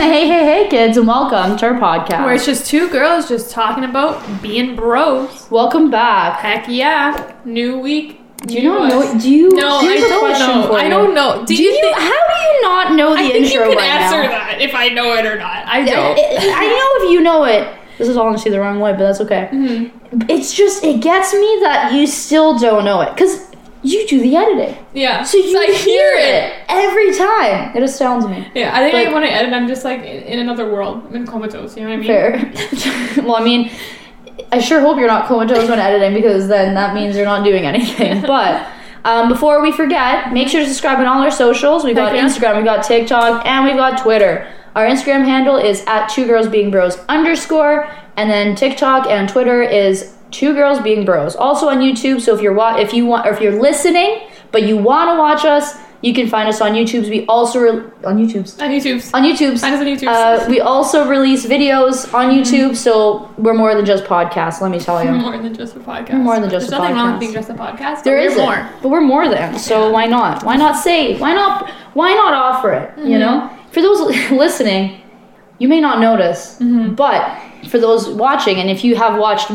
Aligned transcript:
hey, 0.00 0.26
hey, 0.26 0.44
hey, 0.64 0.68
kids, 0.70 0.96
and 0.96 1.06
welcome 1.06 1.56
to 1.58 1.66
our 1.66 1.74
podcast. 1.74 2.24
Where 2.24 2.34
it's 2.34 2.46
just 2.46 2.66
two 2.66 2.88
girls 2.88 3.28
just 3.28 3.50
talking 3.50 3.84
about 3.84 4.40
being 4.40 4.74
bros. 4.74 5.50
welcome 5.50 5.90
back. 5.90 6.40
Heck 6.40 6.66
yeah. 6.68 7.36
New 7.44 7.78
week. 7.78 8.18
Do 8.46 8.54
you 8.54 8.62
new 8.62 8.68
not 8.70 8.88
know? 8.88 9.18
Do 9.20 9.30
you? 9.30 9.50
No, 9.50 9.80
I 9.80 9.92
a 9.92 10.00
don't 10.00 10.20
question 10.20 10.48
know. 10.48 10.66
for 10.68 10.78
I 10.78 10.88
don't 10.88 11.14
know. 11.14 11.44
Do, 11.44 11.54
Do 11.54 11.62
you? 11.62 11.70
you 11.70 11.80
think- 11.82 11.96
how 11.96 12.08
do 12.08 12.34
you 12.42 12.62
not 12.62 12.92
know 12.94 13.10
the 13.14 13.20
I 13.20 13.28
think 13.30 13.46
intro 13.46 13.64
you 13.64 13.68
can 13.70 13.76
right 13.76 13.90
answer 13.90 14.22
now? 14.22 14.28
that 14.30 14.60
if 14.62 14.74
I 14.74 14.88
know 14.88 15.12
it 15.14 15.26
or 15.26 15.36
not. 15.38 15.66
I 15.66 15.80
I, 15.80 15.84
don't. 15.84 16.18
I 16.18 16.66
know 16.66 17.04
if 17.06 17.12
you 17.12 17.20
know 17.20 17.44
it. 17.44 17.76
This 17.98 18.08
is 18.08 18.16
honestly 18.16 18.50
the 18.50 18.58
wrong 18.58 18.80
way, 18.80 18.92
but 18.92 19.00
that's 19.00 19.20
okay. 19.20 19.50
Mm-hmm. 19.52 20.22
It's 20.30 20.54
just 20.54 20.82
it 20.82 21.02
gets 21.02 21.34
me 21.34 21.58
that 21.62 21.92
you 21.92 22.06
still 22.06 22.58
don't 22.58 22.86
know 22.86 23.02
it 23.02 23.14
because 23.14 23.49
you 23.82 24.06
do 24.08 24.20
the 24.20 24.36
editing, 24.36 24.76
yeah. 24.92 25.22
so 25.22 25.38
you 25.38 25.58
I 25.58 25.66
hear 25.72 26.12
it 26.16 26.64
every 26.68 27.16
time. 27.16 27.76
It 27.76 27.82
astounds 27.82 28.26
me. 28.26 28.46
Yeah, 28.54 28.76
I 28.76 28.80
think 28.80 28.92
But- 28.92 29.08
I, 29.08 29.12
when 29.14 29.22
I 29.24 29.28
edit, 29.28 29.52
I'm 29.52 29.68
just 29.68 29.84
like 29.84 30.00
in, 30.00 30.22
in 30.24 30.38
another 30.40 30.70
world. 30.70 31.06
I'm 31.08 31.16
in 31.16 31.26
comatose. 31.26 31.76
You 31.76 31.84
know 31.84 31.90
what 31.90 31.94
I 31.94 31.98
mean? 31.98 32.06
Fair. 32.06 32.52
well, 33.24 33.36
I 33.36 33.44
mean, 33.44 33.70
I 34.52 34.58
sure 34.58 34.80
hope 34.80 34.98
you're 34.98 35.08
not 35.08 35.26
comatose 35.28 35.68
when 35.68 35.78
editing 35.78 36.14
because 36.14 36.48
then 36.48 36.74
that 36.74 36.94
means 36.94 37.16
you're 37.16 37.24
not 37.24 37.44
doing 37.44 37.64
anything. 37.66 38.22
But 38.26 38.68
um, 39.04 39.28
before 39.28 39.62
we 39.62 39.72
forget, 39.72 40.32
make 40.32 40.48
sure 40.48 40.60
to 40.60 40.66
subscribe 40.66 40.98
on 40.98 41.06
all 41.06 41.22
our 41.22 41.30
socials. 41.30 41.84
We've 41.84 41.96
got. 41.96 42.12
Instagram, 42.12 42.56
we've 42.56 42.64
got 42.64 42.84
TikTok, 42.84 43.46
and 43.46 43.64
we've 43.64 43.76
got 43.76 44.02
Twitter. 44.02 44.46
Our 44.76 44.86
Instagram 44.86 45.24
handle 45.24 45.56
is 45.56 45.82
at 45.86 46.08
two 46.08 46.26
girls 46.26 46.48
being 46.48 46.70
bros 46.70 46.98
underscore, 47.08 47.90
and 48.16 48.30
then 48.30 48.54
TikTok 48.54 49.06
and 49.06 49.28
Twitter 49.28 49.62
is 49.62 50.14
two 50.30 50.54
girls 50.54 50.80
being 50.80 51.04
bros. 51.04 51.36
Also 51.36 51.68
on 51.68 51.78
YouTube. 51.78 52.20
So 52.20 52.34
if 52.34 52.40
you're 52.40 52.54
wa- 52.54 52.76
if 52.76 52.92
you 52.92 53.06
want 53.06 53.26
or 53.26 53.32
if 53.32 53.40
you're 53.40 53.60
listening 53.60 54.22
but 54.52 54.64
you 54.64 54.76
want 54.76 55.10
to 55.10 55.18
watch 55.18 55.44
us, 55.44 55.76
you 56.02 56.14
can 56.14 56.28
find 56.28 56.48
us 56.48 56.60
on 56.62 56.72
YouTube. 56.72 57.08
We 57.10 57.26
also 57.26 57.60
re- 57.60 57.70
on 58.04 58.16
YouTube's 58.16 58.58
On 58.58 58.70
YouTube's. 58.70 59.12
on 59.12 59.22
YouTube's. 59.22 59.60
Find 59.60 59.74
us 59.74 59.80
on 59.80 59.86
YouTube. 59.86 60.08
Uh, 60.08 60.48
we 60.48 60.60
also 60.60 61.06
release 61.06 61.44
videos 61.44 62.12
on 62.14 62.30
mm-hmm. 62.30 62.40
YouTube, 62.40 62.74
so 62.74 63.30
we're 63.36 63.54
more 63.54 63.74
than 63.74 63.84
just 63.84 64.04
podcasts. 64.04 64.62
Let 64.62 64.70
me 64.70 64.80
tell 64.80 65.04
you, 65.04 65.10
more 65.12 65.36
than 65.36 65.54
just 65.54 65.76
a 65.76 65.80
podcast. 65.80 66.22
More 66.22 66.40
than 66.40 66.48
just 66.48 66.70
There's 66.70 66.72
a 66.72 66.78
nothing 66.78 66.96
wrong 66.96 67.12
with 67.12 67.20
being 67.20 67.32
just 67.34 67.50
a 67.50 67.54
podcast. 67.54 68.02
there 68.04 68.34
more. 68.36 68.68
but 68.82 68.88
we're 68.88 69.02
more 69.02 69.28
than. 69.28 69.58
So 69.58 69.90
why 69.90 70.06
not? 70.06 70.42
Why 70.42 70.56
not 70.56 70.82
say? 70.82 71.18
Why 71.18 71.34
not? 71.34 71.68
Why 71.92 72.14
not 72.14 72.32
offer 72.32 72.72
it? 72.72 72.96
You 72.96 73.04
mm-hmm. 73.04 73.20
know, 73.20 73.58
for 73.70 73.82
those 73.82 74.00
listening, 74.30 75.02
you 75.58 75.68
may 75.68 75.80
not 75.80 76.00
notice, 76.00 76.54
mm-hmm. 76.54 76.94
but 76.94 77.38
for 77.68 77.78
those 77.78 78.08
watching, 78.08 78.56
and 78.56 78.70
if 78.70 78.84
you 78.84 78.96
have 78.96 79.18
watched. 79.18 79.50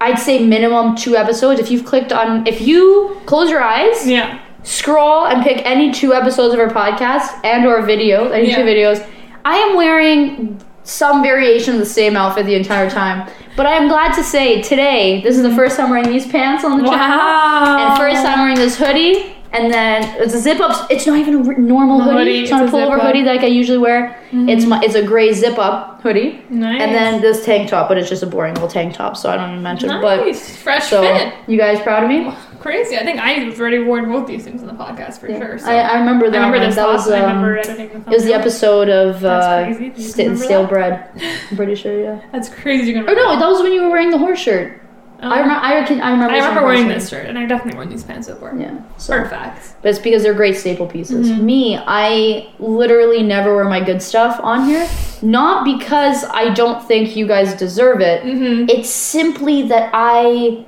I'd 0.00 0.18
say 0.18 0.44
minimum 0.44 0.96
two 0.96 1.16
episodes. 1.16 1.60
If 1.60 1.70
you've 1.70 1.84
clicked 1.84 2.12
on, 2.12 2.46
if 2.46 2.60
you 2.60 3.20
close 3.26 3.50
your 3.50 3.62
eyes, 3.62 4.08
Yeah. 4.08 4.38
scroll 4.62 5.26
and 5.26 5.42
pick 5.42 5.64
any 5.64 5.92
two 5.92 6.14
episodes 6.14 6.54
of 6.54 6.60
our 6.60 6.68
podcast 6.68 7.44
and 7.44 7.66
or 7.66 7.82
video, 7.82 8.28
any 8.30 8.54
two 8.54 8.62
videos. 8.62 9.04
I 9.44 9.56
am 9.56 9.76
wearing 9.76 10.60
some 10.84 11.22
variation 11.22 11.74
of 11.74 11.80
the 11.80 11.86
same 11.86 12.16
outfit 12.16 12.46
the 12.46 12.54
entire 12.54 12.88
time. 12.88 13.28
But 13.56 13.66
I 13.66 13.72
am 13.72 13.88
glad 13.88 14.14
to 14.14 14.22
say 14.22 14.62
today, 14.62 15.20
this 15.22 15.36
is 15.36 15.42
the 15.42 15.48
mm-hmm. 15.48 15.56
first 15.56 15.76
time 15.76 15.90
wearing 15.90 16.08
these 16.08 16.26
pants 16.26 16.64
on 16.64 16.78
the 16.78 16.88
channel. 16.88 17.20
And 17.20 17.98
first 17.98 18.22
time 18.22 18.38
wearing 18.38 18.56
this 18.56 18.76
hoodie. 18.76 19.34
And 19.50 19.72
then 19.72 20.20
it's 20.20 20.34
a 20.34 20.38
zip 20.40 20.60
up. 20.60 20.90
It's 20.90 21.06
not 21.06 21.18
even 21.18 21.34
a 21.34 21.58
normal 21.58 22.00
hoodie. 22.02 22.18
hoodie, 22.18 22.40
It's 22.42 22.50
not 22.50 22.64
it's 22.64 22.72
a 22.72 22.76
pullover 22.76 23.00
hoodie 23.00 23.22
like 23.22 23.40
I 23.40 23.46
usually 23.46 23.78
wear. 23.78 24.22
It's 24.30 24.66
my 24.66 24.80
it's 24.82 24.94
a 24.94 25.02
gray 25.02 25.32
zip 25.32 25.58
up 25.58 26.02
hoodie. 26.02 26.44
Nice. 26.50 26.82
And 26.82 26.94
then 26.94 27.20
this 27.22 27.44
tank 27.46 27.70
top, 27.70 27.88
but 27.88 27.96
it's 27.96 28.08
just 28.10 28.22
a 28.22 28.26
boring 28.26 28.54
little 28.54 28.68
tank 28.68 28.94
top, 28.94 29.16
so 29.16 29.30
I 29.30 29.36
don't 29.36 29.50
even 29.50 29.62
mention. 29.62 29.90
it. 29.90 30.02
But 30.02 30.26
Nice. 30.26 30.56
Fresh 30.56 30.88
so 30.90 31.02
fit. 31.02 31.32
you 31.46 31.56
guys 31.56 31.80
proud 31.80 32.04
of 32.04 32.10
me? 32.10 32.30
Crazy. 32.60 32.96
I 32.98 33.04
think 33.04 33.20
I've 33.20 33.58
already 33.58 33.78
worn 33.78 34.10
both 34.10 34.26
these 34.26 34.44
things 34.44 34.60
on 34.62 34.66
the 34.68 34.74
podcast 34.74 35.18
for 35.20 35.28
sure. 35.28 35.58
So. 35.58 35.70
I, 35.70 35.76
I 35.76 35.98
remember 35.98 36.28
that. 36.30 36.36
I 36.42 36.46
remember 36.46 36.66
this 36.66 36.74
that 36.74 36.86
was 36.86 37.06
and 37.06 37.16
I 37.16 37.20
um, 37.30 37.36
remember 37.42 37.58
editing 37.58 37.88
the 38.02 38.10
It 38.10 38.14
was 38.14 38.24
the 38.24 38.34
episode 38.34 38.88
of 38.90 39.24
uh, 39.24 39.64
crazy. 39.64 39.88
Do 39.90 40.02
you 40.02 40.08
sta- 40.08 40.22
remember 40.24 40.44
stale 40.44 40.66
bread. 40.66 41.10
I'm 41.50 41.56
pretty 41.56 41.74
sure, 41.74 41.98
yeah. 42.00 42.20
That's 42.32 42.48
crazy. 42.48 42.90
You're 42.92 43.04
gonna 43.04 43.18
Oh 43.18 43.34
no, 43.34 43.38
that 43.38 43.46
was 43.48 43.62
when 43.62 43.72
you 43.72 43.82
were 43.82 43.90
wearing 43.90 44.10
the 44.10 44.18
horse 44.18 44.40
shirt. 44.40 44.82
Um, 45.20 45.32
I 45.32 45.40
remember. 45.40 45.64
I, 45.64 45.84
can, 45.84 46.00
I 46.00 46.10
remember. 46.12 46.34
I 46.34 46.38
remember 46.38 46.64
wearing 46.64 46.88
this 46.88 47.08
shirt, 47.08 47.26
and 47.26 47.36
I 47.36 47.46
definitely 47.46 47.76
worn 47.76 47.88
these 47.88 48.04
pants 48.04 48.28
before. 48.28 48.54
Yeah. 48.56 48.80
So. 48.98 49.14
Perfect. 49.14 49.74
But 49.82 49.88
it's 49.88 49.98
because 49.98 50.22
they're 50.22 50.34
great 50.34 50.56
staple 50.56 50.86
pieces. 50.86 51.28
Mm-hmm. 51.28 51.44
Me, 51.44 51.76
I 51.76 52.52
literally 52.60 53.24
never 53.24 53.56
wear 53.56 53.64
my 53.64 53.82
good 53.82 54.00
stuff 54.00 54.38
on 54.42 54.66
here. 54.66 54.88
Not 55.20 55.64
because 55.64 56.22
I 56.24 56.54
don't 56.54 56.86
think 56.86 57.16
you 57.16 57.26
guys 57.26 57.54
deserve 57.54 58.00
it. 58.00 58.22
Mm-hmm. 58.22 58.68
It's 58.68 58.90
simply 58.90 59.62
that 59.68 59.90
I 59.92 60.64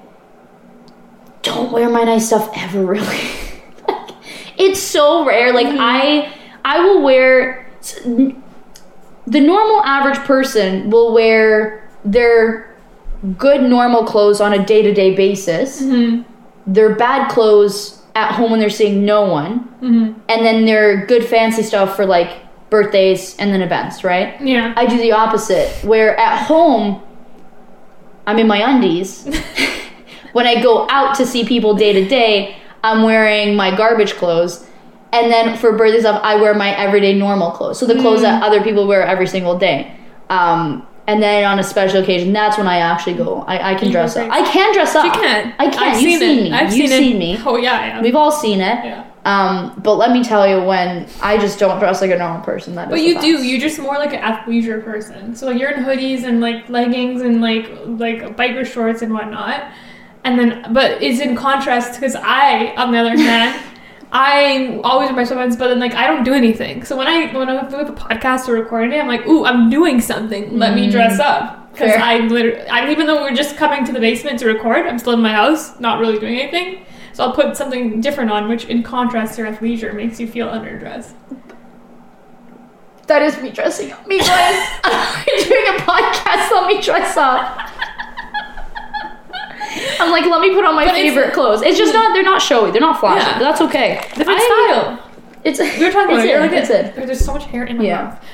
don't 1.42 1.70
wear 1.70 1.88
my 1.88 2.02
nice 2.02 2.26
stuff 2.26 2.50
ever 2.56 2.84
really. 2.84 3.06
Like, 3.86 4.10
it's 4.58 4.80
so 4.80 5.24
rare. 5.24 5.52
Like 5.52 5.68
I 5.68 6.32
I 6.64 6.80
will 6.80 7.02
wear 7.02 7.70
the 8.04 9.40
normal 9.40 9.82
average 9.84 10.18
person 10.26 10.90
will 10.90 11.12
wear 11.14 11.88
their 12.04 12.69
good 13.38 13.62
normal 13.62 14.04
clothes 14.04 14.40
on 14.40 14.52
a 14.52 14.64
day-to-day 14.64 15.14
basis. 15.14 15.82
Mm-hmm. 15.82 16.22
Their 16.72 16.94
bad 16.94 17.30
clothes 17.30 18.02
at 18.14 18.32
home 18.32 18.50
when 18.50 18.60
they're 18.60 18.70
seeing 18.70 19.04
no 19.04 19.24
one. 19.24 19.68
Mm-hmm. 19.82 20.20
And 20.28 20.44
then 20.46 20.64
their 20.66 21.06
good 21.06 21.24
fancy 21.24 21.62
stuff 21.62 21.96
for 21.96 22.06
like 22.06 22.38
birthdays 22.70 23.36
and 23.38 23.52
then 23.52 23.62
events, 23.62 24.04
right? 24.04 24.40
Yeah. 24.40 24.72
I 24.76 24.86
do 24.86 24.96
the 24.96 25.12
opposite, 25.12 25.68
where 25.84 26.18
at 26.18 26.44
home, 26.46 27.02
I'm 28.26 28.38
in 28.38 28.46
my 28.46 28.58
undies. 28.58 29.24
when 30.32 30.46
I 30.46 30.62
go 30.62 30.86
out 30.90 31.14
to 31.16 31.26
see 31.26 31.44
people 31.44 31.74
day 31.74 31.92
to 31.92 32.08
day, 32.08 32.56
I'm 32.84 33.02
wearing 33.02 33.54
my 33.56 33.74
garbage 33.76 34.14
clothes. 34.14 34.66
And 35.12 35.30
then 35.32 35.56
for 35.58 35.76
birthday 35.76 36.00
stuff, 36.00 36.20
I 36.22 36.36
wear 36.36 36.54
my 36.54 36.70
everyday 36.76 37.14
normal 37.18 37.50
clothes. 37.50 37.78
So 37.80 37.86
the 37.86 37.96
clothes 37.96 38.20
Mm. 38.20 38.22
that 38.22 38.42
other 38.44 38.62
people 38.62 38.86
wear 38.86 39.02
every 39.02 39.26
single 39.26 39.58
day. 39.58 39.92
Um, 40.30 40.86
and 41.10 41.20
then 41.22 41.44
on 41.44 41.58
a 41.58 41.62
special 41.64 42.00
occasion, 42.02 42.32
that's 42.32 42.56
when 42.56 42.68
I 42.68 42.78
actually 42.78 43.14
go. 43.14 43.40
I, 43.42 43.72
I 43.72 43.74
can 43.74 43.86
You 43.88 43.92
dress 43.92 44.16
up. 44.16 44.30
I 44.30 44.42
can 44.50 44.72
dress 44.72 44.94
up. 44.94 45.04
You 45.04 45.10
can't. 45.10 45.54
I 45.58 45.68
can. 45.68 45.82
I've 45.82 46.00
You've 46.00 46.20
seen, 46.20 46.20
seen, 46.20 46.44
me. 46.44 46.52
I've 46.52 46.72
You've 46.72 46.88
seen, 46.88 47.02
seen 47.02 47.18
me. 47.18 47.38
Oh 47.44 47.56
yeah. 47.56 48.00
We've 48.00 48.14
all 48.14 48.30
seen 48.30 48.60
it. 48.60 48.84
yeah. 48.84 49.06
Um, 49.24 49.78
but 49.82 49.96
let 49.96 50.12
me 50.12 50.22
tell 50.24 50.48
you, 50.48 50.62
when 50.64 51.06
I 51.20 51.36
just 51.36 51.58
don't 51.58 51.78
dress 51.78 52.00
like 52.00 52.10
a 52.10 52.16
normal 52.16 52.42
person, 52.42 52.74
that. 52.76 52.88
But 52.88 53.00
you 53.02 53.14
the 53.14 53.20
do. 53.20 53.42
You're 53.44 53.60
just 53.60 53.78
more 53.78 53.98
like 53.98 54.14
an 54.14 54.22
athleisure 54.22 54.82
person. 54.84 55.34
So 55.34 55.46
like 55.46 55.58
you're 55.58 55.70
in 55.72 55.84
hoodies 55.84 56.22
and 56.24 56.40
like 56.40 56.68
leggings 56.70 57.20
and 57.22 57.40
like 57.42 57.68
like 57.86 58.36
biker 58.36 58.64
shorts 58.64 59.02
and 59.02 59.12
whatnot. 59.12 59.72
And 60.24 60.38
then, 60.38 60.72
but 60.72 61.02
it's 61.02 61.18
in 61.20 61.34
contrast 61.34 61.94
because 61.98 62.14
I, 62.14 62.74
on 62.76 62.92
the 62.92 62.98
other 62.98 63.16
hand, 63.16 63.58
I 64.12 64.80
always 64.82 65.08
wear 65.10 65.16
my 65.16 65.22
sweatpants, 65.22 65.58
but 65.58 65.68
then 65.68 65.78
like 65.78 65.94
I 65.94 66.06
don't 66.06 66.24
do 66.24 66.34
anything. 66.34 66.84
So 66.84 66.96
when 66.96 67.06
I 67.06 67.32
when 67.32 67.48
I'm 67.48 67.66
with 67.66 67.88
a 67.88 67.92
podcast 67.92 68.48
or 68.48 68.54
recording 68.54 68.92
it, 68.92 69.00
I'm 69.00 69.06
like, 69.06 69.26
ooh, 69.26 69.44
I'm 69.44 69.70
doing 69.70 70.00
something. 70.00 70.58
Let 70.58 70.74
me 70.74 70.90
dress 70.90 71.18
mm. 71.18 71.24
up 71.24 71.72
because. 71.72 71.92
I 71.92 72.18
literally, 72.18 72.66
I 72.68 72.90
even 72.90 73.06
though 73.06 73.22
we're 73.22 73.34
just 73.34 73.56
coming 73.56 73.84
to 73.84 73.92
the 73.92 74.00
basement 74.00 74.40
to 74.40 74.46
record, 74.46 74.86
I'm 74.86 74.98
still 74.98 75.12
in 75.12 75.20
my 75.20 75.32
house, 75.32 75.78
not 75.78 76.00
really 76.00 76.18
doing 76.18 76.40
anything. 76.40 76.84
So 77.12 77.24
I'll 77.24 77.34
put 77.34 77.56
something 77.56 78.00
different 78.00 78.30
on, 78.30 78.48
which 78.48 78.64
in 78.64 78.82
contrast 78.82 79.36
to 79.36 79.42
athleisure 79.42 79.94
makes 79.94 80.18
you 80.18 80.26
feel 80.26 80.48
underdressed. 80.48 81.12
That 83.06 83.22
is 83.22 83.40
me 83.42 83.50
dressing 83.50 83.92
up. 83.92 84.06
Me 84.06 84.18
going, 84.18 84.28
we're 85.26 85.44
doing 85.44 85.66
a 85.66 85.78
podcast, 85.82 86.50
let 86.50 86.66
me 86.66 86.80
dress 86.80 87.16
up. 87.16 87.69
I'm 90.00 90.10
like, 90.10 90.24
let 90.26 90.40
me 90.40 90.54
put 90.54 90.64
on 90.64 90.74
my 90.74 90.84
But 90.84 90.96
it's- 90.96 91.14
favorite 91.14 91.32
clothes. 91.34 91.62
It's 91.62 91.78
just 91.78 91.92
mm. 91.92 91.94
not, 91.96 92.12
they're 92.12 92.22
not 92.22 92.42
showy, 92.42 92.70
they're 92.70 92.80
not 92.80 92.98
flashy, 93.00 93.26
Yeah. 93.26 93.38
that's 93.38 93.60
okay. 93.62 94.00
Different 94.16 94.40
I- 94.40 94.68
style. 94.72 95.10
It's, 95.44 95.58
We 95.78 95.84
were 95.84 95.92
talking 95.92 96.14
about 96.16 96.26
it. 96.26 96.28
You're 96.30 96.40
like 96.40 96.52
it's 96.52 96.70
a, 96.70 96.86
it. 96.86 97.06
There's 97.06 97.24
so 97.24 97.32
much 97.34 97.44
hair 97.46 97.64
in 97.64 97.78
my 97.78 97.84
Yeah. 97.84 98.02
mouth. 98.02 98.24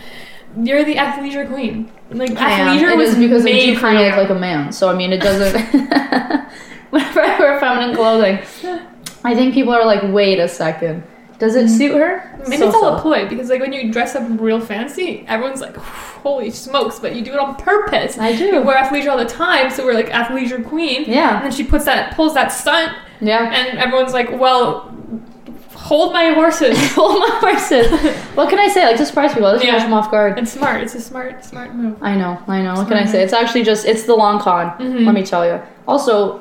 You're 0.67 0.85
the 0.85 0.95
athleisure 0.97 1.47
queen. 1.49 1.91
Like 2.11 2.31
I 2.33 2.51
athleisure 2.79 2.93
It 2.93 2.97
was 2.97 3.11
is 3.11 3.19
because 3.19 3.43
I 3.43 3.45
made 3.45 3.67
do 3.67 3.75
for 3.75 3.81
kind 3.83 3.99
of 3.99 4.07
look 4.07 4.17
like 4.17 4.31
a 4.31 4.41
man, 4.41 4.73
so 4.73 4.89
I 4.89 4.95
mean, 4.95 5.13
it 5.13 5.21
doesn't. 5.21 5.55
Whenever 6.91 7.21
I 7.21 7.39
wear 7.39 7.61
feminine 7.61 7.95
clothing, 7.95 8.39
I 9.25 9.35
think 9.35 9.55
people 9.55 9.73
are 9.75 9.85
like, 9.85 10.03
wait 10.05 10.39
a 10.39 10.49
second. 10.49 11.03
Does 11.39 11.55
it 11.55 11.69
suit 11.69 11.95
her? 11.95 12.19
Mm-hmm. 12.19 12.43
Maybe 12.51 12.57
So- 12.57 12.67
it's 12.69 12.75
all 12.77 12.97
a 12.97 13.01
ploy 13.01 13.29
because 13.29 13.51
like 13.51 13.61
when 13.61 13.73
you 13.73 13.93
dress 13.93 14.15
up 14.15 14.25
real 14.41 14.61
fancy, 14.61 15.25
everyone's 15.29 15.61
like, 15.61 15.77
"Holy 15.77 16.51
smokes!" 16.51 16.99
But 16.99 17.15
you 17.15 17.23
do 17.23 17.33
it 17.35 17.39
on 17.39 17.57
purpose. 17.57 18.17
I 18.19 18.35
do. 18.35 18.45
You 18.47 18.63
wear 18.63 18.77
athleisure 18.83 19.11
all 19.11 19.19
the 19.19 19.25
time, 19.27 19.71
so 19.71 19.85
we're 19.85 19.93
like 19.95 20.09
athleisure 20.09 20.65
queen. 20.67 21.05
Yeah. 21.07 21.37
And 21.37 21.45
then 21.45 21.53
she 21.53 21.63
puts 21.65 21.85
that 21.85 22.15
pulls 22.17 22.33
that 22.35 22.49
stunt, 22.53 22.93
Yeah. 23.21 23.53
and 23.53 23.79
everyone's 23.79 24.15
like, 24.15 24.31
"Well, 24.41 24.93
hold 25.75 26.13
my 26.15 26.31
horses." 26.31 26.77
Hold 26.95 27.21
my 27.21 27.29
horses. 27.41 27.87
what 28.35 28.49
can 28.49 28.59
I 28.59 28.69
say? 28.69 28.85
Like 28.87 28.97
to 28.97 29.05
surprise 29.07 29.33
people. 29.35 29.51
Let's 29.51 29.63
Yeah. 29.63 29.73
catch 29.73 29.83
them 29.83 29.93
off 29.93 30.11
guard. 30.11 30.39
it's 30.39 30.53
smart. 30.53 30.83
It's 30.83 30.95
a 30.95 31.01
smart, 31.01 31.45
smart 31.45 31.75
move. 31.75 31.97
I 32.03 32.17
know, 32.17 32.39
I 32.49 32.63
know. 32.63 32.75
What 32.75 32.89
can 32.89 32.97
I 32.97 33.01
Smart. 33.01 33.11
say? 33.11 33.23
It's 33.23 33.33
actually 33.35 33.63
just 33.63 33.85
it's 33.87 34.05
the 34.05 34.15
long 34.15 34.41
con. 34.41 34.71
Mhm. 34.79 35.05
Let 35.07 35.15
me 35.15 35.23
tell 35.23 35.47
you. 35.47 35.61
Also, 35.87 36.41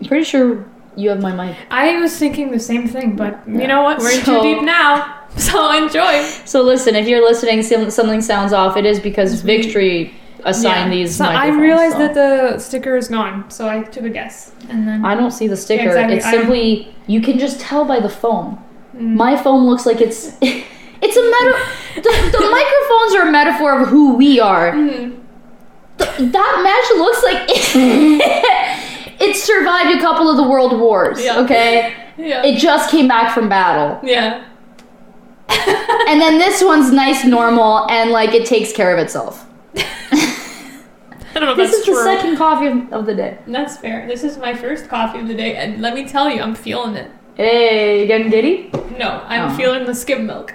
I'm 0.00 0.06
pretty 0.08 0.24
sure 0.24 0.64
you 0.96 1.08
have 1.10 1.20
my 1.20 1.32
mic. 1.34 1.56
I 1.70 1.96
was 2.00 2.16
thinking 2.16 2.50
the 2.50 2.60
same 2.60 2.86
thing, 2.88 3.16
but 3.16 3.40
Yeah. 3.46 3.60
you 3.62 3.66
know 3.66 3.82
what? 3.82 3.98
We're 3.98 4.10
So- 4.10 4.42
too 4.42 4.54
deep 4.54 4.62
now. 4.62 5.18
So 5.34 5.72
enjoy. 5.72 6.24
So 6.44 6.60
listen, 6.60 6.94
if 6.94 7.08
you're 7.08 7.22
listening, 7.26 7.62
something 7.90 8.20
sounds 8.20 8.52
off. 8.52 8.76
It 8.76 8.84
is 8.84 9.00
because 9.00 9.40
Victory 9.40 10.12
assigned 10.44 10.92
these. 10.92 11.16
So 11.16 11.24
I 11.24 11.46
realized 11.48 11.94
so. 11.96 12.00
that 12.00 12.12
the 12.14 12.58
sticker 12.58 12.98
is 12.98 13.08
gone, 13.08 13.48
so 13.50 13.66
I 13.66 13.82
took 13.82 14.04
a 14.04 14.10
guess, 14.10 14.52
and 14.68 14.86
then 14.86 15.02
I 15.06 15.14
don't 15.14 15.30
see 15.30 15.48
the 15.48 15.56
sticker. 15.56 15.86
exactly. 15.88 16.16
It's 16.18 16.28
simply 16.28 16.94
you 17.06 17.22
can 17.22 17.38
just 17.38 17.60
tell 17.60 17.86
by 17.86 17.98
the 17.98 18.10
foam. 18.10 18.62
Mm. 18.94 19.14
My 19.16 19.34
foam 19.42 19.64
looks 19.64 19.86
like 19.86 20.02
it's 20.02 20.36
it's 20.42 21.16
a 21.16 21.24
metaphor. 21.34 21.66
the, 21.96 22.38
the 22.38 22.50
microphones 22.58 23.14
are 23.16 23.28
a 23.28 23.32
metaphor 23.32 23.80
of 23.80 23.88
who 23.88 24.14
we 24.16 24.38
are. 24.38 24.72
Mhm. 24.72 25.16
Th- 25.96 26.30
that 26.30 26.60
mesh 26.62 26.90
looks 27.00 27.22
like 27.22 27.48
it, 29.22 29.36
survived 29.36 29.96
a 29.96 30.00
couple 30.00 30.28
of 30.28 30.36
the 30.36 30.42
world 30.42 30.78
wars. 30.78 31.22
Yeah. 31.22 31.38
Okay, 31.40 31.94
Yeah. 32.18 32.42
it 32.44 32.58
just 32.58 32.90
came 32.90 33.08
back 33.08 33.34
from 33.34 33.48
battle, 33.48 33.98
yeah. 34.06 34.44
and 36.08 36.20
then 36.20 36.38
this 36.38 36.62
one's 36.62 36.90
nice, 36.92 37.24
normal, 37.24 37.88
and 37.90 38.10
like 38.10 38.34
it 38.34 38.46
takes 38.46 38.72
care 38.72 38.92
of 38.92 38.98
itself. 38.98 39.46
I 41.34 41.40
don't 41.40 41.44
know 41.44 41.50
if 41.52 41.56
This 41.56 41.72
is 41.72 41.84
true. 41.84 41.94
the 41.94 42.02
second 42.04 42.36
coffee 42.36 42.66
of, 42.66 42.92
of 42.92 43.06
the 43.06 43.14
day. 43.14 43.38
That's 43.46 43.76
fair. 43.78 44.06
This 44.06 44.22
is 44.22 44.36
my 44.38 44.54
first 44.54 44.88
coffee 44.88 45.18
of 45.20 45.28
the 45.28 45.34
day, 45.34 45.56
and 45.56 45.80
let 45.80 45.94
me 45.94 46.06
tell 46.06 46.28
you, 46.30 46.42
I'm 46.42 46.54
feeling 46.54 46.94
it. 46.96 47.10
Hey, 47.36 48.00
you 48.02 48.06
getting 48.06 48.28
giddy? 48.30 48.70
No, 48.98 49.22
I'm 49.26 49.50
Oh. 49.50 49.56
feeling 49.56 49.86
the 49.86 49.94
skim 49.94 50.26
milk. 50.26 50.52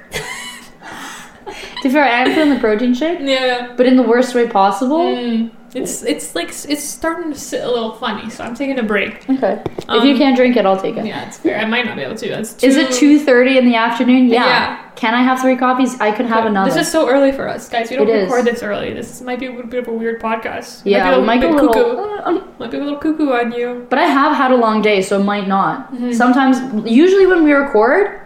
To 1.82 1.84
be 1.84 1.90
fair, 1.90 2.04
I 2.04 2.22
am 2.24 2.34
feeling 2.34 2.50
the 2.54 2.60
protein 2.60 2.94
shake, 2.94 3.20
yeah. 3.22 3.74
but 3.76 3.86
in 3.88 3.96
the 3.96 4.04
worst 4.04 4.36
way 4.36 4.48
possible. 4.48 5.00
Mm, 5.00 5.52
it's 5.78 6.04
it's 6.04 6.34
like 6.36 6.50
it's 6.50 6.84
starting 6.84 7.32
to 7.32 7.38
sit 7.40 7.64
a 7.64 7.68
little 7.70 7.94
funny, 7.94 8.30
so 8.30 8.44
I'm 8.44 8.56
taking 8.56 8.80
a 8.80 8.84
break. 8.84 9.30
Okay. 9.30 9.62
if 9.78 10.04
you 10.04 10.12
Um, 10.14 10.18
can't 10.18 10.36
drink 10.36 10.58
it, 10.58 10.66
I'll 10.66 10.82
take 10.82 10.98
it. 10.98 11.06
Yeah, 11.06 11.28
it's 11.28 11.38
fair. 11.38 11.58
I 11.60 11.66
might 11.66 11.86
not 11.86 11.96
be 11.96 12.02
able 12.04 12.16
to. 12.16 12.30
That's 12.30 12.62
Is 12.64 12.76
it 12.76 12.92
two 12.92 13.20
thirty 13.20 13.58
in 13.58 13.66
the 13.66 13.76
afternoon? 13.76 14.28
Yeah. 14.28 14.46
Yeah. 14.46 14.84
Can 14.96 15.14
I 15.14 15.22
have 15.22 15.40
three 15.42 15.56
coffees? 15.56 16.00
I 16.02 16.12
could 16.12 16.26
have 16.26 16.46
another. 16.46 16.72
This 16.72 16.88
is 16.88 16.92
so 16.92 17.08
early 17.08 17.32
for 17.32 17.48
us, 17.48 17.70
guys. 17.70 17.90
We 17.92 17.98
don't 17.98 18.10
It 18.10 18.16
is. 18.16 18.30
record 18.30 18.46
this 18.46 18.64
early. 18.64 18.94
This 18.94 19.22
might 19.22 19.40
be 19.40 19.46
a 19.46 19.64
bit 19.64 19.82
of 19.84 19.88
a 19.88 19.94
weird 19.94 20.20
podcast. 20.22 20.82
yeah, 20.86 21.18
might 21.20 21.40
be 21.40 21.48
a 21.48 21.52
little, 21.52 21.72
cuckoo. 21.72 21.98
uh, 22.26 22.44
Might 22.60 22.72
be 22.72 22.78
a 22.78 22.84
little 22.84 22.98
cuckoo 22.98 23.30
on 23.32 23.52
you. 23.52 23.86
But 23.92 24.00
I 24.00 24.06
have 24.06 24.36
had 24.36 24.52
a 24.52 24.56
long 24.56 24.82
day, 24.82 25.02
so 25.04 25.20
it 25.20 25.24
might 25.24 25.48
not. 25.48 25.94
Mhm. 25.94 26.14
Sometimes, 26.16 26.58
usually 26.90 27.28
when 27.28 27.44
we 27.44 27.54
record, 27.54 28.20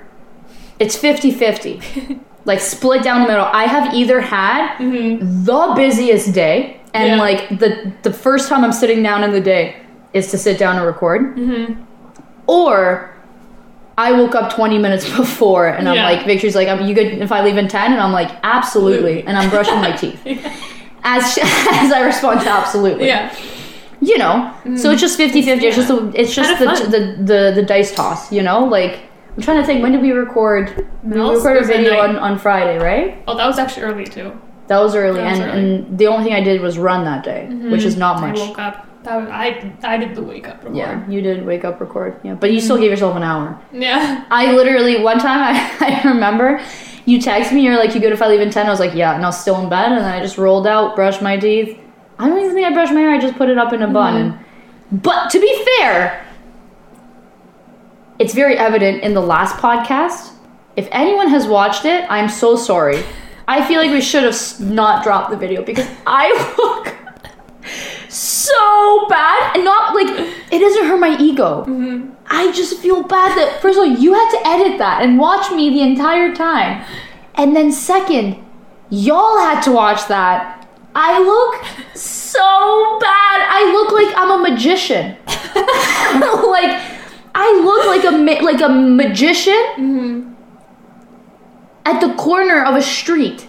it's 0.80 0.96
50 0.96 1.32
50. 1.32 1.82
like 2.46 2.60
split 2.60 3.04
down 3.04 3.22
the 3.24 3.28
middle. 3.28 3.46
I 3.52 3.66
have 3.66 3.94
either 3.94 4.22
had 4.22 4.78
Mm-hmm. 4.78 5.44
the 5.46 5.74
busiest 5.76 6.34
day, 6.34 6.81
and 6.94 7.08
Yeah. 7.10 7.18
like 7.18 7.50
the, 7.60 7.92
the 8.04 8.12
first 8.14 8.50
time 8.50 8.64
I'm 8.64 8.74
sitting 8.74 9.02
down 9.04 9.24
in 9.24 9.32
the 9.32 9.42
day 9.42 9.76
is 10.14 10.30
to 10.32 10.38
sit 10.38 10.58
down 10.60 10.78
and 10.78 10.86
record, 10.86 11.36
Mm-hmm. 11.38 11.82
or 12.48 13.14
I 13.98 14.14
woke 14.14 14.36
up 14.36 14.54
20 14.54 14.78
minutes 14.78 15.06
before 15.18 15.68
and 15.68 15.88
I'm 15.88 15.96
Yeah. 15.96 16.10
like, 16.10 16.26
Victor's 16.26 16.56
like, 16.56 16.68
I'm, 16.68 16.86
you 16.88 16.94
good 16.96 17.08
if 17.20 17.32
I 17.32 17.44
leave 17.44 17.58
in 17.58 17.68
10? 17.68 17.92
And 17.94 18.02
I'm 18.02 18.12
like, 18.12 18.32
absolutely. 18.44 19.24
And 19.26 19.38
I'm 19.38 19.50
brushing 19.50 19.76
my 19.76 19.92
teeth. 19.92 20.22
As, 21.04 21.36
as 21.42 21.92
I 21.92 22.04
respond 22.06 22.42
to 22.42 22.50
absolutely. 22.50 23.08
Yeah. 23.08 23.36
you 24.02 24.18
know 24.20 24.54
so 24.78 24.92
it's 24.92 25.02
just 25.02 25.18
50 25.18 25.42
50 25.42 25.66
it's 25.66 25.76
just 25.76 25.88
the, 25.88 26.12
it's 26.16 26.34
just 26.36 26.60
the, 26.60 26.66
the, 26.66 27.24
the 27.24 27.52
the 27.56 27.64
dice 27.64 27.94
toss 27.94 28.32
you 28.32 28.42
know 28.44 28.66
like 28.66 29.00
i'm 29.36 29.42
trying 29.44 29.60
to 29.60 29.66
think 29.66 29.82
when 29.84 29.92
did 29.92 30.02
we 30.02 30.12
record 30.12 30.88
we 31.04 31.20
recorded 31.20 31.64
a 31.64 31.66
video 31.66 32.00
on, 32.00 32.18
on 32.18 32.38
friday 32.40 32.78
right 32.80 33.24
Oh, 33.28 33.36
that 33.38 33.46
was 33.48 33.58
actually 33.60 33.84
early 33.84 34.06
too. 34.06 34.32
That 34.72 34.80
was 34.86 34.96
early 34.96 35.20
That 35.22 35.32
was 35.32 35.40
and, 35.40 35.52
early. 35.52 35.76
and 35.76 35.98
the 36.02 36.08
only 36.12 36.24
thing 36.26 36.34
i 36.42 36.44
did 36.50 36.62
was 36.68 36.78
run 36.90 37.04
that 37.10 37.24
day 37.32 37.42
which 37.74 37.84
is 37.92 37.96
not 38.04 38.16
Mm-hmm. 38.18 38.26
I 38.26 38.32
much 38.32 38.40
woke 38.48 38.60
up. 38.68 38.76
Was, 39.06 39.30
I 39.44 39.74
I 39.94 39.98
did 39.98 40.12
the 40.16 40.22
wake 40.32 40.48
up 40.52 40.58
record. 40.64 40.76
yeah 40.82 41.10
you 41.14 41.22
did 41.28 41.46
wake 41.52 41.64
up 41.70 41.80
record 41.86 42.20
yeah 42.24 42.36
but 42.44 42.52
you 42.54 42.60
still 42.68 42.78
gave 42.84 42.92
yourself 42.96 43.16
an 43.22 43.24
hour 43.32 43.48
Yeah. 43.74 44.26
i 44.42 44.52
literally 44.60 44.96
one 45.12 45.20
time 45.20 45.40
i, 45.86 46.02
I 46.06 46.08
remember 46.14 46.48
you 47.10 47.20
text 47.20 47.52
me 47.56 47.62
you're 47.66 47.78
like 47.84 47.94
you 47.96 48.02
good 48.06 48.14
if 48.14 48.22
i 48.22 48.28
leave 48.34 48.42
in 48.48 48.52
10 48.52 48.68
i 48.68 48.70
was 48.76 48.80
like 48.86 48.94
yeah 49.02 49.16
and 49.16 49.24
i 49.26 49.28
was 49.34 49.40
still 49.46 49.58
in 49.64 49.70
bed 49.70 49.92
and 49.92 50.02
then 50.06 50.14
i 50.18 50.20
just 50.28 50.38
rolled 50.38 50.68
out 50.68 50.96
brushed 50.96 51.22
my 51.30 51.36
teeth 51.46 51.72
i 52.20 52.28
don't 52.28 52.40
even 52.44 52.54
think 52.54 52.68
i 52.68 52.74
brushed 52.80 52.94
my 52.94 53.02
hair 53.06 53.12
i 53.18 53.20
just 53.28 53.36
put 53.42 53.50
it 53.50 53.58
up 53.64 53.74
in 53.74 53.82
a 53.82 53.88
bun 54.00 54.16
Mm-hmm. 54.34 54.98
but 55.10 55.30
to 55.32 55.40
be 55.48 55.52
fair 55.66 56.26
it's 58.20 58.34
very 58.34 58.56
evident 58.58 59.02
in 59.04 59.14
the 59.16 59.22
last 59.34 59.56
podcast 59.58 60.32
if 60.78 60.88
anyone 60.92 61.28
has 61.30 61.48
watched 61.48 61.86
it 61.86 62.06
i'm 62.10 62.30
so 62.30 62.56
sorry 62.56 63.02
i 63.56 63.58
feel 63.68 63.80
like 63.84 63.92
we 63.92 64.02
should 64.10 64.24
have 64.24 64.40
not 64.82 65.04
dropped 65.04 65.30
the 65.34 65.38
video 65.46 65.62
because 65.70 65.88
i 66.08 66.26
look 66.62 66.86
so 68.10 69.08
bad 69.08 69.56
and 69.56 69.64
not 69.64 69.94
like 69.96 70.08
it 70.52 70.60
doesn't 70.60 70.86
hurt 70.86 71.00
my 71.00 71.18
ego 71.20 71.64
Mm-hmm. 71.66 72.10
I 72.34 72.50
just 72.54 72.80
feel 72.80 73.04
bad 73.04 73.38
that 73.38 73.62
first 73.62 73.78
of 73.78 73.84
all 73.84 73.92
you 74.04 74.14
had 74.14 74.30
to 74.36 74.48
edit 74.48 74.78
that 74.80 75.02
and 75.04 75.20
watch 75.20 75.52
me 75.52 75.70
the 75.70 75.82
entire 75.82 76.34
time. 76.34 76.82
And 77.36 77.54
then 77.56 77.72
second, 77.74 78.38
y'all 78.90 79.38
had 79.40 79.60
to 79.64 79.72
watch 79.74 80.08
that. 80.08 80.66
I 80.96 81.20
look 81.20 81.54
so 81.96 82.40
bad. 83.02 83.38
I 83.58 83.62
look 83.76 83.92
like 83.92 84.16
I'm 84.16 84.32
a 84.40 84.50
magician. 84.50 85.18
like 86.56 86.72
I 87.36 87.62
look 87.68 87.86
like 87.94 88.06
a 88.06 88.12
ma- 88.18 88.46
like 88.50 88.62
a 88.62 88.70
magician 88.70 89.62
Mm-hmm. 89.76 90.31
At 91.86 92.00
the 92.02 92.14
corner 92.16 92.64
of 92.64 92.76
a 92.76 92.82
street. 92.82 93.48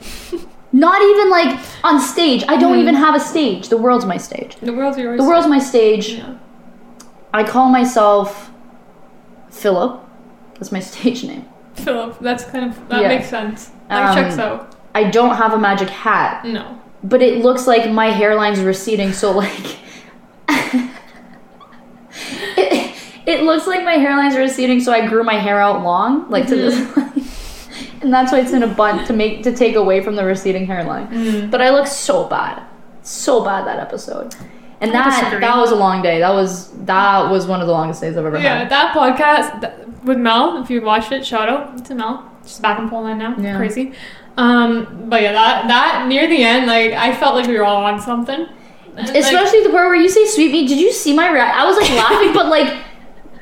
Not 0.75 1.03
even 1.03 1.29
like 1.31 1.59
on 1.85 2.01
stage. 2.01 2.45
I 2.49 2.57
don't 2.57 2.79
even 2.79 2.95
have 2.95 3.15
a 3.15 3.21
stage. 3.21 3.69
The 3.69 3.77
world's 3.77 4.07
my 4.07 4.17
stage. 4.17 4.57
The 4.57 4.73
world's 4.73 4.97
yours. 4.97 5.19
The 5.21 5.25
world's 5.27 5.47
my 5.47 5.59
stage. 5.59 6.09
Yeah. 6.15 6.39
I 7.35 7.45
call 7.45 7.69
myself 7.69 8.51
Philip. 9.51 10.01
That's 10.55 10.73
my 10.73 10.81
stage 10.93 11.25
name. 11.25 11.47
Philip, 11.75 12.19
that's 12.21 12.45
kind 12.45 12.65
of 12.71 12.89
that 12.89 13.03
Yeah. 13.03 13.09
makes 13.09 13.29
sense. 13.29 13.71
That 13.89 14.11
Um, 14.11 14.15
checks 14.17 14.39
out. 14.39 14.75
I 14.95 15.05
don't 15.05 15.37
have 15.37 15.53
a 15.55 15.59
magic 15.59 15.89
hat, 15.91 16.45
No. 16.45 16.79
but 17.03 17.21
it 17.23 17.43
looks 17.43 17.67
like 17.67 17.91
my 17.91 18.11
hairline's 18.11 18.61
receding, 18.61 19.13
so 19.13 19.31
like 19.33 19.77
it, 22.57 22.95
it 23.27 23.43
looks 23.43 23.67
like 23.67 23.85
my 23.85 23.95
hairline's 23.95 24.37
receding, 24.37 24.81
so 24.81 24.93
I 24.93 25.07
grew 25.07 25.25
my 25.25 25.35
hair 25.39 25.61
out 25.61 25.83
long, 25.83 26.29
like 26.31 26.47
to 26.49 26.55
Mm-hmm. 26.57 27.11
this 27.19 27.32
and 28.03 28.13
that's 28.13 28.33
why 28.33 28.41
it's 28.41 28.53
in 28.53 28.63
a 28.63 28.67
bun 28.67 29.07
to 29.07 29.13
make 29.13 29.43
to 29.45 29.55
take 29.55 29.77
away 29.77 30.03
from 30.03 30.17
the 30.17 30.25
receding 30.25 30.67
hairline. 30.67 31.09
Mm. 31.09 31.51
But 31.51 31.63
I 31.63 31.71
look 31.71 31.87
so 31.87 32.29
bad. 32.29 32.63
So 33.03 33.45
bad 33.45 33.67
that 33.67 33.79
episode. 33.79 34.35
And 34.81 34.93
that 34.93 35.41
that 35.41 35.57
was 35.57 35.71
a 35.71 35.77
long 35.77 36.03
day. 36.03 36.19
That 36.19 36.33
was 36.33 36.71
that 36.85 37.31
was 37.31 37.47
one 37.47 37.61
of 37.61 37.67
the 37.67 37.73
longest 37.73 38.01
days 38.01 38.17
I've 38.17 38.27
ever 38.27 38.39
Yeah, 38.39 38.59
had. 38.59 38.63
Yeah, 38.63 38.69
that 38.69 38.95
podcast 38.95 39.61
that, 39.61 40.05
with 40.05 40.19
Mel, 40.19 40.61
if 40.63 40.71
you 40.71 40.83
watched 40.83 41.13
it, 41.13 41.25
shout 41.25 41.49
out 41.49 41.85
to 41.85 41.95
Mel. 41.95 42.29
She's 42.45 42.59
back 42.59 42.81
in 42.81 42.91
Poland 42.91 43.21
now. 43.21 43.37
Yeah. 43.39 43.57
Crazy. 43.57 43.93
Um, 44.37 45.09
but 45.09 45.23
yeah, 45.23 45.33
that 45.33 45.69
that 45.69 46.07
near 46.09 46.29
the 46.29 46.43
end, 46.43 46.67
like 46.67 46.93
I 46.93 47.15
felt 47.15 47.37
like 47.37 47.47
we 47.47 47.57
were 47.57 47.65
all 47.65 47.85
on 47.85 48.01
something. 48.01 48.49
And, 48.97 49.07
like, 49.07 49.17
Especially 49.17 49.63
the 49.63 49.71
part 49.71 49.87
where 49.87 49.95
you 49.95 50.09
say 50.09 50.27
sweet 50.27 50.53
meat. 50.53 50.69
Did 50.69 50.81
you 50.81 50.93
see 50.93 51.15
my 51.15 51.31
reaction? 51.31 51.61
I 51.61 51.65
was 51.65 51.77
like 51.77 51.91
laughing, 51.91 52.33
but 52.35 52.49
like 52.49 52.83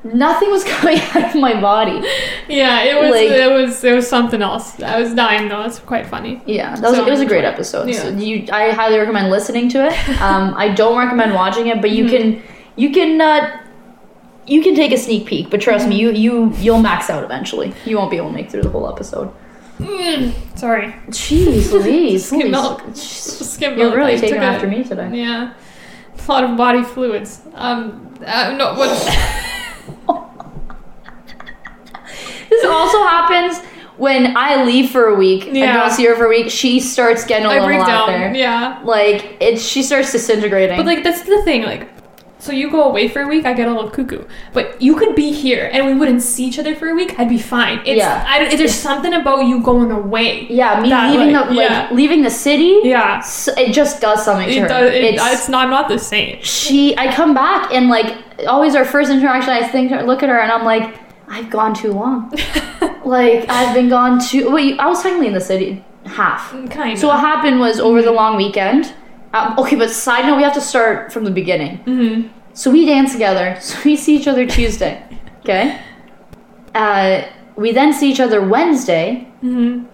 nothing 0.04 0.50
was 0.50 0.64
coming 0.74 0.98
out 1.14 1.24
of 1.30 1.34
my 1.40 1.60
body. 1.60 2.00
yeah, 2.48 2.82
it 2.84 3.00
was 3.00 3.10
like- 3.10 3.30
it 3.30 3.50
was 3.52 3.84
it 3.84 3.92
was 3.94 4.08
something 4.08 4.42
else. 4.42 4.80
I 4.82 4.98
was 5.00 5.14
dying 5.14 5.48
though. 5.48 5.62
It's 5.62 5.78
quite 5.78 6.06
funny. 6.06 6.40
Yeah, 6.46 6.74
that 6.76 6.82
was 6.82 6.96
So 6.96 7.06
it 7.06 7.10
was 7.10 7.20
a 7.20 7.26
great 7.26 7.44
episode. 7.44 7.92
So 7.94 8.08
you, 8.10 8.46
I 8.52 8.70
highly 8.72 8.98
recommend 8.98 9.30
listening 9.30 9.68
to 9.70 9.86
it. 9.86 9.94
Um, 10.20 10.54
I 10.56 10.68
don't 10.68 10.96
recommend 10.98 11.34
watching 11.34 11.66
it, 11.68 11.80
but 11.80 11.90
you 11.90 12.08
can 12.08 12.42
you 12.76 12.90
can 12.90 13.20
uh, 13.20 13.60
you 14.46 14.62
can 14.62 14.74
take 14.74 14.92
a 14.92 14.96
sneak 14.98 15.26
peek. 15.26 15.50
But 15.50 15.60
trust 15.60 15.86
me, 15.88 15.96
you 15.98 16.10
you 16.12 16.52
you'll 16.56 16.80
max 16.82 17.08
out 17.10 17.22
eventually. 17.24 17.72
You 17.84 17.96
won't 17.98 18.10
be 18.10 18.16
able 18.16 18.28
to 18.30 18.34
make 18.34 18.50
through 18.50 18.62
the 18.62 18.70
whole 18.70 18.88
episode. 18.90 19.32
Mm, 19.78 20.32
sorry, 20.58 20.92
Jeez, 21.08 21.72
Louise, 21.76 22.26
Skim 22.26 22.50
milk. 22.50 22.82
skim 22.94 23.78
You're 23.78 23.86
milk. 23.88 23.96
really 23.96 24.12
I 24.12 24.16
taking 24.16 24.34
took 24.34 24.42
a- 24.42 24.46
after 24.46 24.66
me 24.66 24.84
today. 24.84 25.08
Yeah, 25.14 25.54
a 26.18 26.22
lot 26.32 26.44
of 26.44 26.56
body 26.56 26.82
fluids. 26.82 27.40
Um, 27.54 28.14
uh, 28.26 28.52
no, 28.58 28.74
what? 28.74 28.90
This 32.50 32.64
also 32.64 32.98
happens 33.10 33.58
when 33.96 34.36
I 34.36 34.64
leave 34.64 34.90
for 34.90 35.06
a 35.08 35.14
week. 35.14 35.48
Yeah. 35.52 35.76
don't 35.76 35.90
see 35.90 36.06
her 36.06 36.16
for 36.16 36.24
a 36.24 36.28
week. 36.28 36.50
She 36.50 36.80
starts 36.80 37.24
getting 37.24 37.46
a 37.46 37.50
I 37.50 37.60
little 37.60 37.82
out 37.82 38.06
there. 38.06 38.34
Yeah, 38.34 38.80
Like 38.84 39.36
it's 39.40 39.62
she 39.62 39.82
starts 39.82 40.12
disintegrating. 40.12 40.76
But 40.76 40.86
like 40.86 41.04
that's 41.04 41.22
the 41.22 41.42
thing, 41.42 41.62
like 41.62 41.88
so 42.40 42.52
you 42.52 42.70
go 42.70 42.84
away 42.84 43.06
for 43.08 43.20
a 43.20 43.28
week, 43.28 43.44
I 43.44 43.52
get 43.52 43.68
a 43.68 43.70
little 43.70 43.90
cuckoo. 43.90 44.24
But 44.54 44.80
you 44.80 44.96
could 44.96 45.14
be 45.14 45.30
here 45.30 45.68
and 45.74 45.84
we 45.84 45.94
wouldn't 45.94 46.22
see 46.22 46.46
each 46.46 46.58
other 46.58 46.74
for 46.74 46.88
a 46.88 46.94
week, 46.94 47.18
I'd 47.18 47.28
be 47.28 47.38
fine. 47.38 47.80
It's 47.80 47.98
Yeah. 47.98 48.24
I 48.26 48.38
don't, 48.38 48.56
there's 48.56 48.74
something 48.74 49.12
about 49.12 49.40
you 49.46 49.62
going 49.62 49.90
away. 49.90 50.46
yeah, 50.48 50.80
me 50.80 50.88
leaving 50.88 51.34
like, 51.34 51.48
the 51.48 51.54
like 51.54 51.70
yeah. 51.70 51.88
leaving 51.92 52.22
the 52.22 52.30
city. 52.30 52.80
Yeah. 52.84 53.22
It 53.58 53.74
just 53.74 54.00
does 54.00 54.24
something 54.24 54.48
to 54.48 54.54
It 54.54 54.62
her. 54.62 54.68
does, 54.68 54.94
it, 54.94 55.04
it's, 55.04 55.22
it's, 55.22 55.48
not 55.50 55.64
I'm 55.64 55.70
not 55.70 55.88
the 55.88 55.98
same. 55.98 56.42
she. 56.42 56.96
I 56.96 57.12
come 57.14 57.34
back 57.34 57.72
and 57.72 57.88
like 57.88 58.16
always 58.48 58.74
our 58.74 58.86
first 58.86 59.10
interaction. 59.10 59.50
I 59.50 59.68
think 59.68 59.90
look 60.06 60.22
at 60.22 60.30
her 60.30 60.40
and 60.40 60.50
I'm 60.50 60.64
like, 60.64 60.94
I've 61.30 61.48
gone 61.48 61.72
too 61.74 61.92
long. 61.92 62.30
like 63.04 63.48
I've 63.48 63.72
been 63.74 63.88
gone 63.88 64.18
too. 64.20 64.50
Wait, 64.50 64.78
I 64.78 64.86
was 64.88 65.02
technically 65.02 65.28
in 65.28 65.34
the 65.34 65.40
city 65.40 65.84
half. 66.04 66.50
kind 66.70 66.92
of. 66.94 66.98
So 66.98 67.08
what 67.08 67.20
happened 67.20 67.60
was 67.60 67.78
over 67.80 68.02
the 68.02 68.10
long 68.12 68.36
weekend. 68.36 68.92
Um, 69.32 69.56
okay, 69.58 69.76
but 69.76 69.90
side 69.90 70.26
note, 70.26 70.36
we 70.36 70.42
have 70.42 70.54
to 70.54 70.60
start 70.60 71.12
from 71.12 71.22
the 71.24 71.30
beginning. 71.30 71.76
hmm 71.78 72.28
So 72.52 72.70
we 72.70 72.84
dance 72.84 73.12
together. 73.12 73.56
So 73.60 73.78
we 73.84 73.96
see 73.96 74.16
each 74.16 74.26
other 74.26 74.44
Tuesday. 74.44 75.02
Okay. 75.40 75.80
Uh, 76.74 77.22
we 77.56 77.72
then 77.72 77.92
see 77.92 78.10
each 78.10 78.20
other 78.20 78.40
Wednesday. 78.46 79.28
hmm 79.40 79.84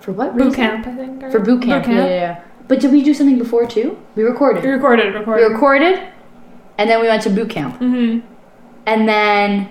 For 0.00 0.12
what 0.12 0.34
reason? 0.34 0.48
Boot 0.50 0.56
camp, 0.56 0.86
I 0.86 0.94
think. 0.96 1.22
or- 1.24 1.30
For 1.30 1.40
boot 1.40 1.62
camp. 1.62 1.86
Yeah, 1.86 1.94
yeah, 1.94 2.06
yeah. 2.06 2.40
But 2.68 2.80
did 2.80 2.92
we 2.92 3.02
do 3.02 3.14
something 3.14 3.38
before 3.38 3.66
too? 3.66 3.98
We 4.14 4.22
recorded. 4.22 4.62
We 4.62 4.70
recorded, 4.70 5.12
We 5.14 5.18
recorded. 5.20 5.46
We 5.46 5.52
recorded, 5.52 5.96
and 6.78 6.88
then 6.88 7.00
we 7.00 7.08
went 7.08 7.22
to 7.24 7.30
boot 7.30 7.50
camp. 7.50 7.76
hmm 7.78 8.20
And 8.86 9.08
then 9.08 9.68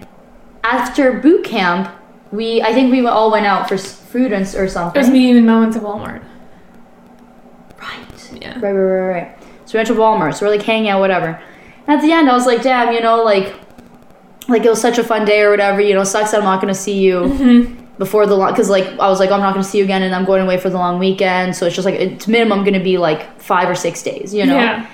after 0.64 1.14
boot 1.20 1.44
camp, 1.44 1.90
we 2.32 2.62
I 2.62 2.74
think 2.74 2.92
we 2.92 3.06
all 3.08 3.32
went 3.32 3.46
out 3.46 3.68
for 3.68 3.78
food 3.78 4.32
and, 4.32 4.46
or 4.56 4.66
It 4.66 4.70
something. 4.72 5.00
was 5.00 5.10
me 5.10 5.32
and 5.36 5.46
Mom 5.46 5.62
went 5.62 5.74
to 5.74 5.80
Walmart. 5.80 6.24
Right. 7.80 8.32
Yeah. 8.42 8.54
Right, 8.60 8.72
right, 8.72 8.72
right, 8.74 9.10
right. 9.24 9.38
So 9.66 9.74
we 9.74 9.78
went 9.80 9.88
to 9.88 9.94
Walmart. 9.96 10.36
So 10.36 10.46
we're 10.46 10.52
like 10.56 10.64
hanging 10.64 10.90
out, 10.90 11.00
whatever. 11.00 11.42
And 11.88 11.98
at 11.98 12.02
the 12.02 12.12
end, 12.12 12.30
I 12.30 12.34
was 12.34 12.46
like, 12.46 12.62
damn, 12.62 12.94
you 12.94 13.02
know, 13.02 13.24
like, 13.24 13.54
like 14.48 14.64
it 14.66 14.70
was 14.70 14.82
such 14.82 14.98
a 14.98 15.04
fun 15.04 15.26
day 15.26 15.42
or 15.42 15.50
whatever. 15.52 15.82
You 15.82 15.94
know, 15.94 16.04
sucks 16.04 16.32
that 16.32 16.38
I'm 16.40 16.44
not 16.44 16.62
gonna 16.62 16.74
see 16.76 17.00
you 17.00 17.20
Mm-hmm. 17.22 17.86
before 17.98 18.26
the 18.26 18.36
long, 18.36 18.52
because 18.52 18.70
like 18.70 18.86
I 19.00 19.08
was 19.10 19.20
like, 19.20 19.32
I'm 19.32 19.40
not 19.40 19.54
gonna 19.54 19.64
see 19.64 19.78
you 19.80 19.84
again, 19.84 20.02
and 20.04 20.14
I'm 20.16 20.26
going 20.26 20.42
away 20.42 20.58
for 20.58 20.70
the 20.70 20.78
long 20.78 21.00
weekend. 21.00 21.56
So 21.56 21.66
it's 21.66 21.76
just 21.76 21.86
like 21.86 21.96
it's 21.96 22.28
minimum 22.28 22.64
gonna 22.64 22.84
be 22.84 22.98
like 22.98 23.40
five 23.42 23.70
or 23.70 23.76
six 23.76 24.02
days, 24.04 24.34
you 24.34 24.46
know. 24.46 24.56
Yeah. 24.56 24.88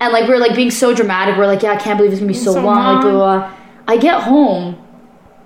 And 0.00 0.12
like 0.12 0.28
we're 0.28 0.38
like 0.38 0.54
being 0.56 0.70
so 0.70 0.94
dramatic. 0.94 1.36
We're 1.36 1.46
like, 1.46 1.62
yeah, 1.62 1.72
I 1.72 1.76
can't 1.76 1.98
believe 1.98 2.12
it's 2.12 2.20
gonna 2.20 2.32
be 2.32 2.38
so, 2.38 2.54
So 2.54 2.62
long. 2.64 2.76
Like 2.96 3.02
blah, 3.02 3.10
blah, 3.12 3.38
blah. 3.48 3.56
I 3.88 3.96
get 3.96 4.22
home, 4.22 4.76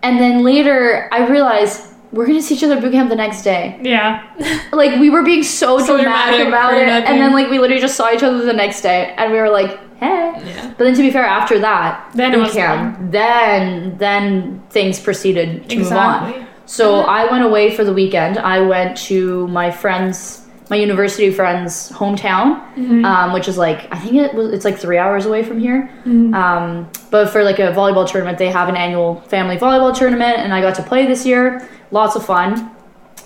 and 0.04 0.20
then 0.20 0.44
later 0.44 1.08
I 1.10 1.26
realized 1.26 1.76
we're 2.12 2.26
gonna 2.28 2.42
see 2.42 2.54
each 2.54 2.62
other 2.62 2.76
at 2.76 2.82
boot 2.82 2.92
camp 2.92 3.08
the 3.10 3.16
next 3.16 3.42
day. 3.42 3.76
Yeah. 3.82 4.22
Like 4.72 5.00
we 5.00 5.08
were 5.10 5.22
being 5.24 5.42
so, 5.42 5.78
So 5.78 5.96
dramatic, 5.96 6.40
dramatic 6.42 6.48
about 6.48 6.74
it, 6.74 6.86
nothing. 6.86 7.06
and 7.08 7.20
then 7.20 7.32
like 7.32 7.48
we 7.50 7.58
literally 7.58 7.80
just 7.80 7.96
saw 7.96 8.12
each 8.12 8.22
other 8.22 8.44
the 8.44 8.52
next 8.52 8.82
day, 8.82 9.14
and 9.18 9.32
we 9.32 9.38
were 9.38 9.50
like, 9.50 9.70
hey. 9.98 10.32
yeah. 10.44 10.74
But 10.76 10.84
then 10.84 10.94
to 10.94 11.02
be 11.02 11.10
fair, 11.10 11.24
after 11.24 11.58
that, 11.60 12.10
Then 12.14 12.32
boot 12.32 12.52
camp, 12.52 13.10
then 13.10 13.96
then 13.98 14.62
things 14.70 15.00
proceeded 15.00 15.68
to 15.70 15.78
move 15.78 15.92
on. 15.92 16.46
So. 16.66 17.00
I 17.00 17.30
went 17.30 17.44
away 17.44 17.74
for 17.76 17.84
the 17.84 17.92
weekend. 17.92 18.38
I 18.38 18.60
went 18.60 18.96
to 19.08 19.46
my 19.48 19.70
friend's, 19.70 20.43
my 20.70 20.76
university 20.76 21.30
friend's 21.30 21.90
hometown, 21.92 22.60
Mm-hmm. 22.74 23.04
um, 23.04 23.32
which 23.32 23.48
is 23.48 23.56
like 23.58 23.86
I 23.92 23.98
think 23.98 24.14
it 24.14 24.34
was 24.34 24.52
it's 24.52 24.64
like 24.64 24.78
three 24.78 24.98
hours 24.98 25.26
away 25.26 25.42
from 25.42 25.58
here. 25.60 25.90
Mm-hmm. 26.04 26.34
Um, 26.34 26.90
but 27.10 27.30
for 27.30 27.44
like 27.44 27.58
a 27.58 27.72
volleyball 27.72 28.08
tournament, 28.08 28.38
they 28.38 28.50
have 28.50 28.68
an 28.68 28.76
annual 28.76 29.20
family 29.28 29.56
volleyball 29.56 29.96
tournament, 29.96 30.38
and 30.38 30.52
I 30.54 30.60
got 30.60 30.74
to 30.76 30.82
play 30.82 31.06
this 31.06 31.24
year. 31.26 31.68
Lots 31.90 32.16
of 32.16 32.24
fun. 32.24 32.70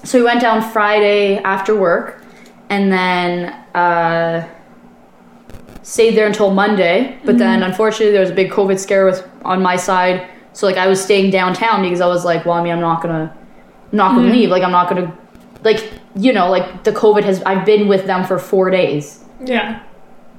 So 0.04 0.18
we 0.18 0.25
went 0.25 0.40
down 0.40 0.62
Friday 0.73 1.38
after 1.38 1.75
work, 1.78 2.23
and 2.71 2.92
then 2.92 3.54
uh, 3.75 4.47
stayed 5.83 6.16
there 6.16 6.26
until 6.26 6.50
Monday. 6.52 7.18
But 7.25 7.38
then, 7.38 7.62
unfortunately, 7.62 8.12
there 8.12 8.21
was 8.21 8.30
a 8.30 8.35
big 8.35 8.50
COVID 8.50 8.78
scare 8.78 9.04
with 9.07 9.26
on 9.45 9.62
my 9.62 9.76
side. 9.76 10.28
So 10.52 10.66
like 10.66 10.76
I 10.76 10.87
was 10.88 11.00
staying 11.02 11.30
downtown 11.30 11.83
because 11.83 12.00
I 12.00 12.07
was 12.07 12.25
like, 12.25 12.45
well, 12.45 12.54
I 12.57 12.62
mean, 12.62 12.73
I'm 12.73 12.80
not 12.80 13.00
gonna, 13.00 13.33
I'm 13.92 13.97
not 13.97 14.14
gonna 14.16 14.33
leave. 14.33 14.50
Like 14.50 14.62
I'm 14.64 14.73
not 14.73 14.88
gonna, 14.88 15.16
like 15.62 15.92
you 16.17 16.33
know, 16.33 16.50
like 16.50 16.85
the 16.85 16.93
COVID 16.93 17.25
has. 17.25 17.43
I've 17.43 17.65
been 17.67 17.88
with 17.88 18.07
them 18.07 18.25
for 18.25 18.38
four 18.38 18.71
days 18.71 19.25
Yeah. 19.45 19.83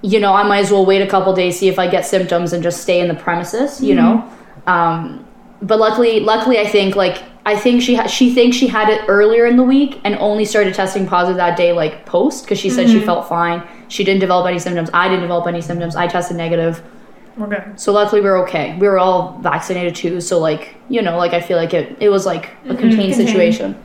you 0.02 0.20
know, 0.20 0.34
I 0.34 0.44
might 0.44 0.60
as 0.60 0.72
well 0.72 0.86
wait 0.86 1.02
a 1.02 1.08
couple 1.08 1.34
days, 1.34 1.60
see 1.60 1.68
if 1.68 1.80
I 1.80 1.88
get 1.88 2.06
symptoms, 2.06 2.54
and 2.54 2.64
just 2.64 2.82
stay 2.82 3.00
in 3.00 3.08
the 3.08 3.16
premises, 3.16 3.82
you 3.82 3.96
know. 3.96 4.18
Mm-hmm. 4.18 4.70
Um, 4.70 5.26
but 5.62 5.80
luckily, 5.80 6.20
luckily, 6.20 6.60
I 6.60 6.68
think 6.68 6.96
like 6.96 7.24
I 7.46 7.56
think 7.58 7.82
she 7.82 7.96
ha- 7.96 8.08
she 8.08 8.34
thinks 8.34 8.56
she 8.56 8.68
had 8.68 8.90
it 8.90 9.02
earlier 9.08 9.46
in 9.46 9.58
the 9.58 9.64
week 9.64 10.00
and 10.04 10.16
only 10.16 10.46
started 10.46 10.74
testing 10.74 11.08
positive 11.08 11.38
that 11.38 11.58
day, 11.58 11.74
like 11.74 12.06
post, 12.06 12.44
because 12.44 12.60
she 12.60 12.70
said 12.70 12.88
she 12.88 12.98
mm-hmm. 12.98 13.06
felt 13.06 13.28
fine. 13.28 13.68
She 13.88 14.04
didn't 14.04 14.20
develop 14.20 14.48
any 14.48 14.60
symptoms. 14.60 14.90
I 14.94 15.08
didn't 15.08 15.22
develop 15.22 15.48
any 15.48 15.62
symptoms. 15.62 15.96
I 15.96 16.08
tested 16.08 16.38
negative, 16.38 16.84
We're 17.38 17.74
so 17.76 17.92
luckily 17.92 18.22
we 18.22 18.28
are 18.28 18.38
okay. 18.44 18.78
We 18.78 18.88
were 18.88 19.00
all 19.00 19.40
vaccinated 19.40 19.96
too, 19.96 20.22
so 20.22 20.40
like 20.40 20.76
you 20.90 21.02
know, 21.02 21.18
like 21.18 21.34
I 21.34 21.42
feel 21.42 21.58
like 21.58 21.74
it 21.74 21.98
it 22.00 22.10
was 22.10 22.26
like 22.26 22.46
a 22.46 22.50
mm-hmm. 22.50 22.78
contained 22.78 23.16
contained. 23.16 23.16
situation. 23.16 23.84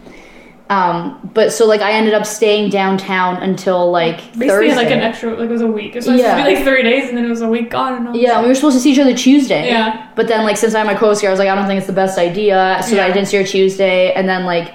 Um, 0.71 1.30
but 1.35 1.52
so 1.52 1.66
like 1.66 1.83
I 1.83 1.92
ended 1.92 2.14
up 2.14 2.25
staying 2.25 2.71
downtown 2.71 3.37
until 3.42 3.90
like 3.90 4.16
Basically, 4.33 4.49
Thursday. 4.49 4.75
like 4.76 4.90
an 4.90 5.00
extra, 5.00 5.30
like 5.35 5.50
it 5.50 5.52
was 5.52 5.61
a 5.61 5.66
week. 5.66 5.90
It 5.92 5.97
was 5.97 6.04
supposed 6.06 6.23
Yeah. 6.23 6.37
to 6.38 6.42
be 6.42 6.54
like 6.54 6.64
three 6.64 6.83
days, 6.83 7.09
and 7.11 7.18
then 7.18 7.26
it 7.26 7.28
was 7.28 7.42
a 7.42 7.49
week 7.49 7.68
gone. 7.71 8.06
And 8.06 8.16
Yeah, 8.16 8.40
we 8.40 8.49
were 8.49 8.54
supposed 8.54 8.76
to 8.76 8.80
see 8.80 8.92
each 8.92 8.99
other 8.99 9.14
Tuesday. 9.14 9.66
Yeah. 9.68 10.09
But 10.14 10.26
then, 10.26 10.44
like, 10.44 10.56
since 10.56 10.75
I'm 10.75 10.88
a 10.88 10.97
co-scare, 10.97 11.28
I 11.28 11.33
was 11.33 11.38
like, 11.38 11.49
I 11.49 11.54
don't 11.54 11.66
think 11.66 11.78
it's 11.78 11.87
the 11.87 11.92
best 11.92 12.18
idea. 12.18 12.80
So 12.83 12.94
then 12.94 13.11
I 13.11 13.12
didn't 13.12 13.28
see 13.28 13.37
her 13.37 13.44
Tuesday. 13.44 14.12
And 14.14 14.26
then, 14.26 14.47
like, 14.47 14.73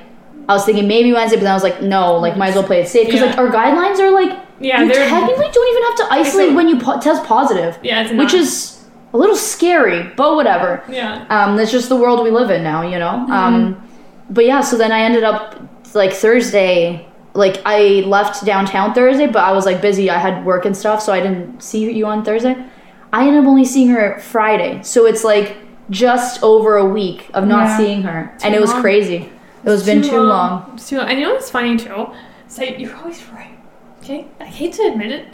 I 0.48 0.54
was 0.54 0.64
thinking 0.66 0.88
maybe 0.88 1.12
Wednesday, 1.12 1.38
but 1.38 1.44
then 1.44 1.52
I 1.52 1.56
was 1.56 1.64
like, 1.64 1.82
no, 1.82 2.18
like, 2.18 2.38
might 2.38 2.50
as 2.50 2.56
well 2.56 2.64
play 2.66 2.82
it 2.82 2.88
safe. 2.88 3.08
Because, 3.08 3.22
Yeah. 3.22 3.28
like, 3.28 3.38
our 3.40 3.50
guidelines 3.50 4.00
are 4.00 4.12
like, 4.12 4.38
Yeah, 4.60 4.84
you 4.84 4.92
technically 4.94 5.50
don't 5.52 5.70
even 5.72 5.84
have 5.84 5.96
to 5.96 6.08
isolate 6.14 6.50
so- 6.50 6.56
when 6.56 6.68
you 6.68 6.78
po- 6.80 7.00
test 7.00 7.24
positive. 7.24 7.80
Yeah, 7.82 8.02
it's 8.04 8.12
Which 8.14 8.34
is 8.36 8.78
a 9.14 9.18
little 9.18 9.36
scary, 9.36 10.04
but 10.16 10.36
whatever. 10.36 10.84
Yeah. 10.88 11.26
Um, 11.32 11.56
that's 11.58 11.72
just 11.72 11.90
the 11.90 11.96
world 11.96 12.24
we 12.24 12.30
live 12.30 12.52
in 12.52 12.62
now, 12.62 12.84
you 12.84 13.00
know? 13.00 13.26
Mm-hmm. 13.26 13.32
Um, 13.32 13.84
but 14.30 14.46
yeah, 14.46 14.62
so 14.62 14.78
then 14.78 14.92
I 14.92 15.00
ended 15.02 15.24
up, 15.24 15.56
like, 15.96 16.14
Thursday, 16.14 17.08
like, 17.34 17.62
I 17.66 18.04
left 18.06 18.46
downtown 18.46 18.94
Thursday, 18.94 19.28
but 19.28 19.44
I 19.44 19.52
was, 19.52 19.66
like, 19.66 19.82
busy. 19.82 20.10
I 20.10 20.18
had 20.18 20.46
work 20.46 20.66
and 20.66 20.76
stuff, 20.76 21.02
so 21.02 21.14
I 21.14 21.20
didn't 21.20 21.62
see 21.62 21.92
you 21.92 22.06
on 22.06 22.24
Thursday. 22.24 22.56
I 23.12 23.28
ended 23.28 23.44
up 23.44 23.48
only 23.50 23.66
seeing 23.66 23.90
her 23.90 24.20
Friday. 24.20 24.82
So 24.84 25.06
it's, 25.06 25.24
like, 25.24 25.58
just 25.90 26.44
over 26.44 26.78
a 26.78 26.86
week 26.86 27.30
of 27.34 27.48
not 27.48 27.66
Yeah. 27.66 27.78
seeing 27.78 28.02
her. 28.04 28.32
Too 28.38 28.46
and 28.46 28.56
it 28.56 28.62
was 28.62 28.72
long. 28.72 28.82
crazy. 28.82 29.30
It 29.66 29.70
was 29.70 29.84
been 29.86 30.02
too 30.02 30.22
long. 30.22 30.72
It's 30.76 30.88
too 30.88 30.98
long. 31.00 31.10
And 31.10 31.20
you 31.20 31.26
know 31.26 31.34
what's 31.34 31.50
funny 31.50 31.76
too? 31.78 32.08
So 32.48 32.64
you're 32.64 32.96
always 32.96 33.22
right. 33.34 33.58
Okay, 34.04 34.28
I 34.40 34.46
hate 34.46 34.74
to 34.74 34.84
admit 34.84 35.12
it, 35.12 35.26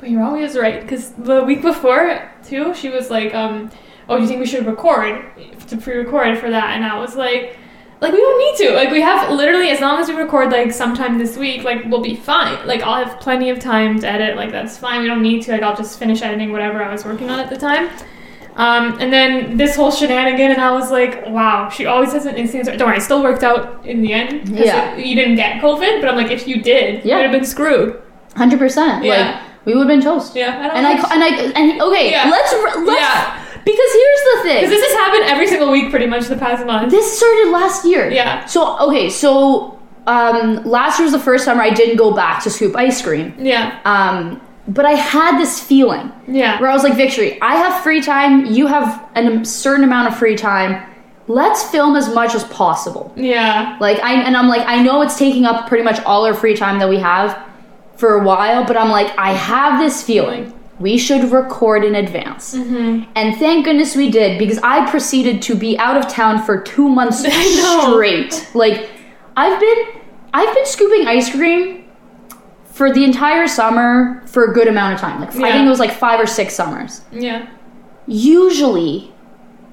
but 0.00 0.10
you're 0.10 0.22
always 0.22 0.56
right. 0.58 0.80
Because 0.82 1.10
the 1.12 1.44
week 1.44 1.62
before 1.62 2.28
too, 2.46 2.74
she 2.74 2.88
was 2.90 3.08
like, 3.10 3.34
um, 3.34 3.70
"Oh, 4.08 4.16
do 4.16 4.22
you 4.22 4.28
think 4.28 4.40
we 4.40 4.46
should 4.46 4.66
record 4.66 5.22
to 5.68 5.76
pre-record 5.76 6.38
for 6.38 6.50
that?" 6.50 6.74
And 6.76 6.84
I 6.84 6.98
was 6.98 7.14
like. 7.16 7.56
Like 8.00 8.12
we 8.12 8.18
don't 8.18 8.38
need 8.38 8.66
to. 8.68 8.74
Like 8.74 8.90
we 8.90 9.00
have 9.02 9.30
literally 9.30 9.68
as 9.70 9.80
long 9.80 9.98
as 10.00 10.08
we 10.08 10.14
record 10.14 10.50
like 10.50 10.72
sometime 10.72 11.18
this 11.18 11.36
week, 11.36 11.64
like 11.64 11.84
we'll 11.84 12.00
be 12.00 12.16
fine. 12.16 12.66
Like 12.66 12.80
I'll 12.82 13.04
have 13.04 13.20
plenty 13.20 13.50
of 13.50 13.58
time 13.58 14.00
to 14.00 14.08
edit. 14.08 14.36
Like 14.36 14.50
that's 14.52 14.78
fine. 14.78 15.02
We 15.02 15.06
don't 15.08 15.22
need 15.22 15.42
to. 15.42 15.52
Like 15.52 15.62
I'll 15.62 15.76
just 15.76 15.98
finish 15.98 16.22
editing 16.22 16.50
whatever 16.52 16.82
I 16.82 16.90
was 16.90 17.04
working 17.04 17.28
on 17.30 17.38
at 17.38 17.50
the 17.50 17.58
time. 17.58 17.90
Um, 18.56 18.98
and 19.00 19.12
then 19.12 19.56
this 19.56 19.76
whole 19.76 19.90
shenanigan, 19.90 20.50
and 20.50 20.60
I 20.60 20.72
was 20.72 20.90
like, 20.90 21.24
wow, 21.28 21.68
she 21.70 21.86
always 21.86 22.12
has 22.12 22.26
an 22.26 22.34
instinct. 22.36 22.66
Don't 22.66 22.80
worry, 22.88 22.96
I 22.96 22.98
still 22.98 23.22
worked 23.22 23.42
out 23.44 23.86
in 23.86 24.02
the 24.02 24.12
end 24.12 24.48
Yeah. 24.48 24.94
it- 24.96 25.06
you 25.06 25.14
didn't 25.14 25.36
get 25.36 25.62
COVID, 25.62 26.00
but 26.00 26.10
I'm 26.10 26.16
like, 26.16 26.30
if 26.32 26.48
you 26.48 26.60
did, 26.60 27.04
Yeah. 27.04 27.16
you 27.16 27.22
would 27.22 27.30
have 27.30 27.32
been 27.32 27.44
screwed. 27.46 28.02
100%. 28.34 29.04
Yeah. 29.04 29.12
Like, 29.40 29.64
we 29.64 29.72
would 29.74 29.88
have 29.88 29.88
been 29.88 30.02
toast. 30.02 30.34
Yeah, 30.34 30.58
I 30.58 30.66
don't 30.66 30.76
And 30.76 30.86
I, 30.86 30.96
think- 30.96 31.12
and 31.12 31.22
I, 31.24 31.60
and 31.60 31.80
okay, 31.82 32.10
Yeah. 32.10 32.28
let's, 32.28 32.52
let's, 32.52 33.00
Yeah. 33.00 33.39
Because 33.64 33.92
here's 33.92 34.22
the 34.34 34.42
thing. 34.42 34.56
Because 34.64 34.70
this 34.70 34.92
has 34.92 34.98
happened 35.00 35.24
every 35.24 35.46
single 35.46 35.70
week 35.70 35.90
pretty 35.90 36.06
much 36.06 36.26
the 36.26 36.36
past 36.36 36.64
month. 36.66 36.90
This 36.90 37.16
started 37.18 37.50
last 37.50 37.84
year. 37.84 38.10
Yeah. 38.10 38.44
So 38.46 38.78
okay, 38.88 39.10
so 39.10 39.78
um, 40.06 40.64
last 40.64 40.98
year 40.98 41.04
was 41.06 41.12
the 41.12 41.18
first 41.20 41.44
summer 41.44 41.62
I 41.62 41.70
didn't 41.70 41.96
go 41.96 42.12
back 42.12 42.42
to 42.44 42.50
scoop 42.50 42.74
ice 42.76 43.02
cream. 43.02 43.34
Yeah, 43.38 43.80
Um, 43.84 44.40
but 44.68 44.84
I 44.86 44.92
had 44.92 45.38
this 45.38 45.60
feeling 45.60 46.12
yeah. 46.28 46.60
where 46.60 46.70
I 46.70 46.74
was 46.74 46.82
like, 46.84 46.94
Victory, 46.96 47.40
I 47.42 47.56
have 47.56 47.82
free 47.82 48.00
time. 48.00 48.46
You 48.46 48.66
have 48.66 49.04
a 49.16 49.44
certain 49.44 49.84
amount 49.84 50.08
of 50.08 50.16
free 50.18 50.36
time. 50.36 50.86
Let's 51.28 51.62
film 51.70 51.96
as 51.96 52.12
much 52.14 52.34
as 52.34 52.44
possible. 52.44 53.12
Yeah. 53.16 53.76
Like 53.80 53.98
I 54.00 54.14
and 54.14 54.36
I'm 54.36 54.48
like, 54.48 54.66
I 54.66 54.82
know 54.82 55.02
it's 55.02 55.16
taking 55.18 55.44
up 55.44 55.68
pretty 55.68 55.84
much 55.84 56.00
all 56.00 56.24
our 56.26 56.34
free 56.34 56.56
time 56.56 56.78
that 56.80 56.88
we 56.88 56.98
have 56.98 57.40
for 57.96 58.14
a 58.14 58.24
while, 58.24 58.64
but 58.64 58.76
I'm 58.76 58.88
like, 58.90 59.16
I 59.18 59.32
have 59.32 59.78
this 59.80 60.02
feeling 60.02 60.52
we 60.80 60.96
should 60.96 61.30
record 61.30 61.84
in 61.84 61.94
advance. 61.94 62.54
Mm-hmm. 62.54 63.10
And 63.14 63.36
thank 63.36 63.66
goodness 63.66 63.94
we 63.94 64.10
did 64.10 64.38
because 64.38 64.58
I 64.62 64.90
proceeded 64.90 65.42
to 65.42 65.54
be 65.54 65.78
out 65.78 65.96
of 65.96 66.08
town 66.08 66.42
for 66.42 66.60
two 66.60 66.88
months 66.88 67.20
straight. 67.20 68.48
Like 68.54 68.90
I've 69.36 69.60
been 69.60 69.86
I've 70.32 70.54
been 70.54 70.66
scooping 70.66 71.06
ice 71.06 71.30
cream 71.30 71.84
for 72.64 72.92
the 72.92 73.04
entire 73.04 73.46
summer 73.46 74.26
for 74.26 74.50
a 74.50 74.54
good 74.54 74.68
amount 74.68 74.94
of 74.94 75.00
time. 75.00 75.20
Like 75.20 75.36
I 75.36 75.52
think 75.52 75.66
it 75.66 75.68
was 75.68 75.78
like 75.78 75.92
five 75.92 76.18
or 76.18 76.26
six 76.26 76.54
summers. 76.54 77.02
Yeah. 77.12 77.48
Usually 78.06 79.12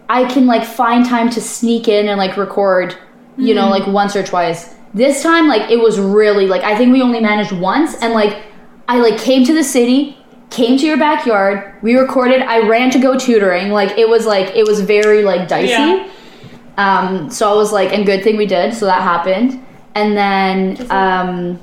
I 0.10 0.26
can 0.26 0.46
like 0.46 0.66
find 0.66 1.06
time 1.06 1.30
to 1.32 1.42
sneak 1.42 1.88
in 1.88 2.10
and 2.10 2.18
like 2.18 2.36
record, 2.36 2.98
you 3.38 3.54
know, 3.56 3.70
like 3.70 3.88
once 3.88 4.14
or 4.16 4.24
twice. 4.24 4.76
This 4.94 5.24
time 5.24 5.48
like 5.48 5.72
it 5.72 5.78
was 5.78 6.00
really 6.02 6.48
like 6.48 6.64
I 6.64 6.78
think 6.78 6.92
we 6.92 7.02
only 7.02 7.22
managed 7.22 7.54
once 7.54 7.96
and 8.02 8.14
like 8.14 8.44
I 8.90 9.00
like 9.00 9.18
came 9.18 9.46
to 9.46 9.54
the 9.54 9.64
city, 9.64 10.18
came 10.50 10.78
to 10.80 10.86
your 10.86 10.98
backyard, 10.98 11.74
we 11.82 11.96
recorded, 11.96 12.42
I 12.42 12.68
ran 12.68 12.90
to 12.92 13.00
go 13.00 13.18
tutoring. 13.18 13.70
Like 13.72 13.98
it 13.98 14.08
was 14.08 14.26
like 14.26 14.56
it 14.56 14.66
was 14.66 14.82
very 14.82 15.24
like 15.24 15.48
dicey. 15.48 15.70
Yeah. 15.72 16.08
Um 16.78 17.30
so 17.30 17.52
I 17.52 17.56
was 17.56 17.72
like 17.72 17.92
and 17.94 18.06
good 18.06 18.24
thing 18.24 18.38
we 18.38 18.46
did, 18.46 18.74
so 18.74 18.86
that 18.86 19.02
happened. 19.02 19.64
And 19.96 20.16
then 20.18 20.88
um 20.92 21.60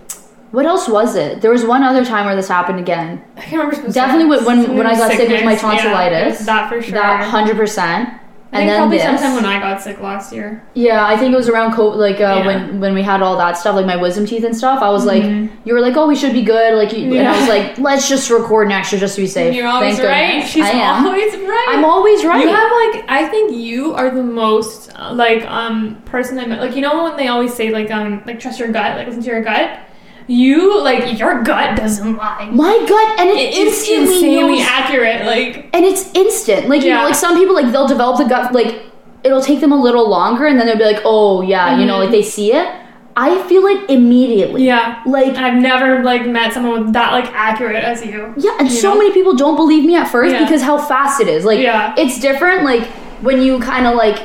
what 0.51 0.67
else 0.67 0.89
was 0.89 1.17
it? 1.17 1.41
There 1.41 1.51
was 1.51 1.65
one 1.65 1.83
other 1.83 2.05
time 2.05 2.27
where 2.27 2.37
this 2.37 2.47
happened 2.49 2.79
again. 2.79 3.23
I 3.37 3.41
can't 3.41 3.65
remember. 3.69 3.91
Definitely 3.93 4.27
when- 4.37 4.45
when- 4.45 4.77
when 4.79 4.87
I 4.87 4.97
got 4.97 5.11
sick 5.13 5.29
with 5.29 5.45
my 5.45 5.57
sickness. 5.57 5.63
Yeah, 5.83 5.91
tonsillitis. 5.91 6.47
that 6.47 6.69
for 6.69 6.81
sure. 6.83 6.93
That 6.93 7.25
hundred 7.25 7.57
percent. 7.57 8.09
I 8.55 8.67
think 8.67 8.77
probably 8.77 8.99
sometime 9.01 9.35
when 9.35 9.45
I 9.45 9.59
got 9.59 9.83
sick 9.83 10.01
last 10.01 10.33
year. 10.33 10.63
Yeah, 10.75 11.05
I 11.07 11.17
think 11.17 11.33
it 11.33 11.37
was 11.37 11.49
around 11.49 11.73
COVID, 11.73 11.97
like 11.97 12.17
uh, 12.17 12.19
Yeah. 12.43 12.47
when 12.47 12.81
when 12.81 12.95
we 12.95 13.03
had 13.03 13.21
all 13.23 13.37
that 13.37 13.59
stuff, 13.59 13.75
like 13.75 13.87
my 13.87 13.97
wisdom 13.97 14.25
teeth 14.27 14.45
and 14.45 14.57
stuff. 14.57 14.81
I 14.83 14.91
was 14.91 15.05
like, 15.05 15.23
you 15.65 15.75
were 15.75 15.81
like, 15.81 15.97
oh, 15.97 16.07
we 16.07 16.15
should 16.17 16.33
be 16.33 16.43
good, 16.43 16.75
like, 16.75 16.93
you, 16.93 17.13
and 17.19 17.27
I 17.29 17.33
was 17.33 17.41
Mm-hmm. 17.41 17.49
Like, 17.49 17.79
let's 17.79 18.09
just 18.09 18.31
record 18.31 18.67
an 18.69 18.73
extra 18.73 18.99
just 18.99 19.17
to 19.17 19.21
be 19.23 19.27
safe. 19.27 19.55
You're 19.55 19.67
always 19.67 19.97
Thank 19.97 20.09
right. 20.09 20.31
goodness. 20.35 20.51
She's 20.51 20.65
I 20.65 20.71
am. 20.71 21.07
always 21.07 21.35
right. 21.37 21.67
I'm 21.71 21.85
always 21.85 22.25
right. 22.25 22.43
You 22.43 22.49
have 22.49 22.71
like 22.95 23.05
I 23.11 23.29
think 23.29 23.53
you 23.53 23.93
are 23.95 24.11
the 24.11 24.23
most 24.23 24.91
uh, 24.97 25.13
like 25.13 25.45
um 25.51 26.01
person 26.05 26.39
I 26.39 26.47
met. 26.47 26.61
Like 26.61 26.75
you 26.77 26.81
know 26.83 27.05
when 27.05 27.17
they 27.17 27.29
always 27.29 27.53
say 27.53 27.71
like 27.71 27.91
um 27.91 28.23
like 28.27 28.39
trust 28.41 28.59
your 28.61 28.69
gut, 28.73 28.97
like 28.97 29.07
listen 29.09 29.23
to 29.23 29.29
your 29.31 29.43
gut. 29.43 29.81
You 30.27 30.81
like 30.83 31.19
your 31.19 31.43
gut 31.43 31.77
doesn't 31.77 32.17
lie. 32.17 32.49
my 32.51 32.77
gut, 32.89 33.21
and 33.21 33.29
it, 33.31 33.55
It's 33.55 33.87
instantly 33.89 34.15
insanely 34.37 34.59
knows- 34.59 34.69
accurate. 34.69 35.27
Like 35.27 35.69
and 35.75 35.85
it's 35.85 36.11
instant. 36.15 36.69
Like 36.69 36.83
you 36.83 36.91
know, 36.91 37.01
Yeah. 37.01 37.05
like 37.05 37.15
some 37.15 37.37
people 37.37 37.55
like 37.55 37.71
they'll 37.73 37.87
develop 37.89 38.19
the 38.19 38.25
gut 38.25 38.53
like 38.53 38.83
it'll 39.23 39.43
take 39.43 39.61
them 39.61 39.73
a 39.73 39.81
little 39.81 40.09
longer, 40.09 40.47
and 40.47 40.59
then 40.59 40.67
they'll 40.67 40.79
be 40.79 40.85
like, 40.85 41.03
oh 41.05 41.43
yeah, 41.43 41.79
you 41.79 41.87
know, 41.87 41.99
like 41.99 42.05
mm-hmm. 42.07 42.13
they 42.13 42.23
see 42.23 42.53
it. 42.53 42.69
I 43.17 43.41
feel 43.47 43.65
it 43.67 43.89
immediately. 43.89 44.65
Yeah. 44.67 45.01
Like 45.07 45.37
I've 45.37 45.61
never 45.61 46.03
like 46.03 46.27
met 46.27 46.53
someone 46.53 46.85
with 46.87 46.93
that 46.95 47.13
like 47.13 47.27
accurate 47.33 47.85
as 47.85 48.05
you. 48.05 48.35
Yeah, 48.37 48.57
and 48.59 48.69
You 48.69 48.75
so 48.77 48.93
know? 48.93 48.99
many 48.99 49.13
people 49.13 49.37
don't 49.37 49.57
believe 49.57 49.85
me 49.85 49.95
at 49.95 50.09
first 50.09 50.33
Yeah. 50.33 50.43
because 50.45 50.63
how 50.63 50.79
fast 50.79 51.21
it 51.21 51.29
is. 51.29 51.45
Like 51.45 51.61
Yeah. 51.61 51.95
it's 51.97 52.19
different 52.19 52.65
like 52.65 52.85
when 53.23 53.41
you 53.41 53.61
kind 53.61 53.87
of 53.87 53.95
like 53.95 54.19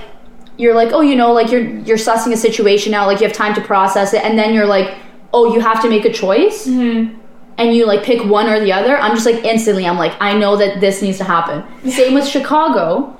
you're 0.57 0.73
like, 0.73 0.89
"Oh, 0.91 1.01
you 1.01 1.15
know, 1.15 1.31
like 1.33 1.51
you're 1.51 1.61
you're 1.61 1.97
sussing 1.97 2.33
a 2.33 2.37
situation 2.37 2.93
out, 2.93 3.07
like 3.07 3.19
you 3.21 3.27
have 3.27 3.35
time 3.35 3.53
to 3.53 3.61
process 3.61 4.13
it." 4.13 4.23
And 4.25 4.37
then 4.39 4.53
you're 4.53 4.65
like, 4.65 4.93
"Oh, 5.33 5.53
you 5.53 5.59
have 5.59 5.81
to 5.81 5.89
make 5.89 6.05
a 6.05 6.13
choice." 6.13 6.67
Mm-hmm. 6.67 7.17
And 7.57 7.75
you 7.75 7.85
like 7.85 8.03
pick 8.03 8.23
one 8.23 8.47
or 8.47 8.59
the 8.59 8.71
other. 8.71 8.97
I'm 8.97 9.13
just 9.13 9.25
like 9.25 9.43
instantly 9.43 9.85
I'm 9.85 9.97
like, 9.97 10.13
"I 10.21 10.37
know 10.37 10.55
that 10.57 10.79
this 10.79 11.01
needs 11.01 11.17
to 11.17 11.23
happen." 11.23 11.63
Same 11.91 12.13
with 12.13 12.27
Chicago 12.27 13.15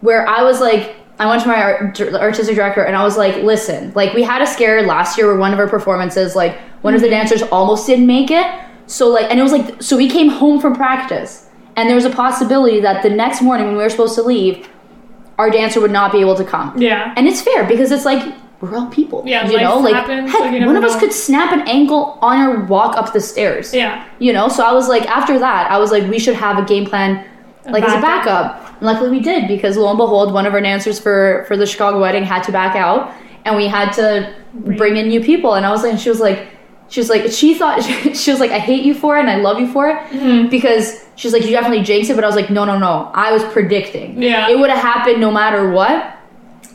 where 0.00 0.28
I 0.28 0.42
was 0.42 0.60
like 0.60 0.96
I 1.18 1.26
went 1.26 1.42
to 1.42 1.48
my 1.48 1.62
art, 1.62 2.00
artistic 2.00 2.56
director 2.56 2.82
and 2.82 2.96
I 2.96 3.04
was 3.04 3.16
like, 3.16 3.36
listen, 3.36 3.92
like 3.94 4.14
we 4.14 4.22
had 4.22 4.42
a 4.42 4.46
scare 4.46 4.82
last 4.82 5.16
year 5.16 5.28
where 5.28 5.36
one 5.36 5.52
of 5.52 5.58
our 5.58 5.68
performances, 5.68 6.34
like 6.34 6.58
one 6.82 6.94
of 6.94 7.00
the 7.00 7.08
dancers 7.08 7.42
almost 7.42 7.86
didn't 7.86 8.06
make 8.06 8.30
it. 8.30 8.46
So 8.86 9.08
like, 9.08 9.30
and 9.30 9.38
it 9.38 9.42
was 9.42 9.52
like, 9.52 9.80
so 9.80 9.96
we 9.96 10.10
came 10.10 10.28
home 10.28 10.60
from 10.60 10.74
practice 10.74 11.48
and 11.76 11.88
there 11.88 11.94
was 11.94 12.04
a 12.04 12.10
possibility 12.10 12.80
that 12.80 13.02
the 13.02 13.10
next 13.10 13.42
morning 13.42 13.66
when 13.66 13.76
we 13.76 13.82
were 13.82 13.90
supposed 13.90 14.16
to 14.16 14.22
leave, 14.22 14.68
our 15.38 15.50
dancer 15.50 15.80
would 15.80 15.92
not 15.92 16.10
be 16.10 16.18
able 16.20 16.34
to 16.34 16.44
come. 16.44 16.76
Yeah. 16.80 17.14
And 17.16 17.28
it's 17.28 17.40
fair 17.40 17.64
because 17.64 17.92
it's 17.92 18.04
like, 18.04 18.34
we're 18.60 18.76
all 18.76 18.86
people. 18.86 19.22
Yeah, 19.26 19.48
you 19.50 19.58
know, 19.60 19.78
like, 19.78 19.94
happens, 19.94 20.30
heck, 20.30 20.66
one 20.66 20.76
of 20.76 20.84
us 20.84 20.98
could 20.98 21.12
snap 21.12 21.52
an 21.52 21.62
ankle 21.68 22.18
on 22.22 22.38
our 22.38 22.60
walk 22.64 22.96
up 22.96 23.12
the 23.12 23.20
stairs 23.20 23.74
Yeah. 23.74 24.06
you 24.18 24.32
know 24.32 24.48
so 24.48 24.64
i 24.64 24.72
was 24.72 24.88
like 24.88 25.04
after 25.06 25.38
that 25.38 25.70
i 25.70 25.76
was 25.78 25.90
like 25.90 26.08
we 26.10 26.18
should 26.18 26.36
have 26.36 26.56
a 26.58 26.64
game 26.64 26.86
plan 26.86 27.26
like 27.66 27.82
as 27.84 27.92
a 27.92 28.00
backup. 28.00 28.46
and 28.78 28.82
luckily 28.82 29.10
we 29.10 29.20
did 29.20 29.48
because 29.48 29.76
lo 29.76 29.88
and 29.90 29.98
behold 29.98 30.32
one 30.32 30.46
of 30.46 30.54
our 30.54 30.60
dancers 30.60 30.98
for 30.98 31.44
for 31.48 31.56
the 31.56 31.66
chicago 31.66 32.00
wedding 32.00 32.22
had 32.24 32.42
to 32.44 32.52
back 32.52 32.74
out 32.76 33.12
and 33.44 33.56
we 33.56 33.66
had 33.66 33.90
to 33.92 34.34
bring 34.80 34.96
in 34.96 35.08
new 35.08 35.20
people 35.22 35.54
and 35.54 35.66
i 35.66 35.70
was 35.70 35.82
like 35.82 35.98
she 35.98 36.08
was 36.08 36.20
like 36.20 36.48
she 36.88 37.00
was 37.00 37.08
like 37.10 37.30
she 37.30 37.54
thought 37.54 37.82
she 38.22 38.30
was 38.30 38.40
like 38.40 38.50
i 38.50 38.58
hate 38.58 38.84
you 38.84 38.94
for 38.94 39.16
it 39.16 39.20
and 39.20 39.30
i 39.30 39.36
love 39.36 39.58
you 39.58 39.70
for 39.70 39.88
it 39.88 39.96
Mm-hmm. 40.10 40.48
because 40.48 41.04
she's 41.16 41.32
like 41.32 41.42
you 41.44 41.50
definitely 41.50 41.82
jinxed 41.84 42.10
it 42.10 42.14
but 42.14 42.24
i 42.24 42.26
was 42.26 42.36
like 42.36 42.50
no 42.50 42.64
no 42.64 42.78
no 42.78 43.10
i 43.14 43.32
was 43.32 43.42
predicting 43.44 44.22
Yeah. 44.22 44.48
it 44.48 44.58
would 44.58 44.70
have 44.70 44.80
happened 44.82 45.20
no 45.20 45.30
matter 45.30 45.70
what 45.70 46.16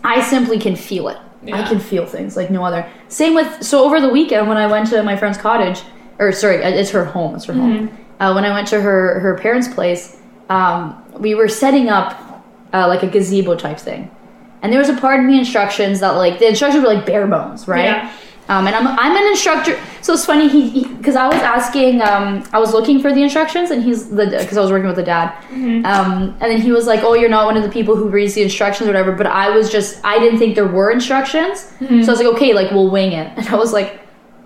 i 0.03 0.21
simply 0.21 0.59
can 0.59 0.75
feel 0.75 1.07
it 1.09 1.17
i 1.47 1.63
can 1.67 1.79
feel 1.79 2.05
things 2.05 2.35
like 2.35 2.49
no 2.51 2.63
other. 2.63 2.85
Same 3.07 3.33
with 3.33 3.63
so 3.63 3.83
over 3.85 4.01
the 4.01 4.09
weekend 4.09 4.47
when 4.47 4.57
i 4.57 4.67
went 4.67 4.89
to 4.89 5.01
my 5.03 5.15
friend's 5.15 5.37
cottage 5.37 5.81
or 6.19 6.31
sorry 6.31 6.57
it's 6.57 6.89
her 6.91 7.05
home 7.05 7.35
it's 7.35 7.45
her 7.45 7.53
home. 7.53 7.87
Uh, 8.19 8.33
when 8.33 8.43
i 8.45 8.51
went 8.53 8.67
to 8.67 8.81
her 8.81 9.19
her 9.19 9.37
parents 9.37 9.67
place 9.67 10.17
um, 10.49 11.01
we 11.19 11.35
were 11.35 11.47
setting 11.47 11.89
up 11.89 12.43
uh, 12.73 12.87
like 12.87 13.03
a 13.03 13.07
gazebo 13.07 13.55
type 13.55 13.77
thing. 13.79 14.09
And 14.61 14.73
there 14.73 14.79
was 14.79 14.89
a 14.89 14.95
part 14.97 15.19
in 15.21 15.27
the 15.27 15.37
instructions 15.37 15.99
that 16.01 16.11
like 16.11 16.39
the 16.39 16.47
instructions 16.49 16.83
were 16.83 16.93
like 16.93 17.05
bare 17.05 17.27
bones 17.27 17.67
right? 17.67 17.85
Yeah. 17.85 18.13
Um, 18.49 18.67
and 18.67 18.75
I'm, 18.75 18.87
I'm 18.87 19.15
an 19.15 19.27
instructor 19.31 19.79
so 20.01 20.13
it's 20.13 20.25
funny 20.25 20.47
he 20.49 20.85
because 20.97 21.15
i 21.15 21.27
was 21.27 21.41
asking 21.57 22.01
um, 22.01 22.43
i 22.51 22.59
was 22.59 22.73
looking 22.73 22.99
for 23.01 23.13
the 23.13 23.21
instructions 23.23 23.69
and 23.71 23.83
he's 23.83 24.09
the 24.09 24.25
because 24.25 24.57
i 24.57 24.61
was 24.61 24.71
working 24.71 24.87
with 24.87 24.95
the 24.95 25.03
dad 25.03 25.27
um, 25.85 26.35
and 26.41 26.51
then 26.51 26.59
he 26.61 26.71
was 26.71 26.85
like 26.87 27.01
oh 27.03 27.13
you're 27.13 27.29
not 27.29 27.45
one 27.45 27.57
of 27.57 27.63
the 27.63 27.69
people 27.69 27.95
who 27.95 28.09
reads 28.09 28.33
the 28.33 28.41
instructions 28.41 28.87
or 28.87 28.91
whatever 28.91 29.11
but 29.11 29.27
i 29.27 29.49
was 29.49 29.71
just 29.71 30.03
i 30.03 30.17
didn't 30.19 30.39
think 30.39 30.55
there 30.55 30.67
were 30.67 30.91
instructions 30.91 31.61
so 31.79 31.85
i 31.87 31.97
was 31.97 32.19
like 32.19 32.27
okay 32.35 32.53
like 32.53 32.71
we'll 32.71 32.89
wing 32.89 33.11
it 33.13 33.31
and 33.37 33.47
i 33.49 33.55
was 33.55 33.71
like 33.73 33.99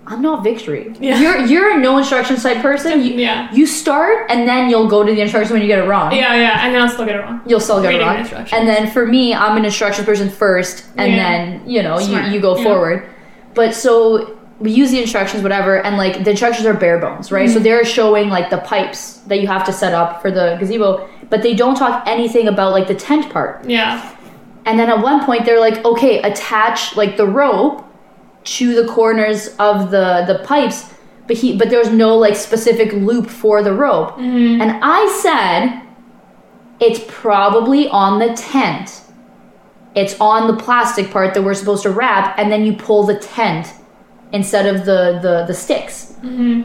i'm 0.06 0.20
not 0.20 0.44
victory 0.44 0.94
Yeah. 1.00 1.18
you're 1.20 1.38
you're 1.46 1.78
a 1.78 1.80
no 1.80 1.96
instructions 1.96 2.42
type 2.42 2.60
person 2.60 3.00
you, 3.00 3.14
Yeah. 3.14 3.50
you 3.54 3.64
start 3.66 4.26
and 4.30 4.46
then 4.46 4.68
you'll 4.68 4.88
go 4.88 5.02
to 5.02 5.10
the 5.14 5.20
instructions 5.22 5.50
when 5.50 5.62
you 5.62 5.66
get 5.68 5.78
it 5.78 5.88
wrong 5.88 6.12
Yeah, 6.12 6.34
yeah, 6.34 6.64
and 6.66 6.74
then 6.74 6.82
I'll 6.82 6.90
still 6.90 7.06
get 7.06 7.16
it 7.16 7.20
wrong. 7.20 7.40
you'll 7.46 7.58
still 7.60 7.80
get 7.80 7.86
it 7.86 7.94
Reading 7.94 8.06
wrong. 8.06 8.16
the 8.16 8.20
instructions. 8.20 8.52
And 8.60 8.68
then 8.68 8.90
for 8.90 9.06
me, 9.06 9.32
I'm 9.32 9.56
an 9.56 9.64
instructions 9.64 10.04
person 10.04 10.28
first, 10.28 10.84
and 10.98 11.10
Yeah. 11.12 11.16
then 11.22 11.70
you 11.70 11.82
know 11.82 11.98
Smart. 11.98 12.26
you 12.26 12.32
you 12.34 12.40
go 12.40 12.54
Yeah. 12.58 12.64
forward. 12.64 13.08
But 13.54 13.74
so 13.74 14.38
we 14.60 14.70
use 14.70 14.90
the 14.90 15.00
instructions, 15.00 15.42
whatever, 15.42 15.82
and 15.82 15.96
like 15.96 16.24
the 16.24 16.30
instructions 16.30 16.66
are 16.66 16.74
bare 16.74 16.98
bones, 16.98 17.32
right? 17.32 17.46
Mm-hmm. 17.46 17.54
So 17.54 17.60
they're 17.60 17.84
showing 17.84 18.28
like 18.28 18.50
the 18.50 18.58
pipes 18.58 19.18
that 19.28 19.40
you 19.40 19.46
have 19.46 19.64
to 19.66 19.72
set 19.72 19.94
up 19.94 20.22
for 20.22 20.30
the 20.30 20.56
gazebo, 20.60 21.08
but 21.28 21.42
they 21.42 21.54
don't 21.54 21.76
talk 21.76 22.04
anything 22.06 22.48
about 22.48 22.72
like 22.72 22.86
the 22.86 22.94
tent 22.94 23.32
part. 23.32 23.64
Yeah. 23.68 24.16
And 24.64 24.78
then 24.78 24.88
at 24.88 25.00
one 25.00 25.24
point 25.24 25.44
they're 25.44 25.60
like, 25.60 25.84
okay, 25.84 26.22
attach 26.22 26.96
like 26.96 27.16
the 27.16 27.26
rope 27.26 27.84
to 28.44 28.74
the 28.80 28.88
corners 28.90 29.48
of 29.58 29.90
the 29.90 30.24
the 30.26 30.44
pipes, 30.44 30.94
but 31.26 31.36
he 31.36 31.56
but 31.56 31.70
there's 31.70 31.90
no 31.90 32.16
like 32.16 32.36
specific 32.36 32.92
loop 32.92 33.28
for 33.28 33.62
the 33.62 33.72
rope. 33.72 34.12
Mm-hmm. 34.12 34.60
And 34.60 34.78
I 34.82 35.18
said, 35.20 35.82
it's 36.80 37.00
probably 37.08 37.88
on 37.88 38.18
the 38.18 38.34
tent. 38.34 39.00
It's 39.94 40.18
on 40.20 40.46
the 40.48 40.56
plastic 40.62 41.10
part 41.10 41.34
that 41.34 41.42
we're 41.42 41.54
supposed 41.54 41.82
to 41.84 41.90
wrap, 41.90 42.38
and 42.38 42.50
then 42.50 42.64
you 42.64 42.72
pull 42.74 43.04
the 43.04 43.16
tent 43.16 43.72
instead 44.32 44.66
of 44.66 44.84
the 44.84 45.18
the, 45.22 45.44
the 45.46 45.54
sticks. 45.54 46.14
Mm-hmm. 46.22 46.62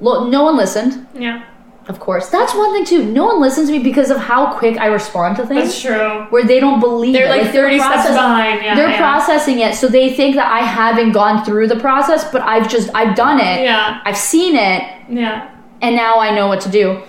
Lo- 0.00 0.28
no 0.28 0.44
one 0.44 0.56
listened, 0.56 1.06
Yeah. 1.14 1.44
of 1.88 2.00
course. 2.00 2.28
That's 2.28 2.54
one 2.54 2.72
thing 2.72 2.84
too. 2.84 3.04
No 3.04 3.26
one 3.26 3.40
listens 3.40 3.68
to 3.68 3.72
me 3.72 3.78
because 3.82 4.10
of 4.10 4.16
how 4.18 4.52
quick 4.58 4.76
I 4.78 4.86
respond 4.86 5.36
to 5.36 5.46
things. 5.46 5.64
That's 5.68 5.80
true. 5.82 6.26
where 6.30 6.44
they 6.44 6.58
don't 6.60 6.80
believe 6.80 7.12
They're 7.12 7.26
it. 7.26 7.42
like 7.44 7.52
30 7.52 7.78
steps 7.78 7.92
process- 7.94 8.14
behind. 8.14 8.62
Yeah. 8.62 8.74
they're 8.74 8.90
yeah. 8.90 8.98
processing 8.98 9.60
it, 9.60 9.74
so 9.74 9.86
they 9.88 10.12
think 10.14 10.34
that 10.36 10.50
I 10.50 10.60
haven't 10.60 11.12
gone 11.12 11.44
through 11.44 11.68
the 11.68 11.78
process, 11.78 12.28
but 12.32 12.42
I've 12.42 12.68
just 12.68 12.90
I've 12.94 13.14
done 13.14 13.38
it. 13.38 13.62
Yeah. 13.62 14.00
I've 14.04 14.16
seen 14.16 14.56
it, 14.56 14.82
Yeah. 15.08 15.50
and 15.80 15.94
now 15.96 16.18
I 16.18 16.34
know 16.34 16.46
what 16.48 16.60
to 16.62 16.68
do. 16.70 17.02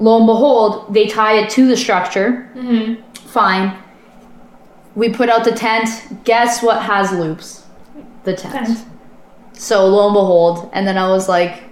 Lo 0.00 0.18
and 0.18 0.26
behold, 0.26 0.94
they 0.94 1.06
tie 1.08 1.38
it 1.40 1.50
to 1.50 1.66
the 1.66 1.76
structure. 1.76 2.48
Mm-hmm. 2.56 3.02
Fine. 3.28 3.76
We 4.98 5.08
put 5.08 5.28
out 5.28 5.44
the 5.44 5.52
tent. 5.52 5.88
Guess 6.24 6.62
what 6.62 6.82
has 6.82 7.12
loops? 7.12 7.64
The 8.24 8.34
tent. 8.34 8.54
Tent. 8.66 8.78
So 9.52 9.86
lo 9.86 10.06
and 10.08 10.14
behold, 10.14 10.70
and 10.72 10.86
then 10.88 10.98
I 10.98 11.08
was 11.08 11.28
like, 11.28 11.62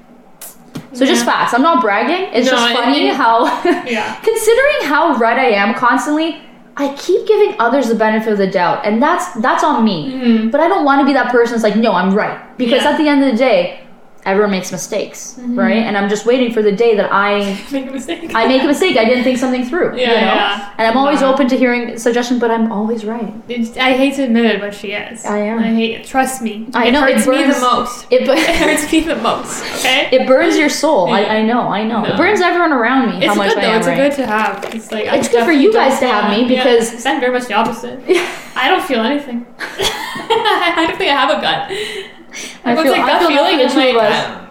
so 0.92 1.04
just 1.04 1.24
Yeah. 1.24 1.32
facts. 1.32 1.52
I'm 1.54 1.62
not 1.62 1.80
bragging. 1.82 2.30
It's 2.32 2.46
No, 2.50 2.56
just 2.56 2.72
funny 2.72 3.08
it- 3.08 3.14
how, 3.14 3.44
Yeah. 3.96 4.14
considering 4.22 4.78
how 4.92 5.14
right 5.16 5.38
I 5.38 5.50
am 5.62 5.74
constantly, 5.74 6.40
I 6.76 6.88
keep 6.96 7.26
giving 7.26 7.56
others 7.58 7.88
the 7.88 7.94
benefit 7.94 8.32
of 8.32 8.38
the 8.38 8.46
doubt, 8.46 8.78
and 8.86 9.02
that's 9.02 9.26
that's 9.46 9.64
on 9.64 9.82
me. 9.84 9.98
Mhm. 10.12 10.50
But 10.52 10.60
I 10.60 10.68
don't 10.68 10.84
want 10.84 11.00
to 11.00 11.06
be 11.06 11.12
that 11.14 11.30
person 11.32 11.52
that's 11.54 11.64
like, 11.64 11.76
no, 11.76 11.92
I'm 11.92 12.14
right, 12.14 12.38
because 12.58 12.82
Yeah. 12.84 12.90
at 12.92 12.96
the 12.98 13.08
end 13.08 13.24
of 13.24 13.30
the 13.32 13.36
day, 13.36 13.80
everyone 14.26 14.50
makes 14.50 14.72
mistakes, 14.72 15.36
mm-hmm. 15.38 15.58
right? 15.58 15.76
And 15.78 15.96
I'm 15.96 16.08
just 16.08 16.26
waiting 16.26 16.52
for 16.52 16.60
the 16.60 16.72
day 16.72 16.96
that 16.96 17.10
I 17.12 17.56
Make 17.72 17.86
a 17.86 17.92
mistake. 17.92 18.32
I 18.34 18.46
make 18.46 18.62
a 18.62 18.66
mistake. 18.66 18.96
I 18.98 19.04
didn't 19.04 19.24
think 19.24 19.38
something 19.38 19.64
through. 19.64 19.96
Yeah, 19.96 20.08
you 20.08 20.20
know? 20.26 20.34
yeah. 20.34 20.74
And 20.78 20.86
I'm 20.88 20.96
always 20.96 21.22
Wow. 21.22 21.32
open 21.32 21.48
to 21.48 21.56
hearing 21.56 21.96
suggestions, 21.96 22.40
but 22.40 22.50
I'm 22.50 22.70
always 22.70 23.04
right. 23.04 23.32
It's- 23.48 23.76
I 23.78 23.92
hate 23.92 24.14
to 24.16 24.24
admit 24.24 24.44
it, 24.46 24.60
but 24.60 24.74
she 24.74 24.92
is. 24.92 25.24
I 25.24 25.38
am. 25.38 25.58
I 25.60 25.68
hate 25.68 25.92
it. 26.00 26.06
Trust 26.06 26.42
me. 26.42 26.66
I 26.74 26.88
it 26.88 26.92
know, 26.92 27.04
it 27.06 27.14
hurts 27.14 27.26
me 27.28 27.42
the 27.44 27.60
most. 27.60 28.06
It, 28.10 28.26
bu- 28.26 28.32
It 28.36 28.56
hurts 28.56 28.92
me 28.92 29.00
the 29.00 29.16
most. 29.16 29.62
Okay. 29.78 30.08
it 30.12 30.26
burns 30.26 30.56
your 30.58 30.68
soul. 30.68 31.06
Yeah. 31.08 31.14
I, 31.14 31.36
I 31.36 31.42
know. 31.42 31.60
I 31.62 31.84
know. 31.84 32.04
It 32.04 32.16
burns 32.16 32.40
everyone 32.40 32.72
around 32.72 33.10
me 33.10 33.16
it's 33.18 33.26
how 33.26 33.34
much 33.34 33.54
good 33.54 33.58
I 33.58 33.70
though. 33.70 33.78
It's 33.78 33.86
right. 33.86 33.96
good 33.96 34.12
to 34.16 34.26
have. 34.26 34.74
It's 34.74 34.90
like 34.92 35.06
I 35.06 35.16
It's 35.16 35.28
good 35.28 35.44
for 35.44 35.52
you 35.52 35.72
guys 35.72 35.98
to 36.00 36.06
have 36.08 36.30
me 36.36 36.46
because- 36.48 36.90
because 36.90 37.06
I'm 37.06 37.20
very 37.20 37.32
much 37.32 37.46
the 37.46 37.54
opposite. 37.54 38.00
I 38.56 38.68
don't 38.68 38.82
feel 38.84 39.00
anything. 39.00 39.46
I 39.58 40.84
don't 40.86 40.96
think 40.98 41.10
I 41.10 41.14
have 41.14 41.30
a 41.30 41.40
gut. 41.40 42.15
I 42.64 42.72
I 42.72 42.83
feel- 42.83 42.92
like 42.92 43.01
I 43.03 43.07
gut 43.07 43.18
feel 43.20 43.29
feeling 43.29 43.61
is 43.61 43.75
like 43.75 43.94
um, 43.96 44.49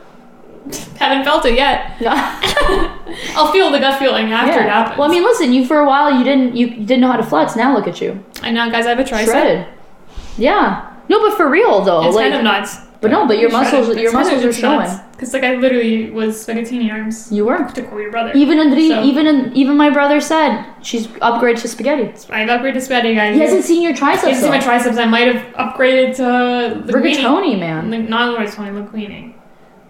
haven't 0.97 1.23
felt 1.23 1.45
it 1.45 1.55
yet. 1.55 1.99
No. 2.01 2.09
I'll 3.35 3.51
feel 3.51 3.69
the 3.71 3.79
gut 3.79 3.99
feeling 3.99 4.31
after 4.31 4.59
it 4.59 4.69
happens. 4.69 4.97
Well, 4.97 5.07
I 5.09 5.11
mean, 5.11 5.23
listen. 5.23 5.53
You 5.53 5.65
for 5.65 5.79
a 5.79 5.85
while 5.85 6.17
you 6.17 6.23
didn't 6.23 6.55
you 6.55 6.69
didn't 6.69 7.01
know 7.01 7.11
how 7.11 7.17
to 7.17 7.23
flex. 7.23 7.55
Now 7.55 7.73
look 7.75 7.87
at 7.87 8.01
you, 8.01 8.23
I 8.41 8.51
know, 8.51 8.69
guys. 8.71 8.85
I 8.85 8.89
have 8.89 8.99
a 8.99 9.03
tricep. 9.03 9.25
shredded. 9.25 9.67
Yeah. 10.37 10.91
No, 11.07 11.19
but 11.21 11.37
for 11.37 11.47
real 11.49 11.81
though, 11.81 12.07
It's 12.07 12.15
like, 12.15 12.31
kind 12.31 12.35
of 12.35 12.43
nuts. 12.43 12.77
But 13.05 13.11
no, 13.11 13.27
but 13.27 13.37
your 13.37 13.51
muscles 13.51 13.87
your 13.87 13.95
kind 13.95 14.07
of 14.07 14.13
muscles 14.13 14.43
are 14.45 14.53
showing. 14.53 14.89
Cause 15.17 15.33
like 15.33 15.43
I 15.43 15.55
literally 15.55 16.09
was 16.11 16.41
spaghetti 16.41 16.89
arms 16.91 17.31
You 17.31 17.45
were. 17.45 17.57
to 17.73 17.81
call 17.83 18.01
your 18.01 18.11
brother. 18.11 18.31
Even 18.35 18.57
Andri, 18.57 18.87
So- 18.89 19.03
even 19.03 19.27
in, 19.27 19.53
even 19.55 19.77
my 19.77 19.89
brother 19.89 20.19
said 20.19 20.65
she's 20.81 21.07
upgraded 21.07 21.61
to 21.61 21.67
spaghetti. 21.67 22.05
I've 22.31 22.49
upgraded 22.49 22.73
to 22.73 22.81
spaghetti, 22.81 23.15
guys. 23.15 23.35
He 23.35 23.41
hasn't 23.41 23.63
seen 23.63 23.81
your 23.81 23.95
triceps. 23.95 24.27
You 24.27 24.41
see 24.41 24.49
my 24.49 24.59
triceps. 24.59 24.97
I 24.97 25.05
might 25.05 25.33
have 25.33 25.41
upgraded 25.55 26.15
to 26.17 26.23
linguine. 26.91 27.15
Rigatoni, 27.15 27.59
man. 27.59 27.91
Like, 27.91 28.09
not 28.09 28.37
rigatoni, 28.37 28.71
linguine. 28.87 29.33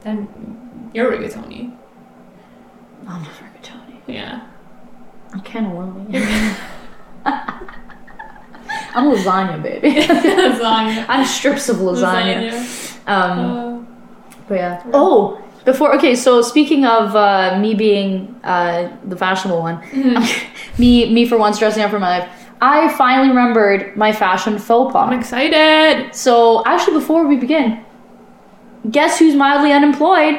Then 0.01 0.27
you're 0.93 1.09
rigatoni. 1.11 1.75
I'm 3.07 3.21
not 3.23 3.31
rigatoni. 3.41 3.97
Yeah. 4.07 4.41
I'm 5.33 5.41
cannelloni. 5.41 6.55
I'm 8.95 9.11
lasagna, 9.11 9.61
baby. 9.61 9.91
Lasagna. 10.07 11.05
I'm 11.07 11.25
strips 11.25 11.69
of 11.69 11.77
lasagna. 11.77 12.51
Lasagna. 12.51 13.07
Um, 13.07 13.39
Uh, 13.39 13.85
but 14.47 14.55
yeah. 14.55 14.83
Oh, 14.93 15.41
before 15.65 15.93
okay. 15.95 16.15
So 16.15 16.41
speaking 16.41 16.85
of 16.85 17.15
uh, 17.15 17.57
me 17.59 17.73
being 17.75 18.39
uh, 18.43 18.89
the 19.03 19.15
fashionable 19.15 19.61
one, 19.61 19.77
Mm-hmm. 19.81 20.23
me 20.81 21.13
me 21.13 21.25
for 21.27 21.37
once 21.37 21.59
dressing 21.59 21.83
up 21.83 21.91
for 21.91 21.99
my 21.99 22.19
life, 22.19 22.29
I 22.61 22.87
finally 22.97 23.29
remembered 23.29 23.95
my 23.97 24.11
fashion 24.13 24.57
faux 24.59 24.93
pas 24.93 25.07
I'm 25.07 25.13
excited. 25.19 26.13
So 26.15 26.63
actually, 26.65 26.95
before 27.01 27.27
we 27.27 27.35
begin, 27.37 27.83
guess 28.89 29.19
who's 29.19 29.35
mildly 29.35 29.71
unemployed? 29.73 30.35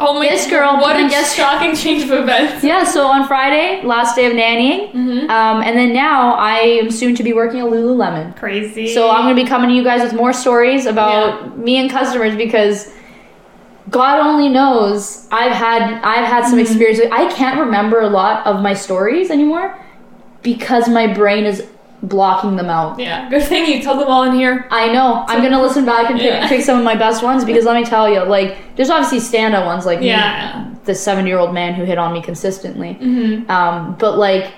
Oh 0.00 0.14
my 0.18 0.28
This 0.28 0.48
girl 0.50 0.76
what 0.78 0.96
a 0.96 1.08
guess- 1.08 1.34
shocking 1.34 1.74
change 1.76 2.02
of 2.04 2.10
events. 2.12 2.64
Yeah, 2.64 2.82
so 2.84 3.06
on 3.06 3.26
Friday, 3.28 3.82
last 3.84 4.16
day 4.16 4.26
of 4.26 4.32
nannying, 4.32 4.92
Mm-hmm. 4.92 5.30
um, 5.30 5.62
and 5.62 5.78
then 5.78 5.92
now 5.92 6.34
I 6.34 6.56
am 6.82 6.90
soon 6.90 7.14
to 7.16 7.22
be 7.22 7.32
working 7.32 7.60
at 7.60 7.66
Lululemon. 7.66 8.36
Crazy. 8.36 8.92
So 8.92 9.10
I'm 9.10 9.22
gonna 9.22 9.34
be 9.34 9.44
coming 9.46 9.68
to 9.70 9.74
you 9.74 9.84
guys 9.84 10.02
with 10.02 10.12
more 10.14 10.32
stories 10.32 10.86
about 10.86 11.56
me 11.58 11.76
and 11.76 11.90
customers 11.90 12.34
because 12.36 12.90
God 13.90 14.18
only 14.26 14.48
knows 14.48 15.28
I've 15.30 15.52
had 15.52 15.82
I've 16.02 16.26
had 16.26 16.46
some 16.48 16.58
experience. 16.58 17.00
I 17.12 17.30
can't 17.32 17.60
remember 17.60 18.00
a 18.00 18.08
lot 18.08 18.46
of 18.46 18.60
my 18.62 18.74
stories 18.74 19.30
anymore 19.30 19.78
because 20.42 20.88
my 20.88 21.06
brain 21.12 21.44
is 21.44 21.66
blocking 22.08 22.56
them 22.56 22.70
out. 22.70 22.98
Yeah, 22.98 23.28
good 23.28 23.42
thing 23.42 23.66
you 23.66 23.82
told 23.82 24.00
them 24.00 24.08
all 24.08 24.24
in 24.24 24.34
here. 24.34 24.66
I 24.70 24.92
know. 24.92 25.24
I'm 25.28 25.42
gonna 25.42 25.60
listen 25.60 25.84
back 25.84 26.10
and 26.10 26.18
pick, 26.18 26.30
Yeah. 26.30 26.48
pick 26.48 26.62
some 26.62 26.78
of 26.78 26.84
my 26.84 26.94
best 26.94 27.22
ones 27.22 27.44
because 27.44 27.64
let 27.64 27.76
me 27.76 27.84
tell 27.84 28.08
you, 28.12 28.20
like, 28.24 28.56
there's 28.76 28.90
obviously 28.90 29.18
standout 29.18 29.66
ones 29.66 29.86
like 29.86 30.00
Yeah. 30.00 30.64
me, 30.70 30.76
the 30.84 30.94
seven 30.94 31.26
year 31.26 31.38
old 31.38 31.54
man 31.54 31.74
who 31.74 31.84
hit 31.84 31.98
on 31.98 32.12
me 32.12 32.20
consistently. 32.20 32.98
Mm-hmm. 33.00 33.50
Um, 33.50 33.96
but 33.98 34.18
like 34.18 34.52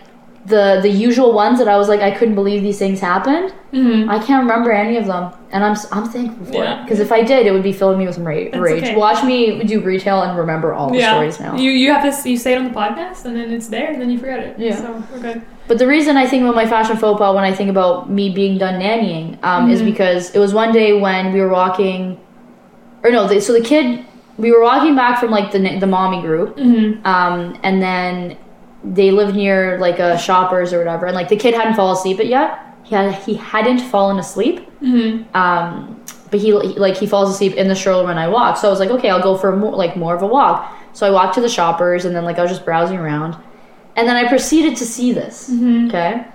the 0.47 0.79
the 0.81 0.89
usual 0.89 1.33
ones 1.33 1.59
that 1.59 1.67
I 1.69 1.77
was 1.77 1.89
like, 1.89 2.01
I 2.01 2.11
couldn't 2.13 2.35
believe 2.37 2.63
these 2.63 2.79
things 2.79 3.01
happened. 3.01 3.53
Mm-hmm. 3.73 4.09
I 4.09 4.19
can't 4.21 4.43
remember 4.43 4.71
any 4.71 4.97
of 4.97 5.07
them, 5.07 5.33
and 5.51 5.65
I'm 5.65 5.77
I'm 5.93 6.09
thankful 6.09 6.47
for 6.47 6.65
it 6.65 6.83
because 6.85 7.01
if 7.01 7.11
I 7.13 7.23
did, 7.23 7.47
it 7.47 7.53
would 7.53 7.65
be 7.65 7.73
filling 7.73 7.99
me 7.99 8.07
with 8.07 8.19
ra- 8.19 8.33
rage. 8.61 8.83
okay. 8.85 8.97
Watch 8.97 9.25
me 9.25 9.63
do 9.65 9.81
retail 9.81 10.23
and 10.23 10.39
remember 10.39 10.73
all 10.73 10.91
the 10.91 10.99
yeah. 10.99 11.13
stories 11.13 11.41
now. 11.41 11.57
You 11.57 11.71
you 11.73 11.93
have 11.93 12.03
to 12.23 12.31
you 12.31 12.37
say 12.37 12.55
it 12.55 12.59
on 12.59 12.65
the 12.65 12.71
podcast 12.71 13.25
and 13.25 13.37
then 13.37 13.53
it's 13.53 13.67
there 13.69 13.91
and 13.93 14.01
then 14.01 14.09
you 14.09 14.19
forget 14.19 14.39
it. 14.41 14.59
Yeah. 14.59 14.77
So 14.77 15.03
we're 15.13 15.21
good. 15.21 15.43
But 15.69 15.79
the 15.79 15.87
reason 15.87 16.17
I 16.17 16.27
think 16.27 16.43
about 16.43 16.55
my 16.55 16.67
fashion 16.67 16.97
faux 16.97 17.19
pas 17.19 17.35
when 17.35 17.45
I 17.45 17.53
think 17.53 17.71
about 17.71 18.09
me 18.11 18.31
being 18.31 18.57
done 18.59 18.81
nannying 18.81 19.39
um, 19.43 19.71
is 19.71 19.83
Mhm. 19.83 19.87
because 19.87 20.31
it 20.35 20.39
was 20.39 20.55
one 20.55 20.73
day 20.73 20.99
when 21.01 21.33
we 21.33 21.41
were 21.41 21.49
walking, 21.49 22.19
or 23.03 23.11
no, 23.11 23.27
the, 23.27 23.41
so 23.41 23.53
the 23.53 23.61
kid, 23.61 24.05
we 24.39 24.53
were 24.53 24.63
walking 24.63 24.95
back 24.95 25.19
from 25.19 25.31
like 25.31 25.51
the 25.51 25.59
the 25.81 25.87
mommy 25.87 26.21
group, 26.21 26.57
Mm-hmm. 26.57 27.07
um, 27.07 27.57
and 27.63 27.83
then 27.83 28.37
they 28.85 29.11
lived 29.11 29.35
near 29.35 29.79
like 29.81 29.99
a 29.99 30.17
shoppers 30.19 30.73
or 30.73 30.79
whatever, 30.79 31.07
and 31.07 31.15
like 31.17 31.29
the 31.29 31.37
kid 31.37 31.55
hadn't 31.55 31.75
fallen 31.75 31.95
asleep 31.97 32.21
yet. 32.23 32.59
He 32.85 32.95
had 32.95 33.15
he 33.15 33.35
hadn't 33.35 33.81
fallen 33.81 34.19
asleep, 34.19 34.61
Mm-hmm. 34.83 35.37
um, 35.37 36.01
but 36.31 36.39
he, 36.41 36.49
he 36.61 36.79
like 36.79 36.97
he 36.97 37.07
falls 37.07 37.29
asleep 37.35 37.55
in 37.55 37.67
the 37.69 37.75
stroller 37.75 38.05
when 38.05 38.19
I 38.19 38.29
walk. 38.29 38.57
So 38.59 38.69
I 38.69 38.71
was 38.71 38.79
like, 38.79 38.91
okay, 38.91 39.11
I'll 39.11 39.23
go 39.23 39.37
for 39.37 39.57
more, 39.57 39.73
like 39.75 39.97
more 39.97 40.15
of 40.15 40.23
a 40.23 40.27
walk. 40.27 40.71
So 40.93 41.07
I 41.07 41.11
walked 41.11 41.35
to 41.35 41.41
the 41.41 41.49
shoppers, 41.49 42.05
and 42.05 42.15
then 42.15 42.25
like 42.25 42.39
I 42.39 42.43
was 42.43 42.51
just 42.51 42.65
browsing 42.65 42.99
around, 42.99 43.37
and 43.97 44.07
then 44.09 44.17
I 44.17 44.29
proceeded 44.29 44.77
to 44.77 44.85
see 44.87 45.13
this. 45.13 45.51
Mm-hmm. 45.51 45.89
Okay. 45.89 46.27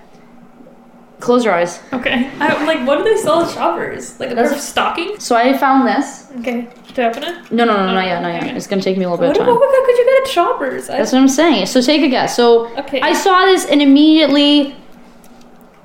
Close 1.20 1.44
your 1.44 1.54
eyes. 1.54 1.80
Okay. 1.92 2.28
I'm 2.40 2.66
like, 2.66 2.84
what 2.86 2.98
do 2.98 3.04
they 3.04 3.16
sell 3.16 3.44
at 3.44 3.50
shoppers? 3.54 4.18
Like 4.18 4.32
a 4.32 4.34
pair 4.34 4.52
of 4.52 4.58
stockings? 4.58 5.24
So 5.24 5.36
I 5.36 5.56
found 5.56 5.86
this. 5.86 6.26
Okay. 6.40 6.68
To 6.94 7.08
open 7.08 7.22
it? 7.22 7.52
No, 7.52 7.64
no, 7.64 7.76
no, 7.76 7.94
not 7.94 8.04
yet, 8.06 8.20
not 8.22 8.32
yet. 8.34 8.42
Okay. 8.42 8.56
It's 8.56 8.66
gonna 8.66 8.82
take 8.82 8.98
me 8.98 9.04
a 9.04 9.08
little 9.10 9.22
bit 9.24 9.28
What, 9.28 9.40
of 9.40 9.46
what, 9.46 9.52
time. 9.52 9.60
what 9.60 9.86
could 9.86 9.98
you 9.98 10.04
get 10.04 10.22
at 10.22 10.28
shoppers? 10.28 10.90
I, 10.90 10.96
That's 10.98 11.12
what 11.12 11.20
I'm 11.20 11.28
saying. 11.28 11.66
So 11.66 11.80
take 11.80 12.02
a 12.02 12.08
guess. 12.08 12.34
So 12.34 12.76
okay. 12.76 13.00
I 13.00 13.12
saw 13.12 13.44
this 13.44 13.64
and 13.66 13.80
immediately, 13.80 14.74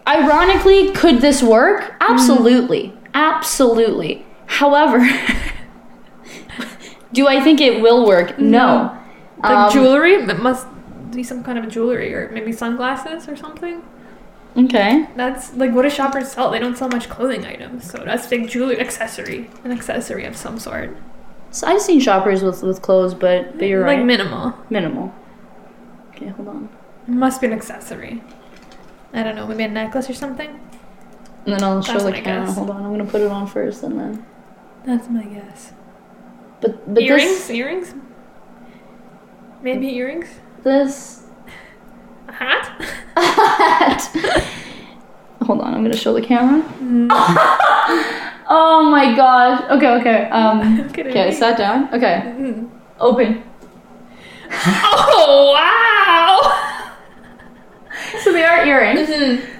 ironically, 0.07 0.91
could 0.93 1.21
this 1.21 1.43
work? 1.43 1.93
Absolutely, 2.01 2.93
absolutely. 3.13 4.25
However, 4.47 4.97
do 7.13 7.27
I 7.27 7.41
think 7.41 7.61
it 7.61 7.81
will 7.81 8.05
work? 8.07 8.39
No. 8.39 8.97
like 9.43 9.51
Um, 9.51 9.71
jewelry? 9.71 10.13
It 10.15 10.39
must 10.39 10.65
be 11.11 11.23
some 11.23 11.43
kind 11.43 11.57
of 11.57 11.69
jewelry 11.69 12.13
or 12.13 12.29
maybe 12.31 12.51
sunglasses 12.51 13.27
or 13.27 13.35
something. 13.35 13.83
Okay. 14.55 15.07
That's 15.15 15.53
like 15.53 15.71
what 15.71 15.83
do 15.83 15.89
shoppers 15.89 16.31
sell? 16.31 16.49
They 16.51 16.59
don't 16.59 16.77
sell 16.77 16.89
much 16.89 17.09
clothing 17.09 17.45
items, 17.45 17.89
so 17.89 17.99
that's 18.03 18.31
like 18.31 18.49
jewelry 18.49 18.79
accessory, 18.79 19.49
an 19.63 19.71
accessory 19.71 20.25
of 20.25 20.35
some 20.35 20.57
sort. 20.57 20.97
So 21.51 21.67
I've 21.67 21.81
seen 21.81 21.99
shoppers 21.99 22.41
with 22.41 22.63
with 22.63 22.81
clothes, 22.81 23.13
but 23.13 23.57
but 23.57 23.67
you're 23.67 23.85
like 23.85 23.97
right. 23.97 24.05
minimal. 24.05 24.53
Minimal. 24.69 25.13
Okay, 26.11 26.27
hold 26.27 26.47
on. 26.47 26.69
Must 27.05 27.39
be 27.39 27.47
an 27.47 27.53
accessory. 27.53 28.23
I 29.13 29.23
don't 29.23 29.35
know, 29.35 29.47
maybe 29.47 29.63
a 29.63 29.67
necklace 29.67 30.09
or 30.09 30.13
something. 30.13 30.59
And 31.45 31.53
then 31.53 31.63
I'll 31.63 31.81
show 31.81 31.99
the 31.99 32.11
camera. 32.11 32.43
Uh, 32.43 32.45
guess. 32.47 32.55
Hold 32.55 32.71
on. 32.71 32.83
I'm 32.83 32.91
gonna 32.91 33.05
put 33.05 33.21
it 33.21 33.31
on 33.31 33.47
first, 33.47 33.83
and 33.83 33.97
then. 33.99 34.25
That's 34.85 35.07
my 35.09 35.23
guess. 35.23 35.71
But 36.61 36.93
but 36.93 37.03
earrings? 37.03 37.29
this 37.29 37.49
Earrings? 37.51 37.93
Maybe 39.61 39.87
earrings? 39.95 40.27
This 40.67 41.23
A 42.27 42.31
hat? 42.33 42.63
Hold 45.43 45.61
on, 45.61 45.73
I'm 45.73 45.81
gonna 45.81 45.95
show 45.95 46.13
the 46.13 46.21
camera. 46.21 46.61
Mm. 46.79 47.07
oh 48.49 48.89
my 48.91 49.15
god. 49.15 49.71
Okay, 49.71 49.87
okay. 49.99 50.29
Um 50.29 50.89
Okay, 50.97 51.31
sat 51.31 51.57
down. 51.57 51.87
Okay. 51.93 52.21
Mm. 52.37 52.69
Open. 52.99 53.43
Oh 55.19 55.51
wow! 55.55 56.39
So 58.23 58.31
they 58.31 58.43
are 58.45 58.65
earrings. 58.65 59.09
Mm-hmm. 59.09 59.56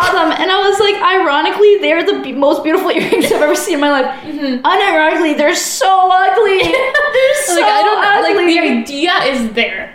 I 0.00 0.10
saw 0.10 0.12
them 0.12 0.32
and 0.32 0.50
I 0.50 0.68
was 0.68 0.78
like, 0.80 0.96
ironically, 1.02 1.78
they're 1.78 2.04
the 2.04 2.20
be- 2.22 2.32
most 2.32 2.62
beautiful 2.62 2.90
earrings 2.96 3.26
I've 3.26 3.42
ever 3.42 3.54
seen 3.54 3.74
in 3.74 3.80
my 3.80 3.90
life. 3.90 4.20
Mm-hmm. 4.22 4.64
Unironically, 4.64 5.36
they're 5.36 5.54
so 5.54 6.08
ugly. 6.12 6.58
they're 6.62 7.44
so 7.44 7.54
like 7.54 7.64
I 7.64 7.82
don't 7.82 8.00
know, 8.02 8.20
like 8.22 8.36
ugly. 8.36 8.54
the 8.54 8.58
idea 8.60 9.12
is 9.24 9.52
there. 9.54 9.94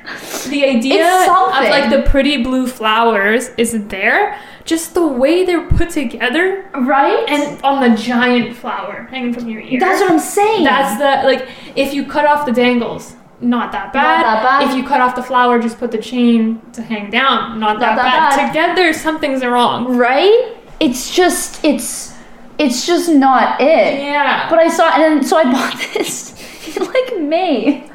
The 0.50 0.66
idea 0.66 1.06
of 1.06 1.70
like 1.70 1.90
the 1.90 2.04
pretty 2.10 2.44
blue 2.44 2.68
flowers 2.68 3.50
is 3.58 3.88
there. 3.88 4.40
Just 4.66 4.94
the 4.94 5.08
way 5.08 5.46
they're 5.46 5.68
put 5.68 5.90
together 5.90 6.70
right? 6.76 7.26
and 7.28 7.60
on 7.64 7.82
the 7.90 7.98
giant 7.98 8.56
flower 8.56 9.08
hanging 9.10 9.34
from 9.34 9.48
your 9.50 9.62
ear. 9.62 9.80
that's 9.80 10.00
what 10.00 10.12
I'm 10.12 10.20
saying. 10.20 10.64
That's 10.64 11.00
the 11.00 11.28
like 11.28 11.50
if 11.76 11.94
you 11.94 12.06
cut 12.06 12.26
off 12.26 12.46
the 12.46 12.52
dangles, 12.52 13.16
not 13.42 13.72
that 13.72 13.94
bad. 13.94 14.24
that 14.24 14.44
bad. 14.44 14.70
If 14.70 14.76
you 14.76 14.84
cut 14.88 15.02
off 15.02 15.16
the 15.16 15.24
flower, 15.24 15.60
just 15.62 15.78
put 15.80 15.92
the 15.92 15.98
chain 15.98 16.62
to 16.74 16.82
hang 16.82 17.10
down, 17.10 17.60
not, 17.60 17.80
that, 17.80 17.96
that 17.96 18.04
bad. 18.04 18.36
bad. 18.36 18.48
Together, 18.48 18.94
something's 18.94 19.44
wrong. 19.46 19.96
right? 19.98 20.56
It's 20.80 21.14
just 21.14 21.64
it's 21.64 22.14
it's 22.58 22.86
just 22.86 23.10
not 23.10 23.60
it. 23.62 24.00
Yeah. 24.02 24.50
But 24.50 24.60
I 24.60 24.68
saw, 24.70 24.90
and 24.90 25.26
so 25.26 25.38
I 25.38 25.44
bought 25.44 25.78
this 25.94 26.34
in 26.78 26.86
like 26.86 27.18
May. 27.22 27.89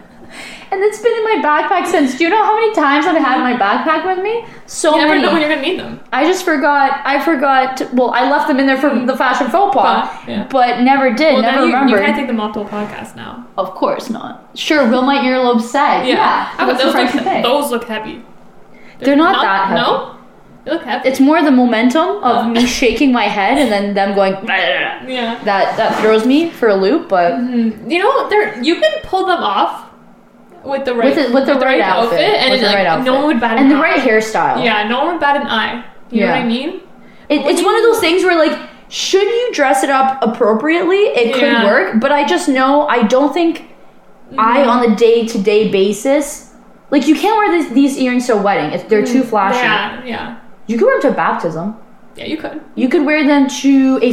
And 0.74 0.82
it's 0.82 0.98
been 1.00 1.12
in 1.16 1.22
my 1.22 1.36
backpack 1.48 1.86
since. 1.86 2.18
Do 2.18 2.24
you 2.24 2.30
know 2.30 2.42
how 2.42 2.54
many 2.56 2.74
times 2.74 3.06
I've 3.06 3.16
had 3.16 3.38
my 3.38 3.54
backpack 3.56 4.04
with 4.04 4.24
me? 4.24 4.44
So 4.66 4.90
you 4.90 4.96
never 5.02 5.10
many. 5.14 5.22
know 5.22 5.32
when 5.32 5.40
you're 5.40 5.48
gonna 5.50 5.62
need 5.62 5.78
them. 5.78 6.00
I 6.12 6.24
just 6.24 6.44
forgot. 6.44 7.00
I 7.04 7.24
forgot. 7.24 7.76
To, 7.76 7.88
well, 7.92 8.10
I 8.10 8.28
left 8.28 8.48
them 8.48 8.58
in 8.58 8.66
there 8.66 8.76
for 8.76 8.90
the 8.92 9.16
fashion 9.16 9.48
faux 9.50 9.72
pas, 9.72 10.08
But, 10.26 10.28
yeah. 10.28 10.48
but 10.50 10.80
never 10.80 11.12
did. 11.14 11.34
Well, 11.34 11.42
never 11.42 11.66
you, 11.66 11.88
you 11.90 11.96
can't 11.96 12.16
take 12.16 12.26
them 12.26 12.40
off 12.40 12.54
to 12.54 12.60
a 12.62 12.64
podcast 12.64 13.14
now. 13.14 13.46
of 13.56 13.70
course 13.74 14.10
not. 14.10 14.50
Sure. 14.54 14.88
Will 14.90 15.02
my 15.02 15.18
earlobes 15.18 15.62
sag? 15.62 16.08
Yeah. 16.08 16.52
That's 16.58 16.82
the 16.82 16.90
those 16.92 17.14
look, 17.14 17.42
those 17.44 17.70
look 17.70 17.84
heavy. 17.84 18.24
They're 18.98 19.16
not 19.16 19.40
that 19.42 19.68
heavy. 19.68 19.80
No? 19.80 20.16
They 20.64 20.70
look 20.72 20.82
heavy. 20.82 21.08
It's 21.08 21.20
more 21.20 21.42
the 21.42 21.50
momentum 21.52 22.08
of 22.24 22.46
Uh. 22.46 22.48
me 22.48 22.66
shaking 22.66 23.12
my 23.12 23.24
head 23.24 23.58
and 23.58 23.70
then 23.70 23.94
them 23.94 24.14
going. 24.16 24.32
yeah. 24.48 25.38
that 25.44 25.76
that 25.76 26.00
throws 26.00 26.26
me 26.26 26.50
for 26.50 26.68
a 26.68 26.74
loop. 26.74 27.08
But 27.08 27.34
Mhm. 27.34 27.90
You 27.90 27.98
know, 28.00 28.28
they're 28.28 28.60
you 28.62 28.76
can 28.80 28.90
pull 29.04 29.26
them 29.26 29.38
off 29.40 29.83
with 30.64 30.84
the 30.84 30.94
right 30.94 31.14
With 31.14 31.28
the- 31.28 31.34
with 31.34 31.46
the 31.46 31.54
right 31.54 31.80
outfit. 31.80 32.20
and 32.20 32.50
With 32.52 32.60
the 32.60 32.66
like, 32.66 32.76
right 32.76 32.86
outfit. 32.86 33.04
no 33.06 33.14
one 33.14 33.26
would 33.26 33.40
bat 33.40 33.52
an 33.58 33.64
and 33.64 33.70
the 33.70 33.76
eye. 33.76 33.80
right 33.80 34.00
hairstyle. 34.00 34.64
Yeah, 34.64 34.88
no 34.88 34.98
one 35.04 35.08
would 35.12 35.20
bat 35.20 35.36
an 35.40 35.46
eye. 35.46 35.84
You 36.10 36.20
know 36.22 36.26
what 36.28 36.36
I 36.36 36.44
mean? 36.44 36.80
It, 37.28 37.40
it's 37.46 37.62
one 37.62 37.74
of 37.76 37.82
those 37.82 38.00
things 38.00 38.22
where 38.24 38.36
like 38.38 38.58
should 38.88 39.26
you 39.26 39.50
dress 39.52 39.82
it 39.82 39.90
up 39.90 40.18
appropriately 40.22 40.98
it 40.98 41.34
could 41.34 41.64
work 41.64 41.98
but 42.00 42.12
i 42.12 42.22
just 42.24 42.48
know 42.50 42.86
i 42.86 43.02
don't 43.02 43.32
think 43.32 43.64
i 44.38 44.58
Mm-hmm. 44.60 44.68
on 44.70 44.90
the 44.90 44.94
day-to-day 44.96 45.70
basis 45.72 46.52
like 46.90 47.06
you 47.08 47.14
can't 47.14 47.36
wear 47.38 47.50
these, 47.50 47.72
these 47.72 47.96
earrings 47.96 48.26
to 48.26 48.34
a 48.34 48.40
wedding 48.42 48.72
if 48.78 48.88
they're 48.88 49.04
too 49.04 49.22
flashy 49.24 49.58
Mm-hmm. 49.58 50.06
Yeah, 50.06 50.14
yeah. 50.34 50.38
you 50.66 50.76
could 50.78 50.84
wear 50.86 51.00
them 51.00 51.10
to 51.10 51.14
a 51.14 51.16
baptism 51.16 51.76
Yeah, 52.16 52.26
you 52.26 52.36
could. 52.36 52.60
you 52.76 52.88
could 52.88 53.04
wear 53.04 53.26
them 53.26 53.48
to 53.62 53.98
a 54.02 54.10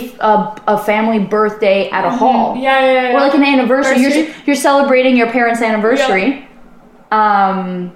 a 0.68 0.78
family 0.78 1.20
birthday 1.20 1.90
at 1.92 2.04
a 2.04 2.10
hall 2.10 2.56
Yeah, 2.56 2.80
yeah, 2.80 3.10
yeah. 3.10 3.16
or 3.16 3.20
like 3.20 3.36
an 3.36 3.44
anniversary 3.44 3.98
you're, 4.02 4.28
you're 4.48 4.56
celebrating 4.56 5.16
your 5.16 5.30
parents 5.32 5.62
anniversary 5.62 6.48
um 7.12 7.92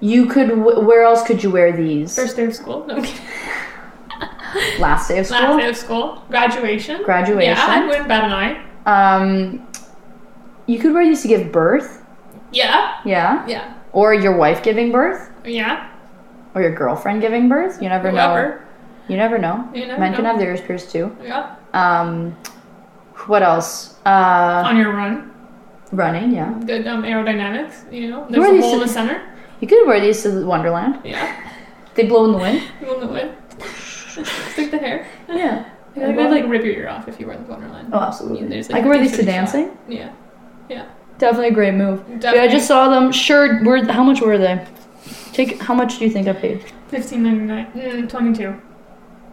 you 0.00 0.26
could 0.26 0.48
where 0.58 1.02
else 1.02 1.22
could 1.26 1.42
you 1.42 1.50
wear 1.50 1.72
these 1.76 2.14
First 2.16 2.36
day 2.36 2.44
of 2.46 2.54
school. 2.54 2.86
No, 2.86 2.96
last 4.78 5.08
day 5.08 5.18
of 5.18 5.26
school 5.26 5.38
Last 5.40 5.58
day 5.60 5.68
of 5.68 5.76
school. 5.76 6.22
Graduation. 6.28 7.02
Graduation. 7.02 7.42
Yeah, 7.56 7.66
I 7.68 7.86
wouldn't 7.86 8.08
bat 8.08 8.24
an 8.24 8.32
eye. 8.32 8.54
um 8.86 9.66
you 10.66 10.78
could 10.78 10.92
wear 10.94 11.04
these 11.04 11.22
to 11.22 11.28
give 11.28 11.52
birth 11.52 12.02
Yeah, 12.52 12.96
Yeah. 13.04 13.44
yeah, 13.46 13.74
Or 13.92 14.14
your 14.14 14.36
wife 14.36 14.62
giving 14.62 14.90
birth, 14.92 15.28
yeah. 15.44 15.90
or 16.54 16.62
your 16.62 16.74
girlfriend 16.74 17.20
giving 17.20 17.48
birth. 17.48 17.82
You 17.82 17.88
never 17.90 18.10
know. 18.12 18.58
You 19.08 19.16
never 19.16 19.38
know. 19.38 19.68
You 19.74 19.86
never 19.86 20.00
Men 20.00 20.14
can 20.14 20.24
have 20.24 20.38
their 20.38 20.50
ears 20.50 20.60
pierced 20.60 20.90
too. 20.90 21.14
Yeah. 21.22 21.56
Um, 21.72 22.32
what 23.26 23.42
else? 23.42 23.98
Uh, 24.06 24.62
On 24.66 24.76
your 24.76 24.92
run. 24.92 25.30
running. 25.92 26.32
Yeah. 26.32 26.58
Good 26.66 26.86
um, 26.86 27.02
aerodynamics, 27.02 27.92
you 27.92 28.10
know. 28.10 28.26
There's 28.30 28.44
a 28.46 28.60
hole 28.60 28.74
in 28.74 28.80
the 28.80 28.88
center. 28.88 29.22
You 29.60 29.68
could 29.68 29.86
wear 29.86 30.00
these 30.00 30.22
to 30.24 30.44
Wonderland. 30.46 31.00
Yeah. 31.04 31.50
They 31.94 32.06
blow 32.06 32.24
in 32.26 32.32
the 32.32 32.38
wind. 32.38 32.62
blow 32.80 32.94
in 32.94 33.00
the 33.06 33.12
wind. 33.12 33.36
Stick 33.74 34.70
the 34.70 34.78
hair. 34.78 35.06
Yeah. 35.28 35.70
I 35.96 36.08
would 36.08 36.30
like 36.30 36.46
rip 36.48 36.64
your 36.64 36.74
ear 36.74 36.88
off 36.88 37.06
if 37.06 37.20
you 37.20 37.26
wear 37.26 37.36
the 37.36 37.44
Wonderland. 37.44 37.90
Oh, 37.92 38.00
absolutely. 38.00 38.48
There's, 38.48 38.68
I 38.70 38.80
could 38.80 38.88
wear 38.88 38.98
these 38.98 39.12
to 39.12 39.18
decent 39.18 39.28
shot. 39.28 39.52
dancing. 39.52 39.78
Yeah. 39.88 40.12
Yeah. 40.68 40.86
Definitely 41.18 41.48
a 41.48 41.52
great 41.52 41.74
move. 41.74 42.02
Yeah, 42.20 42.32
I 42.42 42.48
just 42.48 42.66
saw 42.66 42.88
them. 42.88 43.12
Sure, 43.12 43.62
were 43.64 43.84
how 43.84 44.02
much 44.02 44.20
were 44.20 44.36
they? 44.36 44.66
Take 45.32 45.60
how 45.62 45.72
much 45.74 45.98
do 45.98 46.04
you 46.04 46.10
think 46.10 46.26
I 46.26 46.32
paid? 46.32 46.64
Fifteen 46.88 47.22
ninety 47.22 47.44
nine. 47.44 47.66
Mm, 47.72 48.08
Twenty 48.08 48.36
two. 48.36 48.60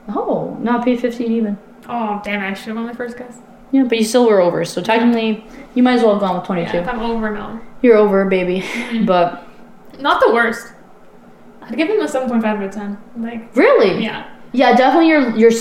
Oh, 0.09 0.57
no, 0.61 0.79
I 0.79 0.83
paid 0.83 0.99
fifteen 0.99 1.31
even. 1.31 1.57
Oh 1.87 2.21
damn! 2.23 2.41
I 2.41 2.53
should 2.53 2.67
have 2.67 2.75
won 2.77 2.85
my 2.85 2.93
first 2.93 3.17
guess. 3.17 3.37
Yeah, 3.71 3.83
but 3.83 3.97
you 3.97 4.03
still 4.03 4.27
were 4.27 4.41
over, 4.41 4.65
so 4.65 4.81
technically 4.81 5.45
you 5.75 5.83
might 5.83 5.93
as 5.93 6.01
well 6.01 6.11
have 6.13 6.19
gone 6.21 6.35
with 6.35 6.45
twenty 6.45 6.65
two. 6.65 6.77
Yeah, 6.77 6.83
if 6.83 6.87
I'm 6.89 6.99
over 6.99 7.31
now. 7.31 7.61
You're 7.81 7.97
over, 7.97 8.25
baby. 8.25 8.63
But 9.05 9.47
Not 9.99 10.21
the 10.25 10.33
worst. 10.33 10.73
I'd 11.61 11.77
give 11.77 11.89
him 11.89 12.01
a 12.01 12.07
seven 12.07 12.29
point 12.29 12.41
five 12.43 12.57
out 12.57 12.63
of 12.63 12.71
ten. 12.71 12.97
Like 13.17 13.55
really, 13.55 14.03
yeah, 14.03 14.29
yeah, 14.51 14.75
definitely 14.75 15.09
your 15.09 15.29
your 15.37 15.51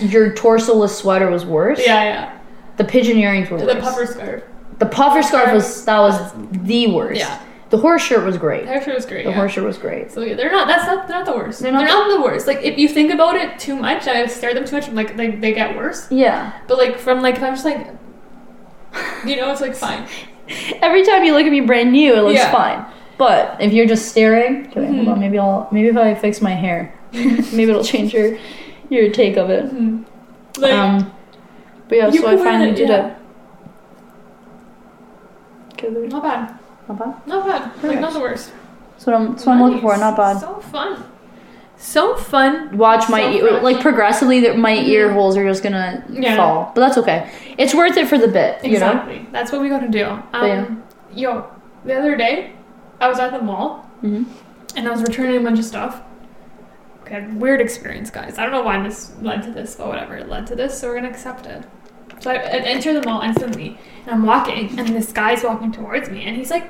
your 0.00 0.32
torsoless 0.34 0.96
sweater 0.96 1.28
was 1.30 1.44
worse. 1.44 1.80
yeah, 1.84 2.02
yeah. 2.04 2.38
The 2.76 2.84
pigeon 2.84 3.18
earrings 3.18 3.50
were 3.50 3.58
The 3.58 3.66
worse. 3.66 3.80
puffer 3.82 4.06
scarf. 4.06 4.42
The 4.78 4.86
puffer 4.86 5.22
scarf 5.22 5.52
was 5.52 5.84
that 5.84 5.98
was 5.98 6.32
the 6.52 6.86
worst. 6.92 7.18
Yeah. 7.20 7.38
The 7.70 7.78
horse 7.78 8.02
shirt 8.02 8.24
was 8.24 8.36
great. 8.36 8.64
The 8.66 8.72
horse 8.72 8.84
shirt 8.84 8.94
was 8.96 9.06
great. 9.06 9.24
The 9.24 9.30
yeah. 9.30 9.36
horse 9.36 9.52
shirt 9.52 9.64
was 9.64 9.78
great. 9.78 10.10
So 10.10 10.22
yeah, 10.22 10.34
they're 10.34 10.50
not. 10.50 10.66
That's 10.66 10.86
not. 10.86 11.06
They're 11.06 11.18
not 11.18 11.26
the 11.26 11.36
worst. 11.36 11.60
They're 11.60 11.70
not, 11.70 11.78
They're 11.78 11.88
not 11.88 12.08
the 12.16 12.20
worst. 12.20 12.48
Like 12.48 12.58
if 12.62 12.76
you 12.78 12.88
think 12.88 13.12
about 13.12 13.36
it 13.36 13.58
too 13.60 13.76
much, 13.76 14.08
I 14.08 14.26
stare 14.26 14.50
at 14.50 14.56
them 14.56 14.64
too 14.64 14.74
much. 14.74 14.88
I'm 14.88 14.96
like 14.96 15.16
they, 15.16 15.30
they 15.30 15.52
get 15.52 15.76
worse. 15.76 16.10
Yeah. 16.10 16.52
But 16.66 16.78
like 16.78 16.98
from 16.98 17.22
like 17.22 17.36
if 17.36 17.42
I'm 17.44 17.54
just 17.54 17.64
like, 17.64 17.86
you 19.24 19.36
know, 19.36 19.52
it's 19.52 19.60
like 19.60 19.76
fine. 19.76 20.08
Every 20.82 21.04
time 21.04 21.22
you 21.22 21.32
look 21.32 21.44
at 21.46 21.52
me 21.52 21.60
brand 21.60 21.92
new, 21.92 22.12
it 22.16 22.22
looks 22.22 22.34
Yeah. 22.34 22.50
fine. 22.50 22.84
But 23.18 23.60
if 23.60 23.72
you're 23.72 23.86
just 23.86 24.08
staring, 24.08 24.66
okay, 24.68 24.84
hold 24.86 25.06
Mhm. 25.06 25.12
on, 25.12 25.20
maybe 25.20 25.38
I'll 25.38 25.68
maybe 25.70 25.88
if 25.88 25.96
I 25.96 26.14
fix 26.16 26.40
my 26.40 26.54
hair, 26.54 26.92
maybe 27.12 27.62
it'll 27.70 27.84
change 27.84 28.12
your 28.12 28.36
your 28.88 29.10
take 29.12 29.36
of 29.36 29.48
it. 29.48 29.66
Mhm. 29.72 30.04
Like 30.58 30.72
um, 30.72 31.12
but 31.88 31.98
yeah, 31.98 32.10
so 32.10 32.26
I 32.26 32.36
finally 32.36 32.70
it, 32.70 32.76
did 32.76 32.88
yeah. 32.88 33.14
it. 35.82 36.10
Not 36.10 36.22
bad. 36.22 36.59
Not 36.90 36.98
bad. 36.98 37.26
Not 37.26 37.46
bad. 37.46 37.84
Like 37.84 38.00
not 38.00 38.12
the 38.12 38.20
worst. 38.20 38.52
That's 38.92 39.06
what 39.06 39.14
I'm. 39.16 39.32
That's 39.32 39.46
what 39.46 39.52
I'm 39.56 39.62
looking 39.62 39.80
for. 39.80 39.96
Not 39.96 40.16
bad. 40.16 40.40
So 40.40 40.54
fun. 40.60 41.04
So 41.76 42.14
fun. 42.16 42.76
Watch 42.76 43.08
my 43.08 43.20
So 43.22 43.30
ear, 43.30 43.60
like 43.62 43.80
progressively 43.80 44.40
that 44.40 44.58
my 44.58 44.74
ear 44.74 45.08
Mhm. 45.08 45.14
holes 45.14 45.36
are 45.36 45.44
just 45.46 45.62
gonna 45.62 46.04
Yeah. 46.10 46.36
fall, 46.36 46.72
but 46.74 46.80
that's 46.82 46.98
okay. 46.98 47.30
It's 47.56 47.74
worth 47.74 47.96
it 47.96 48.06
for 48.08 48.18
the 48.18 48.28
bit, 48.28 48.62
you 48.64 48.78
know. 48.78 48.88
Exactly. 48.88 49.26
That's 49.32 49.50
what 49.52 49.62
we 49.62 49.68
gotta 49.70 49.88
do. 49.88 50.04
Um, 50.34 50.46
yeah. 50.46 50.64
Yo, 51.14 51.44
the 51.84 51.96
other 51.98 52.16
day, 52.16 52.52
I 53.00 53.08
was 53.08 53.18
at 53.18 53.32
the 53.32 53.40
mall 53.40 53.86
hmm 54.02 54.24
and 54.76 54.86
I 54.86 54.90
was 54.90 55.02
returning 55.02 55.36
a 55.38 55.40
bunch 55.40 55.58
of 55.58 55.64
stuff. 55.64 56.02
Okay, 57.06 57.24
weird 57.34 57.60
experience, 57.62 58.10
guys. 58.10 58.38
I 58.38 58.42
don't 58.42 58.52
know 58.52 58.62
why 58.62 58.80
this 58.82 59.12
led 59.22 59.42
to 59.44 59.50
this, 59.50 59.74
but 59.76 59.88
whatever, 59.88 60.16
it 60.16 60.28
led 60.28 60.46
to 60.48 60.54
this, 60.54 60.78
so 60.78 60.88
we're 60.88 60.96
gonna 60.96 61.08
accept 61.08 61.46
it. 61.46 61.64
So 62.20 62.30
I, 62.30 62.34
I 62.34 62.38
enter 62.74 62.92
the 62.92 63.02
mall 63.06 63.22
instantly, 63.22 63.78
and 64.04 64.14
I'm 64.14 64.26
walking, 64.26 64.78
and 64.78 64.88
this 64.88 65.10
guy's 65.12 65.42
walking 65.42 65.72
towards 65.72 66.10
me, 66.10 66.24
and 66.24 66.36
he's 66.36 66.50
like 66.50 66.64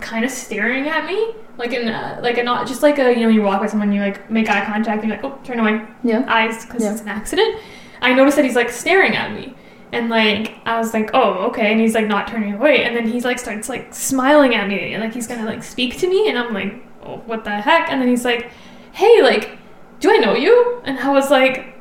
kind 0.00 0.24
of 0.24 0.30
staring 0.30 0.88
at 0.88 1.06
me, 1.06 1.34
like 1.58 1.72
in 1.72 1.88
a, 1.88 2.18
like 2.22 2.38
a 2.38 2.42
not 2.42 2.66
just 2.66 2.82
like 2.82 2.98
a 2.98 3.12
you 3.12 3.20
know 3.20 3.28
you 3.28 3.42
walk 3.42 3.60
with 3.60 3.70
someone, 3.70 3.92
you 3.92 4.00
like 4.00 4.30
make 4.30 4.48
eye 4.48 4.64
contact, 4.64 5.02
and 5.02 5.10
you're 5.12 5.20
like 5.22 5.24
oh 5.24 5.38
turn 5.44 5.60
away, 5.60 5.82
Yeah. 6.02 6.24
eyes 6.28 6.64
because 6.64 6.82
Yeah. 6.82 6.92
it's 6.92 7.02
an 7.02 7.08
accident. 7.08 7.60
I 8.02 8.12
noticed 8.14 8.36
that 8.36 8.44
he's 8.44 8.56
like 8.56 8.70
staring 8.70 9.14
at 9.16 9.32
me. 9.32 9.54
And 9.92 10.08
like 10.08 10.54
I 10.66 10.76
was 10.78 10.92
like, 10.92 11.10
oh, 11.14 11.46
okay, 11.50 11.70
and 11.70 11.80
he's 11.80 11.94
like 11.94 12.06
not 12.08 12.26
turning 12.26 12.54
away, 12.54 12.84
and 12.84 12.96
then 12.96 13.06
he's 13.06 13.24
like 13.24 13.38
starts 13.38 13.68
like 13.68 13.94
smiling 13.94 14.54
at 14.54 14.66
me, 14.68 14.92
and 14.94 15.02
like 15.04 15.14
he's 15.14 15.26
gonna 15.28 15.44
like 15.44 15.62
speak 15.62 15.98
to 15.98 16.08
me, 16.08 16.28
and 16.28 16.36
I'm 16.38 16.52
like, 16.52 16.84
oh, 17.04 17.18
what 17.26 17.44
the 17.44 17.50
heck? 17.50 17.90
And 17.90 18.00
then 18.00 18.08
he's 18.08 18.24
like, 18.24 18.50
hey, 18.92 19.22
like, 19.22 19.56
do 20.00 20.10
I 20.10 20.16
know 20.16 20.34
you? 20.34 20.80
And 20.84 20.98
I 20.98 21.10
was 21.12 21.30
like, 21.30 21.76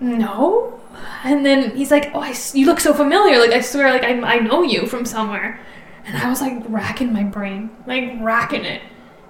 no. 0.00 0.78
And 1.24 1.44
then 1.44 1.74
he's 1.76 1.90
like, 1.90 2.10
oh, 2.14 2.20
I 2.20 2.34
you 2.54 2.66
look 2.66 2.78
so 2.80 2.94
familiar, 2.94 3.38
like 3.38 3.50
I 3.50 3.60
swear, 3.60 3.90
like 3.90 4.04
I, 4.04 4.20
I 4.20 4.38
know 4.38 4.62
you 4.62 4.86
from 4.86 5.04
somewhere. 5.04 5.58
And 6.04 6.16
I 6.16 6.28
was 6.28 6.40
like 6.40 6.62
racking 6.68 7.12
my 7.12 7.22
brain, 7.24 7.70
like 7.86 8.12
racking 8.20 8.64
it, 8.64 8.82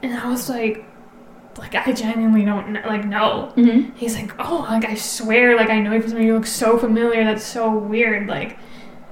and 0.03 0.15
I 0.19 0.29
was 0.31 0.49
like, 0.49 0.85
like 1.59 1.75
I 1.75 1.93
genuinely 1.93 2.45
don't 2.45 2.73
kn- 2.73 2.87
like 2.87 3.05
know. 3.05 3.53
hmm 3.55 3.91
He's 3.95 4.15
like, 4.17 4.33
oh, 4.39 4.67
like 4.71 4.85
I 4.87 4.95
swear, 4.95 5.55
like 5.57 5.69
I 5.71 5.81
know 5.81 5.93
you 5.93 6.01
from 6.01 6.11
somewhere. 6.11 6.27
You 6.27 6.35
look 6.35 6.47
so 6.47 6.79
familiar. 6.79 7.25
That's 7.25 7.45
so 7.45 7.71
weird. 7.77 8.27
Like, 8.27 8.59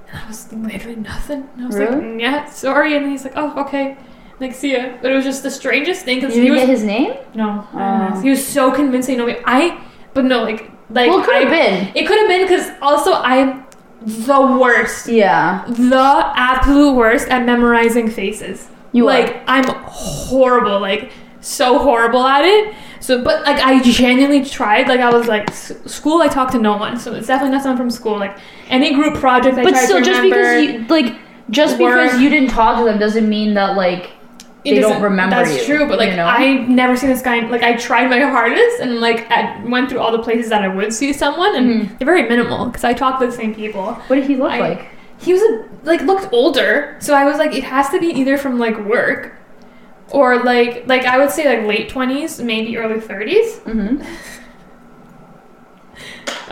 and 0.09 0.18
I 0.18 0.27
was 0.27 0.51
literally 0.53 0.96
nothing. 0.96 1.49
And 1.55 1.64
I 1.64 1.66
was 1.66 1.77
like, 1.79 1.90
Really? 1.90 2.03
"Mm, 2.03 2.20
yeah, 2.20 2.44
sorry. 2.46 2.96
And 2.96 3.11
he's 3.11 3.25
like, 3.25 3.35
oh, 3.37 3.61
okay. 3.66 3.96
Like, 4.40 4.55
see 4.55 4.73
ya. 4.73 4.96
But 5.03 5.12
it 5.12 5.14
was 5.14 5.25
just 5.25 5.42
the 5.42 5.51
strangest 5.51 6.07
thing 6.07 6.18
because 6.20 6.35
he 6.35 6.40
didn't 6.40 6.55
was 6.55 6.62
get 6.62 6.68
his 6.70 6.83
name? 6.83 7.12
no, 7.35 7.66
I 7.75 8.09
know. 8.09 8.11
Oh. 8.16 8.20
he 8.23 8.31
was 8.31 8.44
so 8.44 8.73
convincing. 8.73 9.18
No, 9.18 9.29
I, 9.44 9.85
but 10.14 10.25
no, 10.25 10.42
like, 10.44 10.70
like 10.88 11.11
well, 11.11 11.20
it 11.20 11.25
could 11.27 11.42
have 11.46 11.51
been. 11.51 11.92
It 11.94 12.07
could 12.09 12.18
have 12.18 12.27
been 12.29 12.42
because 12.49 12.70
also 12.81 13.12
I'm 13.12 13.66
the 14.06 14.40
worst, 14.60 15.08
Yeah. 15.08 15.64
the 15.68 16.32
absolute 16.34 16.94
worst 16.94 17.28
at 17.28 17.44
memorizing 17.44 18.08
faces. 18.10 18.68
You 18.92 19.04
are. 19.08 19.12
like 19.20 19.42
I'm 19.46 19.64
horrible, 19.86 20.80
like 20.80 21.12
so 21.40 21.78
horrible 21.78 22.26
at 22.26 22.44
it. 22.44 22.74
So, 23.00 23.22
but 23.22 23.42
like 23.44 23.56
I 23.64 23.80
genuinely 23.82 24.44
tried. 24.44 24.88
Like 24.88 25.00
I 25.00 25.10
was 25.10 25.26
like, 25.26 25.48
s- 25.50 25.72
school. 25.86 26.20
I 26.22 26.28
talked 26.28 26.52
to 26.52 26.58
no 26.58 26.76
one, 26.76 26.98
so 26.98 27.14
it's 27.14 27.26
definitely 27.28 27.52
not 27.52 27.62
someone 27.62 27.78
from 27.78 27.90
school. 27.90 28.18
Like 28.18 28.36
any 28.68 28.94
group 28.94 29.14
project, 29.18 29.56
I 29.58 29.62
But 29.64 29.76
still, 29.76 30.02
just 30.02 30.22
because 30.22 30.62
you 30.64 30.86
like, 30.88 31.16
just 31.50 31.78
Work. 31.78 32.02
because 32.04 32.20
you 32.20 32.28
didn't 32.30 32.50
talk 32.50 32.78
to 32.78 32.84
them 32.84 32.98
doesn't 32.98 33.28
mean 33.28 33.54
that 33.54 33.76
like 33.76 34.10
It 34.64 34.75
they 34.75 34.81
don't 34.81 35.01
remember 35.03 35.37
That's 35.37 35.66
you, 35.66 35.77
true, 35.79 35.88
but 35.88 35.99
like 35.99 36.11
you 36.11 36.16
know? 36.16 36.27
I 36.27 36.55
never 36.66 36.94
seen 36.96 37.09
this 37.09 37.23
guy. 37.23 37.40
Like 37.49 37.62
I 37.62 37.77
tried 37.77 38.11
my 38.11 38.20
hardest 38.20 38.81
and 38.81 39.01
like 39.01 39.31
I 39.31 39.64
went 39.64 39.88
through 39.88 40.01
all 40.01 40.12
the 40.12 40.23
places 40.23 40.51
that 40.51 40.62
I 40.62 40.68
would 40.68 40.92
see 40.92 41.12
someone, 41.14 41.55
and 41.57 41.66
Mhm. 41.88 41.99
they're 41.99 42.05
very 42.07 42.29
minimal 42.29 42.66
because 42.66 42.85
I 42.85 42.92
talk 42.92 43.20
to 43.20 43.27
the 43.27 43.33
same 43.33 43.55
people. 43.55 43.94
what 44.07 44.16
did 44.16 44.27
he 44.27 44.37
look 44.37 44.51
I- 44.53 44.59
like? 44.61 44.88
He 45.18 45.33
was 45.33 45.42
a, 45.42 45.64
like 45.85 46.01
looked 46.03 46.33
older, 46.33 46.96
so 46.99 47.14
I 47.14 47.25
was 47.25 47.37
like, 47.38 47.55
it 47.55 47.64
has 47.64 47.88
to 47.90 48.01
be 48.01 48.07
either 48.09 48.37
from 48.38 48.59
like 48.59 48.79
work, 48.87 49.33
or 50.11 50.42
like 50.42 50.85
like 50.87 51.05
I 51.07 51.16
would 51.18 51.31
say 51.31 51.46
like 51.49 51.66
late 51.66 51.88
twenties, 51.88 52.40
maybe 52.42 52.77
early 52.77 53.01
thirties. 53.01 53.61
mm-hmm. 53.61 54.03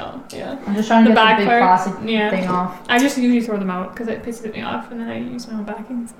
Oh 0.01 0.23
yeah. 0.33 0.57
I'm 0.67 0.75
just 0.77 0.87
trying 0.89 1.05
to 1.05 1.11
The 1.11 1.15
get 1.15 1.25
back 1.25 1.39
the 1.39 1.43
big 1.45 1.49
part? 1.49 1.63
plastic 1.63 2.09
Yeah. 2.09 2.31
thing 2.31 2.47
off. 2.49 2.81
I 2.89 2.99
just 2.99 3.19
usually 3.19 3.41
throw 3.45 3.59
them 3.59 3.71
out 3.71 3.93
because 3.93 4.07
it 4.09 4.23
pisses 4.23 4.53
me 4.53 4.63
off, 4.63 4.91
and 4.93 5.01
then 5.01 5.09
I 5.09 5.19
use 5.19 5.49
my 5.49 5.59
own 5.59 5.65
backings. 5.65 6.15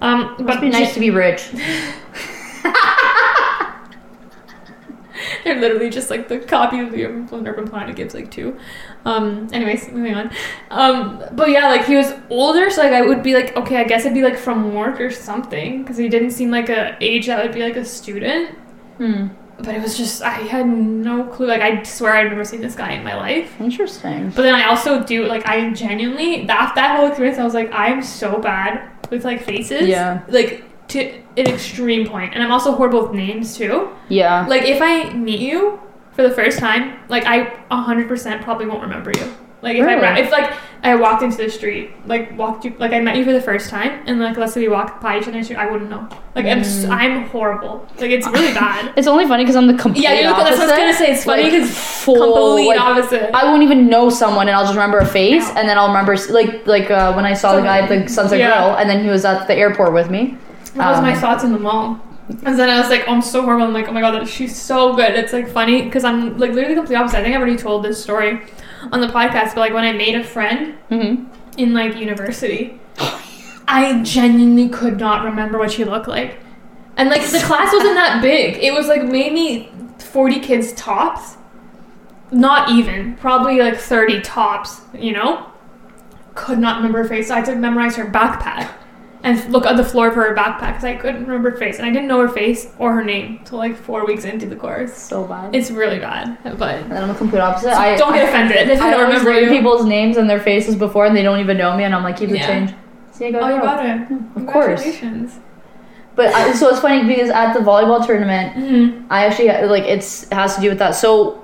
Um, 0.00 0.20
Must 0.20 0.44
but 0.44 0.60
be 0.60 0.70
nice 0.70 0.94
to 0.94 1.00
be 1.00 1.10
rich. 1.10 1.48
They're 5.44 5.60
literally 5.60 5.90
just 5.90 6.10
like 6.10 6.28
the 6.28 6.38
copy 6.38 6.80
of 6.80 6.90
the 6.90 7.04
Urban 7.04 7.46
Urban 7.46 7.68
Planet 7.68 7.94
gives 7.96 8.14
like 8.14 8.30
two. 8.30 8.58
Um, 9.04 9.48
anyways, 9.52 9.90
moving 9.90 10.14
on. 10.14 10.30
Um, 10.70 11.22
but 11.32 11.50
yeah, 11.50 11.68
like 11.68 11.84
he 11.84 11.94
was 11.94 12.14
older, 12.30 12.70
so 12.70 12.82
like 12.82 12.92
I 12.92 13.02
would 13.02 13.22
be 13.22 13.34
like, 13.34 13.56
okay, 13.56 13.76
I 13.76 13.84
guess 13.84 14.02
it'd 14.02 14.14
be 14.14 14.22
like 14.22 14.38
from 14.38 14.74
work 14.74 15.00
or 15.00 15.10
something, 15.10 15.82
because 15.82 15.96
he 15.96 16.08
didn't 16.08 16.30
seem 16.30 16.50
like 16.50 16.68
a 16.68 16.96
age 17.00 17.26
that 17.26 17.44
would 17.44 17.54
be 17.54 17.62
like 17.62 17.76
a 17.76 17.84
student. 17.84 18.56
Hmm. 18.98 19.28
But 19.58 19.74
it 19.74 19.82
was 19.82 19.96
just 19.96 20.22
I 20.22 20.30
had 20.30 20.66
no 20.66 21.24
clue. 21.24 21.46
Like 21.46 21.60
I 21.60 21.82
swear 21.84 22.14
I'd 22.14 22.28
never 22.28 22.44
seen 22.44 22.60
this 22.60 22.74
guy 22.74 22.92
in 22.92 23.04
my 23.04 23.14
life. 23.14 23.60
Interesting. 23.60 24.30
But 24.30 24.42
then 24.42 24.54
I 24.54 24.64
also 24.64 25.04
do 25.04 25.26
like 25.26 25.46
I 25.46 25.72
genuinely 25.72 26.46
that 26.46 26.74
that 26.74 26.96
whole 26.96 27.06
experience 27.06 27.38
I 27.38 27.44
was 27.44 27.54
like 27.54 27.70
I'm 27.72 28.02
so 28.02 28.40
bad 28.40 28.90
with 29.14 29.24
like 29.24 29.42
faces. 29.42 29.88
Yeah. 29.88 30.22
Like 30.28 30.64
to 30.88 31.00
an 31.36 31.46
extreme 31.46 32.06
point, 32.06 32.34
and 32.34 32.42
I'm 32.42 32.52
also 32.52 32.72
horrible 32.72 33.02
with 33.02 33.12
names 33.12 33.56
too. 33.56 33.90
Yeah. 34.08 34.46
Like 34.46 34.62
if 34.62 34.82
I 34.82 35.12
meet 35.14 35.40
you 35.40 35.80
for 36.12 36.22
the 36.22 36.30
first 36.34 36.58
time, 36.58 36.98
like 37.08 37.24
I 37.24 37.46
100% 37.70 38.42
probably 38.42 38.66
won't 38.66 38.82
remember 38.82 39.12
you. 39.16 39.34
Like 39.64 39.76
if 39.76 39.82
I 39.86 39.94
Really? 39.94 40.02
ra- 40.02 40.16
if 40.18 40.30
like 40.30 40.50
I 40.84 40.94
walked 40.94 41.22
into 41.22 41.38
the 41.38 41.48
street, 41.48 41.90
like 42.06 42.36
walked 42.38 42.66
you, 42.66 42.74
like 42.78 42.92
I 42.92 43.00
met 43.00 43.16
you 43.16 43.24
for 43.24 43.32
the 43.32 43.40
first 43.40 43.70
time, 43.70 43.92
and 44.06 44.20
like 44.20 44.36
let's 44.36 44.52
say 44.52 44.60
we 44.60 44.68
walked 44.68 45.00
by 45.02 45.18
each 45.18 45.26
other 45.26 45.40
I 45.58 45.66
wouldn't 45.70 45.88
know. 45.90 46.06
Like 46.36 46.44
I'm 46.44 46.58
s- 46.60 46.84
Mm. 46.84 46.90
I'm 46.90 47.24
horrible. 47.28 47.86
Like 47.98 48.10
it's 48.10 48.26
really 48.28 48.52
bad. 48.62 48.92
It's 48.94 49.06
only 49.08 49.26
funny 49.26 49.42
because 49.44 49.56
I'm 49.56 49.66
the 49.66 49.74
complete 49.84 50.02
Yeah, 50.04 50.16
the- 50.16 50.44
that's 50.44 50.58
what 50.58 50.68
I 50.68 50.72
was 50.72 50.78
gonna 50.78 50.92
say. 50.92 51.12
It's 51.12 51.24
funny 51.24 51.44
Like, 51.44 51.52
'cause 51.62 51.70
full, 52.04 52.34
Complete 52.56 52.68
like, 52.76 52.80
opposite. 52.80 53.30
I 53.34 53.44
won't 53.44 53.62
even 53.62 53.88
know 53.88 54.10
someone, 54.10 54.48
and 54.48 54.54
I'll 54.56 54.64
just 54.64 54.74
remember 54.74 54.98
a 54.98 55.06
face, 55.06 55.48
and 55.56 55.66
then 55.66 55.78
I'll 55.78 55.88
remember 55.88 56.14
like 56.28 56.66
like 56.66 56.90
uh, 56.90 57.14
when 57.14 57.24
I 57.24 57.32
saw 57.32 57.56
the 57.56 57.62
guy 57.62 57.78
at 57.80 57.88
the 57.88 58.06
Sunset 58.06 58.38
Yeah. 58.38 58.50
Grill, 58.52 58.76
and 58.76 58.88
then 58.90 59.02
he 59.02 59.08
was 59.08 59.24
at 59.24 59.46
the 59.46 59.54
airport 59.56 59.94
with 59.94 60.10
me. 60.10 60.36
That 60.76 60.90
was 60.90 61.00
my 61.00 61.14
Um, 61.14 61.18
thoughts 61.20 61.42
in 61.44 61.52
the 61.52 61.58
mall. 61.58 61.98
And 62.28 62.58
then 62.58 62.70
I 62.70 62.80
was 62.80 62.88
like, 62.88 63.04
oh, 63.06 63.12
I'm 63.12 63.22
so 63.22 63.42
horrible. 63.42 63.66
I'm 63.66 63.74
like, 63.74 63.88
oh 63.88 63.92
my 63.92 64.00
god, 64.00 64.26
she's 64.26 64.60
so 64.60 64.94
good. 64.94 65.12
It's 65.12 65.32
like 65.32 65.48
funny 65.48 65.82
because 65.82 66.04
I'm 66.04 66.38
like 66.38 66.52
literally 66.52 66.74
the 66.74 66.80
complete 66.80 66.96
opposite. 66.96 67.18
I 67.18 67.22
think 67.22 67.34
I 67.34 67.38
already 67.38 67.56
told 67.56 67.84
this 67.84 68.02
story 68.02 68.40
on 68.92 69.00
the 69.00 69.08
podcast, 69.08 69.54
but 69.54 69.58
like 69.58 69.74
when 69.74 69.84
I 69.84 69.92
made 69.92 70.14
a 70.14 70.24
friend 70.24 70.74
hmm 70.88 71.24
in 71.56 71.72
like 71.72 71.96
university, 71.96 72.80
I 73.68 74.00
genuinely 74.02 74.68
could 74.68 74.98
not 74.98 75.24
remember 75.24 75.58
what 75.58 75.70
she 75.70 75.84
looked 75.84 76.08
like. 76.08 76.38
And 76.96 77.10
like 77.10 77.22
the 77.22 77.40
class 77.40 77.72
wasn't 77.72 77.94
that 77.94 78.22
big. 78.22 78.56
It 78.62 78.72
was 78.72 78.88
like 78.88 79.04
maybe 79.04 79.70
40 79.98 80.40
kids 80.40 80.72
tops. 80.72 81.36
Not 82.32 82.70
even. 82.70 83.14
Probably 83.16 83.58
like 83.58 83.76
30 83.76 84.22
tops, 84.22 84.80
you 84.94 85.12
know? 85.12 85.50
Could 86.34 86.58
not 86.58 86.76
remember 86.78 87.02
her 87.02 87.08
face. 87.08 87.28
So 87.28 87.34
I 87.34 87.38
had 87.38 87.46
to 87.46 87.56
memorize 87.56 87.96
her 87.96 88.06
backpack 88.06 88.72
and 89.24 89.50
look 89.52 89.66
at 89.66 89.76
the 89.76 89.82
floor 89.84 90.08
of 90.08 90.14
her 90.14 90.34
backpack 90.36 90.72
because 90.74 90.84
I 90.84 90.94
couldn't 90.94 91.22
remember 91.26 91.50
her 91.50 91.56
face. 91.56 91.78
And 91.78 91.86
I 91.86 91.90
didn't 91.90 92.06
know 92.08 92.20
her 92.20 92.28
face 92.28 92.68
or 92.78 92.92
her 92.94 93.02
name 93.02 93.40
till 93.44 93.58
like 93.58 93.74
four 93.76 94.06
weeks 94.06 94.24
into 94.24 94.46
the 94.46 94.54
course. 94.54 94.94
So 94.94 95.24
bad. 95.26 95.54
It's 95.56 95.70
really 95.70 95.98
bad. 95.98 96.38
But 96.58 96.76
and 96.82 96.92
then 96.92 97.02
I'm 97.02 97.10
a 97.10 97.14
complete 97.14 97.40
opposite. 97.40 97.72
so 97.72 97.78
I 97.78 97.96
don't 97.96 98.12
get 98.12 98.28
offended 98.28 98.68
if 98.68 98.80
I, 98.80 98.88
I 98.88 98.90
don't 98.90 99.08
remember 99.08 99.40
you. 99.40 99.48
people's 99.48 99.84
names 99.84 100.16
and 100.18 100.28
their 100.30 100.40
faces 100.40 100.76
before, 100.76 101.06
and 101.06 101.16
they 101.16 101.22
don't 101.22 101.40
even 101.40 101.56
know 101.56 101.76
me, 101.76 101.84
and 101.84 101.94
I'm 101.94 102.04
like, 102.04 102.18
keep 102.18 102.28
it 102.30 102.36
Yeah. 102.36 102.46
change. 102.46 102.74
See, 103.12 103.26
I 103.26 103.30
got 103.32 103.42
Oh, 103.44 103.54
you 103.56 103.60
got 103.62 103.84
it. 103.86 104.10
Of 104.36 104.46
course. 104.46 104.84
But 106.16 106.32
I, 106.32 106.52
so 106.52 106.68
it's 106.68 106.78
funny 106.80 107.04
because 107.08 107.30
at 107.30 107.54
the 107.54 107.60
volleyball 107.60 108.04
tournament, 108.06 108.54
Mm-hmm. 108.56 109.06
I 109.10 109.26
actually 109.26 109.48
like 109.66 109.84
it's 109.84 110.24
it 110.24 110.32
has 110.34 110.54
to 110.56 110.60
do 110.60 110.68
with 110.68 110.78
that. 110.78 110.92
So 110.94 111.42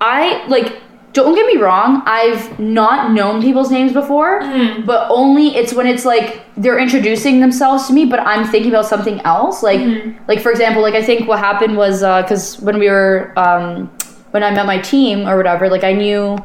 I 0.00 0.44
like 0.48 0.82
don't 1.12 1.34
get 1.34 1.46
me 1.46 1.56
wrong, 1.58 2.02
I've 2.06 2.58
not 2.58 3.12
known 3.12 3.42
people's 3.42 3.70
names 3.70 3.92
before, 3.92 4.40
Mhm. 4.40 4.86
but 4.86 5.06
only 5.10 5.54
it's 5.56 5.74
when 5.74 5.86
it's 5.86 6.04
like 6.06 6.40
they're 6.56 6.78
introducing 6.78 7.40
themselves 7.40 7.86
to 7.88 7.92
me, 7.92 8.06
but 8.06 8.20
I'm 8.20 8.44
thinking 8.44 8.70
about 8.70 8.86
something 8.86 9.20
else. 9.24 9.62
Like 9.62 9.80
Mhm. 9.80 10.14
like 10.26 10.40
for 10.40 10.50
example, 10.50 10.80
like 10.82 10.94
I 10.94 11.02
think 11.02 11.28
what 11.28 11.38
happened 11.38 11.76
was 11.76 12.00
because 12.02 12.58
when 12.62 12.78
we 12.78 12.88
were 12.88 13.32
um, 13.36 13.90
when 14.30 14.42
I 14.42 14.50
met 14.50 14.64
my 14.64 14.78
team 14.78 15.28
or 15.28 15.36
whatever, 15.36 15.68
like 15.68 15.84
I 15.84 15.92
knew 15.92 16.38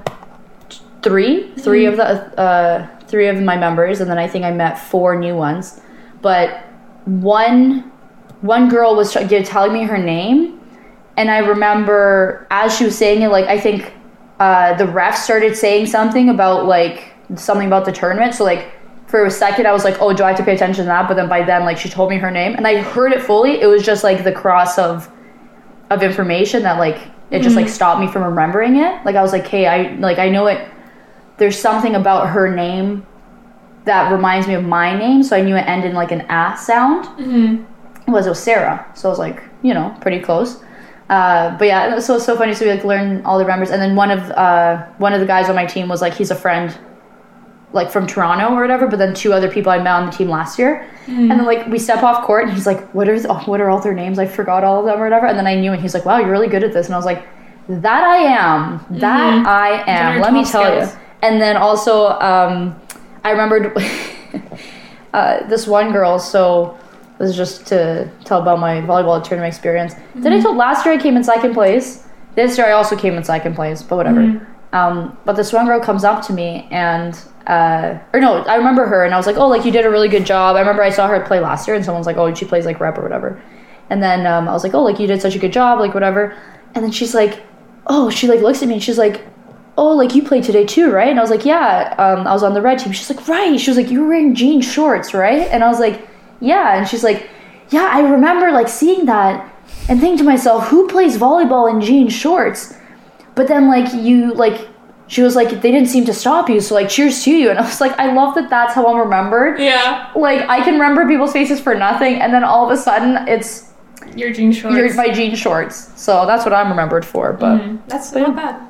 three, 1.01 1.51
three 1.59 1.85
of 1.85 1.95
the 1.97 2.07
uh, 2.39 2.85
three 3.07 3.27
of 3.27 3.41
my 3.41 3.55
members, 3.57 4.01
and 4.01 4.09
then 4.11 4.17
I 4.17 4.27
think 4.27 4.43
I 4.43 4.51
met 4.51 4.77
four 4.77 5.15
new 5.15 5.35
ones. 5.35 5.79
But 6.21 6.49
one 7.05 7.85
one 8.41 8.67
girl 8.69 8.95
was 8.95 9.13
telling 9.13 9.73
me 9.73 9.83
her 9.83 9.97
name, 9.97 10.59
and 11.15 11.31
I 11.31 11.37
remember 11.39 12.45
as 12.51 12.75
she 12.77 12.83
was 12.83 12.97
saying 12.97 13.21
it, 13.21 13.29
like 13.29 13.45
I 13.47 13.57
think 13.59 13.93
uh, 14.39 14.75
the 14.75 14.85
ref 14.87 15.17
started 15.17 15.55
saying 15.57 15.87
something 15.87 16.29
about 16.29 16.65
like 16.65 17.13
something 17.35 17.67
about 17.67 17.85
the 17.85 17.91
tournament. 17.91 18.33
So 18.35 18.43
like 18.43 18.71
for 19.07 19.25
a 19.25 19.31
second, 19.31 19.65
I 19.67 19.71
was 19.71 19.83
like, 19.83 20.01
oh, 20.01 20.13
do 20.13 20.23
I 20.23 20.29
have 20.29 20.37
to 20.37 20.43
pay 20.43 20.53
attention 20.55 20.83
to 20.83 20.87
that? 20.87 21.07
But 21.07 21.15
then 21.15 21.29
by 21.29 21.43
then, 21.43 21.63
like 21.63 21.77
she 21.77 21.89
told 21.89 22.09
me 22.09 22.17
her 22.17 22.29
name, 22.31 22.55
and 22.55 22.67
I 22.67 22.81
heard 22.81 23.13
it 23.13 23.21
fully. 23.21 23.61
It 23.61 23.67
was 23.67 23.83
just 23.83 24.03
like 24.03 24.23
the 24.23 24.31
cross 24.33 24.77
of 24.77 25.09
of 25.89 26.03
information 26.03 26.63
that 26.63 26.77
like 26.77 26.99
it 27.31 27.41
just 27.41 27.55
like 27.55 27.69
stopped 27.69 27.99
me 28.01 28.07
from 28.07 28.23
remembering 28.23 28.75
it. 28.77 29.03
Like 29.05 29.15
I 29.15 29.21
was 29.21 29.31
like, 29.31 29.47
hey, 29.47 29.65
I 29.67 29.95
like 29.95 30.17
I 30.19 30.29
know 30.29 30.47
it. 30.47 30.69
There's 31.37 31.57
something 31.57 31.95
about 31.95 32.29
her 32.29 32.53
name 32.53 33.05
that 33.85 34.11
reminds 34.11 34.47
me 34.47 34.53
of 34.55 34.63
my 34.65 34.97
name, 34.97 35.23
so 35.23 35.35
I 35.37 35.41
knew 35.41 35.55
it 35.55 35.61
ended 35.61 35.91
in 35.91 35.95
like 35.95 36.11
an 36.11 36.25
ah 36.29 36.55
sound 36.55 37.05
Mm-hmm. 37.05 37.63
it 38.07 38.11
was 38.11 38.25
it 38.25 38.29
was 38.29 38.39
Sarah. 38.43 38.85
So 38.95 39.07
I 39.07 39.11
was 39.11 39.19
like, 39.19 39.41
you 39.63 39.73
know, 39.73 39.95
pretty 40.01 40.19
close. 40.19 40.61
Uh, 41.09 41.57
but 41.57 41.65
yeah, 41.65 41.99
so 41.99 42.15
it's 42.15 42.25
so 42.25 42.35
funny. 42.35 42.53
So 42.53 42.65
we 42.65 42.71
like 42.71 42.83
learn 42.83 43.23
all 43.25 43.39
the 43.39 43.45
members, 43.45 43.69
and 43.69 43.81
then 43.81 43.95
one 43.95 44.11
of 44.11 44.29
uh, 44.31 44.85
one 44.97 45.13
of 45.13 45.21
the 45.21 45.25
guys 45.25 45.47
on 45.49 45.55
my 45.55 45.65
team 45.65 45.87
was 45.87 46.01
like, 46.01 46.13
he's 46.13 46.31
a 46.31 46.35
friend, 46.35 46.77
like 47.71 47.89
from 47.91 48.07
Toronto 48.07 48.53
or 48.53 48.61
whatever. 48.61 48.87
But 48.87 48.99
then 48.99 49.13
two 49.13 49.31
other 49.31 49.49
people 49.49 49.71
I 49.71 49.77
met 49.77 49.93
on 49.93 50.05
the 50.07 50.11
team 50.11 50.27
last 50.27 50.59
year, 50.59 50.85
and 51.07 51.31
then 51.31 51.45
like 51.45 51.67
we 51.67 51.79
step 51.79 52.03
off 52.03 52.25
court, 52.25 52.43
and 52.43 52.53
he's 52.53 52.65
like, 52.65 52.93
what 52.93 53.07
are 53.07 53.17
what 53.45 53.61
are 53.61 53.69
all 53.69 53.79
their 53.79 53.93
names? 53.93 54.19
I 54.19 54.25
forgot 54.25 54.65
all 54.65 54.81
of 54.81 54.85
them 54.85 54.99
or 54.99 55.03
whatever. 55.03 55.27
And 55.27 55.37
then 55.37 55.47
I 55.47 55.55
knew, 55.55 55.71
and 55.71 55.81
he's 55.81 55.93
like, 55.93 56.03
wow, 56.03 56.17
you're 56.17 56.31
really 56.31 56.49
good 56.49 56.63
at 56.63 56.73
this. 56.73 56.87
And 56.87 56.95
I 56.95 56.97
was 56.97 57.05
like, 57.05 57.25
that 57.69 58.03
I 58.03 58.17
am, 58.17 58.85
that 58.99 59.47
I 59.47 59.83
am. 59.87 60.21
Let 60.21 60.33
me 60.33 60.43
tell 60.43 60.63
skills. 60.63 60.93
you. 60.93 60.99
And 61.21 61.41
then 61.41 61.57
also, 61.57 62.07
um, 62.19 62.79
I 63.23 63.31
remembered 63.31 63.73
uh, 65.13 65.47
this 65.47 65.67
one 65.67 65.91
girl. 65.91 66.19
So 66.19 66.77
this 67.19 67.29
is 67.29 67.35
just 67.35 67.65
to 67.67 68.09
tell 68.25 68.41
about 68.41 68.59
my 68.59 68.81
volleyball 68.81 69.23
tournament 69.23 69.53
experience. 69.53 69.95
Did 70.21 70.33
I 70.33 70.39
tell 70.39 70.55
last 70.55 70.85
year 70.85 70.93
I 70.95 70.97
came 70.97 71.17
in 71.17 71.23
second 71.23 71.53
place? 71.53 72.07
This 72.35 72.57
year 72.57 72.67
I 72.67 72.71
also 72.71 72.95
came 72.95 73.15
in 73.15 73.23
second 73.23 73.55
place, 73.55 73.81
but 73.81 73.95
whatever. 73.95 74.47
Um, 74.73 75.17
but 75.25 75.33
this 75.33 75.51
one 75.53 75.65
girl 75.65 75.79
comes 75.79 76.03
up 76.03 76.25
to 76.27 76.33
me 76.33 76.67
and, 76.71 77.17
uh, 77.47 77.97
or 78.13 78.19
no, 78.19 78.43
I 78.43 78.55
remember 78.55 78.85
her 78.85 79.03
and 79.05 79.13
I 79.13 79.17
was 79.17 79.25
like, 79.25 79.37
oh, 79.37 79.47
like 79.47 79.65
you 79.65 79.71
did 79.71 79.85
a 79.85 79.89
really 79.89 80.09
good 80.09 80.25
job. 80.25 80.55
I 80.55 80.59
remember 80.59 80.83
I 80.83 80.89
saw 80.89 81.07
her 81.07 81.19
play 81.21 81.39
last 81.39 81.67
year 81.67 81.75
and 81.75 81.83
someone's 81.83 82.05
like, 82.05 82.17
oh, 82.17 82.33
she 82.35 82.45
plays 82.45 82.65
like 82.65 82.79
rep 82.79 82.97
or 82.97 83.01
whatever. 83.01 83.41
And 83.89 84.03
then 84.03 84.27
um, 84.27 84.47
I 84.47 84.51
was 84.51 84.63
like, 84.63 84.73
oh, 84.73 84.83
like 84.83 84.99
you 84.99 85.07
did 85.07 85.21
such 85.21 85.35
a 85.35 85.39
good 85.39 85.53
job, 85.53 85.79
like 85.79 85.93
whatever. 85.93 86.37
And 86.75 86.83
then 86.83 86.91
she's 86.91 87.15
like, 87.15 87.41
oh, 87.87 88.09
she 88.09 88.27
like 88.27 88.41
looks 88.41 88.61
at 88.61 88.67
me 88.67 88.75
and 88.75 88.83
she's 88.83 88.97
like, 88.97 89.25
oh, 89.77 89.95
like 89.95 90.13
you 90.13 90.21
played 90.21 90.43
today 90.43 90.65
too, 90.65 90.91
right? 90.91 91.07
And 91.07 91.17
I 91.17 91.21
was 91.21 91.31
like, 91.31 91.45
yeah, 91.45 91.95
um, 91.97 92.27
I 92.27 92.33
was 92.33 92.43
on 92.43 92.53
the 92.53 92.61
red 92.61 92.79
team. 92.79 92.91
She's 92.91 93.09
like, 93.09 93.27
right. 93.27 93.59
She 93.59 93.69
was 93.69 93.77
like, 93.77 93.89
you 93.89 94.01
were 94.01 94.09
wearing 94.09 94.35
jean 94.35 94.61
shorts, 94.61 95.13
right? 95.13 95.47
And 95.47 95.63
I 95.63 95.67
was 95.69 95.79
like, 95.79 96.07
yeah. 96.39 96.77
And 96.77 96.87
she's 96.87 97.03
like, 97.03 97.29
yeah, 97.69 97.89
I 97.91 98.01
remember 98.01 98.51
like 98.51 98.67
seeing 98.69 99.05
that 99.05 99.53
and 99.89 99.99
thinking 99.99 100.17
to 100.19 100.23
myself, 100.23 100.67
who 100.67 100.87
plays 100.87 101.17
volleyball 101.17 101.69
in 101.71 101.81
jean 101.81 102.09
shorts? 102.09 102.73
But 103.35 103.47
then 103.47 103.67
like 103.67 103.93
you 103.93 104.33
like 104.33 104.67
she 105.09 105.21
was 105.21 105.35
like 105.35 105.49
they 105.61 105.71
didn't 105.71 105.87
seem 105.87 106.03
to 106.05 106.13
stop 106.13 106.49
you, 106.49 106.59
so 106.59 106.75
like 106.75 106.89
cheers 106.89 107.23
to 107.23 107.31
you. 107.31 107.49
And 107.51 107.59
I 107.59 107.61
was 107.61 107.79
like, 107.81 107.97
I 107.99 108.11
love 108.13 108.35
that 108.35 108.49
that's 108.49 108.73
how 108.73 108.85
I'm 108.87 108.97
remembered. 108.97 109.59
Yeah. 109.59 110.11
Like 110.15 110.41
I 110.49 110.63
can 110.63 110.73
remember 110.73 111.07
people's 111.07 111.31
faces 111.33 111.59
for 111.59 111.75
nothing, 111.75 112.15
and 112.21 112.33
then 112.33 112.43
all 112.43 112.65
of 112.65 112.71
a 112.71 112.81
sudden 112.81 113.27
it's 113.27 113.71
Your 114.15 114.31
jean 114.33 114.51
shorts. 114.51 114.75
your, 114.77 114.93
my 114.95 115.09
jean 115.11 115.35
shorts. 115.35 115.91
So 116.01 116.25
that's 116.25 116.43
what 116.45 116.53
I'm 116.53 116.69
remembered 116.69 117.05
for. 117.05 117.33
But 117.33 117.59
Mhm. 117.61 117.79
That's 117.87 118.11
not 118.13 118.35
bad. 118.35 118.61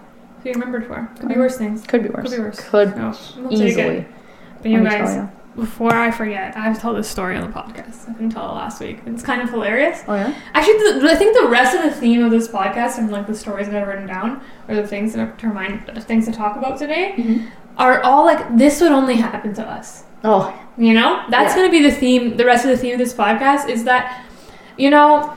Who 0.43 0.49
you 0.49 0.53
remembered 0.53 0.85
for? 0.85 1.09
Could 1.19 1.29
be 1.29 1.35
worse 1.35 1.57
things. 1.57 1.83
could 1.87 2.03
be 2.03 2.09
worse. 2.09 2.29
Could 2.29 2.37
be 2.37 2.43
worse. 2.43 2.59
Could 2.69 2.97
No, 2.97 3.13
we'll 3.37 3.49
take 3.49 3.59
easily. 3.69 3.83
it. 3.97 4.07
But 4.61 4.71
you 4.71 4.77
Let 4.77 4.83
me 4.83 4.89
tell 4.97 5.05
guys, 5.07 5.15
you. 5.15 5.29
Before 5.57 5.93
I 5.93 6.11
forget, 6.11 6.55
I 6.55 6.61
have 6.61 6.75
to 6.75 6.81
tell 6.81 6.93
this 6.93 7.09
story 7.09 7.35
on 7.35 7.41
the 7.49 7.53
podcast. 7.53 8.07
I 8.07 8.13
didn't 8.13 8.29
tell 8.29 8.49
it 8.51 8.53
last 8.53 8.79
week. 8.79 8.99
It's 9.07 9.23
kind 9.23 9.41
of 9.41 9.49
hilarious. 9.49 10.03
Oh 10.07 10.15
yeah. 10.15 10.33
Actually, 10.53 10.99
the, 11.01 11.09
I 11.11 11.15
think 11.15 11.35
the 11.37 11.47
rest 11.47 11.75
of 11.75 11.81
the 11.83 11.91
theme 11.91 12.23
of 12.23 12.31
this 12.31 12.47
podcast 12.47 12.97
and 12.99 13.11
like 13.11 13.27
the 13.27 13.35
stories 13.35 13.67
that 13.67 13.75
I've 13.75 13.87
written 13.87 14.07
down 14.07 14.41
or 14.69 14.75
the 14.75 14.87
things 14.87 15.13
that 15.13 15.19
are 15.27 15.35
to 15.35 15.47
remind, 15.47 15.85
the 15.87 15.99
things 15.99 16.25
to 16.27 16.31
talk 16.31 16.55
about 16.57 16.77
today 16.77 17.15
Mhm. 17.17 17.47
are 17.77 18.01
all 18.03 18.23
like 18.23 18.55
this 18.57 18.79
would 18.81 18.91
only 18.91 19.15
happen 19.15 19.53
to 19.55 19.67
us. 19.67 20.03
Oh 20.23 20.53
You 20.77 20.93
know, 20.93 21.23
that's 21.29 21.53
Yeah. 21.55 21.61
going 21.61 21.67
to 21.71 21.77
be 21.79 21.83
the 21.83 21.91
theme. 21.95 22.37
The 22.37 22.45
rest 22.45 22.63
of 22.63 22.69
the 22.71 22.77
theme 22.77 22.93
of 22.93 22.99
this 22.99 23.13
podcast 23.13 23.67
is 23.67 23.83
that, 23.85 24.21
you 24.77 24.91
know, 24.91 25.33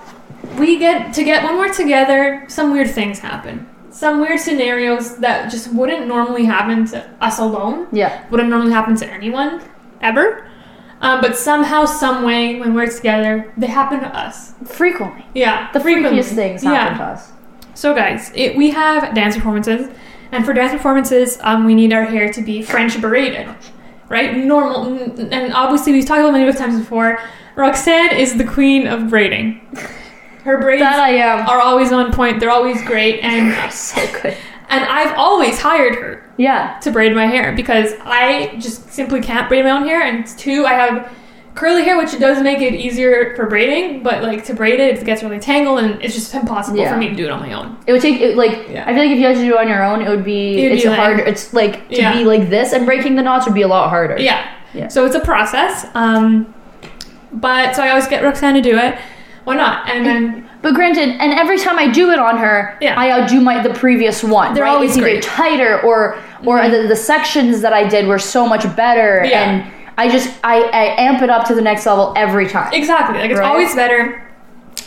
we 0.58 0.78
get 0.78 1.14
to 1.14 1.24
get 1.24 1.44
when 1.44 1.56
we're 1.56 1.72
together, 1.72 2.44
some 2.48 2.72
weird 2.72 2.90
things 2.90 3.20
happen. 3.20 3.66
Some 3.90 4.20
weird 4.20 4.38
scenarios 4.38 5.16
that 5.16 5.50
just 5.50 5.72
wouldn't 5.72 6.06
normally 6.06 6.44
happen 6.44 6.84
to 6.86 7.04
us 7.22 7.38
alone. 7.38 7.86
yeah. 7.90 8.20
Wouldn't 8.30 8.48
normally 8.50 8.72
happen 8.72 8.94
to 8.96 9.06
anyone 9.10 9.60
ever. 10.00 10.46
Um, 11.02 11.20
but 11.22 11.36
somehow, 11.36 11.86
some 11.86 12.24
way, 12.24 12.60
when 12.60 12.74
we're 12.74 12.86
together, 12.86 13.52
they 13.56 13.68
happen 13.68 14.00
to 14.00 14.06
us. 14.08 14.52
Frequently. 14.66 15.24
Yeah, 15.34 15.72
The 15.72 15.80
frequently. 15.80 16.20
freakiest 16.20 16.34
things 16.34 16.62
happen 16.62 16.98
to 16.98 17.04
us. 17.04 17.32
So, 17.74 17.94
guys, 17.94 18.30
it, 18.34 18.54
we 18.56 18.70
have 18.70 19.14
dance 19.14 19.34
performances, 19.36 19.88
and 20.32 20.44
for 20.44 20.52
dance 20.52 20.72
performances, 20.72 21.38
um, 21.40 21.64
we 21.64 21.74
need 21.74 21.94
our 21.94 22.04
hair 22.04 22.30
to 22.32 22.42
be 22.42 22.60
French 22.60 23.00
braided, 23.00 23.48
right? 24.10 24.36
Normal, 24.36 24.98
and 25.32 25.54
obviously 25.54 25.92
we've 25.92 26.04
talked 26.04 26.20
about 26.20 26.32
many 26.34 26.52
times 26.52 26.78
before. 26.78 27.18
Roxanne 27.56 28.14
is 28.14 28.36
the 28.36 28.44
queen 28.44 28.86
of 28.86 29.08
braiding. 29.08 29.60
Her 30.44 30.58
braids 30.58 30.80
That 30.82 31.00
I 31.00 31.10
am. 31.16 31.46
are 31.48 31.60
always 31.60 31.92
on 31.92 32.12
point. 32.12 32.40
They're 32.40 32.50
always 32.50 32.82
great, 32.84 33.20
and 33.22 33.72
so 33.72 34.06
good. 34.22 34.36
And 34.70 34.84
I've 34.84 35.16
always 35.18 35.58
hired 35.60 35.96
her 35.96 36.22
Yeah. 36.36 36.78
to 36.82 36.90
braid 36.90 37.14
my 37.14 37.26
hair 37.26 37.52
because 37.52 37.92
I 38.04 38.54
just 38.58 38.90
simply 38.92 39.20
can't 39.20 39.48
braid 39.48 39.64
my 39.64 39.70
own 39.72 39.84
hair. 39.86 40.00
And 40.02 40.26
two, 40.26 40.64
I 40.64 40.74
have 40.74 41.12
curly 41.54 41.82
hair, 41.82 41.98
which 41.98 42.16
does 42.18 42.42
make 42.42 42.60
it 42.60 42.74
easier 42.74 43.34
for 43.36 43.46
braiding, 43.46 44.02
but 44.02 44.22
like 44.22 44.44
to 44.44 44.54
braid 44.54 44.78
it, 44.80 44.96
it 44.96 45.04
gets 45.04 45.22
really 45.22 45.40
tangled, 45.40 45.80
and 45.80 46.00
it's 46.02 46.14
just 46.14 46.32
impossible 46.34 46.78
Yeah. 46.78 46.92
for 46.92 46.96
me 46.98 47.08
to 47.08 47.14
do 47.14 47.24
it 47.24 47.30
on 47.30 47.40
my 47.40 47.52
own. 47.52 47.76
It 47.86 47.92
would 47.92 48.00
take 48.00 48.20
it 48.20 48.36
like 48.36 48.68
Yeah. 48.70 48.84
I 48.86 48.94
feel 48.94 49.02
like 49.02 49.10
if 49.10 49.18
you 49.18 49.26
had 49.26 49.34
to 49.36 49.42
do 49.44 49.54
it 49.54 49.58
on 49.60 49.68
your 49.68 49.82
own, 49.84 50.00
it 50.00 50.08
would 50.08 50.24
be 50.24 50.60
It 50.60 50.68
would 50.68 50.72
it's 50.74 50.82
be 50.84 50.88
like- 50.88 50.98
harder. 50.98 51.22
It's 51.24 51.52
like 51.52 51.88
to 51.88 51.96
Yeah. 51.96 52.12
be 52.14 52.24
like 52.24 52.48
this 52.48 52.72
and 52.72 52.86
breaking 52.86 53.16
the 53.16 53.22
knots 53.22 53.46
would 53.46 53.54
be 53.54 53.62
a 53.62 53.68
lot 53.68 53.90
harder. 53.90 54.16
Yeah. 54.18 54.42
Yeah. 54.72 54.88
So 54.88 55.04
it's 55.04 55.16
a 55.16 55.20
process. 55.20 55.86
Um, 55.94 56.54
but 57.32 57.74
so 57.76 57.82
I 57.82 57.90
always 57.90 58.06
get 58.06 58.22
Roxanne 58.22 58.54
to 58.54 58.60
do 58.62 58.78
it. 58.78 58.96
Why 59.44 59.56
not? 59.56 59.88
And 59.90 60.06
then 60.06 60.49
But 60.62 60.74
granted, 60.74 61.08
and 61.08 61.32
every 61.32 61.58
time 61.58 61.78
I 61.78 61.88
do 61.88 62.10
it 62.10 62.18
on 62.18 62.36
her, 62.38 62.76
Yeah. 62.82 62.94
I 63.00 63.10
outdo 63.12 63.40
my 63.40 63.62
the 63.62 63.72
previous 63.72 64.22
one. 64.22 64.52
They're 64.54 64.64
right? 64.64 64.70
always 64.74 64.90
it's 64.90 65.00
great. 65.00 65.24
Mm-hmm. 65.24 65.34
tighter 65.42 65.80
or 65.82 66.18
or 66.44 66.68
the, 66.68 66.86
the 66.88 66.96
sections 66.96 67.60
that 67.62 67.72
I 67.72 67.86
did 67.88 68.06
were 68.06 68.18
so 68.18 68.46
much 68.46 68.64
better, 68.76 69.24
Yeah. 69.24 69.42
and 69.50 69.72
I 69.98 70.08
just 70.10 70.28
I, 70.44 70.62
I 70.64 70.84
amp 71.00 71.22
it 71.22 71.30
up 71.30 71.46
to 71.48 71.54
the 71.54 71.62
next 71.62 71.86
level 71.86 72.12
every 72.16 72.46
time. 72.48 72.72
exactly, 72.72 73.18
like 73.18 73.30
it's 73.30 73.40
Right. 73.40 73.48
always 73.48 73.74
better. 73.74 74.26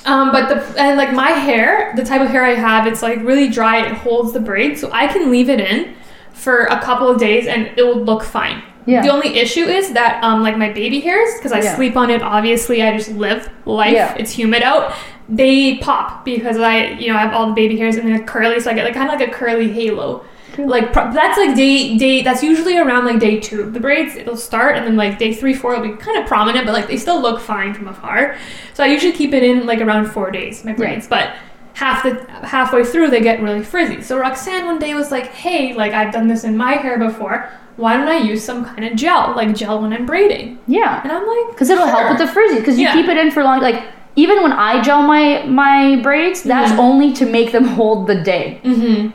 Um, 0.05 0.31
but 0.31 0.49
the 0.49 0.81
and 0.81 0.97
like 0.97 1.13
my 1.13 1.29
hair, 1.31 1.93
the 1.95 2.03
type 2.03 2.21
of 2.21 2.27
hair 2.27 2.43
I 2.43 2.55
have, 2.55 2.85
it's 2.87 3.01
like 3.01 3.19
really 3.23 3.47
dry. 3.49 3.85
It 3.85 3.93
holds 3.93 4.33
the 4.33 4.39
braid, 4.39 4.77
so 4.77 4.89
I 4.91 5.07
can 5.07 5.31
leave 5.31 5.49
it 5.49 5.59
in 5.59 5.95
for 6.33 6.65
a 6.65 6.79
couple 6.81 7.07
of 7.09 7.19
days 7.19 7.47
and 7.47 7.67
it 7.77 7.83
will 7.83 8.03
look 8.03 8.21
fine. 8.23 8.61
Yeah. 8.85 9.01
The 9.01 9.09
only 9.09 9.37
issue 9.37 9.63
is 9.63 9.93
that 9.93 10.21
um, 10.23 10.43
like 10.43 10.57
my 10.57 10.69
baby 10.73 10.99
hairs, 10.99 11.29
because 11.37 11.53
I 11.53 11.61
Yeah. 11.61 11.75
sleep 11.75 11.95
on 11.95 12.09
it. 12.09 12.21
Obviously, 12.21 12.81
I 12.83 12.97
just 12.97 13.11
live 13.11 13.49
life. 13.65 13.93
Yeah. 13.93 14.13
It's 14.19 14.31
humid 14.31 14.61
out. 14.61 14.91
They 15.29 15.77
pop 15.77 16.25
because 16.25 16.57
I, 16.57 16.89
you 16.99 17.07
know, 17.11 17.15
I 17.17 17.21
have 17.21 17.33
all 17.33 17.47
the 17.47 17.53
baby 17.53 17.77
hairs 17.77 17.95
and 17.95 18.07
they're 18.07 18.23
curly, 18.23 18.59
so 18.59 18.69
I 18.69 18.73
get 18.73 18.83
like 18.85 18.93
kind 18.93 19.09
of 19.09 19.19
like 19.19 19.27
a 19.27 19.31
curly 19.31 19.71
halo. 19.71 20.25
Like 20.57 20.93
pro- 20.93 21.11
that's 21.11 21.37
like 21.37 21.55
day 21.55 21.97
day. 21.97 22.21
That's 22.21 22.43
usually 22.43 22.77
around 22.77 23.05
like 23.05 23.19
day 23.19 23.39
two. 23.39 23.71
The 23.71 23.79
braids 23.79 24.15
it'll 24.15 24.37
start 24.37 24.75
and 24.75 24.85
then 24.85 24.95
like 24.95 25.17
day 25.17 25.33
three 25.33 25.53
four 25.55 25.75
will 25.75 25.81
be 25.91 25.95
kind 25.97 26.17
of 26.19 26.27
prominent, 26.27 26.65
but 26.67 26.73
like 26.73 26.87
they 26.87 26.97
still 26.97 27.19
look 27.21 27.39
fine 27.39 27.73
from 27.73 27.87
afar. 27.87 28.37
So 28.75 28.83
I 28.83 28.87
usually 28.87 29.13
keep 29.13 29.33
it 29.33 29.41
in 29.43 29.65
like 29.65 29.81
around 29.81 30.11
four 30.11 30.29
days 30.29 30.63
my 30.63 30.73
braids, 30.73 31.07
but 31.07 31.33
half 31.73 32.03
the 32.03 32.23
halfway 32.45 32.83
through 32.83 33.09
they 33.09 33.19
get 33.21 33.41
really 33.41 33.63
frizzy. 33.63 34.01
So 34.03 34.19
Roxanne 34.19 34.65
one 34.65 34.77
day 34.77 34.93
was 34.93 35.09
like, 35.09 35.27
"Hey, 35.27 35.73
like 35.73 35.93
I've 35.93 36.13
done 36.13 36.27
this 36.27 36.43
in 36.43 36.55
my 36.55 36.73
hair 36.73 36.99
before. 36.99 37.49
Why 37.77 37.97
don't 37.97 38.07
I 38.07 38.17
use 38.17 38.43
some 38.43 38.63
kind 38.63 38.85
of 38.85 38.95
gel, 38.95 39.33
like 39.35 39.55
gel 39.55 39.81
when 39.81 39.91
I'm 39.91 40.05
braiding?" 40.05 40.59
Yeah, 40.67 41.01
And 41.01 41.11
I'm 41.11 41.25
like, 41.25 41.55
because 41.55 41.71
it'll 41.71 41.87
help 41.87 42.09
with 42.11 42.19
the 42.19 42.27
frizzy. 42.31 42.59
Because 42.59 42.77
you 42.77 42.83
Yeah. 42.85 42.93
keep 42.93 43.07
it 43.07 43.17
in 43.17 43.31
for 43.31 43.43
long. 43.43 43.59
Like 43.59 43.81
even 44.15 44.43
when 44.43 44.51
I 44.51 44.81
gel 44.81 45.01
my 45.03 45.43
my 45.47 45.97
braids, 46.03 46.43
that's 46.43 46.71
Mhm. 46.71 46.79
only 46.79 47.13
to 47.13 47.25
make 47.25 47.51
them 47.51 47.65
hold 47.65 48.07
the 48.07 48.15
day. 48.15 48.59
mm-hmm. 48.63 49.07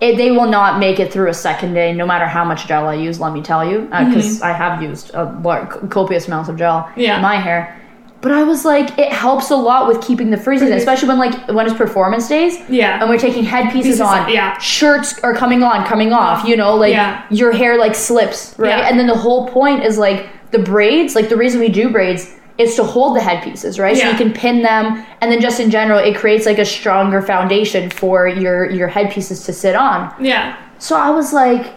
it, 0.00 0.16
they 0.16 0.30
will 0.30 0.46
not 0.46 0.78
make 0.78 1.00
it 1.00 1.12
through 1.12 1.28
a 1.28 1.34
second 1.34 1.74
day, 1.74 1.92
no 1.92 2.06
matter 2.06 2.24
how 2.24 2.44
much 2.44 2.68
gel 2.68 2.86
I 2.86 2.94
use. 2.94 3.18
Let 3.20 3.32
me 3.32 3.42
tell 3.42 3.64
you, 3.68 3.88
because 3.90 4.40
I 4.42 4.52
have 4.52 4.80
used 4.80 5.10
a 5.12 5.24
lar- 5.42 5.66
copious 5.90 6.28
amounts 6.28 6.48
of 6.48 6.56
gel 6.56 6.88
Yeah. 6.94 7.16
in 7.16 7.22
my 7.22 7.34
hair. 7.36 7.74
But 8.20 8.30
I 8.30 8.44
was 8.44 8.64
like, 8.64 8.96
it 8.96 9.12
helps 9.12 9.50
a 9.50 9.56
lot 9.56 9.88
with 9.88 10.00
keeping 10.00 10.30
the 10.30 10.36
Freeze. 10.36 10.62
especially 10.62 11.08
when 11.08 11.18
like 11.18 11.34
when 11.48 11.66
it's 11.66 11.74
performance 11.76 12.28
days 12.28 12.58
Yeah. 12.68 13.00
and 13.00 13.10
we're 13.10 13.18
taking 13.18 13.42
headpieces 13.44 13.86
Pieces 13.98 14.00
on. 14.00 14.18
on, 14.20 14.30
yeah. 14.32 14.56
Shirts 14.58 15.18
are 15.24 15.34
coming 15.34 15.64
on, 15.64 15.84
coming 15.84 16.12
off. 16.12 16.44
You 16.48 16.56
know, 16.56 16.76
like 16.76 16.92
Yeah. 16.94 17.22
your 17.30 17.50
hair 17.50 17.76
like 17.76 17.94
slips, 17.96 18.54
right? 18.56 18.78
Yeah. 18.78 18.88
And 18.88 18.98
then 19.00 19.08
the 19.08 19.16
whole 19.26 19.48
point 19.48 19.84
is 19.84 19.98
like 19.98 20.26
the 20.52 20.58
braids. 20.60 21.16
Like 21.16 21.28
the 21.28 21.36
reason 21.36 21.58
we 21.60 21.68
do 21.70 21.90
braids 21.90 22.32
is 22.58 22.74
to 22.74 22.82
hold 22.84 23.16
the 23.16 23.20
headpieces, 23.20 23.78
right? 23.78 23.96
So 23.96 24.10
you 24.10 24.16
can 24.16 24.32
pin 24.32 24.62
them, 24.62 25.06
and 25.20 25.30
then 25.30 25.40
just 25.40 25.60
in 25.60 25.70
general, 25.70 25.98
it 26.00 26.16
creates 26.16 26.44
like 26.44 26.58
a 26.58 26.64
stronger 26.64 27.22
foundation 27.22 27.88
for 27.88 28.26
your 28.26 28.68
your 28.70 28.88
headpieces 28.88 29.44
to 29.44 29.52
sit 29.52 29.76
on. 29.76 30.12
Yeah. 30.22 30.60
So 30.78 30.96
I 30.96 31.10
was 31.10 31.32
like, 31.32 31.74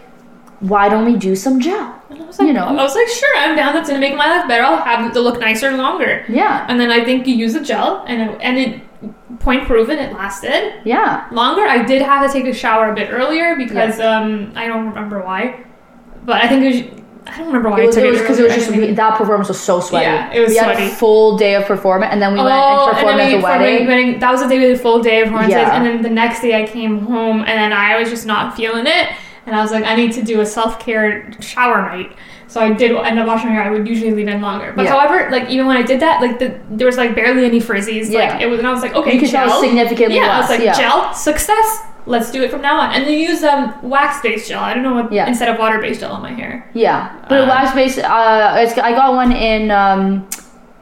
why 0.60 0.88
don't 0.88 1.04
we 1.04 1.16
do 1.16 1.34
some 1.34 1.60
gel? 1.60 2.00
And 2.10 2.22
I 2.22 2.24
was 2.24 2.38
like, 2.38 2.46
You 2.48 2.52
know. 2.52 2.66
I 2.66 2.72
was 2.72 2.94
like, 2.94 3.08
sure, 3.08 3.38
I'm 3.38 3.56
down. 3.56 3.74
That's 3.74 3.88
gonna 3.88 4.00
make 4.00 4.16
my 4.16 4.38
life 4.38 4.48
better. 4.48 4.62
I'll 4.62 4.76
have 4.76 5.08
it 5.08 5.12
to 5.14 5.20
look 5.20 5.40
nicer 5.40 5.76
longer. 5.76 6.24
Yeah, 6.28 6.66
And 6.68 6.78
then 6.78 6.90
I 6.90 7.04
think 7.04 7.26
you 7.26 7.34
use 7.34 7.54
the 7.54 7.60
gel, 7.60 8.04
and 8.06 8.30
it, 8.30 8.40
and 8.40 8.58
it 8.58 9.40
point 9.40 9.66
proven 9.66 9.98
it 9.98 10.12
lasted 10.12 10.80
yeah. 10.84 11.28
longer. 11.32 11.62
I 11.62 11.82
did 11.82 12.02
have 12.02 12.24
to 12.26 12.32
take 12.32 12.46
a 12.46 12.54
shower 12.54 12.92
a 12.92 12.94
bit 12.94 13.10
earlier 13.10 13.56
because 13.56 13.98
um 13.98 14.52
I 14.54 14.66
don't 14.66 14.86
remember 14.86 15.20
why, 15.20 15.64
but 16.24 16.42
I 16.42 16.48
think 16.48 16.62
it 16.62 16.92
was 16.92 17.01
I 17.26 17.38
don't 17.38 17.46
remember 17.46 17.70
why 17.70 17.82
It 17.82 17.86
was 17.86 17.96
I 17.96 18.02
took 18.02 18.18
because 18.20 18.38
it 18.38 18.42
was 18.42 18.54
just 18.54 18.70
we, 18.70 18.92
that 18.92 19.16
performance 19.16 19.48
was 19.48 19.60
so 19.60 19.80
sweaty. 19.80 20.06
Yeah, 20.06 20.32
it 20.32 20.40
was 20.40 20.50
we 20.50 20.56
had 20.56 20.76
a 20.80 20.88
full 20.90 21.36
day 21.36 21.54
of 21.54 21.64
performance, 21.66 22.10
and 22.12 22.20
then 22.20 22.32
we 22.32 22.38
went 22.40 22.50
Oh, 22.52 22.88
and 22.88 22.96
performed 22.96 23.20
then 23.20 23.32
at 23.34 23.36
the 23.38 23.42
wedding. 23.44 23.86
wedding- 23.86 24.18
That 24.18 24.32
was 24.32 24.42
the 24.42 24.48
day 24.48 24.58
with 24.58 24.76
the 24.76 24.82
full 24.82 25.00
day 25.00 25.20
of 25.20 25.26
performances, 25.28 25.52
Yeah. 25.56 25.74
and 25.76 25.86
then 25.86 26.02
the 26.02 26.10
next 26.10 26.40
day 26.42 26.60
I 26.60 26.66
came 26.66 27.00
home, 27.06 27.40
and 27.40 27.48
then 27.48 27.72
I 27.72 27.98
was 27.98 28.10
just 28.10 28.26
not 28.26 28.56
feeling 28.56 28.86
it, 28.86 29.08
and 29.46 29.54
I 29.54 29.62
was 29.62 29.70
like, 29.70 29.84
I 29.84 29.94
need 29.94 30.12
to 30.12 30.22
do 30.22 30.40
a 30.40 30.46
self 30.46 30.80
care 30.80 31.30
shower 31.40 31.82
night. 31.82 32.12
So 32.48 32.60
I 32.60 32.70
did 32.72 32.90
end 32.92 33.18
up 33.18 33.26
washing 33.26 33.48
my 33.48 33.54
hair. 33.54 33.62
I 33.64 33.70
would 33.70 33.88
usually 33.88 34.10
leave 34.10 34.28
in 34.28 34.42
longer, 34.42 34.74
but 34.76 34.84
Yeah. 34.84 34.90
however, 34.90 35.30
like 35.30 35.48
even 35.48 35.66
when 35.66 35.76
I 35.78 35.82
did 35.82 36.00
that, 36.00 36.20
like 36.20 36.38
the, 36.38 36.58
there 36.70 36.86
was 36.86 36.98
like 36.98 37.14
barely 37.14 37.46
any 37.46 37.60
frizzies. 37.60 38.10
Yeah. 38.10 38.32
Like 38.32 38.42
it 38.42 38.46
was, 38.46 38.58
and 38.58 38.68
I 38.68 38.72
was 38.72 38.82
like, 38.82 38.94
okay, 38.94 39.14
You 39.14 39.20
could 39.20 39.30
gel. 39.30 39.60
significantly 39.62 40.16
yeah, 40.16 40.36
I 40.36 40.40
was 40.40 40.50
like, 40.50 40.60
yeah. 40.60 40.74
gel 40.74 41.14
success. 41.14 41.82
Let's 42.06 42.30
do 42.32 42.42
it 42.42 42.50
from 42.50 42.62
now 42.62 42.80
on. 42.80 42.92
And 42.92 43.04
they 43.06 43.16
use 43.20 43.42
um 43.44 43.74
wax 43.82 44.20
based 44.22 44.48
gel. 44.48 44.62
I 44.62 44.74
don't 44.74 44.82
know 44.82 44.94
what 44.94 45.12
Yeah. 45.12 45.26
instead 45.28 45.48
of 45.48 45.58
water 45.58 45.78
based 45.80 46.00
gel 46.00 46.12
on 46.12 46.22
my 46.22 46.32
hair. 46.32 46.68
Yeah, 46.74 47.10
but 47.28 47.42
Uh, 47.42 47.46
wax 47.46 47.72
based. 47.74 47.98
Uh, 47.98 48.56
it's, 48.58 48.76
I 48.78 48.92
got 48.92 49.14
one 49.14 49.30
in 49.32 49.70
um, 49.70 50.26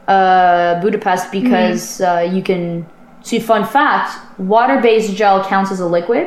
uh, 0.09 0.81
Budapest 0.81 1.31
because 1.31 2.01
uh, 2.01 2.27
you 2.33 2.43
can. 2.43 2.87
See, 3.23 3.39
fun 3.39 3.67
fact: 3.67 4.17
water-based 4.39 5.15
gel 5.15 5.45
counts 5.45 5.71
as 5.71 5.81
a 5.81 5.85
liquid, 5.87 6.27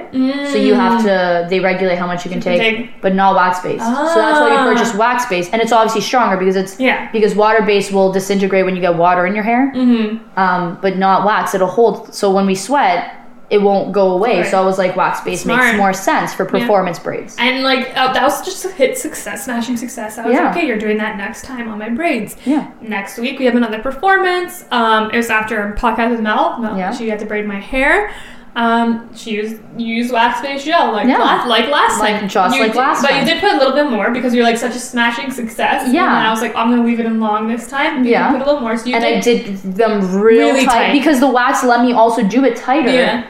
so 0.51 0.57
you 0.57 0.75
have 0.75 1.01
to. 1.01 1.47
They 1.49 1.59
regulate 1.59 1.95
how 1.97 2.05
much 2.05 2.23
you 2.23 2.29
can 2.29 2.39
can 2.39 2.53
take, 2.55 2.77
take. 2.77 3.01
but 3.01 3.15
not 3.15 3.33
wax-based. 3.35 3.83
So 3.83 4.15
that's 4.21 4.39
why 4.39 4.49
you 4.49 4.57
Ah. 4.59 4.63
purchase 4.71 4.93
wax-based, 4.93 5.51
and 5.53 5.59
it's 5.59 5.71
obviously 5.71 6.01
stronger 6.01 6.37
because 6.37 6.55
it's 6.55 6.79
Yeah. 6.79 7.09
because 7.11 7.33
water-based 7.33 7.91
will 7.91 8.11
disintegrate 8.11 8.63
when 8.65 8.75
you 8.75 8.81
get 8.81 8.95
water 8.95 9.25
in 9.25 9.33
your 9.33 9.43
hair, 9.43 9.71
Mm-hmm. 9.75 10.39
um, 10.39 10.77
but 10.83 10.95
not 10.99 11.25
wax. 11.25 11.55
It'll 11.55 11.65
hold. 11.67 12.13
So 12.13 12.29
when 12.29 12.45
we 12.45 12.53
sweat, 12.53 13.11
it 13.53 13.61
won't 13.61 13.91
go 13.93 14.11
away. 14.17 14.37
Right. 14.41 14.49
So 14.51 14.61
I 14.61 14.65
was 14.65 14.77
like, 14.77 14.95
wax-based 14.95 15.45
makes 15.45 15.77
more 15.77 15.93
sense 15.93 16.33
for 16.33 16.43
performance 16.43 16.97
braids. 16.99 17.35
And 17.39 17.63
like 17.63 17.83
uh, 17.95 18.11
that 18.13 18.23
was 18.23 18.43
just 18.43 18.65
a 18.65 18.71
hit 18.71 18.97
success, 18.97 19.45
smashing 19.45 19.77
success. 19.77 20.17
I 20.17 20.25
was 20.25 20.33
Yeah. 20.33 20.45
like, 20.47 20.57
okay, 20.57 20.65
you're 20.67 20.79
doing 20.87 20.97
that 20.97 21.17
next 21.17 21.43
time 21.45 21.67
on 21.69 21.77
my 21.77 21.89
braids. 21.89 22.35
Yeah. 22.45 22.71
Next 22.81 23.17
week 23.19 23.37
we 23.39 23.45
have 23.45 23.55
another 23.55 23.79
performance. 23.79 24.65
Um, 24.71 25.11
it 25.11 25.17
was 25.17 25.29
after 25.29 25.75
podcast 25.77 26.09
with 26.11 26.21
Mel. 26.21 26.57
Mel 26.59 26.77
Yeah. 26.77 26.91
She 26.91 27.09
had 27.09 27.19
to 27.19 27.25
braid 27.27 27.45
my 27.45 27.59
hair. 27.59 28.11
Um, 28.55 29.09
she 29.15 29.31
used 29.31 29.59
used 29.77 30.11
wax 30.13 30.39
based 30.41 30.63
gel 30.65 30.91
like 30.91 31.07
Yeah. 31.07 31.17
last, 31.17 31.47
like 31.47 31.67
last 31.69 31.99
Like- 31.99 32.19
time. 32.19 32.27
just 32.29 32.55
You 32.55 32.61
like 32.61 32.73
did- 32.73 32.77
last 32.77 33.01
but 33.01 33.09
time. 33.09 33.19
you 33.21 33.33
did 33.33 33.41
put 33.41 33.51
a 33.51 33.57
little 33.57 33.73
bit 33.73 33.89
more 33.89 34.11
because 34.11 34.35
you're 34.35 34.43
like 34.43 34.57
such 34.57 34.75
a 34.75 34.79
smashing 34.79 35.31
success. 35.31 35.91
Yeah. 35.91 36.05
And 36.05 36.27
I 36.27 36.29
was 36.29 36.41
like, 36.41 36.55
I'm 36.55 36.69
gonna 36.69 36.83
leave 36.85 36.99
it 36.99 37.07
in 37.07 37.19
long 37.19 37.47
this 37.47 37.67
time. 37.67 38.03
You 38.03 38.11
Yeah. 38.11 38.31
Put 38.31 38.41
a 38.41 38.45
little 38.45 38.61
more. 38.61 38.77
So 38.77 38.85
you 38.85 38.95
and 38.95 39.03
did. 39.03 39.17
I 39.17 39.43
did 39.43 39.57
them 39.75 40.21
real 40.21 40.49
Really 40.49 40.65
tight, 40.65 40.73
tight. 40.87 40.91
because 40.93 41.19
the 41.19 41.29
wax 41.29 41.63
let 41.63 41.81
me 41.83 41.93
also 41.93 42.21
do 42.21 42.43
it 42.45 42.55
tighter. 42.55 42.91
yeah. 42.91 43.23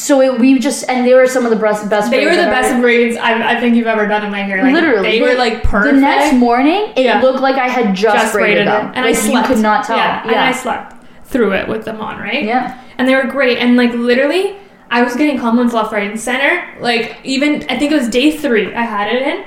So 0.00 0.22
it, 0.22 0.40
we 0.40 0.58
just 0.58 0.88
and 0.88 1.06
they 1.06 1.12
were 1.12 1.26
some 1.26 1.44
of 1.44 1.50
the 1.50 1.56
best 1.56 1.88
best. 1.90 2.10
They 2.10 2.24
were 2.24 2.30
the 2.30 2.50
best 2.56 2.70
ever- 2.70 2.80
braids 2.80 3.16
I, 3.18 3.56
I 3.56 3.60
think 3.60 3.76
you've 3.76 3.86
ever 3.86 4.06
done 4.08 4.24
in 4.24 4.30
my 4.30 4.40
hair. 4.42 4.62
Like, 4.62 4.72
Literally, 4.72 5.10
they 5.10 5.20
were 5.20 5.34
like 5.34 5.62
perfect. 5.62 5.94
The 5.96 6.00
next 6.00 6.34
morning, 6.36 6.92
it 6.96 7.04
Yeah. 7.04 7.20
looked 7.20 7.40
like 7.40 7.56
I 7.56 7.68
had 7.68 7.94
just, 7.94 8.16
just 8.16 8.32
braided, 8.32 8.64
braided 8.64 8.68
them, 8.68 8.86
it, 8.92 8.96
and 8.96 9.04
Like, 9.04 9.14
I 9.14 9.18
slept. 9.18 9.48
You 9.48 9.54
could 9.54 9.62
not 9.62 9.84
tell. 9.84 9.98
Yeah, 9.98 10.22
Yeah, 10.24 10.30
and 10.30 10.40
I 10.40 10.52
slept 10.52 10.94
through 11.24 11.52
it 11.52 11.68
with 11.68 11.84
them 11.84 12.00
on, 12.00 12.18
right? 12.18 12.42
yeah. 12.44 12.80
and 12.98 13.06
they 13.06 13.14
were 13.14 13.24
great. 13.24 13.58
And 13.58 13.76
like 13.76 13.92
literally, 13.92 14.56
I 14.90 15.02
was 15.02 15.14
getting 15.16 15.38
compliments 15.38 15.74
left, 15.74 15.92
right, 15.92 16.10
and 16.10 16.18
center. 16.18 16.66
Like 16.80 17.18
even 17.22 17.64
I 17.68 17.78
think 17.78 17.92
it 17.92 17.96
was 17.98 18.08
day 18.08 18.30
three, 18.36 18.74
I 18.74 18.82
had 18.82 19.14
it 19.14 19.20
in, 19.22 19.44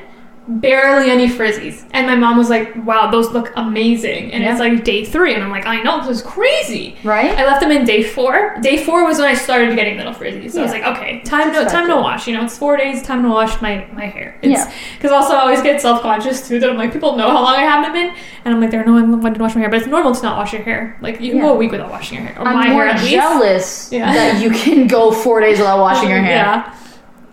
barely 0.47 1.09
any 1.09 1.27
frizzies, 1.27 1.85
and 1.91 2.05
my 2.07 2.15
mom 2.15 2.37
was 2.37 2.49
like, 2.49 2.73
"Wow, 2.85 3.09
those 3.11 3.31
look 3.31 3.51
amazing." 3.55 4.31
And 4.33 4.43
it's 4.43 4.59
like 4.59 4.83
day 4.83 5.05
three, 5.05 5.33
and 5.33 5.43
I'm 5.43 5.51
like, 5.51 5.65
"I 5.65 5.81
know 5.81 5.99
this 6.01 6.17
is 6.17 6.21
crazy." 6.21 6.97
Right. 7.03 7.37
I 7.37 7.45
left 7.45 7.61
them 7.61 7.71
in 7.71 7.85
day 7.85 8.03
four. 8.03 8.55
Day 8.61 8.83
four 8.83 9.05
was 9.05 9.19
when 9.19 9.27
I 9.27 9.33
started 9.33 9.75
getting 9.75 9.97
little 9.97 10.13
frizzies. 10.13 10.51
So 10.51 10.59
I 10.59 10.63
was 10.63 10.71
like, 10.71 10.83
okay, 10.83 11.21
time 11.21 11.53
to 11.53 11.65
time 11.69 11.87
to 11.87 11.95
wash. 11.95 12.27
You 12.27 12.35
know, 12.37 12.43
it's 12.43 12.57
four 12.57 12.75
days, 12.77 13.01
time 13.03 13.23
to 13.23 13.29
wash 13.29 13.61
my 13.61 13.87
my 13.93 14.05
hair. 14.05 14.37
It's, 14.41 14.51
Yeah. 14.51 14.73
Because 14.97 15.11
also 15.11 15.33
I 15.33 15.39
always 15.41 15.61
get 15.61 15.81
self 15.81 16.01
conscious 16.01 16.47
too 16.47 16.59
that 16.59 16.69
I'm 16.69 16.77
like 16.77 16.91
people 16.93 17.15
know 17.15 17.29
how 17.29 17.41
long 17.41 17.55
I 17.55 17.61
have 17.63 17.85
them 17.85 17.95
in, 17.95 18.15
and 18.45 18.53
I'm 18.53 18.59
like 18.61 18.71
they're 18.71 18.85
knowing 18.85 19.21
when 19.21 19.33
to 19.33 19.39
wash 19.41 19.55
my 19.55 19.61
hair, 19.61 19.69
but 19.69 19.79
it's 19.79 19.87
normal 19.87 20.13
to 20.13 20.21
not 20.23 20.37
wash 20.37 20.53
your 20.53 20.61
hair. 20.63 20.97
Like 21.01 21.21
you 21.21 21.31
can 21.31 21.37
Yeah. 21.37 21.43
go 21.47 21.53
a 21.53 21.57
week 21.57 21.71
without 21.71 21.89
washing 21.89 22.17
your 22.17 22.27
hair, 22.27 22.35
or 22.41 22.47
I'm 22.47 22.55
my 22.55 22.69
more 22.69 22.83
hair 22.85 22.93
at 22.95 22.99
least. 23.01 23.11
jealous 23.11 23.89
Yeah. 23.91 24.11
that 24.13 24.41
you 24.41 24.49
can 24.51 24.87
go 24.87 25.11
four 25.11 25.39
days 25.39 25.57
without 25.59 25.79
washing 25.79 26.09
your 26.13 26.19
hair. 26.19 26.35
Yeah. 26.35 26.73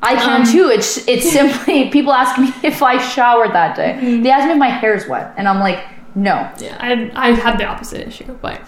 I 0.03 0.14
can 0.14 0.42
Um, 0.42 0.46
too. 0.46 0.68
It's 0.68 1.07
it's 1.09 1.30
simply 1.38 1.90
people 1.90 2.12
ask 2.12 2.38
me 2.40 2.53
if 2.62 2.82
I 2.82 2.98
showered 2.98 3.53
that 3.53 3.76
day. 3.76 3.98
Mm-hmm. 4.01 4.22
They 4.22 4.30
ask 4.30 4.46
me 4.46 4.53
if 4.53 4.59
my 4.59 4.68
hair's 4.70 5.07
wet, 5.07 5.34
and 5.36 5.48
I'm 5.48 5.61
like, 5.61 5.84
no. 6.14 6.51
Yeah, 6.59 6.76
I 6.80 7.11
I 7.14 7.30
had 7.32 7.59
the 7.59 7.64
opposite 7.64 8.07
issue, 8.07 8.36
but 8.40 8.61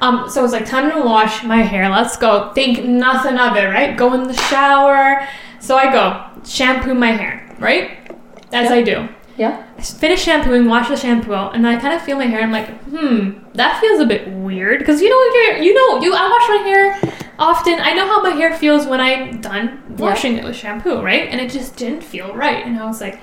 um, 0.00 0.28
so 0.28 0.40
it 0.40 0.42
was 0.42 0.52
like 0.52 0.66
time 0.66 0.90
to 0.90 1.00
wash 1.06 1.44
my 1.44 1.62
hair. 1.62 1.88
Let's 1.88 2.16
go. 2.16 2.52
Think 2.52 2.84
nothing 2.84 3.38
of 3.38 3.56
it, 3.56 3.66
right? 3.66 3.96
Go 3.96 4.12
in 4.14 4.24
the 4.24 4.34
shower. 4.34 5.26
So 5.60 5.76
I 5.76 5.90
go 5.92 6.42
shampoo 6.44 6.94
my 6.94 7.12
hair, 7.12 7.56
right? 7.58 8.12
As 8.52 8.70
I 8.70 8.82
do. 8.82 9.08
Yeah. 9.36 9.66
I 9.76 9.82
finish 9.82 10.22
shampooing, 10.22 10.66
wash 10.66 10.88
the 10.88 10.96
shampoo 10.96 11.34
out, 11.34 11.54
and 11.56 11.64
then 11.64 11.74
I 11.76 11.80
kind 11.80 11.94
of 11.94 12.02
feel 12.02 12.16
my 12.16 12.26
hair. 12.26 12.42
I'm 12.42 12.52
like, 12.52 12.68
hmm, 12.84 13.38
that 13.54 13.80
feels 13.80 13.98
a 13.98 14.06
bit 14.06 14.28
weird 14.28 14.78
because 14.78 15.00
you 15.00 15.08
know 15.08 15.40
you're, 15.40 15.56
you 15.62 15.74
know 15.74 16.00
you 16.00 16.12
I 16.14 16.28
wash 16.28 16.48
my 16.48 16.68
hair 16.68 17.23
often. 17.38 17.80
I 17.80 17.92
know 17.94 18.06
how 18.06 18.22
my 18.22 18.30
hair 18.30 18.54
feels 18.56 18.86
when 18.86 19.00
I'm 19.00 19.40
done 19.40 19.82
Yeah. 19.90 19.96
washing 20.04 20.36
it 20.36 20.44
with 20.44 20.56
shampoo, 20.56 21.00
right? 21.02 21.28
And 21.28 21.40
it 21.40 21.50
just 21.50 21.76
didn't 21.76 22.02
feel 22.02 22.34
right, 22.34 22.64
and 22.64 22.78
I 22.78 22.84
was 22.86 23.00
like, 23.00 23.20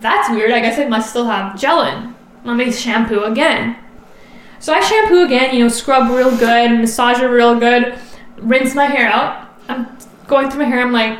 that's 0.00 0.30
weird. 0.30 0.50
I 0.50 0.60
guess 0.60 0.78
I 0.78 0.86
must 0.86 1.10
still 1.10 1.26
have 1.26 1.58
gel 1.60 1.82
in. 1.82 2.14
Let 2.44 2.56
me 2.56 2.72
shampoo 2.72 3.24
again. 3.24 3.76
So 4.58 4.72
I 4.72 4.80
shampoo 4.80 5.24
again, 5.24 5.54
you 5.54 5.62
know, 5.62 5.68
scrub 5.68 6.10
real 6.10 6.34
good, 6.36 6.72
massage 6.80 7.20
it 7.20 7.26
real 7.26 7.58
good, 7.58 7.98
rinse 8.38 8.74
my 8.74 8.86
hair 8.86 9.08
out. 9.08 9.48
I'm 9.68 9.86
going 10.26 10.50
through 10.50 10.60
my 10.62 10.68
hair. 10.68 10.80
I'm 10.80 10.92
like, 10.92 11.18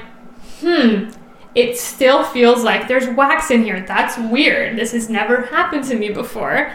hmm, 0.61 1.11
it 1.55 1.79
still 1.79 2.23
feels 2.25 2.65
like 2.65 2.89
there's 2.89 3.07
wax 3.09 3.51
in 3.51 3.65
here. 3.65 3.81
That's 3.87 4.17
weird. 4.19 4.77
This 4.79 4.93
has 4.93 5.09
never 5.11 5.43
happened 5.43 5.85
to 5.85 5.97
me 5.97 6.11
before. 6.11 6.73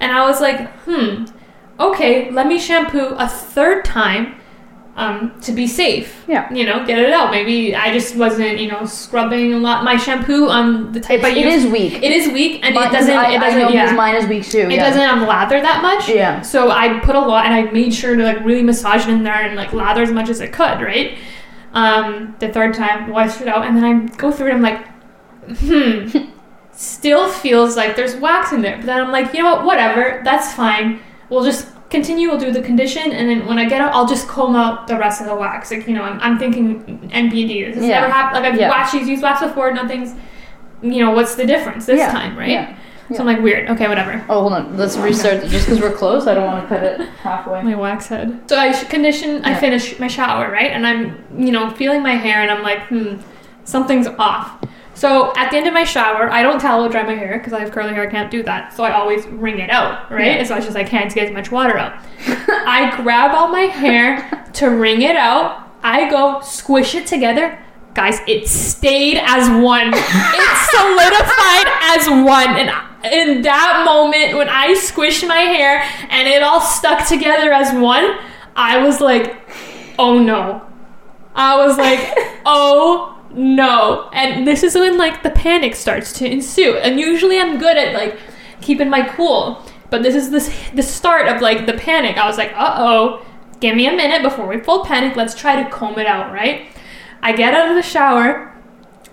And 0.00 0.12
I 0.12 0.26
was 0.28 0.40
like, 0.40 0.68
hmm, 0.84 1.24
okay, 1.78 2.30
let 2.30 2.46
me 2.46 2.58
shampoo 2.58 3.14
a 3.18 3.28
third 3.28 3.84
time 3.84 4.36
um, 4.96 5.38
to 5.42 5.52
be 5.52 5.66
safe. 5.66 6.24
Yeah. 6.26 6.52
You 6.52 6.64
know, 6.64 6.84
get 6.86 6.98
it 6.98 7.12
out. 7.12 7.30
Maybe 7.30 7.76
I 7.76 7.92
just 7.92 8.16
wasn't, 8.16 8.58
you 8.58 8.68
know, 8.68 8.86
scrubbing 8.86 9.52
a 9.52 9.58
lot. 9.58 9.84
My 9.84 9.98
shampoo, 9.98 10.48
um, 10.48 10.90
the 10.92 11.00
type 11.00 11.22
I 11.22 11.30
It 11.30 11.44
use, 11.44 11.64
is 11.64 11.70
weak. 11.70 12.02
it 12.02 12.10
is 12.10 12.32
weak, 12.32 12.64
and 12.64 12.74
Mine- 12.74 12.88
it 12.88 12.92
doesn't. 12.92 13.14
I, 13.16 13.34
it 13.34 13.40
doesn't. 13.40 13.60
I 13.60 13.62
know 13.64 13.68
yeah. 13.68 13.92
mine 13.92 14.16
is 14.16 14.26
weak 14.26 14.44
too. 14.44 14.60
It 14.60 14.72
yeah. 14.72 14.88
doesn't 14.88 15.02
um, 15.02 15.26
lather 15.26 15.60
that 15.60 15.82
much. 15.82 16.08
Yeah. 16.08 16.40
So 16.40 16.70
I 16.70 16.98
put 17.00 17.14
a 17.14 17.20
lot, 17.20 17.44
and 17.44 17.54
I 17.54 17.70
made 17.70 17.92
sure 17.92 18.16
to 18.16 18.22
like 18.22 18.42
really 18.42 18.62
massage 18.62 19.06
it 19.06 19.10
in 19.10 19.22
there 19.22 19.34
and 19.34 19.54
like 19.54 19.74
lather 19.74 20.02
as 20.02 20.10
much 20.10 20.30
as 20.30 20.40
I 20.40 20.46
could. 20.46 20.80
Right. 20.80 21.18
Um, 21.74 22.34
the 22.40 22.48
third 22.48 22.74
time, 22.74 23.10
washed 23.10 23.42
it 23.42 23.48
out, 23.48 23.66
and 23.66 23.76
then 23.76 23.84
I 23.84 24.06
go 24.16 24.32
through 24.32 24.48
it. 24.48 24.54
I'm 24.54 24.62
like, 24.62 24.86
hmm. 25.58 26.08
Still 26.72 27.30
feels 27.30 27.74
like 27.74 27.96
there's 27.96 28.16
wax 28.16 28.52
in 28.52 28.60
there, 28.60 28.76
but 28.76 28.84
then 28.84 29.00
I'm 29.00 29.10
like, 29.10 29.32
you 29.32 29.42
know 29.42 29.56
what? 29.56 29.64
Whatever. 29.64 30.20
That's 30.24 30.52
fine. 30.52 31.00
We'll 31.30 31.42
just 31.42 31.68
continue. 31.96 32.28
We'll 32.28 32.38
do 32.48 32.52
the 32.52 32.62
condition, 32.70 33.06
and 33.18 33.24
then 33.28 33.46
when 33.48 33.58
I 33.58 33.66
get 33.72 33.80
out, 33.80 33.92
I'll 33.94 34.06
just 34.16 34.26
comb 34.28 34.54
out 34.56 34.86
the 34.86 34.96
rest 35.04 35.20
of 35.22 35.26
the 35.26 35.34
wax. 35.44 35.70
Like 35.70 35.86
you 35.88 35.94
know, 35.94 36.02
I'm, 36.08 36.18
I'm 36.26 36.38
thinking 36.38 36.66
NBD. 37.22 37.50
This 37.66 37.76
has 37.76 37.84
Yeah. 37.84 38.00
never 38.00 38.12
happened. 38.12 38.42
Like 38.42 38.52
I've 38.52 38.60
Yeah. 38.60 38.68
waxed, 38.70 38.94
used 38.94 39.22
wax 39.22 39.40
before. 39.40 39.72
Nothing's. 39.72 40.10
You 40.82 41.00
know 41.04 41.10
what's 41.12 41.34
the 41.36 41.46
difference 41.46 41.86
this 41.86 41.98
Yeah. 41.98 42.12
time, 42.12 42.36
right? 42.38 42.50
Yeah. 42.50 42.76
So 43.12 43.20
I'm 43.20 43.26
like 43.26 43.40
weird. 43.40 43.70
Okay, 43.70 43.86
whatever. 43.88 44.12
Oh, 44.28 44.40
hold 44.42 44.52
on. 44.52 44.76
Let's 44.76 44.96
restart. 44.98 45.40
Just 45.46 45.66
because 45.66 45.80
we're 45.80 45.92
close, 46.02 46.26
I 46.26 46.34
don't 46.34 46.44
want 46.52 46.60
to 46.62 46.68
cut 46.68 46.82
it 46.82 47.00
halfway. 47.22 47.62
my 47.62 47.76
wax 47.76 48.08
head. 48.08 48.40
So 48.48 48.58
I 48.58 48.72
sh- 48.72 48.84
condition. 48.96 49.44
I 49.44 49.54
finish 49.54 49.98
my 50.00 50.08
shower, 50.08 50.50
right? 50.50 50.70
And 50.72 50.84
I'm, 50.86 51.02
you 51.46 51.52
know, 51.52 51.70
feeling 51.70 52.02
my 52.02 52.16
hair, 52.26 52.38
and 52.42 52.50
I'm 52.50 52.62
like, 52.64 52.80
hmm, 52.88 53.14
something's 53.64 54.08
off. 54.28 54.46
So 54.96 55.34
at 55.36 55.50
the 55.50 55.58
end 55.58 55.66
of 55.66 55.74
my 55.74 55.84
shower, 55.84 56.30
I 56.32 56.42
don't 56.42 56.58
towel 56.58 56.88
dry 56.88 57.02
my 57.02 57.14
hair 57.14 57.36
because 57.36 57.52
I 57.52 57.60
have 57.60 57.70
curly 57.70 57.92
hair. 57.92 58.08
I 58.08 58.10
can't 58.10 58.30
do 58.30 58.42
that. 58.44 58.72
So 58.74 58.82
I 58.82 58.92
always 58.92 59.26
wring 59.26 59.58
it 59.58 59.68
out, 59.68 60.10
right, 60.10 60.24
Yeah. 60.36 60.42
as 60.42 60.48
much 60.48 60.64
as 60.64 60.74
I 60.74 60.84
can 60.84 61.08
to 61.10 61.14
get 61.14 61.26
as 61.28 61.32
much 61.34 61.52
water 61.52 61.76
out. 61.76 61.92
I 62.28 62.94
grab 62.96 63.34
all 63.34 63.48
my 63.48 63.66
hair 63.66 64.46
to 64.54 64.68
wring 64.70 65.02
it 65.02 65.14
out. 65.14 65.68
I 65.82 66.08
go 66.08 66.40
squish 66.40 66.94
it 66.94 67.06
together. 67.06 67.58
guys, 67.92 68.20
it 68.26 68.48
stayed 68.48 69.18
as 69.22 69.48
one. 69.62 69.88
it 69.94 70.56
solidified 70.70 71.66
as 71.94 72.08
one. 72.08 72.56
And 72.56 72.70
in 73.12 73.42
that 73.42 73.82
moment, 73.84 74.36
when 74.36 74.48
I 74.48 74.72
squished 74.74 75.26
my 75.28 75.36
hair 75.40 75.82
and 76.08 76.26
it 76.26 76.42
all 76.42 76.60
stuck 76.60 77.06
together 77.06 77.52
as 77.52 77.72
one, 77.74 78.16
I 78.54 78.82
was 78.82 79.00
like, 79.02 79.36
oh 79.98 80.18
no. 80.18 80.62
I 81.34 81.56
was 81.66 81.76
like, 81.76 82.00
oh 82.46 83.15
no. 83.32 84.08
And 84.12 84.46
this 84.46 84.62
is 84.62 84.74
when 84.74 84.98
like 84.98 85.22
the 85.22 85.30
panic 85.30 85.74
starts 85.74 86.12
to 86.14 86.30
ensue. 86.30 86.76
And 86.76 86.98
usually 86.98 87.38
I'm 87.38 87.58
good 87.58 87.76
at 87.76 87.94
like 87.94 88.18
keeping 88.60 88.90
my 88.90 89.02
cool. 89.02 89.62
But 89.90 90.02
this 90.02 90.14
is 90.14 90.30
this 90.30 90.54
the 90.74 90.82
start 90.82 91.28
of 91.28 91.40
like 91.40 91.66
the 91.66 91.74
panic. 91.74 92.16
I 92.16 92.26
was 92.26 92.38
like, 92.38 92.52
uh 92.54 92.74
oh, 92.78 93.26
give 93.60 93.76
me 93.76 93.86
a 93.86 93.92
minute 93.92 94.22
before 94.22 94.46
we 94.46 94.58
full 94.58 94.84
panic. 94.84 95.16
Let's 95.16 95.34
try 95.34 95.62
to 95.62 95.68
comb 95.70 95.98
it 95.98 96.06
out, 96.06 96.32
right? 96.32 96.68
I 97.22 97.32
get 97.32 97.54
out 97.54 97.70
of 97.70 97.76
the 97.76 97.82
shower. 97.82 98.52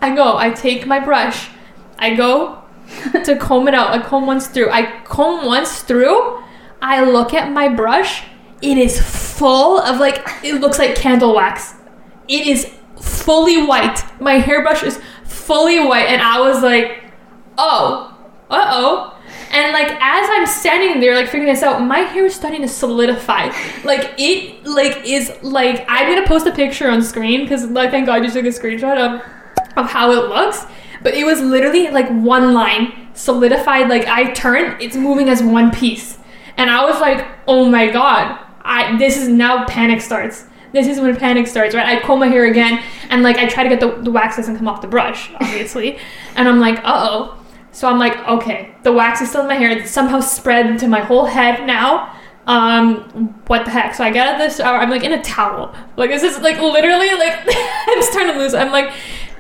I 0.02 0.16
go, 0.16 0.38
I 0.38 0.52
take 0.52 0.86
my 0.86 1.00
brush. 1.00 1.50
I 1.98 2.16
go 2.16 2.62
to 3.24 3.38
comb 3.38 3.68
it 3.68 3.74
out. 3.74 3.92
I 3.92 4.00
comb 4.00 4.26
once 4.26 4.48
through. 4.48 4.70
I 4.70 5.02
comb 5.04 5.46
once 5.46 5.82
through. 5.82 6.44
I 6.82 7.04
look 7.04 7.34
at 7.34 7.52
my 7.52 7.70
brush. 7.70 8.24
It 8.62 8.78
is 8.78 9.02
full 9.02 9.80
of 9.80 10.00
like, 10.00 10.28
it 10.44 10.60
looks 10.60 10.80
like 10.80 10.96
candle 10.96 11.36
wax. 11.36 11.76
It 12.28 12.48
is 12.48 12.72
fully 13.02 13.66
white. 13.66 14.04
My 14.20 14.34
hairbrush 14.34 14.84
is 14.84 15.00
fully 15.24 15.80
white. 15.80 16.08
And 16.08 16.22
I 16.22 16.40
was 16.40 16.62
like, 16.64 17.04
oh, 17.58 18.18
uh 18.50 18.66
oh. 18.70 19.10
And 19.52 19.72
like 19.72 19.88
as 19.88 20.30
I'm 20.32 20.48
standing 20.48 21.00
there, 21.00 21.16
like 21.16 21.28
figuring 21.28 21.54
this 21.54 21.64
out, 21.64 21.82
my 21.82 22.00
hair 22.00 22.26
is 22.26 22.36
starting 22.36 22.62
to 22.62 22.68
solidify. 22.68 23.52
Like 23.84 24.16
it, 24.18 24.66
like 24.66 25.06
is 25.06 25.32
like 25.44 25.86
I'm 25.88 26.14
gonna 26.14 26.28
post 26.28 26.48
a 26.48 26.52
picture 26.52 26.90
on 26.90 27.04
screen 27.04 27.42
because 27.42 27.66
like 27.66 27.92
thank 27.92 28.08
God 28.08 28.24
you 28.24 28.32
took 28.32 28.46
a 28.46 28.50
screenshot 28.50 28.98
of 28.98 29.22
of 29.78 29.90
how 29.90 30.12
it 30.12 30.30
looks. 30.30 30.66
But 31.04 31.14
it 31.14 31.26
was 31.26 31.42
literally 31.42 31.90
like 31.90 32.10
one 32.10 32.54
line 32.54 33.10
solidified. 33.14 33.90
Like 33.90 34.08
I 34.08 34.32
turn, 34.32 34.80
it's 34.82 34.96
moving 34.96 35.30
as 35.30 35.44
one 35.44 35.72
piece, 35.72 36.18
and 36.58 36.70
I 36.70 36.86
was 36.86 37.00
like, 37.00 37.28
oh 37.48 37.70
my 37.70 37.92
God, 37.92 38.40
I 38.62 38.98
this 38.98 39.18
is 39.18 39.28
now 39.28 39.66
panic 39.66 40.02
starts. 40.02 40.46
This 40.74 40.88
is 40.88 41.00
when 41.00 41.16
panic 41.16 41.48
starts, 41.48 41.74
right? 41.76 41.86
I 41.86 42.02
comb 42.02 42.20
my 42.20 42.28
hair 42.28 42.46
again, 42.46 42.84
and 43.10 43.24
like 43.24 43.38
I 43.38 43.48
try 43.48 43.64
to 43.64 43.70
get 43.70 43.80
the, 43.80 43.92
the 44.02 44.12
wax 44.12 44.36
doesn't 44.38 44.58
come 44.58 44.68
off 44.68 44.82
the 44.82 44.88
brush, 44.88 45.32
obviously, 45.40 45.98
and 46.36 46.50
I'm 46.50 46.60
like, 46.60 46.80
uh 46.80 47.08
oh. 47.10 47.40
So 47.72 47.88
I'm 47.88 47.98
like, 47.98 48.16
okay, 48.28 48.76
the 48.84 48.92
wax 48.92 49.22
is 49.22 49.30
still 49.30 49.42
in 49.42 49.48
my 49.48 49.56
hair. 49.56 49.72
It's 49.72 49.90
somehow 49.90 50.20
spread 50.20 50.78
to 50.80 50.88
my 50.88 51.00
whole 51.00 51.26
head 51.26 51.66
now. 51.66 52.16
Um, 52.46 53.34
what 53.48 53.66
the 53.66 53.72
heck? 53.72 53.96
So 53.96 54.04
I 54.04 54.12
get 54.12 54.28
out 54.28 54.42
of 54.42 54.52
the 54.52 54.64
shower. 54.64 54.78
I'm 54.78 54.90
like 54.90 55.04
in 55.04 55.14
a 55.14 55.24
towel. 55.24 55.74
Like 55.98 56.10
this 56.10 56.22
is 56.22 56.40
like 56.42 56.60
literally 56.60 57.12
like 57.12 57.40
I'm 57.88 58.02
starting 58.04 58.34
to 58.34 58.40
lose. 58.40 58.54
I'm 58.54 58.72
like, 58.72 58.94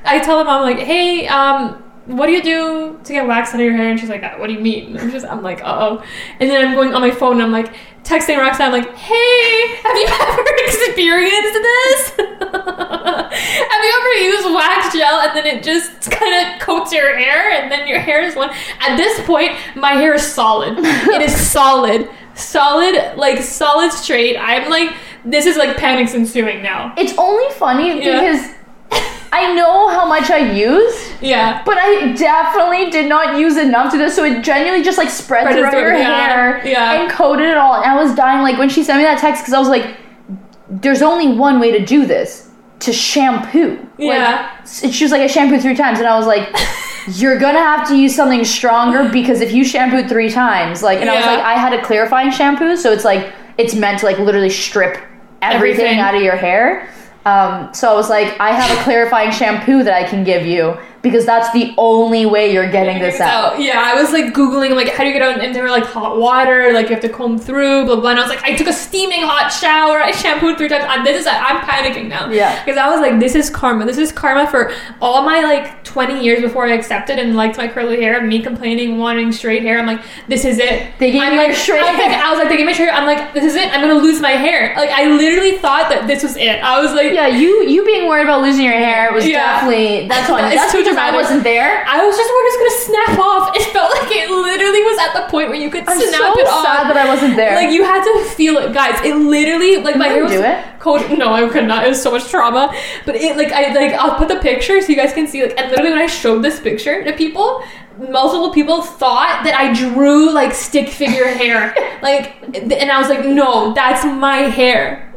I 0.06 0.20
tell 0.20 0.40
them 0.40 0.48
I'm 0.48 0.62
like, 0.62 0.80
hey, 0.80 1.28
um, 1.28 1.84
what 2.06 2.26
do 2.26 2.34
you 2.34 2.44
do 2.44 3.00
to 3.04 3.14
get 3.14 3.28
wax 3.28 3.50
out 3.50 3.56
of 3.56 3.62
your 3.62 3.76
hair? 3.76 3.90
And 3.90 4.00
she's 4.00 4.10
like, 4.10 4.24
what 4.40 4.48
do 4.48 4.54
you 4.54 4.60
mean? 4.60 4.92
And 4.92 5.00
I'm 5.00 5.12
just, 5.12 5.26
I'm 5.26 5.42
like, 5.42 5.62
uh 5.64 5.78
oh. 5.80 6.04
And 6.40 6.50
then 6.50 6.66
I'm 6.66 6.74
going 6.74 6.94
on 6.94 7.02
my 7.02 7.12
phone 7.12 7.34
and 7.34 7.44
I'm 7.44 7.52
like, 7.52 7.74
texting 8.04 8.38
Roxanne, 8.38 8.74
I'm 8.74 8.84
like, 8.84 8.96
hey, 8.96 9.76
have 9.84 9.98
you 9.98 10.08
ever 10.22 10.50
experienced 10.66 11.54
this? 11.54 12.12
have 12.18 13.84
you 13.84 13.94
ever 14.00 14.14
used 14.26 14.54
wax 14.54 14.94
gel 14.96 15.20
and 15.22 15.36
then 15.36 15.46
it 15.46 15.64
just 15.64 16.12
kind 16.12 16.54
of 16.54 16.62
coats 16.62 16.92
your 16.94 17.18
hair 17.18 17.52
and 17.52 17.72
then 17.72 17.88
your 17.88 18.00
hair 18.00 18.22
is 18.24 18.36
one? 18.36 18.50
At 18.80 18.96
this 18.98 19.26
point, 19.26 19.52
my 19.76 19.92
hair 19.94 20.14
is 20.14 20.24
solid. 20.26 20.76
it 20.80 21.22
is 21.22 21.36
solid. 21.52 22.10
Solid, 22.36 23.16
like 23.16 23.44
solid 23.44 23.92
straight. 23.92 24.36
I'm 24.38 24.68
like, 24.70 24.96
this 25.24 25.46
is 25.46 25.56
like 25.56 25.78
panic's 25.78 26.16
ensuing 26.16 26.64
now. 26.64 26.92
It's 26.98 27.14
only 27.18 27.48
funny 27.54 28.04
Yeah. 28.04 28.20
because 28.20 28.56
I 29.34 29.54
know 29.56 29.90
how 29.90 30.06
much 30.08 30.30
I 30.30 30.52
use, 30.54 31.12
Yeah. 31.20 31.64
but 31.66 31.76
I 31.78 32.14
definitely 32.14 32.92
did 32.92 33.10
not 33.10 33.38
use 33.40 33.58
enough 33.58 33.92
to 33.92 33.98
do 33.98 34.04
this, 34.04 34.16
so 34.16 34.24
it 34.24 34.44
genuinely 34.44 34.84
just 34.86 34.98
like 35.00 35.10
spread 35.10 35.44
Spread 35.48 35.56
throughout 35.58 35.74
your 35.82 35.98
yeah, 35.98 36.28
hair 36.28 36.62
yeah. 36.68 37.02
and 37.02 37.12
coated 37.12 37.48
it 37.50 37.58
all. 37.58 37.76
And 37.82 37.86
I 37.92 37.96
was 38.02 38.14
dying 38.16 38.44
like 38.44 38.58
when 38.60 38.70
she 38.70 38.84
sent 38.84 39.00
me 39.00 39.04
that 39.06 39.20
text 39.20 39.42
because 39.42 39.56
I 39.56 39.60
was 39.60 39.70
like, 39.70 39.98
"There's 40.70 41.02
only 41.02 41.36
one 41.36 41.60
way 41.60 41.72
to 41.72 41.84
do 41.84 42.06
this: 42.06 42.50
to 42.82 42.94
shampoo." 42.94 43.80
Yeah. 43.98 44.52
Like, 44.84 44.94
she 44.94 45.04
was 45.04 45.12
like, 45.12 45.22
"I 45.22 45.28
shampooed 45.28 45.62
three 45.62 45.76
times," 45.76 46.00
and 46.00 46.08
I 46.08 46.16
was 46.18 46.28
like. 46.28 46.54
You're 47.06 47.38
gonna 47.38 47.60
have 47.60 47.86
to 47.90 47.98
use 47.98 48.16
something 48.16 48.46
stronger 48.46 49.10
because 49.10 49.42
if 49.42 49.52
you 49.52 49.66
shampooed 49.66 50.08
three 50.08 50.30
times, 50.32 50.82
like, 50.82 51.02
and 51.02 51.10
I 51.10 51.16
was 51.18 51.26
like, 51.26 51.40
I 51.40 51.56
had 51.56 51.74
a 51.74 51.84
clarifying 51.84 52.32
shampoo, 52.32 52.78
so 52.78 52.94
it's 52.94 53.04
like 53.04 53.34
it's 53.58 53.76
meant 53.76 54.00
to 54.00 54.06
like 54.06 54.20
literally 54.20 54.50
strip 54.50 54.94
everything, 55.42 55.82
Everything. 55.86 56.00
out 56.00 56.16
of 56.16 56.22
your 56.22 56.38
hair. 56.38 56.88
Um, 57.26 57.74
so 57.74 57.92
I 57.92 57.94
was 57.94 58.10
like, 58.10 58.40
I 58.40 58.52
have 58.52 58.78
a 58.78 58.84
clarifying 58.84 59.32
shampoo 59.32 59.84
that 59.84 59.94
I 59.94 60.08
can 60.08 60.24
give 60.24 60.46
you 60.46 60.78
because 61.04 61.26
that's 61.26 61.52
the 61.52 61.74
only 61.78 62.26
way 62.26 62.52
you're 62.52 62.72
getting 62.72 62.98
this 63.00 63.20
out. 63.20 63.54
So, 63.54 63.60
yeah, 63.60 63.84
I 63.86 64.02
was 64.02 64.12
like 64.14 64.34
Googling, 64.34 64.74
like, 64.74 64.88
how 64.90 65.04
do 65.04 65.10
you 65.10 65.14
get 65.14 65.22
out? 65.22 65.40
And 65.44 65.54
they 65.54 65.62
were 65.62 65.70
like, 65.70 65.84
hot 65.84 66.18
water, 66.18 66.72
like, 66.74 66.88
you 66.88 66.94
have 66.96 67.02
to 67.04 67.10
comb 67.10 67.38
through, 67.38 67.86
blah, 67.86 67.98
blah. 67.98 68.12
And 68.12 68.20
I 68.20 68.24
was 68.24 68.30
like, 68.30 68.42
I 68.44 68.56
took 68.56 68.68
a 68.68 68.74
steaming 68.74 69.22
hot 69.22 69.50
shower, 69.50 70.00
I 70.02 70.12
shampooed 70.12 70.58
three 70.58 70.70
times. 70.70 70.86
And 70.88 71.06
this 71.06 71.20
is, 71.20 71.28
I'm 71.28 71.58
panicking 71.60 72.08
now. 72.08 72.30
Yeah. 72.32 72.64
Because 72.64 72.78
I 72.78 72.90
was 72.90 73.02
like, 73.02 73.20
this 73.20 73.36
is 73.36 73.50
karma. 73.50 73.86
This 73.86 73.98
is 73.98 74.14
karma 74.14 74.48
for 74.50 74.72
all 75.02 75.24
my, 75.24 75.42
like, 75.42 75.84
20 75.84 76.24
years 76.24 76.42
before 76.42 76.66
I 76.68 76.72
accepted 76.74 77.20
and 77.20 77.36
liked 77.36 77.58
my 77.58 77.68
curly 77.68 78.02
hair, 78.02 78.22
me 78.26 78.42
complaining, 78.42 78.98
wanting 78.98 79.32
straight 79.34 79.62
hair. 79.62 79.78
I'm 79.80 79.86
like, 79.86 80.02
this 80.30 80.46
is 80.46 80.58
it. 80.58 80.94
They 81.00 81.12
gave 81.12 81.22
I'm 81.22 81.34
you 81.34 81.38
like, 81.38 81.54
straight 81.56 81.82
I 81.84 81.92
was, 81.92 82.00
like, 82.00 82.12
hair. 82.12 82.24
I 82.24 82.30
was 82.30 82.40
like, 82.40 82.48
they 82.50 82.58
gave 82.58 82.66
me 82.66 82.74
straight 82.74 82.90
hair. 82.90 82.96
I'm 82.98 83.06
like, 83.06 83.34
this 83.34 83.44
is 83.44 83.56
it. 83.56 83.74
I'm 83.74 83.82
going 83.82 83.94
to 83.94 84.02
lose 84.02 84.22
my 84.22 84.32
hair. 84.32 84.74
Like, 84.78 84.90
I 84.92 85.08
literally 85.12 85.58
thought 85.58 85.90
that 85.90 86.08
this 86.08 86.24
was 86.24 86.38
it. 86.38 86.64
I 86.64 86.82
was 86.82 86.94
like, 86.94 87.12
Yeah, 87.14 87.28
you 87.28 87.64
you 87.68 87.84
being 87.86 88.08
worried 88.08 88.24
about 88.24 88.42
losing 88.42 88.64
your 88.64 88.74
hair 88.74 89.12
was 89.12 89.28
Yeah. 89.28 89.40
definitely 89.62 90.08
that's 90.08 90.30
on 90.30 90.40
That's 90.54 90.72
too 90.72 90.84
because 90.94 91.14
I 91.14 91.16
wasn't 91.16 91.44
there. 91.44 91.84
I 91.88 92.06
was 92.06 92.16
just 92.16 92.30
worried 92.30 92.46
it 92.46 92.54
was 92.54 92.62
gonna 92.62 92.80
snap 92.86 93.20
off. 93.20 93.56
It 93.56 93.64
felt 93.74 93.92
like 93.92 94.12
it 94.12 94.30
literally 94.30 94.82
was 94.84 94.98
at 95.00 95.14
the 95.14 95.32
point 95.32 95.50
where 95.50 95.58
you 95.58 95.70
could 95.70 95.88
I'm 95.88 95.98
snap 96.00 96.34
so 96.34 96.40
it 96.40 96.48
off. 96.48 96.64
sad 96.66 96.90
that 96.90 96.98
I 96.98 97.08
wasn't 97.08 97.36
there. 97.36 97.56
Like 97.56 97.72
you 97.72 97.84
had 97.84 98.04
to 98.04 98.30
feel 98.36 98.58
it, 98.58 98.74
guys. 98.74 99.00
It 99.04 99.16
literally, 99.16 99.78
like 99.78 99.98
my 99.98 100.08
hair 100.08 100.24
was 100.24 100.32
do 100.32 100.44
it? 100.44 100.80
cold. 100.80 101.02
No, 101.18 101.34
I 101.34 101.48
could 101.50 101.66
not. 101.66 101.86
It 101.86 101.90
was 101.90 102.02
so 102.02 102.12
much 102.12 102.30
trauma. 102.30 102.74
But 103.06 103.16
it, 103.16 103.38
like, 103.38 103.52
I 103.52 103.74
like, 103.74 103.94
I'll 103.94 104.18
put 104.18 104.28
the 104.28 104.38
picture 104.40 104.82
so 104.82 104.88
you 104.90 104.96
guys 104.96 105.14
can 105.14 105.28
see. 105.28 105.42
Like, 105.44 105.58
and 105.60 105.70
literally 105.70 105.92
when 105.92 106.00
I 106.02 106.08
showed 106.08 106.44
this 106.44 106.60
picture 106.60 107.04
to 107.04 107.14
people, 107.14 107.64
multiple 107.98 108.52
people 108.52 108.82
thought 108.82 109.42
that 109.46 109.56
I 109.56 109.74
drew 109.74 110.32
like 110.32 110.54
stick 110.54 110.90
figure 110.90 111.28
hair. 111.42 111.74
Like, 112.02 112.44
and 112.56 112.92
I 112.92 113.00
was 113.00 113.10
like, 113.10 113.26
no, 113.26 113.74
that's 113.74 114.04
my 114.06 114.38
hair. 114.50 115.14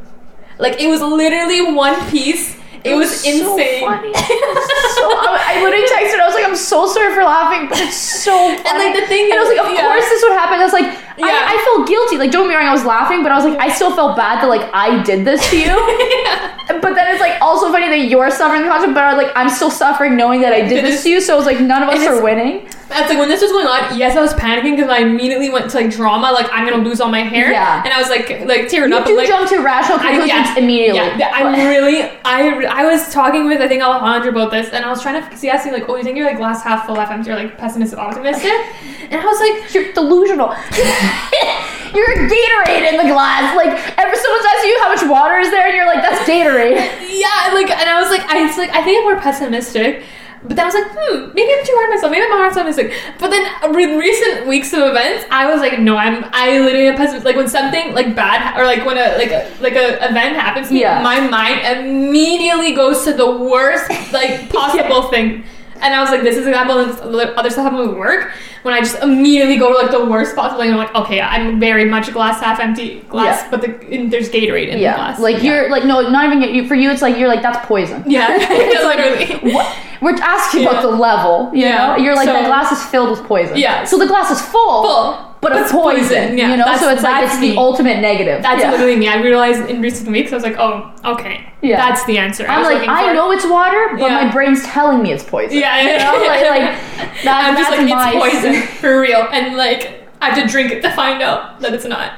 Like, 0.58 0.80
it 0.80 0.88
was 0.88 1.00
literally 1.02 1.72
one 1.74 1.98
piece. 2.10 2.56
It, 2.86 2.94
was, 2.94 3.10
so 3.10 3.30
insane. 3.30 3.82
funny. 3.82 4.12
so 4.14 5.04
I, 5.10 5.58
I 5.58 5.62
literally 5.62 5.86
texted. 5.86 6.20
I 6.20 6.26
was 6.26 6.34
like, 6.34 6.44
I'm 6.46 6.56
so 6.56 6.86
sorry 6.86 7.14
for 7.14 7.24
laughing, 7.24 7.68
but 7.68 7.78
it's 7.80 7.96
so 7.96 8.32
funny. 8.32 8.62
And 8.62 8.78
like 8.78 8.94
the 8.94 9.06
thing 9.06 9.30
and 9.30 9.38
I 9.38 9.42
was 9.42 9.50
like, 9.50 9.62
of 9.62 9.72
yeah. 9.74 9.86
course 9.86 10.08
this 10.08 10.22
would 10.22 10.32
happen. 10.32 10.58
I 10.58 10.64
was 10.64 10.72
like, 10.72 11.05
Yeah. 11.18 11.26
I, 11.26 11.54
I 11.58 11.64
felt 11.64 11.88
guilty. 11.88 12.18
Like, 12.18 12.30
don't 12.30 12.48
me 12.48 12.54
wrong, 12.54 12.66
I 12.66 12.72
was 12.72 12.84
laughing, 12.84 13.22
but 13.22 13.32
I 13.32 13.36
was 13.36 13.44
like, 13.44 13.58
I 13.58 13.72
still 13.72 13.94
felt 13.94 14.16
bad 14.16 14.42
that 14.42 14.48
like 14.48 14.68
I 14.74 15.02
did 15.02 15.24
this 15.24 15.48
to 15.50 15.56
you. 15.58 15.72
But 16.68 16.94
then 16.94 17.06
it's 17.14 17.20
like 17.20 17.40
also 17.40 17.70
funny 17.72 17.88
that 17.88 18.08
you're 18.10 18.30
suffering 18.30 18.62
the 18.62 18.68
consequence, 18.68 18.94
but 18.96 19.04
I 19.04 19.14
was 19.14 19.22
like, 19.24 19.32
I'm 19.36 19.48
still 19.48 19.70
suffering 19.70 20.16
knowing 20.16 20.40
that 20.42 20.52
I 20.52 20.62
did 20.68 20.84
this 20.84 20.96
is- 20.96 21.02
to 21.04 21.10
you. 21.10 21.20
So 21.20 21.34
it 21.34 21.36
was 21.38 21.46
like 21.46 21.60
none 21.60 21.82
of 21.82 21.88
us 21.88 22.04
are 22.06 22.22
winning. 22.22 22.68
That's 22.88 23.08
like 23.08 23.18
when 23.18 23.28
this 23.28 23.40
was 23.40 23.50
going 23.52 23.66
on. 23.66 23.96
Yes, 23.98 24.16
I 24.16 24.20
was 24.20 24.32
panicking 24.34 24.76
because 24.76 24.90
I 24.90 24.98
immediately 24.98 25.48
went 25.50 25.70
to 25.70 25.76
like 25.76 25.90
drama, 25.90 26.32
like 26.32 26.48
I'm 26.52 26.68
gonna 26.68 26.82
lose 26.82 27.00
all 27.00 27.08
my 27.10 27.22
hair. 27.22 27.50
Yeah. 27.52 27.82
and 27.84 27.92
I 27.92 27.98
was 28.00 28.08
like, 28.10 28.28
like 28.46 28.68
tearing 28.68 28.90
You 28.90 28.98
up. 28.98 29.06
do 29.06 29.16
like, 29.16 29.28
jump 29.28 29.48
to 29.50 29.58
rational 29.62 29.98
I- 29.98 30.02
conclusions 30.02 30.28
yeah, 30.28 30.58
immediately. 30.58 30.98
Yeah, 31.18 31.30
I'm 31.32 31.66
really. 31.68 32.02
I 32.24 32.64
I 32.68 32.84
was 32.84 33.12
talking 33.12 33.46
with 33.46 33.60
I 33.60 33.68
think 33.68 33.82
Alejandro 33.82 34.30
about 34.30 34.50
this, 34.50 34.68
and 34.72 34.84
I 34.84 34.88
was 34.90 35.00
trying 35.02 35.22
to. 35.22 35.36
He 35.36 35.48
asked 35.48 35.66
me 35.66 35.72
like, 35.72 35.88
"Oh, 35.88 35.96
you 35.96 36.02
think 36.04 36.16
you're 36.16 36.26
like 36.26 36.36
glass 36.36 36.62
half 36.62 36.86
full, 36.86 36.96
half 36.96 37.10
empty, 37.10 37.30
or 37.30 37.36
like 37.36 37.56
pessimistic, 37.58 37.98
optimistic?" 37.98 38.52
And 39.08 39.20
I 39.20 39.24
was 39.24 39.38
like, 39.38 39.72
You're 39.72 39.92
delusional. 39.92 40.48
you're 41.94 42.12
a 42.12 42.28
Gatorade 42.28 42.90
in 42.92 42.96
the 42.98 43.08
glass. 43.12 43.54
Like, 43.56 43.68
ever 43.98 44.14
someone's 44.14 44.46
asking 44.46 44.70
you 44.70 44.78
how 44.82 44.88
much 44.94 45.04
water 45.10 45.38
is 45.38 45.50
there, 45.50 45.66
and 45.66 45.74
you're 45.76 45.86
like, 45.86 46.02
that's 46.02 46.28
Gatorade. 46.28 46.76
"Yeah," 47.10 47.54
like, 47.54 47.70
and 47.70 47.88
I 47.88 48.00
was 48.00 48.10
like, 48.10 48.22
I 48.28 48.44
was 48.46 48.56
like, 48.58 48.70
I 48.70 48.82
think 48.82 48.98
I'm 48.98 49.04
more 49.04 49.20
pessimistic. 49.20 50.02
But 50.42 50.54
then 50.54 50.64
I 50.64 50.68
was 50.68 50.74
like, 50.74 50.90
hmm, 50.94 51.34
maybe 51.34 51.50
I'm 51.52 51.64
too 51.66 51.72
hard 51.74 51.88
on 51.90 51.96
myself. 51.96 52.12
Maybe 52.12 52.22
I'm 52.24 52.30
hard 52.30 52.56
on 52.56 52.66
myself. 52.66 52.92
But 53.18 53.30
then 53.30 53.44
in 53.90 53.98
recent 53.98 54.46
weeks 54.46 54.72
of 54.74 54.80
events, 54.80 55.24
I 55.30 55.50
was 55.50 55.60
like, 55.60 55.80
no, 55.80 55.96
I'm. 55.96 56.24
I 56.32 56.60
literally 56.60 56.86
am 56.86 56.94
pessimistic. 56.94 57.24
Like 57.24 57.34
when 57.36 57.48
something 57.48 57.94
like 57.94 58.14
bad 58.14 58.40
ha- 58.42 58.60
or 58.60 58.64
like 58.64 58.84
when 58.86 58.96
a 58.96 59.16
like 59.18 59.32
a 59.32 59.50
like 59.60 59.72
a 59.74 59.96
event 60.08 60.36
happens 60.36 60.68
to 60.68 60.74
me, 60.74 60.82
Yeah. 60.82 61.02
my 61.02 61.18
mind 61.18 61.66
immediately 61.80 62.74
goes 62.74 63.02
to 63.04 63.12
the 63.12 63.28
worst 63.28 63.90
like 64.12 64.48
possible 64.52 65.08
thing. 65.08 65.42
And 65.80 65.94
I 65.94 66.00
was 66.00 66.10
like, 66.10 66.22
this 66.22 66.36
is 66.36 66.46
an 66.46 66.52
example 66.52 66.78
of 66.78 67.00
other 67.36 67.50
stuff 67.50 67.64
happening 67.64 67.88
with 67.88 67.96
work 67.98 68.32
when 68.62 68.74
I 68.74 68.80
just 68.80 69.00
immediately 69.02 69.56
go 69.56 69.68
to 69.72 69.78
like 69.78 69.90
the 69.90 70.04
worst 70.04 70.34
possible 70.34 70.60
thing. 70.60 70.70
I'm 70.72 70.76
like, 70.78 70.94
okay, 70.94 71.20
I'm 71.20 71.60
very 71.60 71.84
much 71.84 72.12
glass 72.12 72.40
half 72.40 72.58
empty 72.60 73.00
glass, 73.02 73.42
Yeah. 73.42 73.50
but 73.50 73.60
the, 73.60 73.80
in, 73.88 74.10
there's 74.10 74.28
Gatorade 74.28 74.68
in 74.68 74.74
the 74.78 74.84
glass. 74.84 75.20
like 75.20 75.36
yeah. 75.42 75.42
you're 75.60 75.70
like 75.70 75.84
no, 75.84 76.08
not 76.08 76.24
even 76.26 76.42
you. 76.54 76.66
For 76.66 76.74
you, 76.74 76.90
it's 76.90 77.02
like 77.02 77.16
you're 77.18 77.28
like 77.28 77.42
that's 77.42 77.64
poison. 77.66 78.02
yeah, 78.06 78.26
It's 78.40 78.84
like, 78.84 78.98
literally. 78.98 79.54
what? 79.54 79.76
We're 80.02 80.14
asking 80.16 80.62
about 80.66 80.82
the 80.82 80.88
level. 80.90 81.50
You 81.54 81.66
Yeah, 81.66 81.86
know, 81.88 81.96
you're 82.02 82.14
like 82.14 82.26
so- 82.26 82.34
the 82.42 82.46
glass 82.48 82.72
is 82.72 82.82
filled 82.90 83.10
with 83.10 83.22
poison. 83.26 83.56
Yeah. 83.56 83.84
So 83.84 83.98
the 83.98 84.06
glass 84.06 84.30
is 84.30 84.40
full. 84.40 84.82
Full. 84.82 85.35
But 85.48 85.56
a 85.56 85.62
It's 85.62 85.72
poison. 85.72 86.00
poison, 86.08 86.38
yeah. 86.38 86.50
You 86.50 86.56
know, 86.56 86.76
so 86.76 86.90
it's 86.90 87.02
like 87.02 87.24
it's 87.24 87.38
the 87.38 87.56
ultimate 87.56 88.00
negative. 88.00 88.42
That's 88.42 88.62
yeah. 88.62 88.70
literally 88.70 88.96
me. 88.96 89.08
I 89.08 89.20
realized 89.20 89.68
in 89.70 89.80
recent 89.80 90.10
weeks, 90.10 90.32
I 90.32 90.36
was 90.36 90.44
like, 90.44 90.56
oh, 90.58 90.92
okay, 91.04 91.48
Yeah. 91.62 91.76
that's 91.76 92.04
the 92.04 92.18
answer. 92.18 92.46
I'm 92.46 92.60
was 92.60 92.68
like, 92.68 92.88
I 92.88 93.12
know 93.12 93.30
it's 93.32 93.46
water, 93.46 93.96
but 93.98 94.10
Yeah. 94.10 94.24
my 94.24 94.32
brain's 94.32 94.64
telling 94.64 95.02
me 95.02 95.12
it's 95.12 95.24
poison. 95.24 95.58
Yeah, 95.58 95.80
you 95.82 95.98
know, 95.98 96.26
like, 96.26 96.42
like 96.48 96.60
that's, 97.24 97.26
I'm 97.26 97.56
just 97.56 97.70
like, 97.70 97.88
my 97.88 98.12
it's 98.14 98.40
poison 98.42 98.62
for 98.80 99.00
real, 99.00 99.26
and 99.32 99.56
like 99.56 100.08
I 100.20 100.30
have 100.30 100.42
to 100.44 100.48
drink 100.50 100.72
it 100.72 100.82
to 100.82 100.90
find 100.92 101.22
out 101.22 101.60
that 101.60 101.74
it's 101.74 101.84
not. 101.84 102.12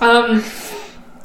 Um, 0.00 0.44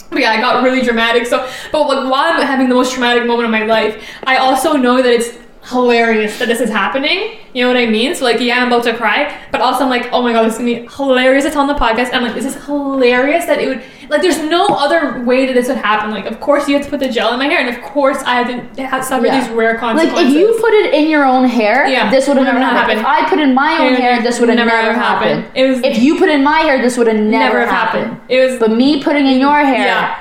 but 0.09 0.19
yeah, 0.19 0.31
I 0.31 0.41
got 0.41 0.63
really 0.63 0.81
dramatic. 0.81 1.25
So, 1.25 1.47
but 1.71 1.87
like 1.87 2.09
while 2.11 2.33
I'm 2.33 2.41
having 2.45 2.67
the 2.69 2.75
most 2.75 2.91
traumatic 2.93 3.25
moment 3.25 3.45
of 3.45 3.51
my 3.51 3.65
life, 3.65 4.03
I 4.23 4.37
also 4.37 4.73
know 4.73 5.01
that 5.01 5.11
it's 5.11 5.29
hilarious 5.63 6.39
that 6.39 6.47
this 6.47 6.59
is 6.59 6.69
happening. 6.69 7.37
You 7.53 7.63
know 7.63 7.67
what 7.67 7.77
I 7.77 7.85
mean? 7.85 8.15
So 8.15 8.23
like, 8.25 8.39
yeah, 8.39 8.59
I'm 8.61 8.67
about 8.67 8.83
to 8.85 8.95
cry, 8.95 9.37
but 9.51 9.61
also 9.61 9.83
I'm 9.83 9.89
like, 9.89 10.09
oh 10.11 10.21
my 10.21 10.33
god, 10.33 10.45
this 10.45 10.53
is 10.53 10.59
gonna 10.59 10.81
be 10.81 10.87
hilarious 10.95 11.43
tell 11.51 11.61
on 11.61 11.67
the 11.67 11.73
podcast. 11.75 12.13
I'm 12.13 12.23
like, 12.23 12.33
this 12.33 12.45
is 12.45 12.55
hilarious 12.65 13.45
that 13.45 13.59
it 13.59 13.67
would 13.67 13.83
like. 14.09 14.21
There's 14.21 14.39
no 14.41 14.65
other 14.67 15.23
way 15.23 15.45
that 15.45 15.53
this 15.53 15.67
would 15.67 15.77
happen. 15.77 16.11
Like, 16.11 16.25
of 16.25 16.39
course 16.39 16.67
you 16.67 16.75
have 16.75 16.83
to 16.85 16.89
put 16.89 16.99
the 16.99 17.09
gel 17.09 17.33
in 17.33 17.39
my 17.39 17.45
hair, 17.45 17.59
and 17.59 17.69
of 17.75 17.81
course 17.83 18.17
I 18.23 18.41
had 18.41 18.75
to 18.75 18.83
have 18.85 19.03
suffer 19.03 19.25
Yeah. 19.25 19.39
these 19.39 19.49
rare 19.51 19.77
consequences. 19.77 20.15
Like 20.17 20.25
if 20.27 20.33
you 20.33 20.57
put 20.59 20.73
it 20.73 20.93
in 20.93 21.09
your 21.09 21.25
own 21.25 21.45
hair, 21.47 21.87
Yeah, 21.87 22.09
this 22.09 22.27
would 22.27 22.37
have 22.37 22.45
would 22.45 22.53
never 22.53 22.59
not 22.59 22.73
happened. 22.73 22.99
If 22.99 23.05
I 23.05 23.29
put 23.29 23.39
in 23.39 23.53
my 23.53 23.77
own 23.81 23.93
hair, 23.95 24.21
this 24.21 24.39
would 24.39 24.49
have 24.49 24.55
never 24.57 24.71
never, 24.71 24.93
happened. 24.93 25.41
happened. 25.43 25.57
It 25.57 25.67
was- 25.69 25.79
if 25.83 26.01
you 26.01 26.17
put 26.17 26.29
in 26.29 26.43
my 26.43 26.59
hair, 26.61 26.81
this 26.81 26.97
would 26.97 27.07
have 27.07 27.17
never, 27.17 27.59
never 27.59 27.71
happened. 27.71 28.05
happened. 28.05 28.21
It 28.29 28.39
was 28.49 28.59
But 28.59 28.71
me 28.71 29.03
putting 29.03 29.27
in 29.27 29.39
your 29.39 29.59
hair, 29.59 29.85
Yeah. 29.85 30.15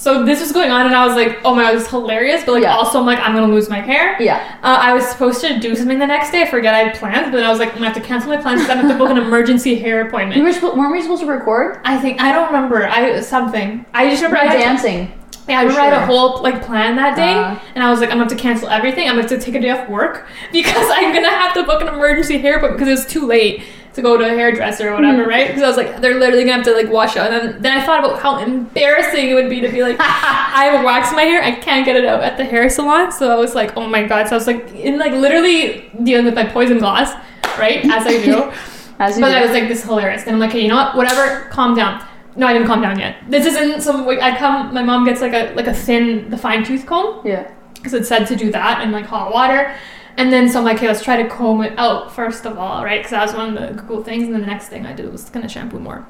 So 0.00 0.24
this 0.24 0.40
was 0.40 0.52
going 0.52 0.70
on, 0.70 0.86
and 0.86 0.94
I 0.94 1.04
was 1.04 1.16
like, 1.16 1.40
"Oh 1.44 1.54
my 1.56 1.62
god, 1.64 1.74
this 1.74 1.82
is 1.82 1.88
hilarious!" 1.88 2.44
But 2.46 2.52
like, 2.52 2.62
Yeah. 2.62 2.76
also, 2.76 3.00
I'm 3.00 3.04
like, 3.06 3.18
"I'm 3.18 3.34
gonna 3.34 3.52
lose 3.52 3.68
my 3.68 3.80
hair." 3.80 4.16
yeah. 4.20 4.40
Uh, 4.62 4.78
I 4.80 4.94
was 4.94 5.04
supposed 5.04 5.40
to 5.40 5.58
do 5.58 5.74
something 5.74 5.98
the 5.98 6.06
next 6.06 6.30
day. 6.30 6.42
I 6.42 6.46
forget 6.46 6.72
I 6.72 6.78
had 6.84 6.94
plans, 6.94 7.24
but 7.32 7.32
then 7.32 7.44
I 7.44 7.50
was 7.50 7.58
like, 7.58 7.70
"I'm 7.70 7.74
gonna 7.78 7.86
have 7.86 7.96
to 7.96 8.00
cancel 8.02 8.30
my 8.30 8.36
plans 8.36 8.60
because 8.62 8.76
I 8.76 8.80
have 8.80 8.90
to 8.92 8.96
book 8.96 9.10
an 9.10 9.18
emergency 9.26 9.74
hair 9.74 10.02
We 10.04 10.08
appointment." 10.08 10.40
were 10.44 10.52
supposed, 10.52 10.76
weren't 10.78 10.92
we 10.92 11.02
supposed 11.02 11.22
to 11.22 11.26
record? 11.26 11.80
I 11.84 11.98
think 11.98 12.20
I 12.22 12.30
don't 12.32 12.46
remember. 12.46 12.86
I 12.86 13.20
something. 13.20 13.84
I 13.92 14.08
just 14.08 14.22
remember 14.22 14.48
I 14.48 14.56
dancing. 14.56 15.12
yeah, 15.48 15.62
I 15.62 15.66
I 15.66 15.72
had 15.72 15.92
a 15.94 16.06
whole 16.06 16.42
like 16.42 16.62
plan 16.64 16.94
that 16.94 17.16
day, 17.16 17.34
Uh. 17.34 17.56
and 17.74 17.82
I 17.82 17.90
was 17.90 17.98
like, 17.98 18.10
I'm 18.10 18.18
gonna 18.18 18.30
have 18.30 18.36
to 18.38 18.40
cancel 18.40 18.68
everything. 18.68 19.08
I'm 19.08 19.16
gonna 19.16 19.22
have 19.28 19.30
to 19.30 19.44
take 19.44 19.56
a 19.56 19.60
day 19.60 19.70
off 19.70 19.88
work 19.88 20.26
because 20.52 20.88
I'm 20.94 21.12
gonna 21.12 21.28
have 21.28 21.54
to 21.54 21.64
book 21.64 21.82
an 21.82 21.88
emergency 21.88 22.38
hair 22.38 22.58
appointment 22.58 22.78
because 22.78 23.00
it's 23.00 23.12
too 23.12 23.26
late 23.26 23.64
to 23.98 24.02
go 24.02 24.16
to 24.16 24.24
a 24.24 24.28
hairdresser 24.28 24.88
or 24.90 24.94
whatever, 24.94 25.24
Hmm. 25.24 25.28
right? 25.28 25.46
Because 25.48 25.62
I 25.62 25.66
was 25.68 25.76
like, 25.76 26.00
they're 26.00 26.18
literally 26.18 26.44
gonna 26.44 26.56
have 26.56 26.64
to 26.66 26.72
like 26.72 26.88
wash 26.88 27.16
out. 27.16 27.30
And 27.32 27.34
then, 27.54 27.62
then 27.62 27.78
I 27.78 27.84
thought 27.84 27.98
about 28.04 28.20
how 28.20 28.38
embarrassing 28.38 29.28
it 29.28 29.34
would 29.34 29.50
be 29.50 29.60
to 29.60 29.68
be 29.68 29.82
like, 29.82 29.96
I 30.00 30.64
have 30.70 30.84
wax 30.84 31.10
in 31.10 31.16
my 31.16 31.22
hair, 31.22 31.42
I 31.42 31.52
can't 31.52 31.84
get 31.84 31.96
it 31.96 32.04
out 32.04 32.22
at 32.22 32.36
the 32.36 32.44
hair 32.44 32.68
salon. 32.70 33.12
So 33.12 33.30
I 33.30 33.34
was 33.36 33.54
like, 33.54 33.76
oh 33.76 33.86
my 33.86 34.04
god. 34.04 34.28
So 34.28 34.36
I 34.36 34.38
was 34.38 34.46
like, 34.46 34.72
in 34.74 34.98
like 34.98 35.12
literally 35.12 35.90
dealing 36.02 36.24
with 36.24 36.34
my 36.34 36.44
poison 36.44 36.78
glass, 36.78 37.12
right? 37.58 37.84
As 37.84 38.06
I 38.06 38.22
do. 38.24 38.50
As 39.00 39.16
you 39.16 39.22
But 39.22 39.30
do. 39.30 39.36
I 39.36 39.42
was 39.42 39.52
like, 39.52 39.68
this 39.68 39.78
is 39.80 39.84
hilarious. 39.84 40.22
And 40.22 40.32
I'm 40.32 40.40
like, 40.40 40.50
hey, 40.52 40.62
you 40.62 40.68
know 40.68 40.76
what? 40.76 40.96
Whatever, 40.96 41.48
calm 41.50 41.74
down. 41.76 42.04
No, 42.34 42.46
I 42.46 42.52
didn't 42.52 42.66
calm 42.68 42.80
down 42.82 42.98
yet. 42.98 43.16
This 43.28 43.46
isn't 43.46 43.80
some. 43.80 44.06
like, 44.06 44.20
I 44.20 44.36
come. 44.36 44.72
My 44.74 44.82
mom 44.82 45.04
gets 45.04 45.20
like 45.20 45.32
a 45.34 45.52
like 45.54 45.66
a 45.66 45.74
thin, 45.74 46.30
the 46.30 46.36
fine 46.38 46.64
tooth 46.64 46.86
comb 46.86 47.20
yeah. 47.24 47.50
because 47.74 47.94
it 47.94 48.06
said 48.06 48.26
to 48.26 48.36
do 48.36 48.50
that 48.52 48.82
in 48.82 48.92
like 48.92 49.06
hot 49.06 49.32
water. 49.32 49.74
And 50.18 50.32
then 50.32 50.48
so 50.48 50.58
I'm 50.58 50.64
like, 50.64 50.80
hey, 50.80 50.88
let's 50.88 51.02
try 51.02 51.22
to 51.22 51.28
comb 51.28 51.62
it 51.62 51.78
out 51.78 52.12
first 52.12 52.44
of 52.44 52.58
all, 52.58 52.84
right? 52.84 52.98
Because 52.98 53.12
that 53.12 53.24
was 53.24 53.34
one 53.34 53.56
of 53.56 53.76
the 53.76 53.82
cool 53.84 54.02
things. 54.02 54.24
And 54.24 54.34
then 54.34 54.40
the 54.40 54.48
next 54.48 54.66
thing 54.66 54.84
I 54.84 54.92
did 54.92 55.10
was 55.10 55.30
gonna 55.30 55.48
shampoo 55.48 55.78
more. 55.78 56.04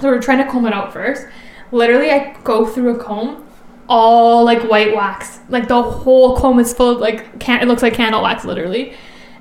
So 0.00 0.08
we're 0.08 0.22
trying 0.22 0.38
to 0.38 0.48
comb 0.48 0.66
it 0.66 0.72
out 0.72 0.92
first. 0.92 1.26
Literally, 1.72 2.12
I 2.12 2.36
go 2.44 2.64
through 2.64 2.94
a 2.94 2.98
comb, 3.02 3.44
all 3.88 4.44
like 4.44 4.62
white 4.62 4.94
wax. 4.94 5.40
Like 5.48 5.66
the 5.66 5.82
whole 5.82 6.36
comb 6.36 6.60
is 6.60 6.72
full 6.72 6.90
of 6.90 7.00
like 7.00 7.40
can. 7.40 7.60
It 7.60 7.66
looks 7.66 7.82
like 7.82 7.92
candle 7.94 8.22
wax, 8.22 8.44
literally. 8.44 8.94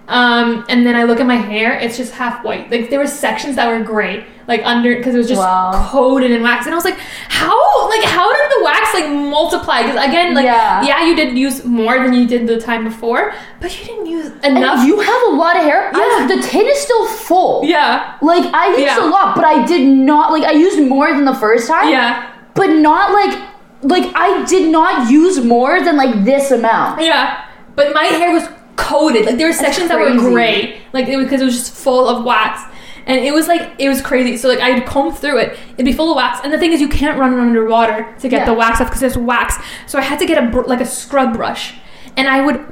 Um, 0.09 0.65
and 0.69 0.85
then 0.87 0.95
I 0.95 1.03
look 1.03 1.19
at 1.19 1.27
my 1.27 1.35
hair; 1.35 1.73
it's 1.77 1.95
just 1.95 2.13
half 2.13 2.43
white. 2.43 2.69
Like 2.71 2.89
there 2.89 2.97
were 2.99 3.05
sections 3.07 3.55
that 3.57 3.67
were 3.67 3.83
gray, 3.83 4.25
like 4.47 4.61
under 4.65 4.95
because 4.97 5.13
it 5.13 5.19
was 5.19 5.27
just 5.27 5.39
Wow. 5.39 5.87
coated 5.91 6.31
in 6.31 6.41
wax. 6.41 6.65
And 6.65 6.73
I 6.73 6.75
was 6.75 6.83
like, 6.83 6.97
how? 7.29 7.89
Like 7.89 8.03
how 8.03 8.27
did 8.31 8.57
the 8.57 8.63
wax 8.63 8.93
like 8.95 9.09
multiply? 9.09 9.83
Because 9.83 10.03
again, 10.03 10.33
like 10.33 10.45
Yeah. 10.45 10.81
yeah, 10.83 11.05
you 11.05 11.15
did 11.15 11.37
use 11.37 11.63
more 11.63 11.99
than 12.03 12.13
you 12.13 12.25
did 12.27 12.47
the 12.47 12.59
time 12.59 12.83
before, 12.85 13.33
but 13.61 13.69
you 13.79 13.85
didn't 13.85 14.07
use 14.07 14.31
And 14.43 14.57
enough. 14.57 14.85
you 14.85 14.99
have 14.99 15.21
a 15.27 15.35
lot 15.35 15.55
of 15.57 15.63
hair. 15.63 15.91
I- 15.93 16.17
Yeah. 16.21 16.27
the 16.35 16.41
tin 16.41 16.65
is 16.65 16.79
still 16.79 17.05
full. 17.05 17.63
yeah, 17.65 18.13
Like 18.21 18.45
I 18.53 18.69
used 18.69 18.79
Yeah. 18.81 19.05
a 19.05 19.07
lot, 19.07 19.35
but 19.35 19.45
I 19.45 19.63
did 19.65 19.85
not 19.87 20.31
like 20.31 20.43
I 20.43 20.51
used 20.53 20.81
more 20.81 21.07
than 21.13 21.25
the 21.25 21.35
first 21.35 21.67
time. 21.67 21.89
yeah, 21.89 22.23
But 22.55 22.71
not 22.71 23.11
like 23.13 23.37
like 23.83 24.11
I 24.15 24.43
did 24.45 24.69
not 24.71 25.09
use 25.09 25.39
more 25.43 25.81
than 25.81 25.95
like 25.97 26.25
this 26.25 26.49
amount. 26.51 27.01
yeah. 27.01 27.41
But 27.75 27.93
my 27.93 28.05
hair 28.05 28.31
was 28.33 28.45
coated. 28.79 29.25
Like 29.25 29.37
there 29.37 29.47
were 29.47 29.53
sections 29.53 29.89
that 29.89 29.99
were 29.99 30.15
gray, 30.17 30.81
like 30.93 31.07
it 31.07 31.17
was 31.17 31.25
because 31.25 31.41
it 31.41 31.45
was 31.45 31.55
just 31.57 31.73
full 31.73 32.07
of 32.07 32.23
wax. 32.23 32.61
And 33.05 33.19
it 33.25 33.33
was 33.33 33.47
like 33.47 33.71
it 33.79 33.89
was 33.89 34.01
crazy. 34.01 34.37
So 34.37 34.47
like 34.47 34.59
I'd 34.59 34.85
comb 34.85 35.13
through 35.13 35.39
it, 35.39 35.57
it'd 35.73 35.85
be 35.85 35.93
full 35.93 36.11
of 36.11 36.15
wax. 36.15 36.39
And 36.43 36.53
the 36.53 36.57
thing 36.59 36.71
is, 36.73 36.79
you 36.81 36.87
can't 36.89 37.17
run 37.19 37.33
it 37.33 37.39
under 37.39 37.65
water 37.67 38.07
to 38.19 38.29
get 38.29 38.39
Yeah. 38.41 38.45
the 38.45 38.53
wax 38.53 38.79
off 38.81 38.87
because 38.87 39.01
there's 39.01 39.17
wax. 39.17 39.57
So 39.87 39.97
I 39.97 40.01
had 40.01 40.19
to 40.19 40.25
get 40.25 40.37
a 40.43 40.47
br- 40.49 40.65
like 40.67 40.79
a 40.81 40.85
scrub 40.85 41.33
brush, 41.33 41.73
and 42.17 42.27
I 42.27 42.41
would 42.45 42.63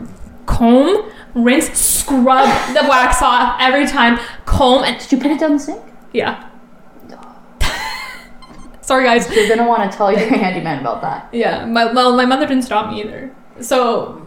comb, 0.45 1.09
rinse, 1.33 1.69
scrub 1.77 2.47
the 2.73 2.85
wax 2.87 3.21
off 3.21 3.57
every 3.59 3.87
time. 3.87 4.19
Comb 4.45 4.83
and 4.83 4.99
Did 4.99 5.11
you 5.11 5.17
put 5.17 5.31
it 5.31 5.39
down 5.39 5.53
the 5.53 5.59
sink? 5.59 5.81
yeah. 6.13 6.43
Sorry 8.81 9.03
guys. 9.05 9.29
You're 9.35 9.49
gonna 9.49 9.67
want 9.67 9.89
to 9.91 9.97
tell 9.97 10.11
your 10.11 10.21
handyman 10.29 10.79
about 10.79 11.01
that. 11.01 11.27
Yeah, 11.33 11.65
my 11.65 11.91
well, 11.91 12.15
my 12.15 12.25
mother 12.25 12.45
didn't 12.47 12.63
stop 12.63 12.91
me 12.91 13.01
either. 13.01 13.35
So 13.59 14.25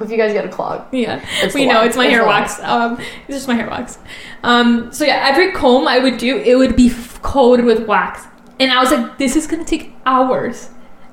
If 0.00 0.10
you 0.10 0.16
guys 0.16 0.32
get 0.32 0.44
a 0.44 0.48
clog. 0.48 0.84
yeah, 0.92 1.24
we 1.54 1.66
know 1.66 1.82
it's 1.82 1.96
my 1.96 2.04
It's 2.04 2.12
hair 2.12 2.24
wax. 2.26 2.60
Um, 2.60 2.98
it's 3.26 3.36
just 3.36 3.48
my 3.48 3.54
hair 3.54 3.68
wax. 3.68 3.98
Um, 4.44 4.92
so 4.92 5.04
yeah, 5.04 5.26
every 5.28 5.52
comb 5.52 5.88
I 5.88 5.98
would 5.98 6.18
do, 6.18 6.36
it 6.38 6.54
would 6.56 6.76
be 6.76 6.88
f- 6.88 7.20
coated 7.22 7.64
with 7.66 7.86
wax, 7.86 8.24
and 8.60 8.70
I 8.70 8.80
was 8.80 8.90
like, 8.92 9.18
this 9.18 9.34
is 9.36 9.46
gonna 9.46 9.64
take 9.64 9.92
hours. 10.06 10.70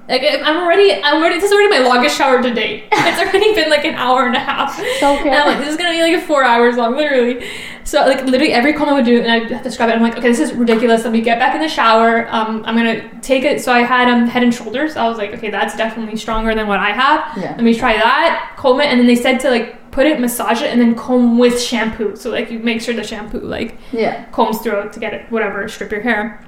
Like 0.07 0.21
I'm 0.23 0.57
already, 0.57 0.93
I'm 1.03 1.15
already. 1.21 1.35
This 1.35 1.45
is 1.45 1.51
already 1.51 1.69
my 1.69 1.79
longest 1.79 2.17
shower 2.17 2.41
to 2.41 2.53
date. 2.53 2.85
It's 3.07 3.19
already 3.21 3.53
been 3.55 3.69
like 3.69 3.85
an 3.85 3.95
hour 3.95 4.25
and 4.25 4.35
a 4.35 4.39
half. 4.39 4.77
okay. 4.79 5.01
And 5.29 5.29
I'm 5.35 5.47
like, 5.47 5.59
this 5.59 5.69
is 5.69 5.77
gonna 5.77 5.91
be 5.91 6.01
like 6.01 6.25
four 6.25 6.43
hours 6.43 6.75
long, 6.75 6.95
literally. 6.95 7.47
So 7.85 8.01
like 8.05 8.23
literally 8.25 8.51
every 8.51 8.73
comb 8.73 8.89
I 8.89 8.93
would 8.93 9.05
do, 9.05 9.21
and 9.21 9.31
I 9.31 9.39
have 9.53 9.63
to 9.63 9.71
scrub 9.71 9.89
it. 9.89 9.93
I'm 9.93 10.01
like, 10.01 10.17
okay, 10.17 10.27
this 10.27 10.39
is 10.39 10.53
ridiculous. 10.53 11.03
Let 11.03 11.13
me 11.13 11.21
get 11.21 11.39
back 11.39 11.55
in 11.55 11.61
the 11.61 11.69
shower. 11.69 12.27
Um, 12.29 12.63
I'm 12.65 12.75
gonna 12.75 13.21
take 13.21 13.43
it. 13.43 13.61
So 13.63 13.71
I 13.71 13.81
had 13.81 14.07
um 14.09 14.27
Head 14.27 14.43
and 14.43 14.53
Shoulders. 14.53 14.95
I 14.95 15.07
was 15.07 15.17
like, 15.17 15.33
okay, 15.35 15.49
that's 15.49 15.75
definitely 15.77 16.17
stronger 16.17 16.53
than 16.55 16.67
what 16.67 16.79
I 16.79 16.91
have. 16.91 17.37
Yeah. 17.37 17.51
Let 17.51 17.63
me 17.63 17.73
try 17.75 17.93
that. 17.93 18.55
Comb 18.57 18.81
it, 18.81 18.85
and 18.87 18.99
then 18.99 19.07
they 19.07 19.15
said 19.15 19.39
to 19.41 19.49
like 19.49 19.91
put 19.91 20.05
it, 20.07 20.19
massage 20.19 20.61
it, 20.61 20.71
and 20.71 20.81
then 20.81 20.93
comb 20.95 21.37
with 21.37 21.61
shampoo. 21.61 22.15
So 22.15 22.29
like 22.31 22.51
you 22.51 22.59
make 22.59 22.81
sure 22.81 22.93
the 22.93 23.03
shampoo 23.03 23.39
like 23.39 23.77
Yeah. 23.91 24.25
combs 24.31 24.59
through 24.59 24.79
it 24.81 24.93
to 24.93 24.99
get 24.99 25.13
it, 25.13 25.31
whatever, 25.31 25.67
strip 25.69 25.91
your 25.91 26.01
hair. 26.01 26.43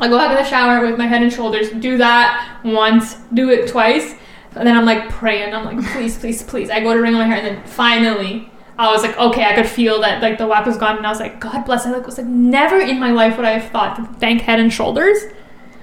I 0.00 0.08
go 0.08 0.16
back 0.18 0.30
in 0.30 0.36
the 0.36 0.44
shower 0.48 0.86
with 0.86 0.98
my 0.98 1.06
head 1.06 1.22
and 1.22 1.32
shoulders, 1.32 1.70
do 1.70 1.98
that 1.98 2.60
once, 2.64 3.16
do 3.34 3.50
it 3.50 3.68
twice, 3.68 4.14
and 4.54 4.66
then 4.66 4.76
I'm 4.76 4.84
like 4.84 5.08
praying. 5.10 5.52
I'm 5.52 5.64
like, 5.64 5.84
please, 5.92 6.18
please, 6.18 6.42
please. 6.42 6.70
I 6.70 6.80
go 6.80 6.94
to 6.94 7.00
wring 7.00 7.14
my 7.14 7.26
hair, 7.26 7.36
and 7.36 7.46
then 7.46 7.66
finally, 7.66 8.50
I 8.78 8.92
was 8.92 9.02
like, 9.02 9.18
okay, 9.18 9.44
I 9.44 9.54
could 9.54 9.66
feel 9.66 10.00
that 10.02 10.22
like 10.22 10.38
the 10.38 10.46
wax 10.46 10.66
was 10.66 10.76
gone, 10.76 10.96
and 10.98 11.06
I 11.06 11.10
was 11.10 11.18
like, 11.18 11.40
God 11.40 11.64
bless. 11.64 11.84
I 11.84 11.90
like 11.90 12.06
was 12.06 12.18
like, 12.18 12.28
never 12.28 12.78
in 12.78 13.00
my 13.00 13.10
life 13.10 13.36
would 13.36 13.44
I 13.44 13.58
have 13.58 13.70
thought 13.72 13.96
to 13.96 14.04
thank 14.20 14.42
Head 14.42 14.60
and 14.60 14.72
Shoulders, 14.72 15.18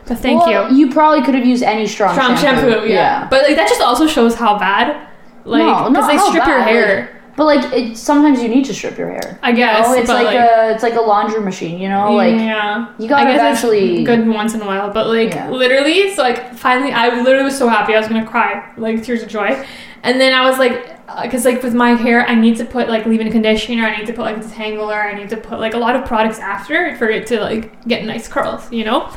but 0.07 0.18
thank 0.20 0.45
Well, 0.45 0.72
you. 0.72 0.78
You 0.78 0.93
probably 0.93 1.22
could 1.24 1.36
have 1.36 1.45
used 1.45 1.63
any 1.63 1.88
strong, 1.88 2.13
Strong 2.13 2.38
shampoo, 2.38 2.88
yeah. 2.88 3.28
But 3.30 3.43
like 3.43 3.57
that 3.57 3.68
just 3.68 3.82
also 3.82 4.07
shows 4.07 4.36
how 4.36 4.57
bad, 4.57 5.09
like, 5.43 5.61
because 5.89 5.91
not 5.91 6.07
they 6.11 6.18
strip 6.18 6.47
your 6.47 6.59
bad, 6.59 6.68
hair. 6.68 7.14
But 7.38 7.45
like, 7.45 7.73
it, 7.73 7.97
sometimes 7.97 8.41
you 8.41 8.47
need 8.47 8.63
to 8.65 8.73
strip 8.73 8.97
your 8.97 9.09
hair. 9.09 9.38
I 9.43 9.51
guess, 9.51 9.86
Oh, 9.89 9.93
it's 9.93 10.07
but 10.07 10.23
like, 10.23 10.36
like, 10.36 10.49
a 10.49 10.71
it's 10.73 10.83
like 10.83 10.93
a 10.95 11.01
laundry 11.01 11.41
machine, 11.41 11.79
you 11.79 11.89
know? 11.89 12.13
Like 12.13 12.33
yeah, 12.36 12.93
you 12.97 13.09
gotta 13.09 13.23
I 13.29 13.31
guess 13.33 13.39
eventually- 13.61 13.97
it's 13.99 14.07
good 14.07 14.25
once 14.27 14.53
in 14.53 14.61
a 14.61 14.65
while, 14.65 14.89
but 14.91 15.07
like 15.07 15.33
Yeah. 15.33 15.49
literally, 15.49 16.13
so 16.15 16.21
like 16.23 16.53
finally, 16.55 16.91
I 16.93 17.21
literally 17.21 17.43
was 17.43 17.57
so 17.57 17.67
happy 17.67 17.93
I 17.93 17.99
was 17.99 18.07
gonna 18.07 18.25
cry, 18.25 18.71
like 18.77 19.03
tears 19.03 19.21
of 19.21 19.27
joy, 19.27 19.65
and 20.03 20.21
then 20.21 20.33
I 20.33 20.49
was 20.49 20.57
like, 20.59 20.91
uh, 21.09 21.23
because 21.23 21.43
like 21.45 21.61
with 21.61 21.73
my 21.73 21.91
hair, 21.91 22.25
I 22.25 22.36
need 22.36 22.55
to 22.57 22.65
put 22.65 22.88
like 22.88 23.05
leave-in 23.05 23.29
conditioner, 23.31 23.86
I 23.86 23.97
need 23.97 24.07
to 24.07 24.13
put 24.13 24.21
like 24.23 24.38
detangler, 24.38 24.95
I 25.13 25.13
need 25.17 25.29
to 25.29 25.38
put 25.38 25.59
like 25.59 25.73
a 25.73 25.77
lot 25.77 25.95
of 25.97 26.05
products 26.05 26.39
after 26.39 26.95
for 26.95 27.09
it 27.09 27.27
to 27.27 27.41
like 27.41 27.86
get 27.86 28.05
nice 28.05 28.27
curls, 28.29 28.71
you 28.71 28.86
know. 28.86 29.09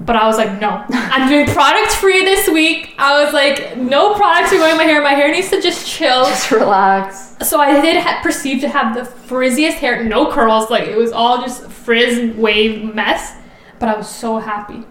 But 0.00 0.16
I 0.16 0.26
was 0.26 0.38
like, 0.38 0.60
no, 0.60 0.82
I'm 0.88 1.28
doing 1.28 1.46
product 1.46 1.92
free 1.92 2.24
this 2.24 2.48
week. 2.48 2.94
I 2.98 3.22
was 3.22 3.34
like, 3.34 3.76
no 3.76 4.14
products 4.14 4.50
are 4.52 4.56
going 4.56 4.72
in 4.72 4.76
my 4.78 4.84
hair. 4.84 5.02
My 5.02 5.12
hair 5.12 5.30
needs 5.30 5.50
to 5.50 5.60
just 5.60 5.86
chill. 5.86 6.24
just 6.24 6.50
relax. 6.50 7.36
So 7.46 7.60
I 7.60 7.80
did 7.82 8.02
ha- 8.02 8.20
perceive 8.22 8.62
to 8.62 8.68
have 8.68 8.94
the 8.94 9.02
frizziest 9.02 9.74
hair, 9.74 10.02
no 10.02 10.32
curls, 10.32 10.70
like 10.70 10.88
it 10.88 10.96
was 10.96 11.12
all 11.12 11.42
just 11.42 11.70
frizz 11.70 12.34
wave 12.36 12.94
mess. 12.94 13.36
But 13.78 13.90
I 13.90 13.96
was 13.96 14.08
so 14.08 14.38
happy. 14.38 14.84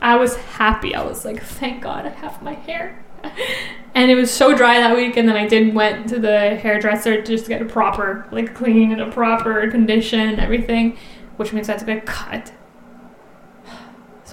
I 0.00 0.16
was 0.16 0.36
happy. 0.36 0.94
I 0.94 1.02
was 1.04 1.24
like, 1.24 1.42
thank 1.42 1.82
God 1.82 2.06
I 2.06 2.10
have 2.10 2.42
my 2.42 2.54
hair. 2.54 3.04
And 3.96 4.10
it 4.10 4.16
was 4.16 4.28
so 4.28 4.56
dry 4.56 4.80
that 4.80 4.96
week, 4.96 5.16
and 5.16 5.28
then 5.28 5.36
I 5.36 5.46
did 5.46 5.72
went 5.72 6.08
to 6.08 6.18
the 6.18 6.56
hairdresser 6.56 7.22
to 7.22 7.22
just 7.22 7.44
to 7.44 7.50
get 7.50 7.62
a 7.62 7.64
proper, 7.64 8.26
like 8.32 8.52
clean 8.52 8.90
and 8.90 9.00
a 9.00 9.08
proper 9.08 9.70
condition 9.70 10.18
and 10.18 10.40
everything, 10.40 10.98
which 11.36 11.52
means 11.52 11.68
I 11.68 11.74
had 11.74 11.78
to 11.78 11.86
get 11.86 11.98
a 11.98 12.00
cut. 12.00 12.50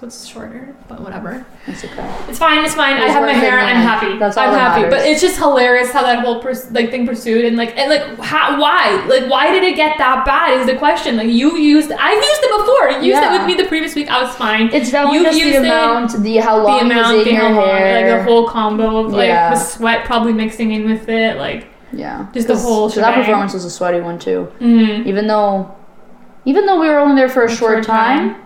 So 0.01 0.07
so 0.09 0.15
it's 0.15 0.25
shorter. 0.25 0.73
But 0.89 0.99
whatever. 1.01 1.45
It's 1.67 1.85
okay. 1.85 2.15
It's 2.27 2.39
fine. 2.39 2.65
It's 2.65 2.73
fine. 2.73 2.95
I 2.95 3.07
have 3.07 3.21
my 3.21 3.33
hair. 3.33 3.59
I'm 3.59 3.75
happy. 3.75 4.17
That's 4.17 4.35
all 4.35 4.47
I'm 4.47 4.53
that 4.53 4.71
happy. 4.79 4.89
But 4.89 5.05
it's 5.05 5.21
just 5.21 5.37
hilarious 5.37 5.91
how 5.91 6.01
that 6.01 6.25
whole 6.25 6.41
pers- 6.41 6.71
like 6.71 6.89
thing 6.89 7.05
pursued 7.05 7.45
and 7.45 7.55
like 7.55 7.77
and 7.77 7.87
like 7.87 8.17
how 8.19 8.59
why 8.59 9.05
like 9.07 9.29
why 9.29 9.51
did 9.51 9.63
it 9.63 9.75
get 9.75 9.99
that 9.99 10.25
bad 10.25 10.59
is 10.59 10.65
the 10.65 10.75
question. 10.75 11.17
Like 11.17 11.27
you 11.27 11.55
used 11.55 11.91
I've 11.91 12.15
used 12.17 12.39
it 12.43 12.59
before. 12.59 12.89
You 13.03 13.09
used 13.13 13.21
Yeah. 13.21 13.35
it 13.35 13.37
with 13.37 13.45
me 13.55 13.61
the 13.61 13.69
previous 13.69 13.93
week. 13.93 14.09
I 14.09 14.23
was 14.23 14.33
fine. 14.35 14.73
It's 14.73 14.89
definitely 14.89 15.19
You've 15.19 15.25
just 15.27 15.37
the 15.39 15.45
used 15.45 15.55
it, 15.59 15.65
amount, 15.65 16.23
the 16.23 16.37
how 16.37 16.57
the 16.57 16.63
long 16.63 16.81
amount, 16.81 17.23
the 17.23 17.29
in 17.29 17.35
your 17.35 17.49
how 17.49 17.53
long, 17.59 17.69
like 17.69 18.05
the 18.07 18.23
whole 18.23 18.47
combo 18.49 19.05
of 19.05 19.13
like 19.13 19.27
Yeah. 19.27 19.51
the 19.53 19.59
sweat 19.59 20.05
probably 20.05 20.33
mixing 20.33 20.71
in 20.71 20.89
with 20.89 21.09
it. 21.09 21.37
Like 21.37 21.67
yeah, 21.93 22.25
just 22.33 22.47
the 22.47 22.57
whole 22.57 22.87
'cause 22.89 22.95
that 22.95 23.13
performance 23.13 23.53
was 23.53 23.65
a 23.65 23.69
sweaty 23.69 24.01
one 24.01 24.17
too. 24.17 24.51
mm, 24.59 25.05
Even 25.05 25.27
though, 25.27 25.75
even 26.45 26.65
though 26.65 26.79
we 26.81 26.87
were 26.87 26.97
only 26.97 27.15
there 27.15 27.29
for 27.29 27.43
a, 27.43 27.47
short, 27.49 27.73
short 27.73 27.83
time, 27.83 28.37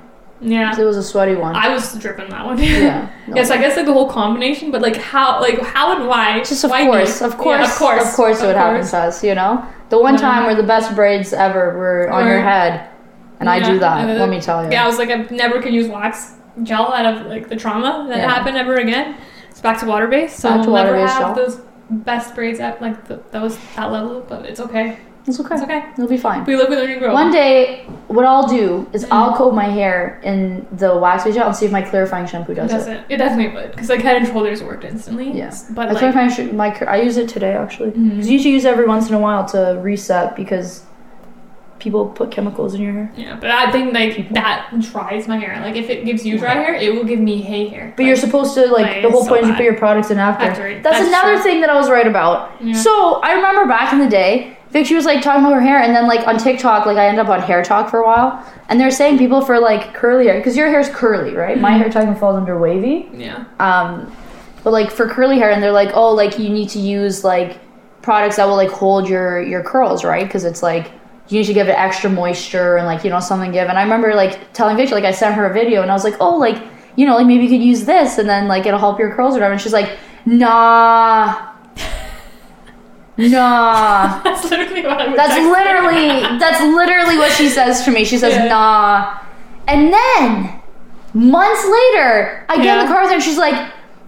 yeah. 0.45 0.79
it 0.79 0.83
was 0.83 0.97
a 0.97 1.03
sweaty 1.03 1.35
one. 1.35 1.55
I 1.55 1.69
was 1.73 1.93
dripping 1.97 2.29
that 2.29 2.45
one. 2.45 2.57
yeah. 2.61 3.09
no. 3.27 3.35
Yes, 3.35 3.49
I 3.51 3.57
guess 3.57 3.75
like 3.75 3.85
the 3.85 3.93
whole 3.93 4.09
combination, 4.09 4.71
but 4.71 4.81
like 4.81 4.95
how, 4.97 5.41
like 5.41 5.59
how 5.61 5.95
and 5.97 6.07
why? 6.07 6.39
Just 6.39 6.63
of 6.63 6.69
Why 6.71 6.81
me? 6.83 6.87
course, 6.87 7.21
of 7.21 7.31
Yeah, 7.31 7.37
course, 7.37 7.67
of 7.71 7.75
course, 7.77 8.05
of 8.09 8.13
course, 8.13 8.41
it 8.41 8.47
would 8.47 8.55
happen 8.55 8.85
to 8.87 8.97
us. 8.97 9.23
You 9.23 9.35
know, 9.35 9.65
the 9.89 9.99
one 9.99 10.13
Yeah. 10.15 10.21
time 10.21 10.45
where 10.45 10.55
the 10.55 10.63
best 10.63 10.95
braids 10.95 11.33
ever 11.33 11.77
were 11.77 12.09
on 12.11 12.27
your 12.27 12.39
head, 12.41 12.87
and 13.39 13.49
I 13.49 13.59
do 13.59 13.79
that. 13.79 14.07
and 14.07 14.19
let 14.19 14.29
me 14.29 14.39
tell 14.39 14.63
you. 14.63 14.71
Yeah, 14.71 14.83
I 14.85 14.87
was 14.87 14.97
like, 14.97 15.09
I 15.09 15.25
never 15.31 15.61
can 15.61 15.73
use 15.73 15.87
wax 15.87 16.33
gel 16.63 16.93
out 16.93 17.05
of 17.05 17.25
like 17.27 17.49
the 17.49 17.55
trauma 17.55 18.05
that 18.09 18.17
Yeah. 18.19 18.29
happened 18.29 18.55
ever 18.57 18.75
again. 18.75 19.17
It's 19.49 19.61
back 19.61 19.79
to 19.81 19.85
water 19.85 20.07
based, 20.07 20.37
so 20.39 20.49
back 20.49 20.65
we'll 20.67 20.75
never 20.75 20.97
have 20.97 21.19
gel. 21.19 21.33
those 21.35 21.61
best 21.89 22.33
braids 22.35 22.59
at 22.59 22.81
like 22.81 23.07
the, 23.07 23.21
those 23.31 23.57
that 23.75 23.91
level. 23.91 24.25
But 24.27 24.45
it's 24.45 24.59
okay. 24.59 24.99
It's 25.27 25.39
okay. 25.39 25.55
It's 25.55 25.63
okay. 25.63 25.83
It'll 25.93 26.07
be 26.07 26.17
fine. 26.17 26.43
We 26.45 26.55
live 26.55 26.69
with 26.69 26.77
learn 26.79 26.91
and 26.91 26.99
grow. 26.99 27.13
One 27.13 27.31
day, 27.31 27.85
what 28.07 28.25
I'll 28.25 28.47
do 28.47 28.87
is 28.93 29.05
Mm. 29.05 29.09
I'll 29.11 29.33
comb 29.35 29.55
my 29.55 29.65
hair 29.65 30.19
in 30.23 30.65
the 30.71 30.95
wax 30.97 31.23
gel 31.23 31.47
and 31.47 31.55
see 31.55 31.65
if 31.65 31.71
my 31.71 31.81
clarifying 31.81 32.27
shampoo 32.27 32.53
does, 32.53 32.71
it. 32.71 32.87
it? 32.91 33.03
It 33.09 33.17
definitely 33.17 33.53
would, 33.55 33.71
because 33.71 33.89
like 33.89 34.01
head 34.01 34.17
and 34.17 34.27
shoulders 34.27 34.61
worked 34.61 34.83
instantly. 34.85 35.31
Yeah. 35.31 35.51
but 35.71 35.87
My 35.87 35.93
like, 35.93 35.97
clarifying 35.97 36.29
sh- 36.29 36.53
my 36.53 36.69
cur- 36.71 36.87
I 36.89 37.01
use 37.01 37.17
it 37.17 37.27
today 37.29 37.53
actually. 37.53 37.91
Mhm. 37.91 38.17
'Cause 38.17 38.27
you 38.27 38.33
usually 38.33 38.53
use 38.53 38.65
it 38.65 38.69
every 38.69 38.85
once 38.85 39.09
in 39.09 39.15
a 39.15 39.19
while 39.19 39.45
to 39.45 39.79
reset 39.81 40.35
because 40.35 40.83
people 41.79 42.07
put 42.07 42.31
chemicals 42.31 42.73
in 42.73 42.81
your 42.81 42.93
hair. 42.93 43.11
yeah, 43.15 43.35
but 43.39 43.51
I 43.51 43.69
think 43.71 43.93
like 43.93 44.29
that 44.33 44.67
dries 44.79 45.27
my 45.27 45.37
hair. 45.37 45.59
Like 45.61 45.75
if 45.75 45.89
it 45.89 46.05
gives 46.05 46.25
you 46.25 46.37
dry 46.39 46.53
hair, 46.53 46.73
it 46.73 46.95
will 46.95 47.03
give 47.03 47.19
me 47.19 47.41
hay 47.41 47.67
hair. 47.67 47.93
But 47.95 48.05
you're 48.05 48.15
supposed 48.15 48.55
to 48.55 48.65
like 48.71 49.01
the 49.03 49.09
whole 49.09 49.23
so 49.23 49.29
point 49.29 49.43
is 49.43 49.49
you 49.49 49.55
put 49.55 49.65
your 49.65 49.75
products 49.75 50.09
in 50.09 50.17
after. 50.17 50.45
After. 50.45 50.79
That's, 50.81 50.97
That's 50.99 51.07
another 51.09 51.33
true. 51.35 51.43
thing 51.43 51.61
that 51.61 51.69
I 51.69 51.75
was 51.75 51.89
right 51.89 52.07
about. 52.07 52.51
Yeah. 52.61 52.73
So 52.73 53.19
I 53.21 53.33
remember 53.33 53.65
back 53.67 53.91
in 53.93 53.99
the 53.99 54.07
day, 54.07 54.57
Vic, 54.75 54.85
she 54.85 54.93
was 54.93 55.05
like 55.05 55.21
talking 55.21 55.41
about 55.41 55.53
her 55.53 55.61
hair, 55.61 55.79
and 55.81 55.95
then 55.95 56.05
like 56.05 56.27
on 56.27 56.37
TikTok, 56.37 56.85
like 56.85 56.97
I 56.97 57.07
ended 57.07 57.23
up 57.25 57.29
on 57.29 57.39
Hair 57.39 57.63
Talk 57.63 57.89
for 57.89 57.99
a 57.99 58.05
while, 58.05 58.43
and 58.67 58.77
they're 58.77 58.91
saying 58.91 59.17
people 59.17 59.39
for 59.39 59.57
like 59.57 59.93
curly 59.93 60.27
hair 60.27 60.35
because 60.37 60.57
your 60.57 60.67
hair's 60.67 60.89
curly, 60.89 61.33
right? 61.33 61.57
My 61.59 61.71
Mhm. 61.71 61.77
hair 61.77 61.89
technically 61.89 62.19
falls 62.19 62.35
under 62.35 62.57
wavy. 62.59 63.07
yeah. 63.13 63.45
Um, 63.61 64.11
but 64.65 64.73
like 64.73 64.91
for 64.91 65.07
curly 65.07 65.39
hair, 65.39 65.49
and 65.49 65.63
they're 65.63 65.71
like, 65.71 65.91
oh, 65.93 66.11
like 66.13 66.37
you 66.37 66.49
need 66.49 66.67
to 66.69 66.79
use 66.79 67.23
like 67.23 67.57
products 68.01 68.35
that 68.35 68.47
will 68.49 68.57
like 68.57 68.69
hold 68.69 69.07
your 69.07 69.41
your 69.41 69.63
curls, 69.63 70.03
right? 70.03 70.25
Because 70.25 70.43
it's 70.43 70.61
like 70.61 70.91
you 71.29 71.39
need 71.39 71.47
to 71.47 71.53
give 71.53 71.69
it 71.69 71.75
extra 71.79 72.09
moisture 72.09 72.75
and 72.75 72.85
like 72.85 73.03
you 73.05 73.09
know 73.09 73.21
something 73.21 73.53
give. 73.53 73.69
And 73.69 73.77
I 73.79 73.83
remember 73.83 74.13
like 74.13 74.51
telling 74.51 74.75
Victor, 74.75 74.93
like 74.93 75.05
I 75.05 75.11
sent 75.11 75.35
her 75.35 75.45
a 75.45 75.53
video, 75.53 75.83
and 75.83 75.89
I 75.89 75.93
was 75.93 76.03
like, 76.03 76.17
oh, 76.19 76.35
like 76.35 76.57
you 76.97 77.05
know, 77.05 77.15
like 77.15 77.27
maybe 77.27 77.43
you 77.45 77.49
could 77.49 77.63
use 77.65 77.85
this, 77.85 78.17
and 78.17 78.27
then 78.27 78.49
like 78.49 78.65
it'll 78.65 78.79
help 78.79 78.99
your 78.99 79.11
curls 79.15 79.35
or 79.35 79.37
whatever. 79.37 79.53
And 79.53 79.61
she's 79.61 79.71
like, 79.73 79.91
nah, 80.25 81.53
nah. 83.17 84.21
That's 84.23 84.49
literally 84.49 84.83
what 84.83 85.01
I 85.01 85.07
would 85.07 85.17
That's 85.17 85.35
literally 85.39 86.37
that's 86.39 86.61
literally 86.61 87.17
what 87.17 87.31
she 87.31 87.49
says 87.49 87.83
to 87.85 87.91
me. 87.91 88.03
She 88.05 88.17
says, 88.17 88.33
Yeah. 88.33 88.47
"Nah," 88.47 89.19
and 89.67 89.91
then 89.93 90.59
months 91.13 91.63
later, 91.65 92.45
I 92.49 92.57
get 92.61 92.77
in 92.79 92.85
the 92.85 92.91
car 92.91 93.01
with 93.01 93.09
her, 93.09 93.15
and 93.15 93.23
she's 93.23 93.37
like, 93.37 93.55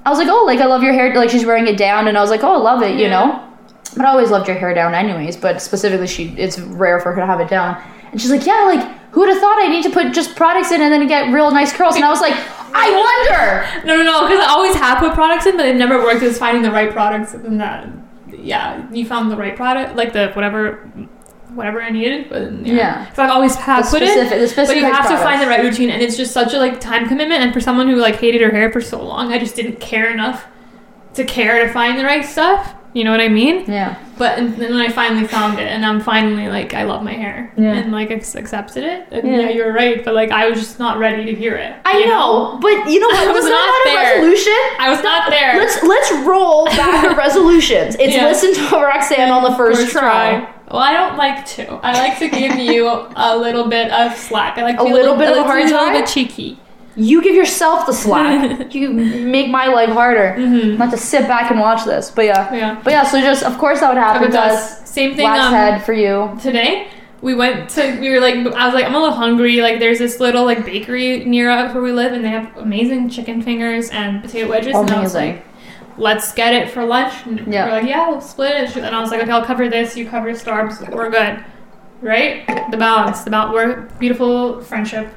"I 0.05 0.09
was 0.09 0.19
like, 0.19 0.27
oh, 0.27 0.43
like 0.45 0.59
I 0.59 0.65
love 0.65 0.83
your 0.83 0.93
hair." 0.93 1.13
Like 1.15 1.29
she's 1.29 1.45
wearing 1.45 1.67
it 1.67 1.77
down, 1.77 2.07
and 2.07 2.17
I 2.17 2.21
was 2.21 2.29
like, 2.29 2.43
"Oh, 2.43 2.53
I 2.53 2.57
love 2.57 2.81
it," 2.83 2.95
you 2.95 3.03
Yeah. 3.05 3.09
know. 3.09 3.43
But 3.95 4.05
I 4.05 4.09
always 4.09 4.29
loved 4.29 4.47
your 4.47 4.57
hair 4.57 4.73
down, 4.73 4.93
anyways. 4.93 5.37
But 5.37 5.61
specifically, 5.61 6.07
she 6.07 6.33
it's 6.37 6.59
rare 6.59 6.99
for 6.99 7.13
her 7.13 7.21
to 7.21 7.25
have 7.25 7.39
it 7.39 7.49
down, 7.49 7.81
and 8.11 8.21
she's 8.21 8.31
like, 8.31 8.45
"Yeah, 8.45 8.63
like 8.65 8.85
who 9.11 9.21
would 9.21 9.29
have 9.29 9.39
thought 9.39 9.57
I 9.61 9.67
need 9.69 9.83
to 9.83 9.89
put 9.89 10.11
just 10.13 10.35
products 10.35 10.71
in 10.71 10.81
and 10.81 10.91
then 10.93 11.07
get 11.07 11.31
real 11.33 11.49
nice 11.51 11.71
curls?" 11.71 11.95
And 11.95 12.03
I 12.03 12.09
was 12.09 12.19
like, 12.21 12.35
"I 12.73 12.91
wonder." 12.91 13.65
No, 13.87 13.95
no, 13.95 14.03
no, 14.03 14.27
because 14.27 14.43
I 14.43 14.49
always 14.49 14.75
have 14.75 14.97
put 14.99 15.13
products 15.13 15.45
in, 15.45 15.55
but 15.55 15.63
they've 15.63 15.75
never 15.75 15.97
worked. 16.03 16.21
It's 16.23 16.37
finding 16.37 16.61
the 16.61 16.71
right 16.71 16.91
products 16.91 17.33
and 17.33 17.59
that. 17.61 17.87
Yeah, 18.47 18.89
you 18.91 19.05
found 19.05 19.29
the 19.31 19.37
right 19.37 19.55
product, 19.55 19.95
like 19.95 20.13
the 20.13 20.31
whatever, 20.31 20.75
whatever 21.53 21.81
I 21.81 21.89
needed. 21.89 22.29
But 22.29 22.65
yeah, 22.65 22.73
Yeah. 22.73 23.13
So 23.13 23.23
I've 23.23 23.31
always 23.31 23.55
had 23.55 23.81
put 23.81 24.01
specific- 24.03 24.31
in, 24.57 24.65
but 24.67 24.75
you 24.77 24.85
have 24.85 25.07
to 25.09 25.17
find 25.17 25.41
the 25.41 25.47
right 25.47 25.63
routine, 25.63 25.89
and 25.89 26.01
it's 26.01 26.15
just 26.17 26.31
such 26.31 26.53
a 26.53 26.57
like 26.57 26.79
time 26.79 27.07
commitment. 27.07 27.41
And 27.43 27.53
for 27.53 27.59
someone 27.59 27.87
who 27.89 27.95
like 27.97 28.15
hated 28.15 28.41
her 28.41 28.51
hair 28.51 28.71
for 28.71 28.81
so 28.81 29.03
long, 29.03 29.33
I 29.33 29.37
just 29.39 29.55
didn't 29.55 29.79
care 29.79 30.09
enough 30.11 30.45
to 31.15 31.23
care 31.25 31.65
to 31.65 31.73
find 31.73 31.97
the 31.99 32.03
right 32.05 32.23
stuff. 32.25 32.73
You 32.97 33.03
know 33.03 33.11
what 33.11 33.21
I 33.21 33.27
mean? 33.27 33.63
Yeah. 33.67 33.95
But 34.17 34.39
and 34.39 34.55
then 34.55 34.73
I 34.73 34.89
finally 34.89 35.27
found 35.27 35.59
it, 35.59 35.67
and 35.67 35.85
I'm 35.85 36.01
finally 36.01 36.47
like, 36.47 36.73
I 36.73 36.81
love 36.81 37.03
my 37.03 37.13
hair, 37.13 37.53
Yeah. 37.55 37.73
and 37.75 37.91
like 37.91 38.09
I've 38.09 38.25
accepted 38.35 38.83
it. 38.83 39.07
And 39.11 39.27
Yeah. 39.27 39.41
yeah. 39.41 39.49
you're 39.49 39.71
right, 39.71 40.03
but 40.03 40.15
like 40.15 40.31
I 40.31 40.49
was 40.49 40.57
just 40.57 40.79
not 40.79 40.97
ready 40.97 41.23
to 41.25 41.35
hear 41.35 41.53
it. 41.55 41.75
I 41.85 41.99
you 41.99 42.07
know, 42.07 42.57
but 42.59 42.89
you 42.89 42.99
know 42.99 43.05
what? 43.13 43.27
I 43.27 43.31
was 43.31 43.45
not 43.45 43.51
that 43.51 43.83
not 43.85 43.93
a 43.93 43.95
there. 43.95 44.15
resolution? 44.15 44.59
I 44.79 44.89
was 44.89 45.03
not 45.03 45.29
there. 45.29 45.57
Let's 45.59 45.83
let's 45.83 46.11
roll 46.27 46.65
back 46.65 47.03
our 47.03 47.15
resolutions. 47.25 47.95
It's 47.99 48.15
Yeah. 48.15 48.25
listen 48.25 48.55
to 48.55 48.75
Roxanne 48.75 49.29
on 49.29 49.43
the 49.43 49.55
first, 49.55 49.91
try. 49.91 50.51
Well, 50.71 50.81
I 50.81 50.93
don't 50.93 51.17
like 51.17 51.45
to. 51.57 51.73
I 51.83 51.93
like 51.93 52.17
to 52.17 52.29
give 52.29 52.55
you 52.57 52.87
a 53.15 53.37
little 53.37 53.67
bit 53.69 53.91
of 53.91 54.17
slack. 54.17 54.57
I 54.57 54.63
like 54.63 54.77
to 54.77 54.81
A 54.81 54.85
be 54.85 54.93
little 54.93 55.15
bit 55.15 55.29
of 55.31 55.37
a 55.37 55.43
hard 55.43 55.63
be 55.65 55.71
a 55.71 55.75
little 55.77 55.91
bit 55.93 56.07
cheeky. 56.07 56.57
You 56.99 57.21
give 57.21 57.35
yourself 57.35 57.85
the 57.85 57.93
slack. 57.93 58.73
you 58.79 58.89
make 58.89 59.49
my 59.51 59.67
life 59.67 59.89
harder. 59.89 60.35
Mhm. 60.37 60.77
Not 60.79 60.89
to 60.91 60.97
sit 60.97 61.27
back 61.27 61.51
and 61.51 61.59
watch 61.59 61.85
this, 61.85 62.09
but 62.11 62.25
yeah. 62.25 62.53
Yeah. 62.53 62.81
But 62.83 62.91
yeah, 62.91 63.03
so 63.03 63.21
just 63.21 63.43
of 63.43 63.57
course 63.59 63.79
that 63.81 63.89
would 63.89 63.97
happen 63.99 64.31
to 64.31 64.39
us. 64.41 64.89
same 64.89 65.15
thing. 65.15 65.25
Wax 65.25 65.45
Um, 65.45 65.53
head 65.53 65.83
for 65.85 65.93
you. 65.93 66.35
today 66.41 66.87
we 67.21 67.33
went 67.33 67.69
to 67.71 67.99
we 67.99 68.09
were 68.11 68.19
like 68.19 68.35
I 68.35 68.65
was 68.65 68.73
like 68.75 68.85
I'm 68.85 68.93
a 68.95 68.99
little 68.99 69.15
hungry 69.15 69.57
like 69.61 69.79
there's 69.79 69.97
this 69.99 70.19
little 70.19 70.45
like 70.45 70.65
bakery 70.65 71.23
near 71.25 71.49
us 71.49 71.73
where 71.73 71.81
we 71.83 71.91
live 71.91 72.13
and 72.13 72.23
they 72.25 72.29
have 72.29 72.55
amazing 72.57 73.09
chicken 73.09 73.41
fingers 73.41 73.89
and 73.89 74.21
potato 74.21 74.47
wedges 74.47 74.75
and 74.75 74.89
I 74.91 75.01
was 75.01 75.15
Amazing. 75.15 75.35
like 75.37 75.45
let's 75.97 76.31
get 76.33 76.53
it 76.53 76.69
for 76.69 76.85
lunch 76.85 77.13
and 77.25 77.51
Yeah. 77.51 77.65
we're 77.65 77.71
like 77.79 77.87
yeah 77.89 78.09
we'll 78.09 78.21
split 78.21 78.55
it 78.55 78.77
and 78.77 78.95
I 78.95 78.99
was 79.01 79.09
like 79.09 79.21
okay 79.23 79.31
I'll 79.31 79.43
cover 79.43 79.67
this 79.67 79.97
you 79.97 80.07
cover 80.07 80.29
Starbs 80.33 80.75
we're 80.95 81.09
good 81.09 81.43
right 82.01 82.45
the 82.69 82.77
balance 82.77 83.21
the 83.23 83.31
balance 83.31 83.51
we're 83.53 83.81
beautiful 83.99 84.61
friendship 84.61 85.07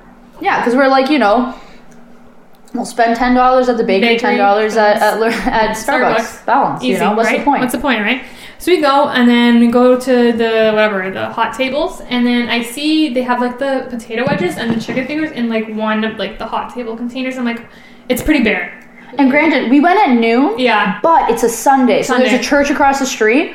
Yeah, 0.40 0.60
because 0.60 0.74
we're 0.74 0.88
like 0.88 1.10
you 1.10 1.18
know, 1.18 1.54
we'll 2.74 2.84
spend 2.84 3.16
ten 3.16 3.34
dollars 3.34 3.68
at 3.68 3.76
the 3.76 3.84
bakery, 3.84 4.14
Bakery, 4.14 4.18
ten 4.20 4.38
dollars 4.38 4.76
at 4.76 4.96
at, 4.96 5.20
at 5.46 5.76
Starbucks. 5.76 6.16
Starbucks. 6.16 6.46
Balance. 6.46 6.82
Easy, 6.82 6.92
you 6.92 6.98
know, 6.98 7.14
what's 7.14 7.28
right? 7.28 7.38
the 7.38 7.44
point? 7.44 7.60
What's 7.60 7.72
the 7.74 7.80
point, 7.80 8.00
right? 8.00 8.24
So 8.58 8.70
we 8.72 8.80
go 8.82 9.08
and 9.08 9.26
then 9.28 9.58
we 9.58 9.68
go 9.68 9.98
to 9.98 10.32
the 10.32 10.70
whatever 10.74 11.10
the 11.10 11.30
hot 11.30 11.54
tables, 11.56 12.00
and 12.02 12.26
then 12.26 12.48
I 12.50 12.62
see 12.62 13.12
they 13.14 13.22
have 13.22 13.40
like 13.40 13.58
the 13.58 13.86
potato 13.88 14.24
wedges 14.26 14.56
and 14.58 14.74
the 14.74 14.80
chicken 14.80 15.06
fingers 15.06 15.30
in 15.32 15.48
like 15.48 15.68
one 15.68 16.04
of 16.04 16.18
like 16.18 16.38
the 16.38 16.46
hot 16.46 16.74
table 16.74 16.96
containers. 16.96 17.38
I'm 17.38 17.44
like, 17.46 17.62
it's 18.10 18.22
pretty 18.22 18.42
bare. 18.44 18.76
and 19.18 19.30
granted, 19.30 19.70
we 19.70 19.80
went 19.80 19.98
at 19.98 20.14
noon. 20.14 20.58
Yeah, 20.58 21.00
But 21.02 21.30
it's 21.30 21.42
a 21.42 21.48
Sunday, 21.48 22.02
so 22.02 22.16
there's 22.18 22.32
a 22.32 22.38
church 22.42 22.70
across 22.70 22.98
the 23.00 23.06
street, 23.06 23.54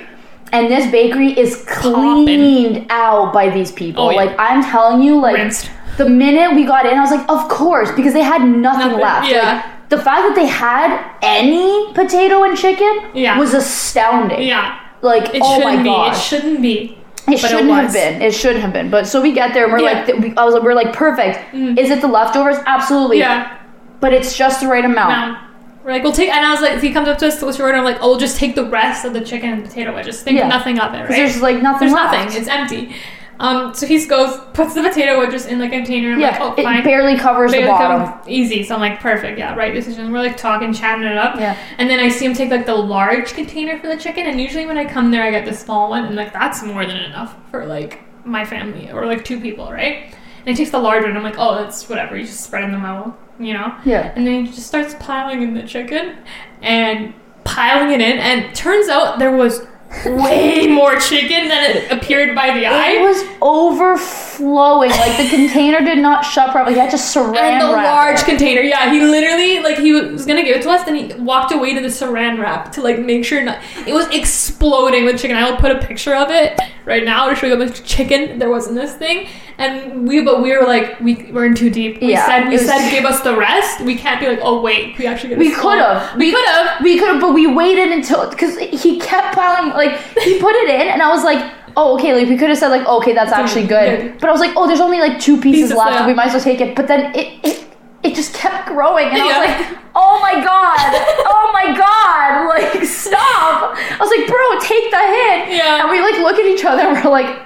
and 0.51 0.69
this 0.71 0.89
bakery 0.91 1.37
is 1.37 1.63
cleaned 1.69 2.87
out 2.89 3.31
by 3.31 3.49
these 3.49 3.71
people. 3.71 4.05
Oh, 4.05 4.09
yeah. 4.09 4.17
Like 4.17 4.35
I'm 4.39 4.63
telling 4.63 5.03
you, 5.03 5.19
like 5.19 5.35
rinsed. 5.37 5.69
The 5.97 6.07
minute 6.09 6.55
we 6.55 6.65
got 6.65 6.85
in, 6.85 6.97
I 6.97 7.01
was 7.01 7.11
like, 7.11 7.27
of 7.29 7.47
course, 7.49 7.91
because 7.91 8.13
they 8.13 8.21
had 8.23 8.41
nothing, 8.43 8.87
Nothing, 8.87 8.99
left. 8.99 9.29
yeah. 9.31 9.63
Like, 9.65 9.89
the 9.89 9.97
fact 9.97 10.27
that 10.27 10.35
they 10.35 10.47
had 10.47 11.15
any 11.21 11.93
potato 11.93 12.43
and 12.43 12.57
chicken 12.57 13.01
Yeah. 13.13 13.37
was 13.39 13.53
astounding. 13.53 14.41
Yeah, 14.43 14.79
Like, 15.01 15.33
it 15.35 15.41
oh 15.43 15.59
shouldn't 15.59 15.83
my 15.85 16.09
be. 16.09 16.11
It 16.11 16.17
shouldn't 16.19 16.61
be. 16.61 16.97
It 17.27 17.41
but 17.41 17.49
shouldn't 17.49 17.69
have 17.71 17.93
been. 17.93 18.21
It 18.21 18.33
shouldn't 18.33 18.61
have 18.61 18.73
been. 18.73 18.89
But 18.89 19.07
so 19.07 19.21
we 19.21 19.31
get 19.31 19.53
there 19.53 19.63
and 19.65 19.73
we're 19.73 19.79
Yeah. 19.79 19.91
like, 19.93 20.05
th- 20.07 20.19
we, 20.21 20.33
I 20.37 20.43
was 20.45 20.53
like, 20.53 20.63
we're 20.63 20.73
like, 20.73 20.93
perfect. 20.93 21.39
Mm. 21.53 21.77
Is 21.77 21.89
it 21.91 22.01
the 22.01 22.07
leftovers? 22.07 22.57
Absolutely. 22.65 23.19
Yeah. 23.19 23.57
But 23.99 24.13
it's 24.13 24.35
just 24.37 24.61
the 24.61 24.67
right 24.67 24.85
amount. 24.85 25.09
No. 25.33 25.37
We're 25.83 25.91
like, 25.91 26.03
we'll 26.03 26.11
take, 26.13 26.29
and 26.29 26.43
I 26.45 26.51
was 26.51 26.61
like, 26.61 26.73
if 26.73 26.81
he 26.81 26.91
comes 26.91 27.07
up 27.07 27.19
to 27.19 27.27
us, 27.27 27.39
what's 27.43 27.57
your 27.59 27.67
order? 27.67 27.77
I'm 27.77 27.83
like, 27.83 27.97
oh, 28.01 28.09
we'll 28.09 28.19
just 28.19 28.37
take 28.37 28.55
the 28.55 28.65
rest 28.65 29.05
of 29.05 29.13
the 29.13 29.21
chicken 29.21 29.49
and 29.51 29.63
potato 29.63 29.93
wedges. 29.93 30.21
Think 30.23 30.39
Yeah. 30.39 30.47
nothing 30.47 30.79
of 30.79 30.93
it, 30.95 30.97
right? 31.01 31.09
There's 31.09 31.41
like 31.41 31.61
nothing 31.61 31.87
There's 31.89 31.93
left. 31.93 32.13
nothing. 32.13 32.39
It's 32.41 32.47
empty. 32.49 32.95
Um, 33.39 33.73
so 33.73 33.85
he 33.85 34.05
goes, 34.05 34.39
puts 34.53 34.73
the 34.73 34.81
potato 34.81 35.17
wedges 35.17 35.45
in 35.45 35.59
the 35.59 35.67
container. 35.67 36.13
I'm 36.13 36.19
yeah, 36.19 36.31
like, 36.31 36.41
oh, 36.41 36.53
it 36.53 36.63
fine. 36.63 36.83
barely 36.83 37.17
covers 37.17 37.51
They 37.51 37.61
the 37.61 37.67
bottom. 37.67 38.19
easy. 38.27 38.63
So 38.63 38.75
I'm 38.75 38.81
like, 38.81 38.99
perfect. 38.99 39.37
Yeah, 39.37 39.55
right 39.55 39.73
decision. 39.73 40.11
We're 40.11 40.19
like 40.19 40.37
talking, 40.37 40.73
chatting 40.73 41.05
it 41.05 41.17
up. 41.17 41.37
Yeah. 41.37 41.57
And 41.77 41.89
then 41.89 41.99
I 41.99 42.07
see 42.09 42.25
him 42.25 42.33
take 42.33 42.49
like 42.49 42.65
the 42.65 42.75
large 42.75 43.33
container 43.33 43.77
for 43.79 43.87
the 43.87 43.97
chicken. 43.97 44.25
And 44.27 44.39
usually 44.39 44.65
when 44.65 44.77
I 44.77 44.85
come 44.85 45.11
there, 45.11 45.23
I 45.23 45.31
get 45.31 45.45
the 45.45 45.53
small 45.53 45.89
one. 45.89 46.05
And 46.05 46.15
like, 46.15 46.31
that's 46.31 46.63
more 46.63 46.85
than 46.85 46.97
enough 46.97 47.35
for 47.51 47.65
like 47.65 48.01
my 48.25 48.45
family 48.45 48.89
or 48.91 49.05
like 49.05 49.25
two 49.25 49.39
people, 49.41 49.71
right? 49.71 50.15
And 50.45 50.47
he 50.47 50.55
takes 50.55 50.71
the 50.71 50.79
large 50.79 51.03
one. 51.03 51.17
I'm 51.17 51.23
like, 51.23 51.37
oh, 51.37 51.63
it's 51.63 51.89
whatever. 51.89 52.15
You 52.15 52.25
just 52.25 52.41
spread 52.41 52.63
them 52.71 52.85
out, 52.85 53.19
you 53.39 53.53
know? 53.53 53.75
Yeah. 53.83 54.13
And 54.15 54.25
then 54.25 54.45
he 54.45 54.51
just 54.51 54.67
starts 54.67 54.95
piling 54.99 55.41
in 55.41 55.53
the 55.55 55.63
chicken 55.63 56.17
and 56.61 57.13
piling 57.43 57.91
it 57.91 57.99
in. 57.99 58.17
And 58.17 58.55
turns 58.55 58.87
out 58.87 59.19
there 59.19 59.35
was 59.35 59.67
way 60.05 60.67
more 60.67 60.95
chicken 60.97 61.47
than 61.47 61.75
it 61.77 61.91
appeared 61.91 62.35
by 62.35 62.53
the 62.53 62.65
eye. 62.65 62.91
It 62.91 63.01
was 63.01 63.23
overflowing. 63.41 64.89
Like 64.91 65.17
the 65.17 65.29
container 65.29 65.79
did 65.83 65.99
not 65.99 66.23
shut 66.25 66.51
properly. 66.51 66.75
He 66.75 66.79
had 66.79 66.91
to 66.91 66.97
saran 66.97 67.37
And 67.37 67.61
the 67.61 67.73
wrap 67.73 67.85
large 67.85 68.19
it. 68.21 68.25
container, 68.25 68.61
yeah. 68.61 68.91
He 68.91 69.01
literally 69.01 69.59
like 69.59 69.77
he 69.77 69.91
was 69.93 70.25
gonna 70.25 70.43
give 70.43 70.57
it 70.57 70.63
to 70.63 70.69
us, 70.69 70.83
then 70.85 70.95
he 70.95 71.13
walked 71.15 71.51
away 71.53 71.73
to 71.73 71.81
the 71.81 71.87
saran 71.87 72.39
wrap 72.39 72.71
to 72.73 72.81
like 72.81 72.99
make 72.99 73.25
sure 73.25 73.41
not. 73.43 73.59
It 73.87 73.93
was 73.93 74.07
exploding 74.09 75.05
with 75.05 75.19
chicken. 75.19 75.37
I 75.37 75.49
will 75.49 75.57
put 75.57 75.71
a 75.71 75.79
picture 75.79 76.15
of 76.15 76.29
it 76.31 76.59
right 76.85 77.03
now 77.03 77.29
to 77.29 77.35
show 77.35 77.47
you 77.47 77.53
how 77.57 77.63
much 77.63 77.83
chicken 77.83 78.39
there 78.39 78.49
was 78.49 78.67
in 78.67 78.75
this 78.75 78.93
thing. 78.95 79.27
And 79.57 80.05
we, 80.05 80.21
but 80.21 80.41
we 80.43 80.51
were 80.55 80.65
like, 80.65 80.99
we 80.99 81.31
were 81.31 81.45
in 81.45 81.55
too 81.55 81.69
deep. 81.69 82.01
We 82.01 82.11
Yeah, 82.11 82.25
said 82.25 82.47
we 82.49 82.55
was- 82.55 82.65
said 82.65 82.89
give 82.91 83.05
us 83.05 83.21
the 83.21 83.37
rest. 83.37 83.79
We 83.81 83.95
can't 83.95 84.19
be 84.19 84.27
like, 84.27 84.39
oh 84.41 84.61
wait, 84.61 84.97
we 84.97 85.07
actually. 85.07 85.35
We 85.35 85.49
could 85.51 85.77
have. 85.79 86.17
We 86.17 86.31
could 86.31 86.45
have. 86.45 86.81
We 86.83 86.99
could 86.99 87.07
have, 87.07 87.21
but 87.21 87.33
we 87.33 87.47
waited 87.47 87.89
until 87.93 88.29
because 88.29 88.57
he 88.57 88.99
kept 88.99 89.33
piling. 89.33 89.71
Like 89.71 89.84
like 89.85 89.99
he 90.23 90.39
put 90.39 90.55
it 90.55 90.69
in, 90.69 90.87
and 90.87 91.01
I 91.01 91.09
was 91.09 91.23
like, 91.23 91.53
oh, 91.77 91.95
okay, 91.97 92.13
like 92.13 92.27
we 92.27 92.37
could 92.37 92.49
have 92.49 92.57
said 92.57 92.69
like, 92.69 92.87
okay, 92.87 93.13
that's 93.13 93.31
actually 93.31 93.67
good. 93.67 94.19
But 94.19 94.29
I 94.29 94.31
was 94.31 94.41
like, 94.41 94.53
oh, 94.55 94.67
there's 94.67 94.81
only 94.81 94.99
like 94.99 95.19
two 95.19 95.39
pieces, 95.39 95.71
left, 95.75 96.07
we 96.07 96.13
might 96.13 96.27
as 96.27 96.33
well 96.33 96.43
take 96.43 96.61
it. 96.61 96.75
But 96.75 96.87
then 96.87 97.13
it, 97.15 97.39
it 97.43 97.67
it 98.03 98.15
just 98.15 98.33
kept 98.33 98.67
growing, 98.67 99.07
and 99.07 99.17
I 99.17 99.25
was 99.25 99.49
like, 99.49 99.79
oh 99.95 100.19
my 100.21 100.33
god, 100.35 100.77
oh 101.27 101.49
my 101.53 101.75
god, 101.75 102.47
like 102.49 102.85
stop. 102.85 103.75
I 103.75 103.97
was 103.99 104.09
like, 104.15 104.27
bro, 104.27 104.59
take 104.59 104.91
the 104.91 104.97
hit. 104.97 105.57
Yeah. 105.57 105.81
And 105.81 105.91
we 105.91 106.01
like 106.01 106.17
look 106.19 106.37
at 106.37 106.45
each 106.45 106.65
other, 106.65 106.83
and 106.83 107.03
we're 107.03 107.11
like, 107.11 107.41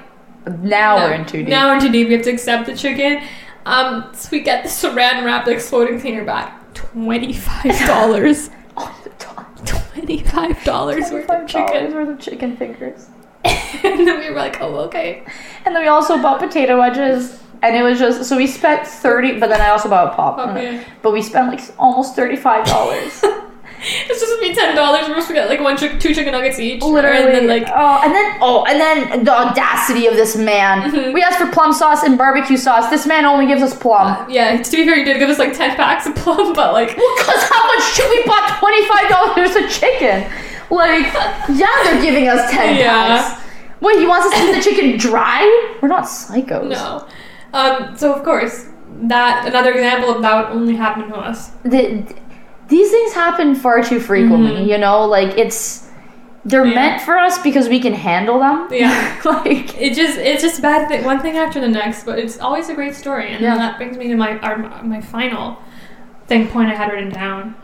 now 0.62 0.98
no, 0.98 1.06
we're 1.06 1.14
in 1.14 1.26
too 1.26 1.40
deep. 1.40 1.50
Now 1.50 1.70
we're 1.70 1.76
in 1.76 1.82
too 1.82 1.92
deep. 1.92 2.08
We 2.08 2.14
have 2.14 2.24
to 2.24 2.32
accept 2.32 2.66
the 2.66 2.76
chicken. 2.76 3.24
Um, 3.66 4.10
so 4.14 4.30
we 4.32 4.40
get 4.42 4.64
the 4.64 4.70
saran 4.70 5.24
wrap, 5.24 5.48
exploding 5.48 6.00
cleaner 6.00 6.26
back, 6.26 6.74
twenty 6.74 7.34
five 7.34 7.78
dollars 7.88 8.50
on 8.78 8.94
the. 9.04 9.10
$75 10.18 11.12
worth 11.12 11.30
of 11.30 11.48
chicken. 11.48 11.94
worth 11.94 12.10
of 12.10 12.20
chicken 12.20 12.58
fingers. 12.58 13.10
and 13.44 14.08
then 14.08 14.20
we 14.20 14.30
were 14.30 14.36
like, 14.36 14.60
oh, 14.62 14.76
okay. 14.80 15.24
And 15.66 15.76
then 15.76 15.84
we 15.84 15.88
also 15.88 16.18
bought 16.22 16.40
potato 16.40 16.78
wedges. 16.78 17.42
And 17.62 17.76
it 17.76 17.84
was 17.84 18.00
just 18.00 18.28
so 18.30 18.38
we 18.38 18.48
spent 18.48 18.88
thirty, 18.88 19.38
but 19.38 19.50
then 19.50 19.60
I 19.60 19.68
also 19.68 19.90
bought 19.90 20.14
a 20.14 20.16
pop. 20.16 20.40
Okay. 20.40 20.82
But 21.02 21.12
we 21.12 21.22
spent 21.22 21.50
like 21.50 21.60
almost 21.78 22.16
thirty 22.16 22.38
five 22.38 22.66
dollars. 22.66 23.22
It's 23.82 24.20
just 24.20 24.28
gonna 24.36 24.48
be 24.50 24.54
ten 24.54 24.76
dollars. 24.76 25.02
We're 25.08 25.16
supposed 25.16 25.28
to 25.30 25.34
get 25.34 25.48
like 25.50 25.62
one, 25.62 25.78
chick- 25.78 26.00
two 26.00 26.14
chicken 26.14 26.34
nuggets 26.34 26.60
each. 26.60 26.82
Literally, 26.82 27.18
and 27.26 27.34
then 27.34 27.48
like 27.48 27.64
oh, 27.74 28.02
and 28.04 28.14
then 28.14 28.38
oh, 28.42 28.66
and 28.66 28.80
then 28.80 29.24
the 29.24 29.32
audacity 29.34 30.06
of 30.08 30.16
this 30.16 30.36
man. 30.36 30.92
Mhm. 30.92 31.14
We 31.14 31.22
asked 31.24 31.38
for 31.38 31.48
plum 31.52 31.72
sauce 31.72 32.04
and 32.04 32.18
barbecue 32.18 32.58
sauce. 32.58 32.90
This 32.90 33.06
man 33.08 33.24
only 33.26 33.48
gives 33.48 33.62
us 33.64 33.74
plum. 33.78 34.30
yeah. 34.30 34.62
To 34.62 34.72
be 34.72 34.86
fair, 34.86 34.96
he 34.98 35.04
did 35.06 35.18
give 35.20 35.30
us 35.30 35.40
like 35.40 35.54
ten 35.54 35.76
packs 35.78 36.06
of 36.06 36.16
plum, 36.16 36.54
but 36.60 36.74
like 36.74 36.90
Because 36.90 37.44
how 37.50 37.68
much 37.68 37.84
should 37.94 38.10
we 38.10 38.24
bought 38.26 38.58
twenty 38.60 38.86
five 38.88 39.08
dollars 39.10 39.56
of 39.56 39.70
chicken? 39.70 40.30
Like, 40.70 41.12
yeah, 41.50 41.68
they're 41.84 42.02
giving 42.02 42.28
us 42.28 42.52
ten 42.52 42.76
Yeah. 42.78 43.22
packs. 43.22 43.44
Wait, 43.82 43.98
he 44.00 44.06
wants 44.06 44.28
us 44.28 44.34
to 44.34 44.46
eat 44.50 44.56
the 44.56 44.62
chicken 44.62 44.98
dry? 44.98 45.78
We're 45.82 45.88
not 45.88 46.04
psychos. 46.04 46.70
no. 46.70 47.08
Um. 47.54 47.96
So 47.98 48.14
of 48.14 48.24
course, 48.26 48.68
that 49.04 49.48
another 49.48 49.72
example 49.72 50.14
of 50.14 50.22
that 50.22 50.50
would 50.50 50.58
only 50.58 50.76
happen 50.76 51.08
to 51.10 51.16
us. 51.16 51.52
the, 51.64 52.06
these 52.70 52.90
things 52.92 53.14
happen 53.14 53.56
far 53.56 53.82
too 53.84 54.00
frequently 54.00 54.52
Mhm. 54.62 54.68
you 54.68 54.78
know 54.78 55.06
like 55.06 55.38
it's 55.38 55.88
they're 56.46 56.66
Yeah. 56.66 56.76
meant 56.76 57.02
for 57.02 57.18
us 57.18 57.38
because 57.40 57.68
we 57.68 57.80
can 57.80 57.94
handle 57.94 58.40
them 58.40 58.68
Yeah. 58.72 59.16
like 59.26 59.80
It 59.80 59.94
just 59.94 60.18
it's 60.18 60.42
just 60.42 60.62
bad 60.62 60.88
thing 60.88 61.04
one 61.04 61.20
thing 61.20 61.38
after 61.38 61.60
the 61.60 61.68
next, 61.68 62.06
but 62.06 62.18
it's 62.18 62.40
always 62.40 62.70
a 62.70 62.74
great 62.74 62.96
story, 62.96 63.28
and 63.34 63.42
Yeah. 63.42 63.58
that 63.58 63.78
brings 63.78 63.98
me 63.98 64.08
to 64.08 64.16
my 64.16 64.40
our, 64.40 64.58
my 64.84 65.02
final 65.02 65.58
thing 66.28 66.48
point 66.48 66.70
I 66.70 66.76
had 66.76 66.92
written 66.94 67.10
down. 67.12 67.56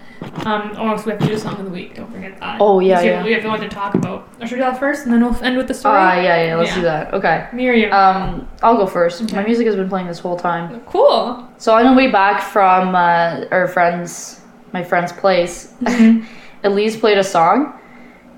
Um, 0.45 0.71
oh, 0.77 0.95
so 0.97 1.05
we 1.05 1.11
have 1.11 1.19
to 1.21 1.27
do 1.27 1.37
song 1.37 1.57
of 1.59 1.65
the 1.65 1.71
week. 1.71 1.95
Don't 1.95 2.11
forget 2.11 2.39
that. 2.39 2.57
Oh, 2.59 2.79
yeah, 2.79 2.99
yeah. 3.01 3.23
We 3.23 3.33
have 3.33 3.45
one 3.45 3.59
to 3.59 3.67
talk 3.69 3.93
about. 3.95 4.27
Or 4.41 4.47
should 4.47 4.57
we 4.57 4.63
do 4.63 4.69
that 4.71 4.79
first, 4.79 5.05
and 5.05 5.13
then 5.13 5.21
we'll 5.23 5.35
end 5.43 5.55
with 5.57 5.67
the 5.67 5.73
uh 5.73 5.77
story. 5.77 5.95
yeah 6.25 6.43
yeah 6.45 6.55
let's 6.55 6.69
Yeah. 6.71 6.75
do 6.75 6.81
that 6.91 7.13
okay 7.13 7.37
you? 7.53 7.91
um 7.91 8.47
i'll 8.63 8.77
go 8.77 8.87
first 8.87 9.21
Okay. 9.23 9.35
my 9.37 9.43
music 9.43 9.65
has 9.67 9.75
been 9.75 9.89
playing 9.89 10.07
this 10.07 10.19
whole 10.19 10.37
time 10.37 10.81
cool. 10.87 11.47
so 11.57 11.75
on 11.75 11.85
the 11.85 11.93
way 11.93 12.09
back 12.11 12.41
from 12.41 12.95
uh 12.95 13.45
our 13.51 13.67
friend's 13.67 14.41
my 14.77 14.83
friend's 14.91 15.13
place 15.23 15.55
Mhm. 15.81 16.25
elise 16.69 16.95
played 17.03 17.17
a 17.25 17.27
song 17.35 17.57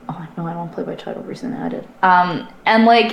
oh 0.09 0.21
no 0.37 0.41
i 0.49 0.53
don't 0.57 0.71
play 0.75 0.83
by 0.89 0.95
title 1.05 1.23
recently 1.33 1.57
i 1.67 1.69
did 1.75 1.85
um 2.11 2.29
and 2.71 2.85
like 2.93 3.11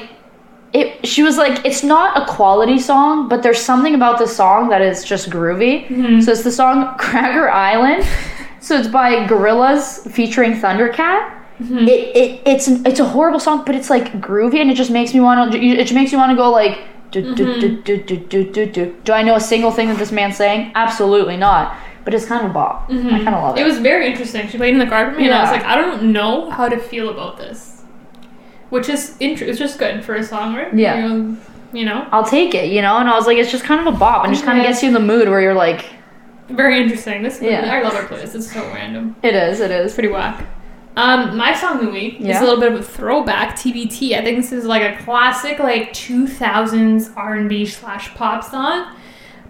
it 0.81 0.87
she 1.13 1.23
was 1.29 1.37
like 1.43 1.55
it's 1.69 1.83
not 1.95 2.09
a 2.21 2.25
quality 2.37 2.79
song 2.91 3.29
but 3.31 3.39
there's 3.45 3.63
something 3.71 3.95
about 4.01 4.17
the 4.25 4.27
song 4.41 4.69
that 4.73 4.83
is 4.91 4.99
just 5.13 5.31
groovy 5.37 5.75
Mhm. 5.89 6.23
So 6.25 6.33
it's 6.35 6.45
the 6.51 6.57
song 6.63 6.77
Cracker 7.05 7.49
Island. 7.73 8.03
So 8.67 8.71
it's 8.81 8.89
by 9.01 9.09
Gorillaz 9.31 9.85
featuring 10.17 10.53
Thundercat. 10.63 11.21
Mhm. 11.63 11.87
It, 11.95 12.01
it 12.21 12.29
it's 12.53 12.67
an, 12.71 12.77
it's 12.91 12.99
a 13.07 13.09
horrible 13.15 13.39
song, 13.47 13.59
but 13.67 13.75
it's 13.79 13.91
like 13.97 14.07
groovy 14.29 14.59
and 14.63 14.69
it 14.73 14.77
just 14.83 14.91
makes 14.99 15.11
me 15.17 15.21
want 15.27 15.53
to. 15.53 15.59
It 15.59 15.85
just 15.89 15.95
makes 16.01 16.11
you 16.13 16.19
want 16.23 16.31
to 16.35 16.39
go 16.45 16.49
like. 16.61 16.75
Do, 17.15 17.21
do, 17.39 17.45
do, 17.63 17.69
do, 17.87 17.95
do, 18.09 18.17
do, 18.33 18.41
do, 18.57 18.63
do. 18.77 18.85
Do 19.07 19.11
I 19.19 19.23
know 19.27 19.37
a 19.43 19.45
single 19.53 19.71
thing 19.77 19.87
that 19.91 19.99
this 20.03 20.11
man's 20.21 20.37
saying? 20.37 20.73
Absolutely 20.75 21.37
not. 21.37 21.65
But 22.05 22.13
it's 22.15 22.27
kind 22.27 22.45
of 22.45 22.51
a 22.51 22.55
bop. 22.55 22.91
I 22.91 22.95
kind 22.95 23.29
of 23.29 23.43
love 23.43 23.57
it. 23.57 23.63
It 23.63 23.65
was 23.65 23.79
very 23.79 24.07
interesting. 24.07 24.47
She 24.49 24.59
played 24.59 24.75
in 24.75 24.79
the 24.79 24.87
car 24.87 25.09
with 25.09 25.17
me, 25.19 25.25
and 25.27 25.35
I 25.35 25.41
was 25.43 25.51
like, 25.51 25.65
I 25.65 25.75
don't 25.75 26.13
know 26.13 26.51
how 26.51 26.69
to 26.69 26.79
feel 26.79 27.09
about 27.09 27.39
this, 27.39 27.83
which 28.71 28.89
is 28.91 29.17
int- 29.21 29.41
it's 29.41 29.59
just 29.59 29.79
good 29.79 30.05
for 30.05 30.15
a 30.15 30.23
song, 30.23 30.55
right? 30.55 30.75
Yeah. 30.75 31.07
You, 31.07 31.37
you 31.73 31.85
know, 31.87 32.07
I'll 32.13 32.25
take 32.27 32.55
it, 32.55 32.71
you 32.71 32.83
know. 32.83 32.99
And 32.99 33.09
I 33.09 33.17
was 33.17 33.27
like, 33.27 33.39
it's 33.39 33.51
just 33.51 33.65
kind 33.65 33.87
of 33.87 33.95
a 33.95 33.99
bop, 33.99 34.25
and 34.25 34.35
just 34.35 34.45
kind 34.45 34.59
of 34.59 34.65
gets 34.67 34.83
you 34.83 34.89
in 34.89 34.95
the 34.95 35.01
mood 35.01 35.29
where 35.29 35.41
you're 35.41 35.55
like, 35.55 35.87
very 36.51 36.81
interesting. 36.83 37.23
This 37.23 37.41
Yeah. 37.41 37.73
I 37.73 37.81
love 37.81 37.95
our 37.95 38.03
playlist. 38.03 38.35
It's 38.35 38.53
so 38.53 38.61
random. 38.67 39.17
it 39.23 39.35
is, 39.35 39.61
it 39.61 39.71
It's 39.71 39.95
pretty 39.95 40.11
whack. 40.11 40.47
Um, 40.97 41.37
my 41.37 41.53
song 41.55 41.79
of 41.81 41.87
the 41.87 41.91
week 41.91 42.21
is 42.21 42.37
a 42.37 42.41
little 42.45 42.61
bit 42.61 42.73
of 42.73 42.79
a 42.79 42.83
throwback. 42.83 43.57
TBT. 43.57 44.13
I 44.17 44.23
think 44.23 44.37
this 44.37 44.53
is 44.53 44.65
like 44.65 44.83
a 44.83 45.03
classic, 45.03 45.59
like 45.59 45.93
2000s 45.93 47.13
R&B 47.17 47.67
slash 47.67 48.15
pop 48.15 48.45
song, 48.45 48.95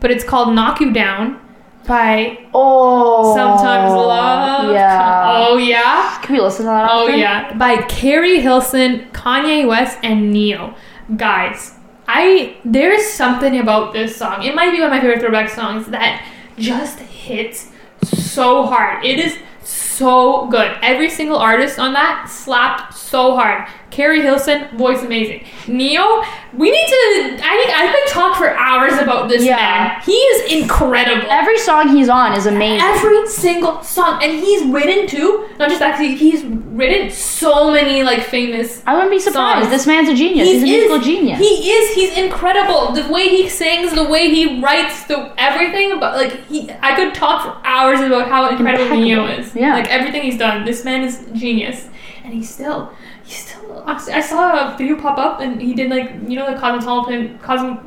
but 0.01 0.11
it's 0.11 0.25
called 0.25 0.55
"Knock 0.55 0.81
You 0.81 0.93
Down" 0.93 1.41
by 1.87 2.47
Oh, 2.55 3.35
Sometimes 3.35 3.93
Love. 3.93 4.73
Yeah. 4.75 5.35
Oh 5.37 5.57
yeah. 5.57 6.19
Can 6.23 6.37
we 6.37 6.41
listen 6.43 6.65
to 6.65 6.71
that? 6.71 6.89
Oh 6.91 7.07
after? 7.07 7.17
yeah, 7.17 7.55
by 7.57 7.83
Keri 7.83 8.41
Hilson, 8.41 9.09
Kanye 9.13 9.67
West, 9.67 9.99
and 10.03 10.33
Ne-Yo. 10.33 10.75
Guys, 11.17 11.75
I 12.09 12.57
there's 12.65 13.07
something 13.07 13.59
about 13.59 13.93
this 13.93 14.17
song. 14.17 14.43
It 14.43 14.55
might 14.55 14.71
be 14.71 14.79
one 14.81 14.87
of 14.87 14.91
my 14.93 15.01
favorite 15.01 15.21
throwback 15.21 15.51
songs 15.51 15.87
that 15.89 16.27
just 16.59 16.99
hits 16.99 17.71
so 18.03 18.65
hard. 18.65 19.05
It 19.05 19.19
is 19.19 19.39
so 19.63 20.47
good. 20.49 20.77
Every 20.83 21.11
single 21.11 21.37
artist 21.39 21.79
on 21.79 21.93
that 21.95 22.29
slapped 22.29 22.95
so 22.95 23.35
hard. 23.35 23.69
Keri 23.95 24.23
Hilson, 24.23 24.67
voice 24.77 25.03
amazing. 25.05 25.45
Ne-Yo, 25.69 26.23
we 26.53 26.69
need 26.69 26.87
to. 26.89 27.39
I 27.47 27.55
think 27.63 27.71
I 27.79 27.93
could 27.95 28.13
talk 28.13 28.37
for 28.37 28.51
hours 28.57 28.95
about 28.99 29.29
this 29.29 29.45
Yeah. 29.45 29.55
man. 29.55 30.03
He 30.05 30.13
is 30.17 30.53
incredible. 30.53 31.31
Every 31.31 31.57
song 31.59 31.95
he's 31.97 32.09
on 32.09 32.33
is 32.33 32.47
amazing. 32.47 32.81
Every 32.85 33.29
single 33.29 33.85
song, 33.85 34.19
and 34.21 34.33
he's 34.33 34.65
written 34.65 35.07
too. 35.07 35.45
Not 35.61 35.69
just 35.69 35.81
actually, 35.81 36.17
he's 36.17 36.43
written 36.43 37.09
so 37.13 37.71
many 37.71 38.03
like 38.03 38.23
famous. 38.25 38.83
I 38.85 38.95
wouldn't 38.95 39.13
be 39.13 39.21
surprised. 39.21 39.61
songs. 39.61 39.71
This 39.71 39.87
man's 39.87 40.09
a 40.09 40.15
genius. 40.17 40.49
He 40.49 40.55
He's 40.55 40.63
a 40.63 40.67
musical 40.67 40.99
genius. 40.99 41.39
He 41.39 41.71
is. 41.71 41.95
He's 41.95 42.19
incredible. 42.19 42.91
The 42.93 43.07
way 43.13 43.29
he 43.29 43.49
sings, 43.49 43.93
the 43.95 44.03
way 44.09 44.29
he 44.29 44.61
writes, 44.61 45.05
the 45.05 45.31
everything. 45.39 46.01
But 46.01 46.17
like 46.17 46.45
he, 46.49 46.69
I 46.83 46.97
could 46.97 47.15
talk 47.15 47.45
for 47.45 47.55
hours 47.65 48.01
about 48.01 48.27
how 48.29 48.49
incredible 48.49 48.87
Impeccable. 48.87 49.03
Ne-Yo 49.05 49.27
is. 49.39 49.55
Yeah. 49.55 49.75
Like 49.75 49.89
everything 49.89 50.23
he's 50.23 50.37
done. 50.37 50.65
This 50.65 50.85
man 50.85 51.05
is 51.05 51.25
genius, 51.33 51.87
and 52.25 52.35
he's 52.35 52.53
still. 52.53 52.91
He's 53.25 53.39
still. 53.39 53.83
I 53.87 54.21
saw 54.21 54.75
a 54.75 54.77
video 54.79 55.01
pop 55.01 55.19
up, 55.19 55.41
and 55.41 55.61
he 55.61 55.75
did 55.75 55.91
like 55.91 56.11
you 56.29 56.37
know 56.39 56.53
the 56.53 56.59
Cosmopolitan 56.61 57.39
Cosmo, 57.39 57.83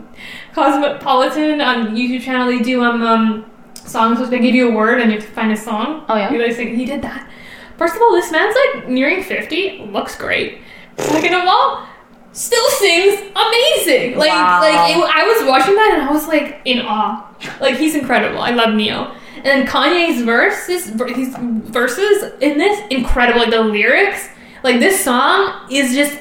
Cosmopolitan 0.53 1.61
on 1.61 1.95
YouTube 1.95 2.21
channel. 2.21 2.47
They 2.47 2.59
do 2.59 2.83
um, 2.83 3.01
um 3.01 3.51
songs 3.75 4.19
which 4.19 4.29
they 4.29 4.39
give 4.39 4.53
you 4.55 4.69
a 4.69 4.75
word 4.75 4.99
and 4.99 5.11
you 5.11 5.17
have 5.19 5.27
to 5.27 5.33
find 5.33 5.51
a 5.51 5.57
song. 5.57 6.05
Oh, 6.09 6.15
yeah? 6.17 6.31
You 6.31 6.39
guys 6.39 6.57
think 6.57 6.75
he 6.75 6.85
did 6.85 7.01
that? 7.03 7.29
First 7.77 7.95
of 7.95 8.01
all, 8.01 8.11
this 8.13 8.31
man's 8.31 8.55
like 8.75 8.89
nearing 8.89 9.23
fifty. 9.23 9.79
Looks 9.91 10.15
great. 10.17 10.59
Second 10.97 11.35
of 11.35 11.43
all, 11.47 11.87
still 12.31 12.67
sings 12.71 13.19
amazing. 13.35 14.17
Like 14.17 14.29
Wow. 14.31 14.59
like 14.61 14.97
it, 14.97 15.15
I 15.15 15.23
was 15.23 15.47
watching 15.47 15.75
that 15.75 15.91
and 15.93 16.09
I 16.09 16.11
was 16.11 16.27
like 16.27 16.61
in 16.65 16.79
awe. 16.81 17.23
Like 17.61 17.77
he's 17.77 17.95
incredible. 17.95 18.39
I 18.39 18.49
love 18.51 18.73
Ne-Yo. 18.73 19.13
And 19.35 19.45
then 19.45 19.67
Kanye's 19.67 20.23
verses, 20.23 20.87
his 21.15 21.35
verses 21.37 22.23
in 22.41 22.57
this 22.57 22.81
incredible. 22.89 23.41
Like 23.41 23.51
the 23.51 23.61
lyrics, 23.61 24.27
like 24.63 24.79
this 24.79 25.03
song 25.03 25.53
is 25.71 25.93
just. 25.95 26.19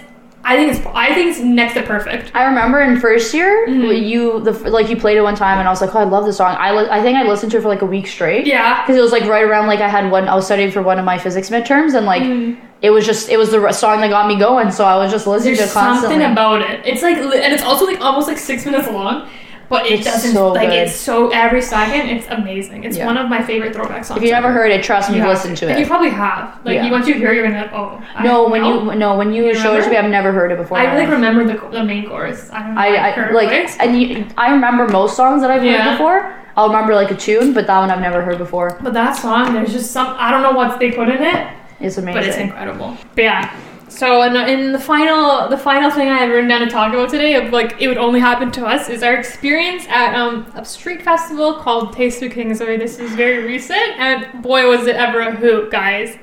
I 0.49 0.55
think 0.55 0.77
it's 0.77 0.87
I 0.95 1.13
think 1.13 1.31
it's 1.31 1.41
next 1.41 1.75
to 1.75 1.83
perfect. 1.83 2.31
I 2.33 2.45
remember 2.45 2.81
in 2.81 3.01
first 3.01 3.35
year, 3.35 3.67
Mhm. 3.67 4.07
you 4.07 4.39
the 4.41 4.53
like 4.71 4.89
you 4.89 4.97
played 4.97 5.17
it 5.17 5.23
one 5.23 5.35
time, 5.35 5.59
and 5.59 5.67
I 5.67 5.73
was 5.73 5.81
like, 5.81 5.93
oh, 5.93 5.99
I 5.99 6.05
love 6.05 6.25
this 6.25 6.37
song. 6.37 6.55
I 6.57 6.71
li- 6.71 6.87
I 6.89 7.03
think 7.03 7.19
I 7.19 7.25
listened 7.25 7.51
to 7.51 7.59
it 7.59 7.63
for 7.63 7.69
like 7.69 7.83
a 7.83 7.87
week 7.87 8.07
straight. 8.07 8.47
Yeah. 8.47 8.81
Because 8.83 8.97
it 8.97 9.01
was 9.01 9.11
like 9.11 9.25
right 9.25 9.43
around 9.43 9.67
like 9.67 9.81
I 9.81 9.89
had 9.89 10.09
one. 10.09 10.29
I 10.29 10.37
was 10.37 10.45
studying 10.45 10.71
for 10.71 10.83
one 10.83 11.01
of 11.01 11.05
my 11.05 11.19
physics 11.19 11.51
midterms, 11.51 11.95
and 11.95 12.07
like 12.07 12.23
Mhm. 12.23 12.57
it 12.81 12.91
was 12.91 13.05
just 13.05 13.29
it 13.29 13.39
was 13.39 13.51
the 13.51 13.73
song 13.73 14.01
that 14.03 14.11
got 14.11 14.29
me 14.29 14.37
going. 14.39 14.71
So 14.71 14.85
I 14.85 14.97
was 14.97 15.11
just 15.11 15.27
listening 15.27 15.57
There's 15.57 15.73
to 15.73 15.79
it 15.79 15.83
constantly. 15.83 16.21
something 16.21 16.31
about 16.33 16.63
it. 16.63 16.81
It's 16.85 17.03
like, 17.03 17.17
and 17.17 17.53
it's 17.53 17.65
also 17.65 17.85
like 17.85 18.01
almost 18.01 18.29
like 18.29 18.39
six 18.39 18.65
minutes 18.65 18.87
long. 18.89 19.27
But 19.69 19.87
it 19.87 19.93
It's 20.01 20.05
doesn't 20.05 20.33
so 20.33 20.53
like 20.53 20.69
good. 20.71 20.79
it's 20.79 20.95
so 20.95 21.31
every 21.31 21.61
second. 21.63 22.09
It's 22.09 22.27
amazing. 22.29 22.85
It's 22.85 22.97
Yeah. 22.97 23.07
one 23.07 23.17
of 23.17 23.29
my 23.29 23.43
favorite 23.43 23.75
throwback 23.75 24.05
songs. 24.05 24.19
If 24.19 24.25
you 24.25 24.31
never 24.33 24.49
ever. 24.49 24.55
heard 24.57 24.71
it, 24.71 24.83
trust 24.85 25.11
me, 25.11 25.21
listen 25.25 25.55
to 25.57 25.69
And 25.69 25.81
you 25.81 25.87
probably 25.87 26.11
have. 26.11 26.59
Like 26.65 26.77
Yeah. 26.77 26.85
you, 26.87 26.93
once 26.93 27.07
you 27.09 27.15
hear 27.15 27.33
it, 27.33 27.35
you're 27.37 27.45
gonna 27.45 27.57
be 27.57 27.63
like, 27.63 27.73
oh. 27.75 28.01
I 28.15 28.23
No, 28.25 28.49
when 28.49 28.63
know. 28.63 28.93
you 28.93 28.99
no 28.99 29.17
when 29.17 29.33
you, 29.33 29.47
You 29.47 29.55
showed 29.55 29.79
it 29.79 29.85
to 29.85 29.91
me. 29.91 29.97
I've 29.97 30.11
never 30.11 30.31
heard 30.33 30.53
it 30.53 30.59
before. 30.59 30.79
I 30.79 30.95
like 30.97 31.09
remember 31.09 31.45
the, 31.45 31.59
the 31.71 31.83
main 31.85 32.09
chorus. 32.09 32.49
I 32.53 32.63
don't 32.63 32.75
know. 32.75 32.81
I, 32.81 32.87
I 33.11 33.31
like 33.33 33.53
and 33.81 34.01
you, 34.01 34.27
I 34.39 34.51
remember 34.53 34.89
most 34.89 35.17
songs 35.17 35.43
that 35.43 35.51
I've 35.51 35.63
heard 35.63 35.93
before. 35.93 36.33
I'll 36.57 36.69
remember 36.69 36.95
like 36.95 37.11
a 37.11 37.17
tune, 37.17 37.53
but 37.53 37.67
that 37.67 37.79
one 37.79 37.91
I've 37.91 38.01
never 38.01 38.23
heard 38.23 38.39
before. 38.39 38.79
But 38.81 38.95
that 38.95 39.13
song, 39.15 39.53
there's 39.53 39.73
just 39.73 39.91
some 39.91 40.15
I 40.19 40.31
don't 40.31 40.43
know 40.43 40.53
what 40.53 40.79
they 40.81 40.91
put 40.93 41.09
in 41.09 41.23
it, 41.23 41.47
It's 41.81 41.99
amazing. 41.99 42.15
but 42.21 42.25
it's 42.27 42.39
incredible. 42.39 42.97
But 43.15 43.25
yeah. 43.25 43.51
So 43.97 44.21
in, 44.23 44.37
in 44.37 44.73
the 44.73 44.79
final 44.79 45.49
the 45.49 45.57
final 45.57 45.91
thing 45.91 46.09
I 46.09 46.19
have 46.19 46.29
written 46.29 46.49
down 46.49 46.61
to 46.61 46.67
talk 46.67 46.93
about 46.93 47.09
today 47.09 47.35
of 47.35 47.51
like 47.51 47.81
it 47.81 47.89
would 47.89 47.97
only 47.97 48.21
happen 48.21 48.53
to 48.53 48.67
us 48.67 48.91
is 48.91 49.03
our 49.03 49.15
experience 49.15 49.87
at 49.89 50.15
um, 50.15 50.53
a 50.55 50.67
street 50.67 51.01
festival 51.01 51.55
called 51.55 51.95
Taste 51.95 52.23
of 52.23 52.31
Kingsway. 52.33 52.77
This 52.77 52.99
is 52.99 53.15
very 53.15 53.45
recent 53.45 53.99
and 53.99 54.43
boy 54.43 54.69
was 54.69 54.87
it 54.87 54.97
ever 54.97 55.21
a 55.21 55.35
hoot, 55.35 55.71
guys. 55.71 56.19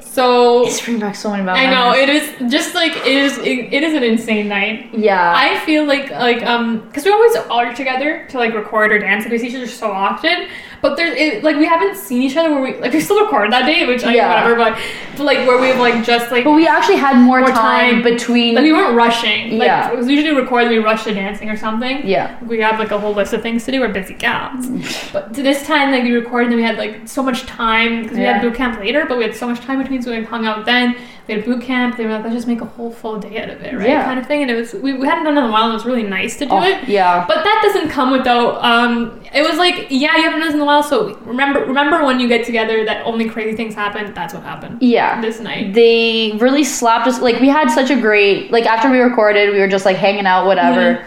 So 0.00 0.66
It's 0.66 0.80
bringing 0.80 1.00
back 1.00 1.14
so 1.14 1.30
many 1.30 1.44
bad 1.44 1.56
I 1.56 1.70
know 1.70 1.96
it 1.96 2.08
is 2.08 2.52
just 2.52 2.74
like 2.74 2.92
it 2.96 3.06
is 3.06 3.38
it, 3.38 3.72
it 3.72 3.82
is 3.84 3.94
an 3.94 4.02
insane 4.02 4.48
night. 4.48 4.90
Yeah. 4.92 5.32
I 5.36 5.58
feel 5.60 5.86
like 5.86 6.10
like 6.10 6.44
um 6.44 6.80
because 6.80 7.04
we 7.04 7.12
always 7.12 7.36
are 7.36 7.72
together 7.74 8.26
to 8.30 8.38
like 8.38 8.54
record 8.54 8.90
or 8.90 8.98
dance 8.98 9.24
and 9.24 9.30
we 9.30 9.38
see 9.38 9.48
each 9.48 9.54
other 9.54 9.68
so 9.68 9.90
often, 9.92 10.48
but 10.84 10.96
there's 10.98 11.14
it, 11.16 11.42
like 11.42 11.56
we 11.56 11.64
haven't 11.64 11.96
seen 11.96 12.20
each 12.22 12.36
other 12.36 12.50
where 12.52 12.60
we 12.62 12.74
like 12.78 12.92
we 12.92 13.00
still 13.00 13.18
recorded 13.24 13.50
that 13.54 13.64
day, 13.64 13.86
which 13.86 14.04
I 14.04 14.12
Yeah. 14.14 14.28
whatever, 14.28 14.54
but, 14.62 14.78
but 15.16 15.24
like 15.24 15.38
where 15.48 15.58
we've 15.58 15.78
like 15.80 16.04
just 16.04 16.30
like 16.30 16.44
but 16.44 16.52
we 16.52 16.66
actually 16.68 16.96
had 16.96 17.16
more, 17.16 17.40
More 17.40 17.48
time, 17.48 18.02
time. 18.02 18.02
between. 18.02 18.54
like 18.54 18.64
we 18.64 18.72
weren't 18.74 18.94
rushing. 18.94 19.58
Like 19.58 19.66
Yeah. 19.66 19.90
it 19.90 19.96
was 19.96 20.08
usually 20.08 20.34
recorded 20.38 20.68
we 20.68 20.78
rush 20.78 21.04
to 21.04 21.14
dancing 21.14 21.48
or 21.48 21.56
something. 21.56 22.06
yeah. 22.06 22.38
We 22.44 22.60
have 22.60 22.78
like 22.78 22.90
a 22.90 22.98
whole 22.98 23.14
list 23.14 23.32
of 23.32 23.40
things 23.40 23.64
to 23.64 23.72
do. 23.72 23.80
We're 23.80 23.88
busy 23.92 24.12
gals. 24.14 24.66
but 25.14 25.32
to 25.32 25.42
this 25.42 25.66
time, 25.66 25.90
like 25.90 26.02
we 26.04 26.12
recorded 26.12 26.48
and 26.48 26.56
we 26.56 26.62
had 26.62 26.76
like 26.76 27.08
so 27.08 27.22
much 27.22 27.46
time 27.46 28.02
because 28.02 28.18
we 28.18 28.24
Yeah. 28.24 28.34
had 28.34 28.42
boot 28.42 28.54
camp 28.54 28.78
later, 28.78 29.06
but 29.08 29.16
we 29.16 29.24
had 29.24 29.34
so 29.34 29.48
much 29.48 29.60
time 29.60 29.78
between, 29.82 30.02
so 30.02 30.10
we 30.10 30.22
hung 30.22 30.44
out 30.46 30.66
then. 30.66 30.96
We 31.26 31.34
had 31.34 31.44
boot 31.46 31.62
camp. 31.62 31.96
They 31.96 32.04
were 32.04 32.10
like, 32.12 32.24
let's 32.24 32.34
just 32.36 32.46
make 32.46 32.60
a 32.60 32.66
whole 32.66 32.90
full 32.90 33.18
day 33.18 33.42
out 33.42 33.48
of 33.48 33.62
it, 33.62 33.74
right? 33.74 33.88
Yeah. 33.88 34.04
Kind 34.04 34.20
of 34.20 34.26
thing. 34.26 34.42
And 34.42 34.50
it 34.50 34.54
was 34.56 34.74
we, 34.74 34.92
we 34.92 35.06
hadn't 35.06 35.24
done 35.24 35.36
it 35.38 35.40
in 35.40 35.46
a 35.46 35.50
while. 35.50 35.62
and 35.64 35.70
It 35.72 35.74
was 35.74 35.86
really 35.86 36.02
nice 36.02 36.36
to 36.36 36.44
do 36.44 36.52
Oh, 36.52 36.62
it. 36.62 36.86
yeah. 36.86 37.24
But 37.26 37.36
that 37.44 37.60
doesn't 37.62 37.88
come 37.88 38.10
without. 38.10 38.62
Um, 38.62 39.22
it 39.32 39.40
was 39.40 39.56
like, 39.56 39.86
yeah, 39.88 40.16
you 40.18 40.22
haven't 40.24 40.40
done 40.40 40.48
this 40.48 40.54
in 40.54 40.60
a 40.60 40.64
while. 40.66 40.82
So 40.82 41.14
remember, 41.20 41.60
remember 41.64 42.04
when 42.04 42.20
you 42.20 42.28
get 42.28 42.44
together 42.44 42.84
that 42.84 43.06
only 43.06 43.26
crazy 43.26 43.56
things 43.56 43.74
happen. 43.74 44.12
That's 44.12 44.34
what 44.34 44.42
happened 44.42 44.82
Yeah. 44.82 45.18
this 45.22 45.40
night. 45.40 45.72
They 45.72 46.36
really 46.40 46.62
slapped 46.64 47.06
us. 47.08 47.20
Like 47.22 47.40
we 47.40 47.48
had 47.48 47.70
such 47.70 47.90
a 47.90 47.98
great. 47.98 48.50
Like 48.52 48.66
after 48.66 48.90
we 48.90 48.98
recorded, 48.98 49.54
we 49.54 49.60
were 49.60 49.68
just 49.68 49.86
like 49.86 49.96
hanging 49.96 50.26
out, 50.26 50.44
whatever. 50.46 51.06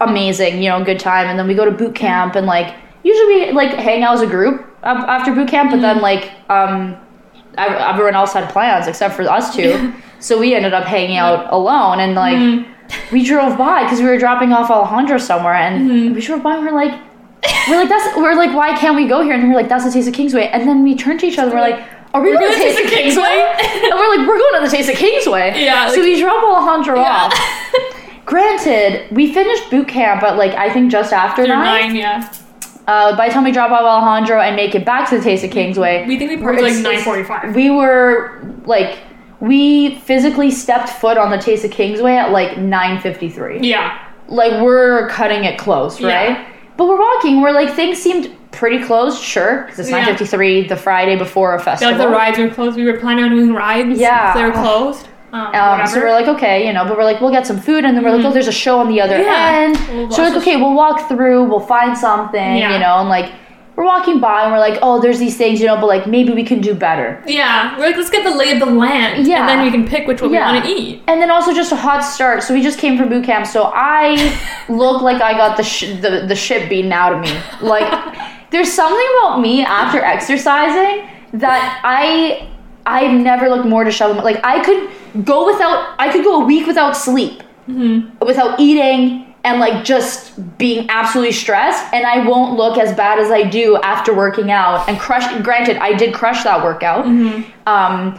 Amazing, 0.00 0.62
you 0.62 0.68
know, 0.68 0.84
good 0.84 1.00
time. 1.00 1.28
And 1.28 1.38
then 1.38 1.46
we 1.48 1.54
go 1.54 1.64
to 1.64 1.70
boot 1.70 1.94
camp, 1.94 2.34
and 2.36 2.46
like 2.46 2.74
usually 3.04 3.46
we 3.46 3.52
like 3.52 3.70
hang 3.70 4.02
out 4.02 4.14
as 4.14 4.20
a 4.22 4.26
group 4.26 4.66
after 4.82 5.32
boot 5.34 5.48
camp, 5.48 5.70
but 5.70 5.80
then 5.80 6.00
like 6.00 6.30
um, 6.50 6.96
everyone 7.56 8.14
else 8.14 8.32
had 8.32 8.50
plans 8.50 8.86
except 8.86 9.14
for 9.14 9.22
us 9.22 9.54
two. 9.54 9.92
so 10.20 10.38
we 10.38 10.54
ended 10.54 10.72
up 10.74 10.84
hanging 10.84 11.16
out 11.16 11.52
alone, 11.52 12.00
and 12.00 12.14
like 12.14 12.36
Mm-hmm. 12.36 13.14
we 13.14 13.24
drove 13.24 13.56
by 13.58 13.84
because 13.84 14.00
we 14.00 14.06
were 14.06 14.18
dropping 14.18 14.52
off 14.52 14.70
Alejandro 14.70 15.18
somewhere, 15.18 15.54
and 15.54 15.90
Mm-hmm. 15.90 16.14
we 16.14 16.20
drove 16.20 16.42
by, 16.42 16.56
and 16.56 16.64
we're 16.66 16.72
like. 16.72 17.00
We're 17.68 17.76
like 17.76 17.90
that's 17.90 18.16
we're 18.16 18.34
like 18.34 18.54
why 18.56 18.74
can't 18.78 18.96
we 18.96 19.06
go 19.06 19.20
here 19.22 19.34
and 19.34 19.46
we're 19.50 19.54
like 19.54 19.68
that's 19.68 19.84
the 19.84 19.90
taste 19.90 20.08
of 20.08 20.14
Kingsway 20.14 20.46
and 20.48 20.66
then 20.66 20.82
we 20.82 20.94
turn 20.96 21.18
to 21.18 21.26
each 21.26 21.38
other 21.38 21.50
and 21.50 21.60
we're 21.60 21.68
like 21.76 21.86
are 22.14 22.22
we 22.22 22.30
We're 22.32 22.40
going 22.40 22.52
to 22.52 22.58
taste 22.58 22.82
of 22.82 22.90
Kingsway? 22.90 23.22
And 23.22 23.92
we're 23.98 24.16
like 24.16 24.26
we're 24.26 24.38
going 24.38 24.54
to 24.62 24.70
the 24.70 24.74
taste 24.74 24.88
of 24.88 24.96
Kingsway 24.96 25.52
Yeah, 25.62 25.90
so 25.90 26.00
we 26.00 26.18
drop 26.18 26.42
Alejandro 26.42 26.96
Yeah. 26.96 27.28
off 27.30 27.34
granted 28.24 29.10
we 29.14 29.32
finished 29.32 29.68
boot 29.70 29.88
camp 29.88 30.22
but 30.22 30.38
like 30.38 30.52
I 30.52 30.72
think 30.72 30.90
just 30.90 31.12
after 31.12 31.42
They're 31.46 31.54
nine 31.54 31.88
nine, 31.88 31.96
yeah. 31.96 32.32
Uh, 32.86 33.16
by 33.16 33.28
the 33.28 33.34
time 33.34 33.44
we 33.44 33.52
drop 33.52 33.70
off 33.70 33.80
Alejandro 33.82 34.40
and 34.40 34.56
make 34.56 34.74
it 34.74 34.84
back 34.84 35.08
to 35.10 35.16
the 35.18 35.22
taste 35.24 35.42
of 35.44 35.50
Kingsway 35.50 36.04
We 36.06 36.18
think 36.18 36.30
we 36.30 36.36
we're- 36.36 36.56
parked 36.58 36.62
like 36.62 36.82
nine 36.82 37.02
forty-five. 37.02 37.54
we 37.54 37.70
were 37.70 38.42
like 38.66 38.98
we 39.40 39.96
physically 40.00 40.50
stepped 40.50 40.88
foot 40.88 41.18
on 41.18 41.30
the 41.30 41.38
taste 41.38 41.64
of 41.64 41.70
Kingsway 41.70 42.14
at 42.16 42.30
like 42.30 42.52
9:53 42.56 43.58
Yeah, 43.64 43.98
like 44.28 44.62
we're 44.62 45.08
cutting 45.08 45.44
it 45.44 45.58
close, 45.58 46.00
right? 46.00 46.30
Yeah. 46.30 46.46
But 46.76 46.88
we're 46.88 46.98
walking. 47.00 47.40
We're 47.40 47.52
like 47.52 47.70
things 47.74 47.98
seemed 47.98 48.34
pretty 48.50 48.82
close, 48.84 49.20
sure, 49.20 49.62
because 49.62 49.78
it's 49.80 49.90
Yeah. 49.90 49.98
nine 49.98 50.06
fifty 50.06 50.26
three, 50.26 50.66
the 50.66 50.76
Friday 50.76 51.16
before 51.16 51.54
a 51.54 51.60
festival. 51.60 51.92
like 51.96 52.00
the 52.06 52.08
rides 52.12 52.38
were 52.38 52.48
closed. 52.48 52.76
We 52.76 52.84
were 52.84 52.98
planning 52.98 53.24
on 53.24 53.30
doing 53.30 53.52
rides. 53.52 53.98
Yeah. 53.98 54.34
they 54.34 54.44
were 54.44 54.52
closed. 54.52 55.08
Um, 55.34 55.80
Um, 55.80 55.86
so 55.86 56.00
we're 56.00 56.12
like, 56.12 56.28
okay, 56.28 56.66
you 56.66 56.72
know, 56.72 56.84
but 56.86 56.96
we're 56.96 57.04
like, 57.04 57.20
we'll 57.20 57.32
get 57.38 57.46
some 57.46 57.58
food, 57.60 57.84
and 57.84 57.96
then 57.96 58.04
we're 58.04 58.14
like, 58.16 58.24
oh, 58.24 58.32
there's 58.32 58.48
a 58.48 58.52
show 58.52 58.78
on 58.78 58.88
the 58.88 59.00
other 59.00 59.16
Mm-hmm. 59.16 59.24
Yeah. 59.24 59.62
end. 59.62 59.74
We'll 59.98 60.10
so 60.10 60.22
we're 60.22 60.28
like, 60.30 60.38
okay, 60.42 60.56
we'll 60.56 60.74
walk 60.74 61.08
through, 61.08 61.44
we'll 61.44 61.60
find 61.76 61.96
something, 61.98 62.56
Yeah. 62.56 62.72
you 62.72 62.78
know, 62.78 62.94
and 63.00 63.08
like 63.08 63.32
we're 63.76 63.84
walking 63.84 64.20
by, 64.20 64.44
and 64.44 64.52
we're 64.52 64.60
like, 64.68 64.78
oh, 64.82 65.00
there's 65.00 65.18
these 65.18 65.36
things, 65.36 65.60
you 65.60 65.66
know, 65.66 65.76
but 65.76 65.86
like 65.86 66.06
maybe 66.06 66.32
we 66.32 66.44
can 66.44 66.60
do 66.60 66.72
better. 66.74 67.20
yeah, 67.26 67.76
we're 67.76 67.86
like, 67.86 67.96
let's 67.96 68.10
get 68.10 68.22
the 68.22 68.30
lay 68.42 68.52
of 68.52 68.60
the 68.60 68.66
land. 68.86 69.26
Yeah. 69.26 69.40
and 69.40 69.48
then 69.48 69.60
we 69.66 69.70
can 69.72 69.84
pick 69.88 70.06
which 70.06 70.22
one 70.22 70.32
Yeah. 70.32 70.52
we 70.52 70.58
want 70.58 70.64
to 70.66 70.70
eat. 70.70 71.02
And 71.08 71.20
then 71.20 71.28
also 71.32 71.52
just 71.52 71.72
a 71.72 71.76
hot 71.76 72.02
start. 72.02 72.44
So 72.44 72.54
we 72.54 72.62
just 72.62 72.78
came 72.78 72.96
from 72.96 73.08
boot 73.08 73.24
camp. 73.24 73.46
So 73.46 73.72
I 73.74 74.04
look 74.68 75.02
like 75.02 75.20
I 75.20 75.32
got 75.32 75.56
the 75.56 75.64
sh- 75.64 75.94
the 76.00 76.24
the 76.28 76.36
shit 76.36 76.68
beaten 76.70 76.92
out 76.92 77.12
of 77.14 77.20
me. 77.26 77.32
Like 77.60 77.88
there's 78.52 78.72
something 78.72 79.08
about 79.18 79.40
me 79.40 79.64
after 79.64 79.98
exercising 79.98 81.08
that 81.32 81.80
I 81.82 82.48
I've 82.86 83.18
never 83.18 83.48
looked 83.48 83.66
more 83.66 83.82
disheveled. 83.82 84.22
Like 84.24 84.38
I 84.44 84.62
could 84.62 84.88
go 85.22 85.46
without 85.46 85.94
I 85.98 86.10
could 86.10 86.24
go 86.24 86.42
a 86.42 86.44
week 86.44 86.66
without 86.66 86.96
sleep, 86.96 87.42
without 88.20 88.58
eating. 88.58 89.22
And 89.46 89.60
like 89.60 89.84
just 89.84 90.32
being 90.56 90.86
absolutely 90.88 91.32
stressed, 91.32 91.92
and 91.92 92.06
I 92.06 92.26
won't 92.26 92.56
look 92.56 92.78
as 92.78 92.96
bad 92.96 93.18
as 93.18 93.30
I 93.30 93.42
do 93.42 93.76
after 93.82 94.14
working 94.14 94.50
out. 94.50 94.88
And 94.88 94.98
crush. 94.98 95.26
Granted, 95.42 95.76
I 95.76 95.92
did 95.92 96.14
crush 96.14 96.44
that 96.44 96.64
workout. 96.64 97.04
Um, 97.66 98.18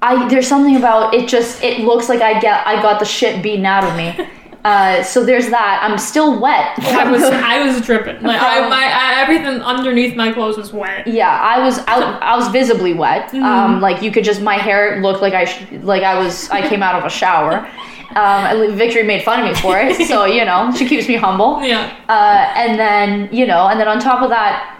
I 0.00 0.28
there's 0.28 0.46
something 0.46 0.76
about 0.76 1.12
it. 1.12 1.28
Just 1.28 1.60
it 1.64 1.80
looks 1.80 2.08
like 2.08 2.20
I 2.20 2.38
get 2.38 2.64
I 2.68 2.80
got 2.80 3.00
the 3.00 3.04
shit 3.04 3.42
beaten 3.42 3.66
out 3.66 3.82
of 3.82 3.96
me. 3.96 4.28
Uh, 4.64 5.02
so 5.02 5.24
there's 5.24 5.50
that. 5.50 5.80
I'm 5.82 5.98
still 5.98 6.40
wet. 6.40 6.78
I 6.78 7.10
was 7.10 7.22
I 7.52 7.66
was 7.66 7.80
dripping. 7.84 8.22
Like 8.22 8.40
I, 8.40 8.66
my 8.68 8.84
I, 8.86 9.20
everything 9.22 9.60
underneath 9.60 10.16
my 10.16 10.32
clothes 10.32 10.56
was 10.56 10.72
wet. 10.72 11.06
yeah, 11.06 11.30
I 11.30 11.62
was 11.62 11.78
out. 11.80 12.22
I 12.22 12.34
was 12.36 12.48
visibly 12.48 12.94
wet. 12.94 13.28
Mm-hmm. 13.28 13.42
Um, 13.44 13.80
like 13.82 14.00
you 14.02 14.10
could 14.10 14.24
just 14.24 14.40
my 14.40 14.56
hair 14.56 15.00
looked 15.02 15.20
like 15.20 15.34
I 15.34 15.44
sh- 15.44 15.66
like 15.82 16.02
I 16.02 16.18
was 16.18 16.48
I 16.50 16.66
came 16.68 16.82
out 16.82 16.94
of 16.94 17.04
a 17.04 17.10
shower. 17.10 17.68
Um, 18.16 18.76
Victory 18.76 19.02
made 19.02 19.24
fun 19.24 19.40
of 19.40 19.46
me 19.46 19.54
for 19.60 19.76
it, 19.78 20.06
so 20.06 20.24
you 20.24 20.44
know 20.44 20.72
she 20.76 20.86
keeps 20.88 21.08
me 21.08 21.16
humble. 21.16 21.60
Yeah, 21.64 21.92
Uh, 22.08 22.52
and 22.56 22.78
then 22.78 23.28
you 23.32 23.46
know, 23.46 23.66
and 23.66 23.78
then 23.80 23.88
on 23.88 23.98
top 23.98 24.22
of 24.22 24.30
that, 24.30 24.73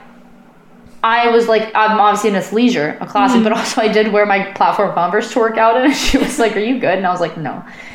I 1.04 1.28
was 1.28 1.48
like, 1.48 1.70
I'm 1.74 2.00
obviously 2.00 2.30
in 2.30 2.36
athleisure, 2.36 2.98
a 3.00 3.06
classic, 3.06 3.36
Mm-hmm. 3.36 3.44
but 3.44 3.52
also 3.52 3.82
I 3.82 3.88
did 3.88 4.10
wear 4.10 4.24
my 4.24 4.50
platform 4.52 4.94
Converse 4.94 5.30
to 5.34 5.38
work 5.38 5.58
out 5.58 5.76
in. 5.76 5.84
And 5.90 5.94
she 6.06 6.16
was 6.18 6.38
like, 6.38 6.56
"Are 6.56 6.60
you 6.60 6.78
good?" 6.80 6.96
And 6.96 7.06
I 7.06 7.10
was 7.10 7.20
like, 7.20 7.36
"No, 7.36 7.62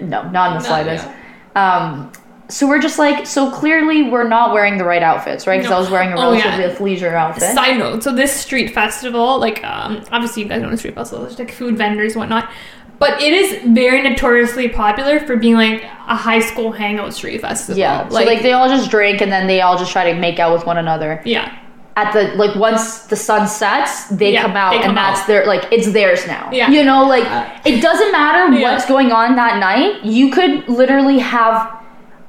no, 0.00 0.28
not 0.30 0.52
in 0.52 0.58
the 0.58 0.64
slightest." 0.64 1.08
Um, 1.56 2.12
so 2.48 2.66
we're 2.68 2.80
just 2.80 2.98
like, 2.98 3.26
so 3.26 3.50
clearly 3.50 4.10
we're 4.10 4.28
not 4.28 4.52
wearing 4.52 4.76
the 4.76 4.84
right 4.84 5.02
outfits, 5.02 5.46
right? 5.46 5.56
Because 5.56 5.70
No. 5.70 5.76
I 5.76 5.80
was 5.80 5.90
wearing 5.90 6.12
a 6.12 6.16
Oh, 6.20 6.32
yeah. 6.32 6.58
relatively 6.58 6.94
athleisure 6.96 7.14
outfit. 7.14 7.54
Side 7.54 7.78
note: 7.78 8.02
So 8.02 8.12
this 8.14 8.32
street 8.32 8.74
festival, 8.74 9.38
like, 9.40 9.64
um, 9.64 10.04
obviously 10.12 10.42
you 10.42 10.48
guys 10.50 10.60
know 10.60 10.70
the 10.70 10.76
street 10.76 10.94
festival. 10.94 11.24
There's 11.24 11.38
like 11.38 11.50
food 11.50 11.78
vendors 11.78 12.12
and 12.12 12.20
whatnot, 12.20 12.50
but 12.98 13.22
it 13.22 13.32
is 13.32 13.62
very 13.74 14.02
notoriously 14.02 14.68
popular 14.68 15.18
for 15.20 15.36
being 15.36 15.54
like 15.54 15.82
a 15.84 16.14
high 16.14 16.40
school 16.40 16.72
hangout 16.72 17.14
street 17.14 17.40
festival. 17.40 17.78
yeah, 17.78 18.06
so 18.08 18.14
like 18.14 18.42
they 18.42 18.52
all 18.52 18.68
just 18.68 18.90
drink 18.90 19.22
and 19.22 19.32
then 19.32 19.46
they 19.46 19.62
all 19.62 19.78
just 19.78 19.90
try 19.92 20.12
to 20.12 20.18
make 20.20 20.38
out 20.38 20.52
with 20.52 20.66
one 20.66 20.76
another. 20.76 21.22
yeah, 21.24 21.58
at 21.96 22.12
the 22.12 22.34
like 22.36 22.54
once 22.56 23.00
the 23.06 23.16
sun 23.16 23.46
sets, 23.46 24.06
they 24.08 24.32
Yeah, 24.32 24.42
come 24.42 24.56
out 24.56 24.70
they 24.72 24.78
come 24.80 24.88
and 24.90 24.98
that's 24.98 25.20
out. 25.20 25.26
their 25.28 25.46
like 25.46 25.64
it's 25.70 25.92
theirs 25.92 26.26
now. 26.26 26.48
Yeah. 26.52 26.68
You 26.70 26.82
know, 26.84 27.04
like 27.06 27.24
it 27.64 27.80
doesn't 27.80 28.10
matter 28.12 28.52
Yeah. 28.52 28.72
what's 28.72 28.86
going 28.86 29.12
on 29.12 29.36
that 29.36 29.58
night. 29.58 30.04
You 30.04 30.30
could 30.30 30.68
literally 30.68 31.18
have 31.20 31.56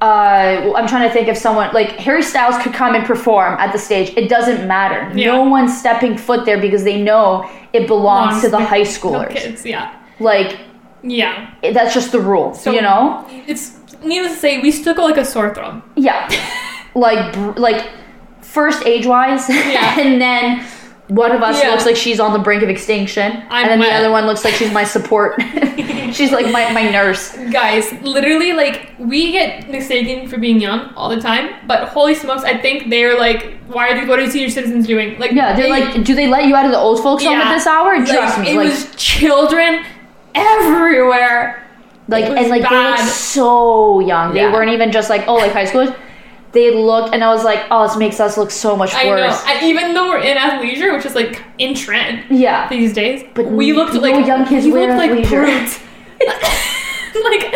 uh 0.01 0.71
I'm 0.75 0.87
trying 0.87 1.07
to 1.07 1.13
think 1.13 1.27
of 1.29 1.37
someone 1.37 1.71
like 1.73 1.91
Harry 1.91 2.21
Styles 2.21 2.61
could 2.61 2.73
come 2.73 2.93
and 2.95 3.05
perform 3.05 3.53
at 3.59 3.71
the 3.71 3.79
stage. 3.79 4.13
It 4.15 4.29
doesn't 4.29 4.67
matter. 4.67 5.11
Yeah. 5.17 5.31
No 5.31 5.43
one's 5.43 5.75
stepping 5.77 6.17
foot 6.17 6.45
there 6.45 6.59
because 6.61 6.83
they 6.83 7.01
know 7.01 7.49
it 7.73 7.87
belongs 7.87 8.41
to 8.41 8.49
the 8.49 8.59
high 8.59 8.81
schoolers. 8.81 9.29
kids. 9.31 9.65
Yeah, 9.65 9.93
Like 10.19 10.59
yeah. 11.01 11.49
it- 11.63 11.73
that's 11.73 11.93
just 11.93 12.11
the 12.11 12.19
rule, 12.19 12.53
So 12.53 12.71
you 12.71 12.81
know? 12.81 13.25
it's 13.47 13.77
needless 14.03 14.33
to 14.33 14.39
say, 14.39 14.59
we 14.61 14.71
still 14.71 14.93
go 14.93 15.05
like 15.05 15.17
a 15.17 15.25
sore 15.25 15.53
thumb. 15.55 15.81
Yeah. 15.95 16.29
like 16.93 17.33
br- 17.33 17.59
like 17.59 17.87
first 18.55 18.79
age 18.85 19.05
wise 19.05 19.47
Yeah. 19.75 19.99
and 19.99 20.19
then 20.25 20.65
one 21.07 21.31
of 21.31 21.41
us 21.43 21.61
Yeah. 21.61 21.69
looks 21.71 21.85
like 21.85 21.95
she's 21.95 22.19
on 22.19 22.31
the 22.33 22.39
brink 22.39 22.63
of 22.63 22.69
extinction 22.69 23.29
I'm 23.49 23.63
and 23.63 23.69
then 23.69 23.79
wet. 23.79 23.89
the 23.89 23.95
other 23.99 24.11
one 24.11 24.25
looks 24.25 24.43
like 24.45 24.55
she's 24.55 24.71
my 24.71 24.83
support 24.83 25.29
she's 26.17 26.31
like 26.31 26.47
my, 26.51 26.71
my 26.71 26.89
nurse 26.89 27.23
Guys, 27.51 27.91
literally, 28.01 28.53
like, 28.53 28.77
we 28.97 29.31
get 29.31 29.69
mistaken 29.69 30.27
for 30.29 30.37
being 30.37 30.59
young 30.61 30.81
all 30.95 31.09
the 31.09 31.19
time, 31.21 31.45
but 31.67 31.89
holy 31.89 32.15
smokes, 32.15 32.43
I 32.43 32.57
think 32.57 32.89
they're 32.89 33.17
like, 33.19 33.41
why 33.67 33.89
are 33.89 33.95
they, 34.01 34.07
what 34.07 34.17
are 34.19 34.29
senior 34.29 34.49
citizens 34.49 34.87
doing? 34.87 35.19
Like, 35.19 35.31
yeah 35.33 35.53
they're 35.55 35.65
they- 35.65 35.85
like 35.93 36.03
do 36.03 36.15
they 36.15 36.27
let 36.27 36.45
you 36.45 36.55
out 36.55 36.65
of 36.65 36.71
the 36.71 36.79
old 36.79 37.03
folks 37.03 37.23
home 37.23 37.35
at 37.37 37.53
this 37.53 37.67
hour 37.67 37.97
like, 37.99 38.07
trust 38.07 38.39
me 38.39 38.51
It 38.51 38.55
like 38.57 38.69
was 38.69 38.95
children 38.95 39.83
everywhere. 40.33 41.61
like 42.07 42.25
and 42.25 42.49
like 42.49 42.67
they 42.69 42.89
look 42.89 42.97
so 42.99 43.99
young 43.99 44.33
they 44.33 44.41
Yeah. 44.41 44.53
weren't 44.53 44.71
even 44.71 44.91
just 44.91 45.09
like 45.09 45.23
oh 45.27 45.35
like 45.35 45.51
high 45.53 45.65
schoolers 45.65 45.95
they 46.55 46.73
looked, 46.73 47.13
and 47.13 47.23
I 47.23 47.27
was 47.31 47.43
like, 47.43 47.59
oh, 47.69 47.87
this 47.87 47.95
makes 47.97 48.19
us 48.19 48.35
look 48.37 48.49
so 48.49 48.75
much 48.75 48.95
I 48.95 49.03
know. 49.03 49.09
worse. 49.11 49.43
And 49.45 49.61
even 49.63 49.93
though 49.93 50.07
we're 50.09 50.21
in 50.21 50.37
athleisure, 50.37 50.95
which 50.95 51.05
is 51.05 51.13
like 51.13 51.43
in 51.59 51.75
trend 51.75 52.23
Yeah. 52.31 52.67
these 52.69 52.93
days, 52.93 53.23
But 53.35 53.45
we 53.51 53.73
looked 53.73 53.93
no 53.93 53.99
like 53.99 54.25
young 54.25 54.45
kids 54.47 54.65
we 54.65 54.71
looked 54.71 54.97
like 54.97 55.27
brutes. 55.29 55.79
like 57.23 57.53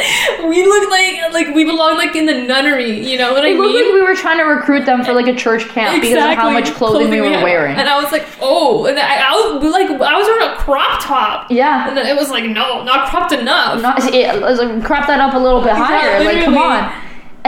we 0.47 0.63
looked 0.65 0.89
like 0.89 1.33
like 1.33 1.53
we 1.55 1.63
belonged 1.65 1.97
like 1.97 2.15
in 2.15 2.25
the 2.25 2.33
nunnery. 2.33 3.05
You 3.05 3.17
know 3.17 3.33
what 3.33 3.43
I 3.43 3.49
It 3.49 3.57
looked 3.57 3.73
mean? 3.73 3.85
like 3.85 3.93
we 3.93 4.01
were 4.01 4.15
trying 4.15 4.37
to 4.37 4.43
recruit 4.45 4.85
them 4.85 5.03
for 5.03 5.13
like 5.13 5.27
a 5.27 5.35
church 5.35 5.67
camp 5.69 6.01
because 6.01 6.17
of 6.17 6.37
how 6.37 6.49
much 6.49 6.71
clothing, 6.73 7.09
we 7.09 7.19
were 7.21 7.29
had. 7.29 7.43
wearing. 7.43 7.75
And 7.77 7.87
I 7.89 8.01
was 8.01 8.11
like, 8.11 8.25
oh, 8.41 8.85
and 8.85 8.97
I, 8.97 9.17
I 9.31 9.59
was 9.61 9.71
like, 9.73 9.89
I 9.89 10.17
was 10.17 10.27
wearing 10.27 10.49
a 10.53 10.55
crop 10.57 11.03
top. 11.03 11.51
yeah. 11.51 11.87
And 11.89 11.95
then 11.97 12.05
it 12.07 12.15
was 12.15 12.29
like, 12.29 12.45
no, 12.45 12.83
not 12.83 13.09
cropped 13.09 13.31
enough. 13.33 13.81
Not, 13.81 13.99
it, 14.13 14.15
it 14.15 14.41
like, 14.41 14.83
crop 14.83 15.07
that 15.07 15.19
up 15.19 15.33
a 15.33 15.39
little 15.39 15.61
bit 15.61 15.73
higher. 15.73 16.23
Like, 16.23 16.43
come 16.45 16.57
on. 16.57 16.91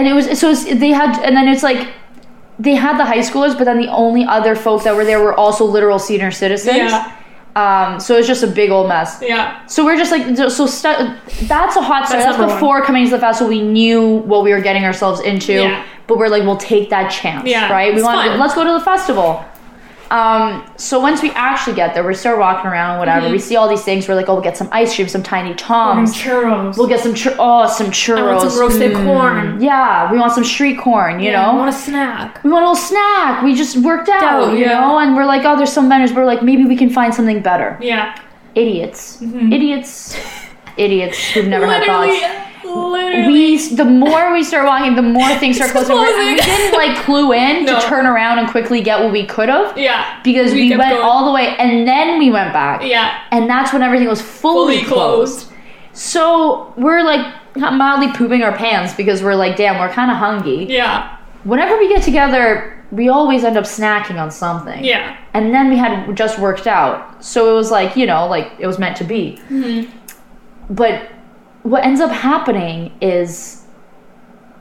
And 0.01 0.07
it 0.09 0.13
was 0.13 0.39
so 0.39 0.49
it's, 0.49 0.63
they 0.65 0.89
had, 0.89 1.19
and 1.23 1.35
then 1.37 1.47
it's 1.47 1.63
like 1.63 1.89
they 2.59 2.75
had 2.75 2.97
the 2.97 3.05
high 3.05 3.19
schoolers, 3.19 3.57
but 3.57 3.65
then 3.65 3.77
the 3.77 3.87
only 3.91 4.23
other 4.25 4.55
folk 4.55 4.83
that 4.83 4.95
were 4.95 5.05
there 5.05 5.19
were 5.19 5.33
also 5.33 5.63
literal 5.65 5.99
senior 5.99 6.31
citizens. 6.31 6.77
Yeah. 6.77 7.17
Um. 7.55 7.99
So 7.99 8.17
it's 8.17 8.27
just 8.27 8.43
a 8.43 8.47
big 8.47 8.71
old 8.71 8.87
mess. 8.87 9.19
Yeah. 9.21 9.65
So 9.67 9.83
we're 9.85 9.97
just 9.97 10.11
like 10.11 10.35
so. 10.37 10.65
stu- 10.67 11.13
that's 11.47 11.75
a 11.75 11.81
hot 11.81 12.07
start. 12.07 12.23
That's 12.23 12.25
That's, 12.25 12.37
number 12.37 12.47
one. 12.47 12.55
before 12.55 12.81
coming 12.83 13.05
to 13.05 13.11
the 13.11 13.19
festival. 13.19 13.49
We 13.49 13.61
knew 13.61 14.17
what 14.31 14.43
we 14.43 14.51
were 14.51 14.61
getting 14.61 14.85
ourselves 14.85 15.19
into. 15.21 15.53
Yeah. 15.53 15.85
But 16.07 16.17
we're 16.17 16.29
like, 16.29 16.43
we'll 16.43 16.57
take 16.57 16.89
that 16.89 17.09
chance. 17.09 17.47
Yeah, 17.47 17.71
Right. 17.71 17.93
We 17.95 18.01
want. 18.03 18.27
fun. 18.29 18.39
Let's 18.39 18.53
go 18.55 18.63
to 18.65 18.71
the 18.73 18.83
festival. 18.83 19.45
Um, 20.11 20.69
so 20.75 20.99
once 20.99 21.21
we 21.21 21.31
actually 21.31 21.75
get 21.75 21.93
there, 21.93 22.05
we 22.05 22.13
start 22.13 22.37
walking 22.37 22.69
around, 22.69 22.99
whatever. 22.99 23.21
Mm-hmm. 23.27 23.31
We 23.31 23.39
see 23.39 23.55
all 23.55 23.69
these 23.69 23.83
things. 23.83 24.07
We're 24.09 24.15
like, 24.15 24.27
oh, 24.27 24.33
we'll 24.33 24.43
get 24.43 24.57
some 24.57 24.67
ice 24.71 24.93
cream, 24.93 25.07
some 25.07 25.23
tiny 25.23 25.53
toms. 25.55 26.13
churros. 26.13 26.77
We'll 26.77 26.89
get 26.89 26.99
some 26.99 27.15
chur- 27.15 27.35
oh, 27.39 27.67
some 27.67 27.87
churros. 27.87 28.17
I 28.17 28.35
want 28.35 28.51
some 28.51 28.59
roasted 28.59 28.91
Mm. 28.91 29.05
corn. 29.05 29.61
Yeah, 29.61 30.11
we 30.11 30.17
want 30.19 30.33
some 30.33 30.43
street 30.43 30.77
corn. 30.79 31.19
You 31.21 31.31
Yeah, 31.31 31.45
know, 31.45 31.55
want 31.57 31.69
a 31.69 31.73
snack. 31.73 32.43
we 32.43 32.49
want 32.51 32.65
a 32.65 32.67
little 32.69 32.83
snack. 32.83 33.41
We 33.41 33.55
just 33.55 33.77
worked 33.77 34.09
out. 34.09 34.51
You 34.51 34.65
yeah. 34.65 34.79
know, 34.81 34.99
and 34.99 35.15
we're 35.15 35.25
like, 35.25 35.45
oh, 35.45 35.55
there's 35.55 35.71
some 35.71 35.87
vendors. 35.87 36.11
We're 36.11 36.25
like, 36.25 36.43
maybe 36.43 36.65
we 36.65 36.75
can 36.75 36.89
find 36.89 37.13
something 37.13 37.41
better. 37.41 37.77
Yeah. 37.81 38.13
Idiots, 38.53 39.17
Mm-hmm. 39.21 39.53
idiots, 39.53 40.17
idiots 40.77 41.17
who've 41.31 41.47
never 41.47 41.65
had 41.65 41.79
literally, 41.81 42.19
thoughts. 42.19 42.50
Literally. 42.75 43.31
We 43.31 43.67
the 43.75 43.85
more 43.85 44.33
we 44.33 44.43
start 44.43 44.65
walking, 44.65 44.95
the 44.95 45.01
more 45.01 45.33
things 45.35 45.55
start 45.57 45.71
It's 45.75 45.85
closing. 45.87 46.17
We, 46.17 46.33
we 46.33 46.35
didn't 46.39 46.73
like 46.73 46.97
clue 47.03 47.33
in 47.33 47.65
No. 47.65 47.79
to 47.79 47.85
turn 47.87 48.05
around 48.05 48.39
and 48.39 48.47
quickly 48.49 48.81
get 48.81 48.99
what 49.03 49.11
we 49.11 49.25
could 49.25 49.49
have 49.49 49.77
yeah. 49.77 50.21
because 50.23 50.53
we, 50.53 50.69
kept 50.69 50.79
went 50.79 50.91
going. 50.91 51.03
all 51.03 51.25
the 51.25 51.31
way 51.31 51.55
and 51.57 51.87
then 51.87 52.19
we 52.19 52.31
went 52.31 52.53
back. 52.53 52.83
Yeah. 52.83 53.21
And 53.31 53.49
that's 53.49 53.73
when 53.73 53.81
everything 53.81 54.07
was 54.07 54.21
fully, 54.21 54.77
Fully 54.77 54.87
closed. 54.87 55.47
closed. 55.47 55.53
So 55.93 56.73
we're 56.77 57.03
like 57.03 57.25
mildly 57.55 58.11
pooping 58.13 58.43
our 58.43 58.55
pants 58.55 58.93
because 58.93 59.21
we're 59.21 59.35
like, 59.35 59.57
damn, 59.57 59.79
we're 59.79 59.91
kind 59.93 60.09
of 60.11 60.17
hungry. 60.17 60.65
Yeah. 60.65 61.17
Whenever 61.43 61.77
we 61.77 61.89
get 61.89 62.03
together, 62.03 62.77
we 62.91 63.09
always 63.09 63.43
end 63.43 63.57
up 63.57 63.65
snacking 63.65 64.21
on 64.21 64.31
something. 64.31 64.83
Yeah. 64.83 65.17
And 65.33 65.53
then 65.53 65.69
we 65.69 65.77
had 65.77 66.15
just 66.15 66.39
worked 66.39 66.67
out. 66.67 67.23
So 67.23 67.51
it 67.51 67.53
was 67.55 67.71
like, 67.71 67.95
you 67.95 68.05
know, 68.05 68.27
like 68.27 68.51
it 68.59 68.67
was 68.67 68.79
meant 68.79 68.97
to 68.97 69.03
be. 69.03 69.37
Hmm. 69.47 69.83
But 70.69 71.09
what 71.63 71.83
ends 71.83 72.01
up 72.01 72.11
happening 72.11 72.91
is 73.01 73.63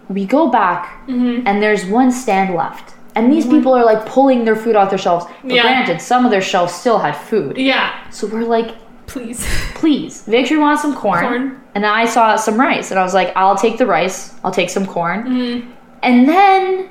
we 0.09 0.24
go 0.26 0.48
back 0.51 1.07
Mm-hmm. 1.07 1.46
and 1.46 1.62
there's 1.62 1.84
one 1.86 2.12
stand 2.12 2.55
left. 2.55 2.94
And 3.16 3.32
these 3.32 3.44
people 3.46 3.72
are 3.74 3.84
like 3.84 4.07
pulling 4.07 4.44
their 4.44 4.55
food 4.57 4.76
off 4.76 4.88
their 4.90 4.98
shelves. 4.98 5.24
But 5.42 5.53
Yeah. 5.53 5.62
granted, 5.62 6.01
some 6.01 6.24
of 6.24 6.30
their 6.30 6.40
shelves 6.42 6.72
still 6.72 6.98
had 6.98 7.16
food. 7.16 7.59
Yeah. 7.59 7.90
So 8.11 8.26
we're 8.26 8.42
like, 8.44 8.76
Please. 9.07 9.44
please, 9.74 10.22
Victor 10.22 10.61
wants 10.61 10.82
some 10.82 10.94
corn. 10.94 11.24
Corn. 11.24 11.61
And 11.74 11.84
I 11.84 12.05
saw 12.05 12.36
some 12.36 12.59
rice. 12.61 12.90
And 12.92 13.01
I 13.01 13.03
was 13.03 13.12
like, 13.14 13.32
I'll 13.36 13.57
take 13.57 13.78
the 13.78 13.86
rice. 13.86 14.34
I'll 14.44 14.53
take 14.53 14.70
some 14.70 14.86
corn. 14.86 15.24
Mm-hmm. 15.24 15.70
And 16.05 16.28
then 16.28 16.88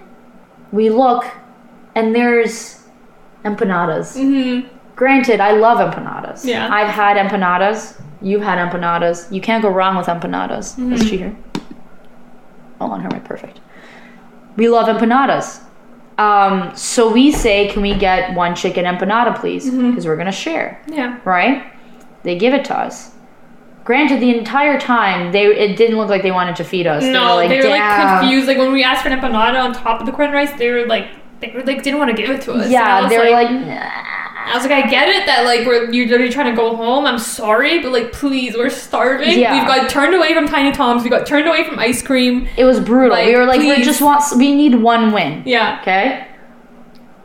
we 0.73 0.89
look 0.89 1.25
and 1.95 2.13
there's 2.13 2.83
empanadas. 3.45 4.17
Mm-hmm. 4.17 4.67
Granted, 4.97 5.39
I 5.39 5.51
love 5.53 5.77
empanadas. 5.79 6.43
Yeah. 6.43 6.67
I've 6.69 6.89
had 6.89 7.15
empanadas. 7.15 8.01
You've 8.21 8.41
had 8.41 8.57
empanadas. 8.59 9.31
You 9.33 9.41
can't 9.41 9.61
go 9.61 9.69
wrong 9.69 9.95
with 9.97 10.07
empanadas. 10.07 10.75
Mm-hmm. 10.75 10.93
Is 10.93 11.07
she 11.07 11.17
here? 11.17 11.35
Oh, 12.81 12.91
on 12.91 13.01
her 13.01 13.09
way. 13.09 13.19
Perfect. 13.23 13.59
We 14.55 14.67
love 14.69 14.87
empanadas. 14.87 15.61
Um, 16.17 16.75
so 16.75 17.11
we 17.11 17.31
say, 17.31 17.69
can 17.69 17.81
we 17.81 17.95
get 17.95 18.33
one 18.35 18.55
chicken 18.55 18.83
empanada, 18.85 19.39
please? 19.39 19.65
Because 19.65 19.79
Mm-hmm. 19.79 20.07
we're 20.07 20.15
going 20.15 20.25
to 20.25 20.31
share, 20.33 20.81
Yeah. 20.87 21.19
right? 21.23 21.71
They 22.23 22.37
give 22.37 22.53
it 22.53 22.65
to 22.65 22.77
us. 22.77 23.11
Granted, 23.85 24.19
the 24.21 24.37
entire 24.37 24.77
time, 24.79 25.31
they 25.31 25.45
it 25.45 25.77
didn't 25.77 25.97
look 25.97 26.09
like 26.09 26.21
they 26.21 26.31
wanted 26.31 26.55
to 26.57 26.63
feed 26.63 26.85
us. 26.85 27.03
No, 27.03 27.37
they 27.47 27.57
were 27.57 27.69
like, 27.69 27.79
like 27.79 28.19
confused. 28.19 28.47
Like 28.47 28.57
when 28.57 28.71
we 28.73 28.83
asked 28.83 29.01
for 29.03 29.09
an 29.09 29.17
empanada 29.19 29.63
on 29.63 29.73
top 29.73 29.99
of 30.01 30.05
the 30.05 30.11
corn 30.11 30.31
rice, 30.31 30.51
they 30.59 30.69
were 30.69 30.85
like, 30.85 31.07
they 31.39 31.49
were 31.55 31.63
like, 31.63 31.81
didn't 31.81 31.97
want 31.99 32.11
to 32.11 32.17
give 32.21 32.29
it 32.29 32.41
to 32.43 32.51
us. 32.53 32.69
Yeah, 32.69 33.07
they 33.07 33.17
were 33.17 33.31
like, 33.31 33.49
I 34.45 34.55
was 34.55 34.63
like, 34.65 34.71
I 34.85 34.89
get 34.89 35.07
it 35.09 35.25
that 35.25 35.43
like 35.45 35.65
we're 35.67 35.91
you're 35.91 36.07
literally 36.07 36.31
trying 36.31 36.49
to 36.49 36.55
go 36.55 36.75
home. 36.75 37.05
I'm 37.05 37.19
sorry, 37.19 37.81
but 37.81 37.91
like, 37.91 38.11
please, 38.11 38.55
we're 38.55 38.69
starving. 38.69 39.37
Yeah. 39.39 39.57
We've 39.57 39.67
got 39.67 39.89
turned 39.89 40.15
away 40.15 40.33
from 40.33 40.47
Tiny 40.47 40.71
Toms. 40.71 41.03
We 41.03 41.09
got 41.09 41.25
turned 41.27 41.47
away 41.47 41.63
from 41.67 41.77
ice 41.79 42.01
cream. 42.01 42.47
it 42.57 42.65
was 42.65 42.79
brutal. 42.79 43.11
Like, 43.11 43.25
we 43.27 43.35
were 43.35 43.45
like, 43.45 43.59
we 43.59 43.83
just 43.83 44.01
want, 44.01 44.23
we 44.37 44.55
need 44.55 44.75
one 44.75 45.11
win. 45.11 45.43
Yeah. 45.45 45.79
Okay. 45.81 46.25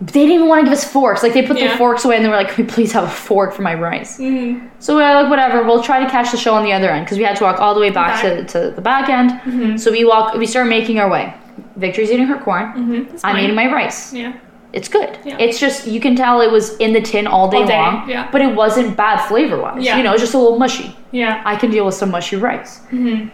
They 0.00 0.12
didn't 0.12 0.32
even 0.32 0.48
want 0.48 0.60
to 0.60 0.64
give 0.64 0.72
us 0.76 0.84
forks. 0.84 1.22
Like 1.22 1.32
they 1.32 1.46
put 1.46 1.56
Yeah. 1.56 1.68
their 1.68 1.78
forks 1.78 2.04
away 2.04 2.16
and 2.16 2.24
they 2.24 2.28
were 2.28 2.34
like, 2.36 2.48
"Can 2.50 2.66
we 2.66 2.70
please 2.70 2.92
have 2.92 3.04
a 3.04 3.08
fork 3.10 3.54
for 3.54 3.62
my 3.62 3.74
rice?" 3.74 4.18
Mm-hmm. 4.18 4.66
So 4.80 4.96
we 4.96 5.02
were 5.02 5.14
like, 5.14 5.30
"Whatever. 5.30 5.62
We'll 5.64 5.82
try 5.82 6.02
to 6.04 6.10
catch 6.10 6.30
the 6.32 6.36
show 6.36 6.52
on 6.54 6.64
the 6.64 6.72
other 6.72 6.90
end 6.90 7.06
because 7.06 7.16
we 7.16 7.24
had 7.24 7.36
to 7.36 7.44
walk 7.44 7.60
all 7.60 7.74
the 7.74 7.80
way 7.80 7.90
back, 7.90 8.20
Back. 8.22 8.24
Mm-hmm. 8.24 8.46
to, 8.46 8.68
to 8.70 8.74
the 8.74 8.82
back 8.82 9.08
end." 9.08 9.80
So 9.80 9.90
we 9.92 10.04
walk. 10.04 10.34
We 10.34 10.46
start 10.46 10.66
making 10.66 10.98
our 10.98 11.08
way. 11.08 11.32
Victory's 11.76 12.10
eating 12.10 12.26
her 12.26 12.38
corn. 12.38 12.72
Mm-hmm. 12.74 13.16
I'm 13.24 13.38
eating 13.38 13.54
my 13.56 13.72
rice. 13.72 14.12
Yeah. 14.12 14.36
It's 14.74 14.88
good. 14.88 15.18
Yeah. 15.24 15.36
It's 15.38 15.58
just 15.60 15.86
you 15.86 16.00
can 16.00 16.16
tell 16.16 16.40
it 16.40 16.50
was 16.50 16.76
in 16.78 16.92
the 16.92 17.00
tin 17.00 17.26
all 17.28 17.48
day, 17.48 17.58
All 17.58 17.66
day, 17.66 17.78
long. 17.78 18.08
yeah. 18.10 18.28
But 18.32 18.42
it 18.42 18.54
wasn't 18.54 18.96
bad 18.96 19.18
flavor 19.28 19.58
wise. 19.60 19.82
Yeah. 19.84 19.96
You 19.96 20.02
know, 20.02 20.12
it's 20.12 20.20
just 20.20 20.34
a 20.34 20.38
little 20.38 20.58
mushy. 20.58 20.96
Yeah. 21.12 21.42
I 21.46 21.54
can 21.56 21.70
deal 21.70 21.86
with 21.86 21.94
some 21.94 22.10
mushy 22.10 22.36
rice. 22.36 22.80
Mm-hmm. 22.90 23.28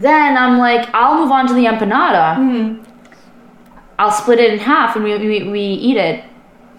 Then 0.00 0.36
I'm 0.36 0.58
like, 0.58 0.88
I'll 0.94 1.16
move 1.22 1.30
on 1.30 1.46
to 1.46 1.54
the 1.54 1.66
empanada. 1.66 2.36
Mm-hmm. 2.36 2.82
I'll 4.00 4.10
split 4.10 4.40
it 4.40 4.52
in 4.52 4.58
half 4.58 4.96
and 4.96 5.04
we, 5.04 5.16
we, 5.16 5.48
we 5.48 5.60
eat 5.60 5.96
it. 5.96 6.24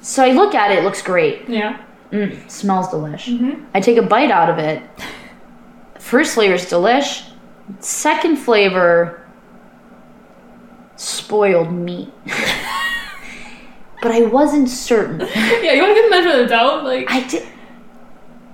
So 0.01 0.23
I 0.25 0.31
look 0.33 0.53
at 0.55 0.71
it, 0.71 0.79
it 0.79 0.83
looks 0.83 1.01
great. 1.01 1.47
Yeah. 1.47 1.81
Mm, 2.11 2.49
smells 2.51 2.87
delish. 2.89 3.25
Mhm. 3.39 3.65
I 3.73 3.79
take 3.79 3.97
a 3.97 4.01
bite 4.01 4.29
out 4.29 4.49
of 4.49 4.57
it. 4.59 4.83
First 5.99 6.33
flavor 6.33 6.55
is 6.55 6.65
delish. 6.65 7.29
Second 7.79 8.35
flavor, 8.35 9.25
spoiled 10.97 11.71
meat. 11.71 12.11
but 14.03 14.11
I 14.11 14.21
wasn't 14.21 14.69
certain. 14.69 15.21
Yeah. 15.63 15.71
You 15.73 15.81
want 15.81 15.95
to 15.95 16.01
give 16.01 16.03
the 16.05 16.09
benefit 16.09 16.35
of 16.35 16.39
the 16.41 16.47
doubt? 16.47 16.83
Like. 16.83 17.09
I 17.09 17.25
did. 17.25 17.47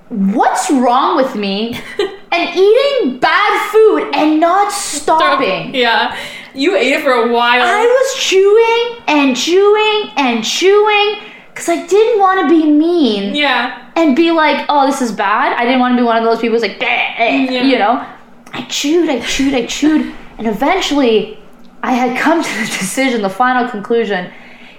What's 0.08 0.70
wrong 0.70 1.16
with 1.16 1.34
me 1.34 1.74
and 2.32 2.56
eating 2.56 3.18
bad 3.18 3.70
food 3.70 4.10
and 4.14 4.40
not 4.40 4.72
stopping? 4.72 5.74
Yeah. 5.74 6.16
You 6.54 6.76
ate 6.76 6.92
it 6.92 7.02
for 7.02 7.12
a 7.12 7.32
while. 7.32 7.62
I 7.62 7.84
was 7.84 8.22
chewing 8.22 9.04
and 9.06 9.36
chewing 9.36 10.10
and 10.16 10.44
chewing 10.44 11.20
because 11.48 11.68
I 11.68 11.86
didn't 11.86 12.18
want 12.20 12.40
to 12.40 12.48
be 12.48 12.68
mean 12.70 13.34
yeah. 13.34 13.90
and 13.96 14.16
be 14.16 14.30
like, 14.30 14.66
oh, 14.68 14.86
this 14.86 15.02
is 15.02 15.12
bad. 15.12 15.56
I 15.56 15.64
didn't 15.64 15.80
want 15.80 15.92
to 15.92 16.02
be 16.02 16.04
one 16.04 16.16
of 16.16 16.24
those 16.24 16.40
people 16.40 16.54
who's 16.54 16.62
like, 16.62 16.78
"Bleh, 16.80 17.14
eh," 17.18 17.50
Yeah. 17.50 17.62
you 17.64 17.78
know? 17.78 18.06
I 18.52 18.62
chewed, 18.68 19.08
I 19.08 19.20
chewed, 19.20 19.54
I 19.54 19.66
chewed, 19.66 20.12
and 20.38 20.46
eventually 20.46 21.38
I 21.82 21.92
had 21.92 22.18
come 22.18 22.42
to 22.42 22.50
the 22.50 22.66
decision, 22.78 23.22
the 23.22 23.30
final 23.30 23.68
conclusion, 23.68 24.32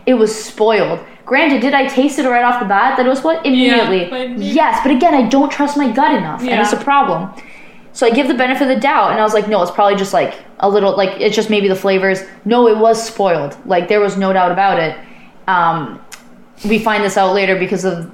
it 0.05 0.15
was 0.15 0.33
spoiled. 0.33 0.99
Granted, 1.25 1.61
did 1.61 1.73
I 1.73 1.87
taste 1.87 2.19
it 2.19 2.27
right 2.27 2.43
off 2.43 2.59
the 2.59 2.65
bat 2.65 2.97
that 2.97 3.05
it 3.05 3.09
was 3.09 3.23
what? 3.23 3.45
Immediately. 3.45 4.07
but- 4.09 4.37
yes, 4.39 4.79
but 4.83 4.91
again, 4.91 5.13
I 5.13 5.27
don't 5.29 5.51
trust 5.51 5.77
my 5.77 5.89
gut 5.91 6.13
enough, 6.15 6.41
and 6.41 6.59
it's 6.59 6.73
a 6.73 6.77
problem. 6.77 7.29
So 7.93 8.07
I 8.07 8.09
give 8.09 8.27
the 8.27 8.33
benefit 8.33 8.63
of 8.63 8.69
the 8.75 8.79
doubt, 8.81 9.11
and 9.11 9.19
I 9.19 9.23
was 9.23 9.33
like, 9.33 9.47
no, 9.47 9.61
it's 9.61 9.71
probably 9.71 9.95
just 9.97 10.13
like 10.13 10.35
a 10.59 10.69
little, 10.69 10.95
like 10.95 11.19
it's 11.21 11.35
just 11.35 11.49
maybe 11.49 11.67
the 11.67 11.75
flavors. 11.75 12.23
No, 12.45 12.67
it 12.67 12.77
was 12.77 13.01
spoiled. 13.05 13.57
Like 13.65 13.87
there 13.89 13.99
was 13.99 14.17
no 14.17 14.31
doubt 14.33 14.51
about 14.51 14.79
it. 14.79 14.97
Um, 15.47 15.99
we 16.65 16.79
find 16.79 17.03
this 17.03 17.17
out 17.17 17.33
later 17.33 17.57
because 17.59 17.83
of 17.85 18.09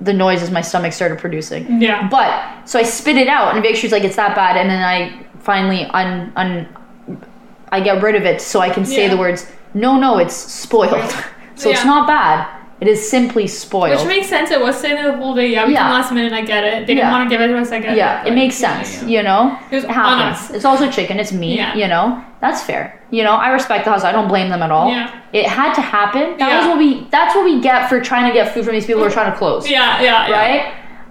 the 0.00 0.12
noises 0.12 0.50
my 0.50 0.60
stomach 0.60 0.92
started 0.92 1.18
producing. 1.18 1.80
Yeah. 1.80 2.08
But 2.08 2.66
so 2.66 2.78
I 2.78 2.82
spit 2.82 3.16
it 3.16 3.28
out, 3.28 3.54
and 3.54 3.62
Victory's 3.62 3.92
like, 3.92 4.04
"It's 4.04 4.16
that 4.16 4.34
bad," 4.36 4.56
and 4.56 4.68
then 4.68 4.82
I 4.82 5.24
finally 5.40 5.84
un 5.86 6.32
un 6.36 6.68
I 7.70 7.80
get 7.80 8.02
rid 8.02 8.14
of 8.14 8.24
it 8.24 8.40
so 8.42 8.60
I 8.60 8.68
can 8.68 8.84
say 8.84 9.04
Yeah. 9.04 9.08
the 9.10 9.16
words, 9.16 9.50
"No, 9.74 9.98
no, 9.98 10.18
it's 10.18 10.34
spoiled." 10.36 11.10
so 11.54 11.70
it's 11.70 11.84
not 11.84 12.06
bad. 12.06 12.46
It 12.80 12.88
is 12.88 13.08
simply 13.08 13.46
spoiled. 13.46 13.96
Which 13.98 14.06
makes 14.08 14.28
sense. 14.28 14.50
It 14.50 14.60
was 14.60 14.76
sitting 14.76 14.96
there 14.96 15.12
the 15.12 15.16
whole 15.16 15.36
day. 15.36 15.46
Yeah, 15.46 15.66
we 15.68 15.72
Yeah. 15.72 15.82
came 15.84 15.92
last 15.92 16.10
minute. 16.12 16.32
I 16.32 16.40
get 16.42 16.64
it. 16.64 16.80
They 16.80 16.94
didn't 16.94 16.98
Yeah. 16.98 17.12
want 17.12 17.30
to 17.30 17.32
give 17.32 17.40
it 17.40 17.46
to 17.46 17.56
us. 17.56 17.70
I 17.70 17.78
get 17.78 17.96
yeah, 17.96 18.22
it. 18.24 18.32
it 18.32 18.34
makes 18.34 18.56
sense. 18.56 19.00
yeah. 19.04 19.08
You 19.08 19.22
know, 19.22 19.56
It 19.70 19.76
was 19.76 19.84
on 19.84 19.94
happens. 19.94 20.38
us. 20.38 20.50
It's 20.50 20.64
also 20.64 20.90
chicken. 20.90 21.20
It's 21.20 21.30
meat. 21.30 21.58
Yeah. 21.58 21.74
You 21.76 21.86
know, 21.86 22.20
that's 22.40 22.60
fair. 22.60 23.00
You 23.10 23.22
know, 23.22 23.34
I 23.34 23.50
respect 23.50 23.84
the 23.84 23.92
hustle. 23.92 24.08
I 24.08 24.12
don't 24.12 24.26
blame 24.26 24.48
them 24.48 24.62
at 24.62 24.72
all. 24.72 24.88
Yeah. 24.90 25.10
It 25.32 25.46
had 25.46 25.74
to 25.74 25.80
happen. 25.80 26.36
That 26.38 26.48
Yeah. 26.48 26.58
was 26.58 26.66
what 26.66 26.78
we. 26.78 27.06
That's 27.12 27.36
what 27.36 27.44
we 27.44 27.60
get 27.60 27.88
for 27.88 28.00
trying 28.00 28.26
to 28.26 28.32
get 28.32 28.52
food 28.52 28.64
from 28.64 28.74
these 28.74 28.84
people 28.84 29.00
who 29.02 29.06
are 29.06 29.12
trying 29.12 29.30
to 29.30 29.38
close. 29.38 29.70
Yeah, 29.70 30.02
yeah, 30.02 30.28
yeah. 30.28 30.36
right? 30.36 30.62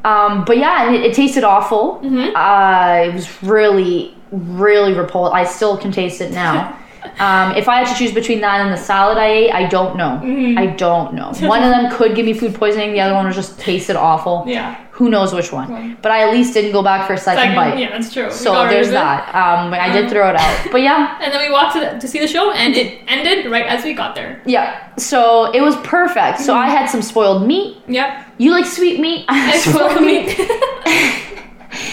Um, 0.03 0.43
but 0.45 0.57
yeah, 0.57 0.88
and 0.88 0.95
it, 0.95 1.03
it 1.05 1.13
tasted 1.13 1.45
awful. 1.45 2.01
Mhm. 2.03 2.31
Uh, 2.35 3.07
it 3.07 3.13
was 3.13 3.29
really, 3.43 4.13
really 4.31 4.93
repulsive. 4.93 5.33
I 5.33 5.45
still 5.45 5.77
can 5.77 5.93
taste 5.93 6.19
it 6.19 6.31
now. 6.33 6.73
Um, 7.19 7.56
if 7.56 7.68
I 7.68 7.78
had 7.80 7.88
to 7.88 7.95
choose 7.95 8.11
between 8.14 8.41
that 8.41 8.61
and 8.61 8.72
the 8.72 8.78
salad 8.78 9.18
I 9.18 9.28
ate, 9.28 9.52
I 9.52 9.65
don't 9.68 9.95
know. 9.95 10.19
Mhm. 10.23 10.57
I 10.57 10.68
don't 10.68 11.14
know. 11.14 11.32
One 11.41 11.64
of 11.64 11.69
them 11.69 11.91
could 11.91 12.15
give 12.15 12.26
me 12.26 12.34
food 12.34 12.53
poisoning. 12.56 12.94
The 12.94 13.02
other 13.02 13.14
one 13.15 13.26
was 13.26 13.36
just 13.36 13.60
tasted 13.60 13.95
awful. 13.95 14.44
Yeah. 14.48 14.76
Who 14.91 15.10
knows 15.10 15.34
which 15.34 15.52
one? 15.52 15.98
But 16.02 16.11
I 16.11 16.22
at 16.28 16.32
least 16.32 16.53
didn't 16.53 16.73
go 16.73 16.84
back 16.84 17.07
for 17.07 17.14
a 17.14 17.18
second, 17.18 17.41
Second, 17.41 17.56
bite. 17.56 17.80
yeah, 17.80 17.90
that's 17.90 18.14
true. 18.14 18.30
So 18.30 18.68
there's 18.68 18.91
that. 18.91 19.30
Um, 19.34 19.73
I 19.73 19.91
did 19.91 20.10
throw 20.11 20.30
it 20.30 20.36
out. 20.36 20.68
But 20.72 20.82
yeah, 20.84 21.18
And 21.22 21.34
then 21.34 21.41
we 21.48 21.52
walked 21.52 21.73
to, 21.73 21.80
the, 21.80 21.99
to 21.99 22.07
see 22.07 22.19
the 22.19 22.28
show, 22.28 22.52
and 22.52 22.76
it 22.76 22.99
ended 23.07 23.49
right 23.52 23.65
as 23.65 23.84
we 23.84 23.94
got 23.94 24.14
there. 24.14 24.41
yeah. 24.45 24.90
So 24.98 25.52
it 25.53 25.61
was 25.61 25.76
perfect. 25.78 26.40
So 26.41 26.53
Mm-hmm. 26.53 26.61
I 26.64 26.69
had 26.69 26.86
some 26.88 27.02
spoiled 27.02 27.48
meat. 27.48 27.78
Yep. 27.88 28.26
You 28.38 28.52
like 28.52 28.65
sweet 28.65 28.99
meat? 28.99 29.26
I 29.30 29.57
spoiled 29.57 30.02
meat. 30.02 30.38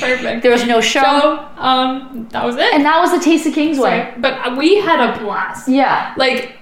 Perfect. 0.01 0.43
There 0.43 0.53
was 0.53 0.67
no 0.67 0.81
show. 0.81 1.01
So, 1.01 1.49
um, 1.57 2.29
that 2.31 2.45
was 2.45 2.57
it. 2.57 2.73
And 2.75 2.85
that 2.85 3.01
was 3.01 3.13
the 3.13 3.21
Taste 3.21 3.47
of 3.47 3.55
Kingsway. 3.55 4.03
Sorry. 4.03 4.21
But 4.21 4.57
we 4.57 4.77
had 4.77 5.01
a 5.01 5.19
blast. 5.19 5.69
Yeah. 5.69 6.15
Like, 6.17 6.57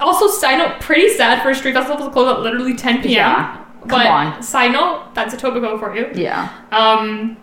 also, 0.00 0.28
side 0.28 0.58
note, 0.58 0.80
pretty 0.80 1.08
sad 1.08 1.42
for 1.42 1.50
a 1.50 1.54
Street 1.54 1.74
Festival 1.74 2.06
to 2.06 2.12
close 2.12 2.32
at 2.32 2.40
literally 2.40 2.74
10 2.74 3.02
p.m. 3.02 3.10
Yeah. 3.10 3.64
Come 3.80 3.88
but 3.88 4.06
on. 4.06 4.42
side 4.42 4.72
note, 4.72 5.14
that's 5.14 5.34
Etobicoke 5.34 5.78
for 5.78 5.94
you. 5.94 6.10
Yeah. 6.14 6.52
Um, 6.72 7.36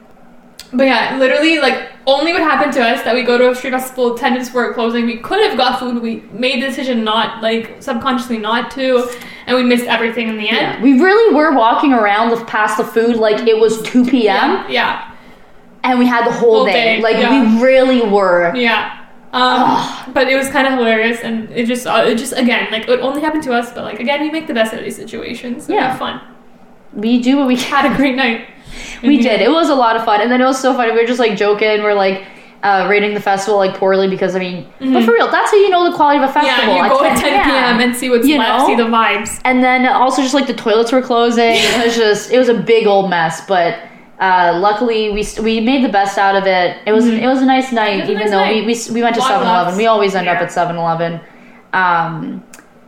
but 0.74 0.86
yeah, 0.86 1.18
literally, 1.18 1.60
like, 1.60 1.92
only 2.06 2.34
what 2.34 2.42
happened 2.42 2.74
to 2.74 2.84
us 2.84 3.04
that 3.04 3.14
we 3.14 3.24
go 3.24 3.38
to 3.38 3.52
a 3.52 3.56
street 3.56 3.72
festival, 3.72 4.16
attendance 4.16 4.54
it 4.54 4.74
closing. 4.74 5.06
We 5.06 5.18
could 5.18 5.40
have 5.48 5.58
got 5.58 5.80
food. 5.80 6.02
We 6.02 6.22
made 6.32 6.62
the 6.62 6.68
decision 6.68 7.04
not, 7.04 7.42
like, 7.42 7.82
subconsciously 7.82 8.40
not 8.40 8.72
to, 8.72 9.10
and 9.48 9.56
we 9.56 9.64
missed 9.64 9.86
everything 9.86 10.28
in 10.28 10.38
the 10.38 10.50
end. 10.50 10.58
Yeah. 10.58 10.82
We 10.82 11.00
really 11.00 11.34
were 11.34 11.56
walking 11.56 11.94
around 11.94 12.32
the, 12.32 12.44
past 12.46 12.78
the 12.78 12.84
food 12.84 13.16
like 13.16 13.48
it 13.48 13.58
was 13.58 13.82
2 13.84 14.06
p.m. 14.06 14.26
Yeah, 14.26 14.68
yeah, 14.70 15.15
and 15.90 16.00
we 16.00 16.06
had 16.06 16.26
the 16.28 16.32
whole, 16.32 16.56
Whole 16.58 16.66
day. 16.66 16.98
day, 16.98 17.02
Like 17.02 17.18
yeah. 17.18 17.56
we 17.56 17.62
really 17.64 18.02
were. 18.02 18.54
yeah. 18.56 19.02
Um, 19.34 20.14
but 20.14 20.30
it 20.30 20.36
was 20.38 20.48
kind 20.50 20.66
of 20.66 20.74
hilarious, 20.74 21.20
and 21.22 21.50
it 21.52 21.66
just, 21.66 21.86
uh, 21.86 22.06
it 22.08 22.16
just 22.16 22.32
again, 22.34 22.72
like, 22.72 22.88
it 22.88 23.00
only 23.02 23.20
happened 23.22 23.44
to 23.44 23.54
us. 23.54 23.74
But 23.74 23.84
like, 23.84 24.00
again, 24.00 24.22
we 24.22 24.32
make 24.32 24.48
the 24.48 24.54
best 24.54 24.72
out 24.74 24.80
of 24.80 24.86
these 24.86 24.96
situations. 24.96 25.66
So 25.66 25.74
Yeah. 25.74 25.90
have 25.90 26.00
fun. 26.00 26.22
We 26.94 27.22
do 27.22 27.36
what 27.38 27.48
we 27.48 27.58
can. 27.58 27.84
Had 27.84 27.92
a 27.92 27.96
great 27.98 28.16
night. 28.16 28.48
We 29.04 29.18
did. 29.18 29.42
It 29.42 29.52
was 29.52 29.70
a 29.70 29.76
lot 29.76 29.98
of 29.98 30.06
fun, 30.06 30.22
and 30.22 30.32
then 30.32 30.40
it 30.42 30.46
was 30.46 30.60
so 30.60 30.74
funny. 30.74 30.92
We 30.94 31.02
were 31.02 31.08
just 31.08 31.20
like 31.20 31.36
joking. 31.38 31.84
We're 31.84 31.94
like 31.94 32.26
uh, 32.64 32.88
rating 32.90 33.14
the 33.14 33.20
festival 33.20 33.58
like 33.58 33.76
poorly 33.78 34.08
because 34.08 34.36
I 34.38 34.40
mean, 34.40 34.68
but 34.80 35.04
for 35.04 35.12
real, 35.12 35.30
that's 35.30 35.52
how 35.52 35.58
you 35.58 35.70
know 35.70 35.90
the 35.90 35.96
quality 35.96 36.24
of 36.24 36.30
a 36.30 36.34
festival. 36.34 36.74
Mm-hmm. 36.74 36.76
Yeah, 36.78 36.84
you 36.94 36.98
go 37.00 37.04
at 37.06 37.20
10 37.20 37.34
yeah. 37.34 37.44
p.m. 37.44 37.82
and 37.82 37.94
see 37.96 38.10
what's 38.10 38.26
You 38.26 38.38
left, 38.38 38.60
know? 38.62 38.68
see 38.68 38.76
the 38.76 38.84
vibes. 38.90 39.40
And 39.44 39.62
then 39.62 39.86
also 39.86 40.22
just 40.22 40.34
like 40.34 40.48
the 40.48 40.54
toilets 40.54 40.92
were 40.94 41.02
closing. 41.02 41.56
It 41.56 41.86
was 41.86 41.96
just 42.04 42.32
it 42.32 42.38
was 42.40 42.48
a 42.48 42.54
big 42.58 42.88
old 42.88 43.10
mess, 43.10 43.46
but. 43.46 43.80
Uh, 44.20 44.58
luckily, 44.62 45.12
we 45.12 45.22
st- 45.24 45.44
we 45.44 45.60
made 45.60 45.84
the 45.84 45.90
best 45.92 46.18
out 46.18 46.36
of 46.36 46.46
it. 46.48 46.78
It 46.86 46.94
was 46.94 47.06
it 47.08 47.26
was 47.28 47.42
a 47.42 47.46
nice 47.46 47.72
night, 47.74 48.04
Mm-hmm. 48.04 48.12
It 48.12 48.14
was 48.14 48.22
a 48.22 48.22
even 48.22 48.22
nice 48.22 48.32
though 48.32 48.46
night. 48.46 48.66
we, 48.66 48.74
we 48.74 48.94
we 48.96 49.02
went 49.04 49.16
to 49.16 49.22
Lot 49.22 49.32
7-Eleven. 49.42 49.78
We 49.78 49.88
always 49.88 50.16
end 50.16 50.28
up 50.30 50.38
at 50.38 50.50
7-Eleven. 50.50 51.20
Um, 51.74 52.44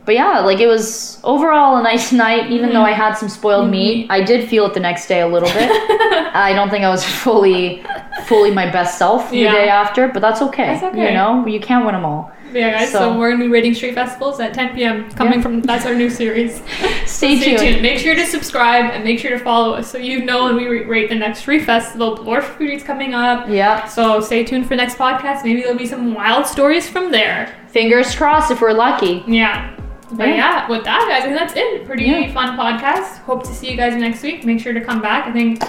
but 0.06 0.14
yeah, 0.14 0.40
like 0.40 0.58
it 0.60 0.66
was 0.66 1.20
overall 1.22 1.76
a 1.76 1.82
nice 1.82 2.12
night. 2.24 2.50
Even 2.50 2.72
though 2.72 2.82
I 2.82 2.92
had 2.92 3.12
some 3.14 3.28
spoiled 3.28 3.68
meat, 3.70 4.06
I 4.10 4.22
did 4.24 4.48
feel 4.48 4.64
it 4.66 4.72
the 4.72 4.80
next 4.80 5.06
day 5.06 5.20
a 5.20 5.28
little 5.28 5.50
bit. 5.50 5.70
I 6.34 6.52
don't 6.54 6.70
think 6.70 6.82
I 6.84 6.88
was 6.88 7.04
fully 7.04 7.84
fully 8.24 8.50
my 8.50 8.70
best 8.70 8.96
self 8.98 9.30
Yeah. 9.32 9.50
the 9.52 9.56
day 9.58 9.68
after, 9.68 10.08
but 10.08 10.20
that's 10.20 10.40
okay. 10.42 10.66
That's 10.74 10.82
okay. 10.84 11.08
You 11.08 11.14
know, 11.14 11.46
you 11.46 11.60
can't 11.60 11.84
win 11.84 11.94
them 11.94 12.04
all. 12.06 12.32
Yeah, 12.52 12.70
guys. 12.78 12.90
So, 12.92 12.98
So- 12.98 13.18
we're 13.18 13.30
gonna 13.32 13.44
be 13.44 13.50
rating 13.50 13.74
street 13.74 13.94
festivals 13.94 14.40
at 14.40 14.54
10 14.54 14.74
p.m. 14.74 15.10
Coming 15.12 15.34
Yeah. 15.34 15.40
from 15.42 15.60
that's 15.62 15.84
our 15.86 15.94
new 15.94 16.08
series. 16.10 16.56
Stay, 17.06 17.36
Stay 17.40 17.40
tuned. 17.44 17.58
tuned. 17.58 17.82
Make 17.82 17.98
sure 17.98 18.14
to 18.14 18.24
subscribe 18.26 18.90
and 18.92 19.04
make 19.04 19.18
sure 19.18 19.30
to 19.30 19.38
follow 19.38 19.74
us 19.74 19.90
so 19.90 19.98
you 19.98 20.24
know 20.24 20.44
when 20.44 20.56
we 20.56 20.66
rate 20.84 21.08
the 21.08 21.14
next 21.14 21.40
street 21.40 21.64
festival. 21.64 22.16
Bloor 22.16 22.40
Foodie's 22.40 22.82
coming 22.82 23.14
up. 23.14 23.46
Yeah, 23.48 23.84
So 23.86 24.20
stay 24.20 24.44
tuned 24.44 24.66
for 24.66 24.76
next 24.76 24.96
podcast. 24.96 25.44
Maybe 25.44 25.60
there'll 25.62 25.76
be 25.78 25.86
some 25.86 26.14
wild 26.14 26.46
stories 26.46 26.88
from 26.88 27.10
there. 27.12 27.54
fingers 27.68 28.14
crossed 28.16 28.50
if 28.50 28.60
we're 28.62 28.72
lucky. 28.72 29.22
Yeah. 29.26 29.70
But 30.12 30.28
Yeah. 30.28 30.36
yeah, 30.36 30.68
with 30.70 30.84
that, 30.84 31.06
guys, 31.06 31.22
I 31.22 31.26
think 31.26 31.38
that's 31.38 31.52
it. 31.54 31.84
Pretty 31.86 32.04
Yeah. 32.04 32.32
fun 32.32 32.56
podcast. 32.56 33.18
Hope 33.24 33.42
to 33.44 33.52
see 33.52 33.70
you 33.70 33.76
guys 33.76 33.94
next 33.94 34.22
week. 34.22 34.42
Make 34.44 34.58
sure 34.60 34.72
to 34.72 34.80
come 34.80 35.02
back. 35.02 35.26
I 35.26 35.32
think 35.32 35.62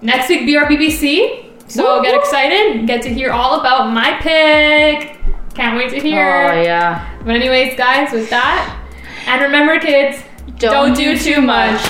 next 0.00 0.28
week 0.30 0.46
BRBBC. 0.46 1.42
So 1.68 1.98
Woo, 1.98 2.02
get 2.02 2.14
excited. 2.14 2.86
Get 2.86 3.02
to 3.02 3.12
hear 3.12 3.30
all 3.30 3.60
about 3.60 3.92
my 3.92 4.12
pick. 4.20 5.18
Can't 5.56 5.78
wait 5.78 5.88
to 5.88 6.00
hear. 6.00 6.50
Oh 6.52 6.60
yeah. 6.60 7.18
But 7.24 7.34
anyways, 7.34 7.78
guys, 7.78 8.12
with 8.12 8.28
that, 8.28 8.78
and 9.26 9.40
remember, 9.40 9.80
kids, 9.80 10.22
don't, 10.58 10.94
do 10.94 11.18
too 11.18 11.40
much. 11.40 11.80